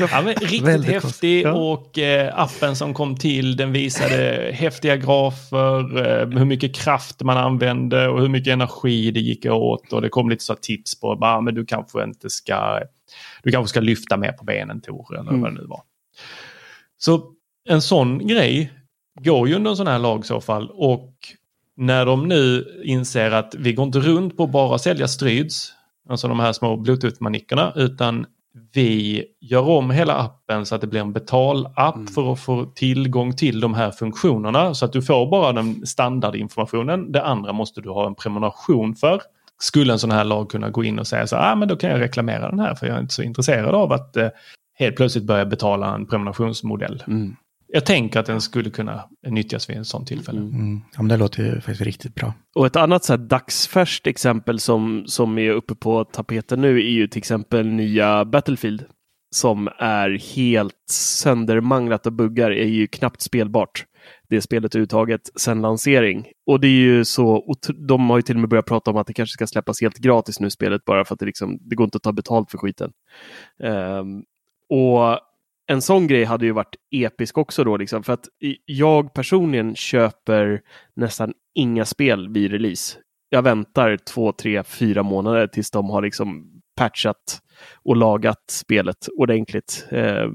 Ja, 0.00 0.22
riktigt 0.22 0.62
Väldigt 0.62 1.02
häftig 1.02 1.42
ja. 1.42 1.52
och 1.52 1.98
eh, 1.98 2.38
appen 2.40 2.76
som 2.76 2.94
kom 2.94 3.16
till 3.16 3.56
den 3.56 3.72
visade 3.72 4.50
häftiga 4.54 4.96
grafer, 4.96 5.98
eh, 5.98 6.28
hur 6.28 6.44
mycket 6.44 6.74
kraft 6.74 7.22
man 7.22 7.36
använde 7.36 8.08
och 8.08 8.20
hur 8.20 8.28
mycket 8.28 8.52
energi 8.52 9.10
det 9.10 9.20
gick 9.20 9.46
åt 9.46 9.92
och 9.92 10.02
det 10.02 10.08
kom 10.08 10.30
lite 10.30 10.44
så 10.44 10.54
tips 10.54 11.00
på 11.00 11.12
att 11.12 11.44
men 11.44 11.54
du 11.54 11.66
kanske 11.66 12.04
inte 12.04 12.30
ska 12.30 12.80
du 13.42 13.50
kanske 13.50 13.68
ska 13.68 13.80
lyfta 13.80 14.16
mer 14.16 14.32
på 14.32 14.44
benen 14.44 14.80
Tor 14.80 15.18
eller 15.18 15.30
mm. 15.30 15.40
vad 15.40 15.50
det 15.50 15.60
nu 15.60 15.66
var. 15.66 15.82
Så 16.98 17.32
en 17.68 17.82
sån 17.82 18.26
grej 18.26 18.72
går 19.20 19.48
ju 19.48 19.54
under 19.54 19.70
en 19.70 19.76
sån 19.76 19.86
här 19.86 19.98
lag 19.98 20.20
i 20.20 20.26
så 20.26 20.40
fall 20.40 20.70
och 20.72 21.14
när 21.76 22.06
de 22.06 22.28
nu 22.28 22.66
inser 22.84 23.30
att 23.30 23.54
vi 23.58 23.72
går 23.72 23.86
inte 23.86 23.98
runt 23.98 24.36
på 24.36 24.44
att 24.44 24.50
bara 24.50 24.78
sälja 24.78 25.08
stryds, 25.08 25.72
alltså 26.08 26.28
de 26.28 26.40
här 26.40 26.52
små 26.52 26.76
bluetooth-manickerna, 26.76 27.72
utan 27.76 28.26
vi 28.72 29.24
gör 29.40 29.68
om 29.68 29.90
hela 29.90 30.14
appen 30.14 30.66
så 30.66 30.74
att 30.74 30.80
det 30.80 30.86
blir 30.86 31.00
en 31.00 31.12
betalapp 31.12 31.94
mm. 31.96 32.06
för 32.06 32.32
att 32.32 32.40
få 32.40 32.64
tillgång 32.64 33.36
till 33.36 33.60
de 33.60 33.74
här 33.74 33.90
funktionerna. 33.90 34.74
Så 34.74 34.84
att 34.84 34.92
du 34.92 35.02
får 35.02 35.30
bara 35.30 35.52
den 35.52 35.86
standardinformationen. 35.86 37.12
Det 37.12 37.22
andra 37.22 37.52
måste 37.52 37.80
du 37.80 37.90
ha 37.90 38.06
en 38.06 38.14
prenumeration 38.14 38.94
för. 38.94 39.20
Skulle 39.58 39.92
en 39.92 39.98
sån 39.98 40.10
här 40.10 40.24
lag 40.24 40.50
kunna 40.50 40.70
gå 40.70 40.84
in 40.84 40.98
och 40.98 41.06
säga 41.06 41.26
så 41.26 41.36
ah, 41.36 41.54
men 41.54 41.68
då 41.68 41.76
kan 41.76 41.90
jag 41.90 42.00
reklamera 42.00 42.50
den 42.50 42.58
här 42.58 42.74
för 42.74 42.86
jag 42.86 42.96
är 42.96 43.00
inte 43.00 43.14
så 43.14 43.22
intresserad 43.22 43.74
av 43.74 43.92
att 43.92 44.16
eh, 44.16 44.28
helt 44.78 44.96
plötsligt 44.96 45.24
börja 45.24 45.46
betala 45.46 45.94
en 45.94 46.06
prenumerationsmodell. 46.06 47.02
Mm 47.06 47.36
jag 47.74 47.86
tänker 47.86 48.20
att 48.20 48.26
den 48.26 48.40
skulle 48.40 48.70
kunna 48.70 49.04
nyttjas 49.26 49.70
vid 49.70 49.76
en 49.76 49.84
sån 49.84 50.04
tillfälle. 50.04 50.40
Mm. 50.40 50.54
Mm. 50.54 50.80
Ja, 50.92 51.02
men 51.02 51.08
det 51.08 51.16
låter 51.16 51.42
ju 51.42 51.54
faktiskt 51.54 51.80
riktigt 51.80 52.14
bra. 52.14 52.34
Och 52.54 52.66
ett 52.66 52.76
annat 52.76 53.04
så 53.04 53.12
här 53.12 53.18
dagsfärskt 53.18 54.06
exempel 54.06 54.58
som, 54.58 55.04
som 55.06 55.38
är 55.38 55.50
uppe 55.50 55.74
på 55.74 56.04
tapeten 56.04 56.60
nu 56.60 56.76
är 56.76 56.90
ju 56.90 57.08
till 57.08 57.18
exempel 57.18 57.66
nya 57.66 58.24
Battlefield 58.24 58.84
som 59.34 59.68
är 59.78 60.34
helt 60.36 60.90
söndermanglat 60.90 62.06
och 62.06 62.12
buggar, 62.12 62.50
är 62.50 62.66
ju 62.66 62.86
knappt 62.86 63.20
spelbart. 63.20 63.84
Det 64.28 64.40
spelet 64.40 64.74
överhuvudtaget 64.74 65.40
sedan 65.40 65.62
lansering. 65.62 66.26
Och 66.46 66.60
det 66.60 66.66
är 66.66 66.70
ju 66.70 67.04
så, 67.04 67.54
de 67.88 68.10
har 68.10 68.18
ju 68.18 68.22
till 68.22 68.36
och 68.36 68.40
med 68.40 68.50
börjat 68.50 68.66
prata 68.66 68.90
om 68.90 68.96
att 68.96 69.06
det 69.06 69.14
kanske 69.14 69.32
ska 69.32 69.46
släppas 69.46 69.80
helt 69.80 69.98
gratis 69.98 70.40
nu 70.40 70.50
spelet 70.50 70.84
bara 70.84 71.04
för 71.04 71.14
att 71.14 71.20
det 71.20 71.26
liksom, 71.26 71.58
det 71.60 71.76
går 71.76 71.84
inte 71.84 71.96
att 71.96 72.02
ta 72.02 72.12
betalt 72.12 72.50
för 72.50 72.58
skiten. 72.58 72.92
Um, 73.62 74.24
och 74.68 75.18
en 75.72 75.82
sån 75.82 76.06
grej 76.06 76.24
hade 76.24 76.46
ju 76.46 76.52
varit 76.52 76.76
episk 76.90 77.38
också 77.38 77.64
då, 77.64 77.76
liksom, 77.76 78.02
för 78.02 78.12
att 78.12 78.28
jag 78.66 79.14
personligen 79.14 79.74
köper 79.76 80.60
nästan 80.96 81.32
inga 81.54 81.84
spel 81.84 82.28
vid 82.28 82.50
release. 82.50 82.98
Jag 83.28 83.42
väntar 83.42 83.96
två, 83.96 84.32
tre, 84.32 84.62
fyra 84.62 85.02
månader 85.02 85.46
tills 85.46 85.70
de 85.70 85.90
har 85.90 86.02
liksom 86.02 86.44
patchat 86.76 87.40
och 87.84 87.96
lagat 87.96 88.44
spelet 88.50 89.08
ordentligt. 89.18 89.86
Eh, 89.90 90.28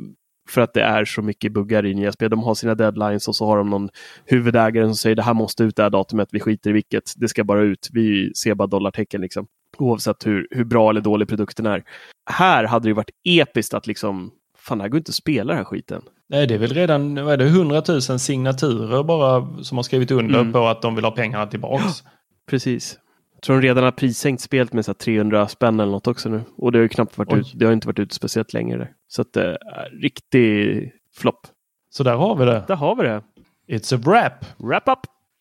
för 0.50 0.62
att 0.62 0.74
det 0.74 0.82
är 0.82 1.06
så 1.06 1.22
mycket 1.22 1.54
buggar 1.54 1.86
i 1.86 1.94
nya 1.94 2.12
spel. 2.12 2.30
De 2.30 2.44
har 2.44 2.56
sina 2.56 2.76
deadlines 2.76 3.28
och 3.28 3.36
så 3.36 3.46
har 3.46 3.58
de 3.58 3.70
någon 3.70 3.90
huvudägare 4.26 4.86
som 4.86 4.96
säger 4.96 5.16
det 5.16 5.24
här 5.24 5.34
måste 5.34 5.64
ut 5.64 5.76
det 5.76 5.84
här 5.84 5.90
datumet, 5.90 6.30
vi 6.32 6.40
skiter 6.40 6.70
i 6.70 6.74
vilket, 6.74 7.14
det 7.16 7.28
ska 7.28 7.44
bara 7.44 7.62
ut, 7.62 7.90
vi 7.94 8.32
ser 8.36 8.56
bara 8.56 8.68
dollartecken 8.68 9.22
liksom. 9.22 9.48
Oavsett 9.78 10.28
hur, 10.28 10.48
hur 10.52 10.66
bra 10.66 10.90
eller 10.90 11.02
dålig 11.02 11.28
produkten 11.28 11.66
är. 11.66 11.84
Här 12.30 12.64
hade 12.64 12.90
det 12.90 12.94
varit 12.94 13.10
episkt 13.24 13.74
att 13.74 13.88
liksom 13.88 14.32
fan 14.68 14.78
det 14.78 14.84
här 14.84 14.90
går 14.90 14.98
inte 14.98 15.10
att 15.10 15.16
spela 15.16 15.48
den 15.48 15.58
här 15.58 15.66
skiten. 15.66 16.02
Nej, 16.30 16.48
det 16.48 16.54
är 16.54 16.58
väl 16.58 16.74
redan 16.74 17.26
vad 17.26 17.34
är 17.34 17.38
det, 17.38 17.46
100 17.46 17.84
000 17.88 18.02
signaturer 18.02 19.04
bara 19.04 19.64
som 19.64 19.78
har 19.78 19.84
skrivit 19.84 20.12
under 20.12 20.40
mm. 20.40 20.54
på 20.54 20.68
att 20.68 20.82
de 20.82 20.96
vill 20.96 21.04
ha 21.04 21.12
pengarna 21.12 21.48
tillbaks. 21.48 22.04
Ja, 22.06 22.12
precis. 22.50 23.00
Jag 23.34 23.42
tror 23.42 23.62
de 23.62 23.68
redan 23.68 23.84
har 23.84 23.92
prissänkt 23.92 24.42
spelet 24.42 24.74
med 24.74 24.86
så 24.86 24.94
300 24.94 25.48
spänn 25.48 25.80
eller 25.80 25.92
något 25.92 26.08
också 26.08 26.30
nu. 26.30 26.42
Och 26.58 26.72
det 26.72 26.78
har 26.78 26.84
ju 26.84 26.90
knappt 26.90 27.18
varit 27.18 27.34
ut, 27.34 27.52
det 27.56 27.66
har 27.66 27.74
inte 27.74 27.88
varit 27.88 28.00
ute 28.00 28.16
speciellt 28.16 28.54
länge. 28.54 28.78
Där. 28.78 28.92
Så 29.08 29.22
att 29.22 29.34
det 29.34 29.50
eh, 29.50 29.80
är 29.80 30.02
riktig 30.02 30.92
flopp. 31.16 31.48
Så 31.90 32.04
där 32.04 32.16
har 32.16 32.36
vi 32.36 32.46
det. 32.46 32.64
Där 32.68 32.76
har 32.76 32.96
vi 32.96 33.04
det. 33.04 33.22
It's 33.68 33.96
a 33.96 34.00
wrap. 34.06 34.46
Wrap 34.58 34.88
up. 34.88 35.00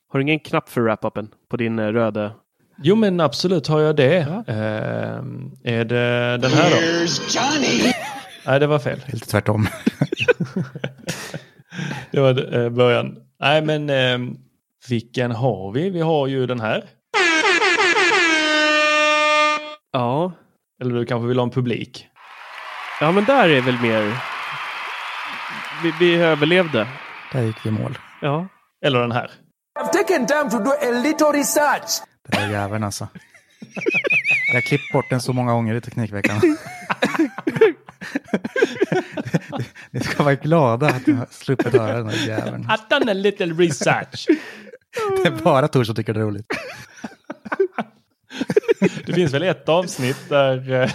Har 0.09 0.19
du 0.19 0.23
ingen 0.23 0.41
knapp 0.41 0.69
för 0.69 0.81
wrap-upen 0.81 1.29
på 1.49 1.57
din 1.57 1.79
uh, 1.79 1.93
röda? 1.93 2.33
Jo 2.83 2.97
men 2.97 3.21
absolut 3.21 3.67
har 3.67 3.81
jag 3.81 3.97
det. 3.97 4.45
Ja. 4.47 4.55
Uh, 4.55 5.25
är 5.65 5.85
det 5.85 6.39
den 6.39 6.51
här 6.51 6.71
då? 6.71 6.77
Here's 6.77 7.21
Johnny! 7.37 7.96
Nej, 8.47 8.61
det 8.61 8.67
var 8.67 8.79
fel. 8.79 9.01
Helt 9.07 9.29
tvärtom. 9.29 9.69
det 12.11 12.21
var 12.21 12.55
eh, 12.55 12.71
början. 12.71 13.17
Nej, 13.41 13.63
men 13.63 13.91
eh, 13.91 14.19
vilken 14.89 15.31
har 15.31 15.73
vi? 15.73 15.91
Vi 15.91 16.01
har 16.01 16.27
ju 16.27 16.47
den 16.47 16.61
här. 16.61 16.85
Ja. 19.93 20.33
Eller 20.83 20.95
du 20.95 21.07
kanske 21.07 21.29
vill 21.29 21.39
ha 21.39 21.45
en 21.45 21.51
publik? 21.51 22.07
Ja, 23.01 23.13
men 23.13 23.25
där 23.25 23.49
är 23.49 23.61
väl 23.61 23.81
mer... 23.81 24.17
Vi, 25.83 25.93
vi 26.01 26.15
överlevde. 26.15 26.87
Där 27.33 27.43
gick 27.43 27.57
vi 27.65 27.69
i 27.69 27.73
mål. 27.73 27.99
Ja. 28.21 28.49
Eller 28.85 29.01
den 29.01 29.13
här. 29.13 29.31
I've 29.79 29.93
taken 29.93 30.27
time 30.27 30.51
to 30.51 30.59
do 30.59 30.71
a 30.71 30.91
little 31.03 31.27
research. 31.27 32.03
Det 32.29 32.39
där 32.39 32.51
jäveln 32.51 32.85
alltså. 32.85 33.09
Jag 34.49 34.55
har 34.55 34.61
klippt 34.61 34.93
bort 34.93 35.11
den 35.11 35.21
så 35.21 35.33
många 35.33 35.53
gånger 35.53 35.75
i 35.75 35.81
Teknikveckan. 35.81 36.41
Ni 39.91 40.01
ska 40.01 40.23
vara 40.23 40.35
glada 40.35 40.87
att 40.87 41.07
ni 41.07 41.13
har 41.13 41.27
sluppit 41.31 41.73
höra 41.73 41.97
den 41.97 42.09
här 42.09 42.29
jäveln. 42.29 42.65
I've 42.65 42.99
done 42.99 43.11
a 43.11 43.15
little 43.15 43.47
research. 43.47 44.27
Det 45.23 45.29
är 45.29 45.43
bara 45.43 45.69
Tor 45.69 45.85
som 45.85 45.95
tycker 45.95 46.15
det 46.15 46.21
är 46.21 46.25
roligt. 46.25 46.47
Det 49.07 49.13
finns 49.13 49.35
väl 49.35 49.43
ett 49.43 49.69
avsnitt 49.69 50.29
där, 50.29 50.73
eh, 50.73 50.91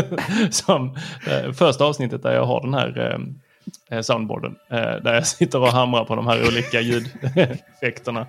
som, 0.50 0.96
eh, 1.26 1.52
första 1.52 1.84
avsnittet 1.84 2.22
där 2.22 2.34
jag 2.34 2.44
har 2.44 2.60
den 2.60 2.74
här 2.74 3.18
eh, 3.90 4.00
soundboarden. 4.00 4.56
Där 4.70 5.14
jag 5.14 5.26
sitter 5.26 5.60
och 5.60 5.72
hamrar 5.72 6.04
på 6.04 6.16
de 6.16 6.26
här 6.26 6.48
olika 6.48 6.80
ljudeffekterna. 6.80 8.26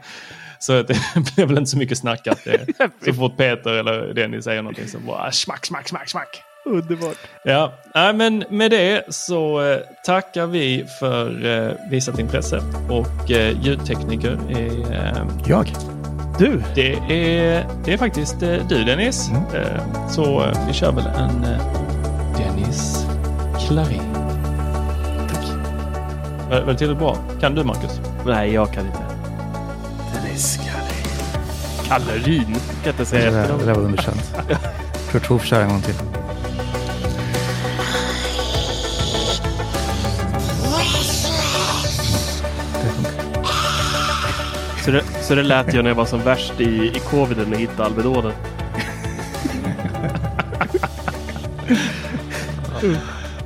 Så 0.60 0.82
det 0.82 0.98
blir 1.36 1.46
väl 1.46 1.58
inte 1.58 1.72
så 1.72 1.78
mycket 1.78 1.98
snack 1.98 2.28
att 2.28 2.44
det, 2.44 2.66
så 3.06 3.14
fort 3.14 3.38
Peter 3.38 3.72
eller 3.72 4.14
Dennis 4.14 4.44
säger 4.44 4.62
någonting 4.62 4.88
så 4.88 5.00
bara 5.00 5.32
smack, 5.32 5.66
smack, 5.66 5.88
smack, 5.88 6.10
smack. 6.10 6.44
Underbart. 6.68 7.18
Ja, 7.44 7.74
äh, 7.96 8.14
men 8.14 8.44
med 8.50 8.72
det 8.72 9.04
så 9.10 9.62
eh, 9.62 9.78
tackar 10.06 10.46
vi 10.46 10.86
för 11.00 11.46
eh, 11.46 11.72
visat 11.90 12.20
intresse 12.20 12.62
och 12.90 13.32
eh, 13.32 13.62
ljudtekniker 13.62 14.40
är... 14.50 14.94
Eh, 14.94 15.28
jag. 15.46 15.74
Du. 16.40 16.64
Det 16.76 16.94
är, 16.94 17.66
det 17.86 17.94
är 17.94 17.98
faktiskt 17.98 18.44
eh, 18.44 18.68
du 18.70 18.84
Dennis. 18.84 19.30
Mm. 19.30 19.42
Eh, 19.56 20.08
så 20.10 20.44
eh, 20.44 20.68
vi 20.68 20.74
kör 20.74 20.92
väl 20.92 21.06
en 21.06 21.42
Dennis 22.38 23.06
Klarin. 23.68 24.14
Tack. 25.34 25.46
Var, 26.50 26.62
var 26.62 26.74
det 26.74 26.78
tillräckligt 26.78 27.00
bra? 27.00 27.18
Kan 27.42 27.56
du, 27.56 27.64
Marcus? 27.64 28.02
Nej, 28.26 28.54
jag 28.54 28.74
kan 28.74 28.86
inte. 28.86 29.00
Dennis 30.14 30.60
Kallerin. 31.88 32.56
Kan 32.84 32.92
inte 32.92 33.06
säga 33.06 33.32
Det 33.32 33.38
där, 33.38 33.58
det 33.58 33.66
där 33.66 33.74
var 33.74 33.82
underkänt. 33.82 34.36
Kurt 35.12 35.26
Hoof 35.26 35.46
kör 35.46 35.62
en 35.62 35.70
gång 35.70 35.82
till. 35.82 35.96
Så 44.88 44.92
det, 44.94 45.04
så 45.22 45.36
det 45.36 45.44
lät 45.44 45.74
jag 45.74 45.84
när 45.84 45.90
jag 45.92 45.96
var 45.96 46.06
som 46.06 46.20
värst 46.24 46.60
i, 46.60 46.64
i 46.96 47.00
coviden 47.10 47.54
och 47.54 47.60
hittade 47.60 47.84
Alvedonen. 47.86 48.32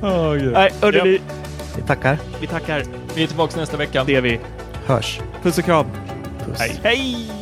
Oh, 0.02 0.36
Nej, 0.52 0.72
hörde 0.80 0.98
Ja. 0.98 1.04
ni? 1.04 1.20
Vi 1.76 1.82
tackar. 1.82 2.18
Vi 2.40 2.46
tackar. 2.46 2.84
Vi 3.14 3.22
är 3.22 3.26
tillbaka 3.26 3.60
nästa 3.60 3.76
vecka. 3.76 4.04
Det 4.04 4.14
är 4.14 4.20
vi. 4.20 4.40
Hörs. 4.86 5.20
Puss 5.42 5.58
och 5.58 5.64
kram. 5.64 5.86
Puss. 6.46 6.58
Hej. 6.60 6.80
Hej! 6.82 7.41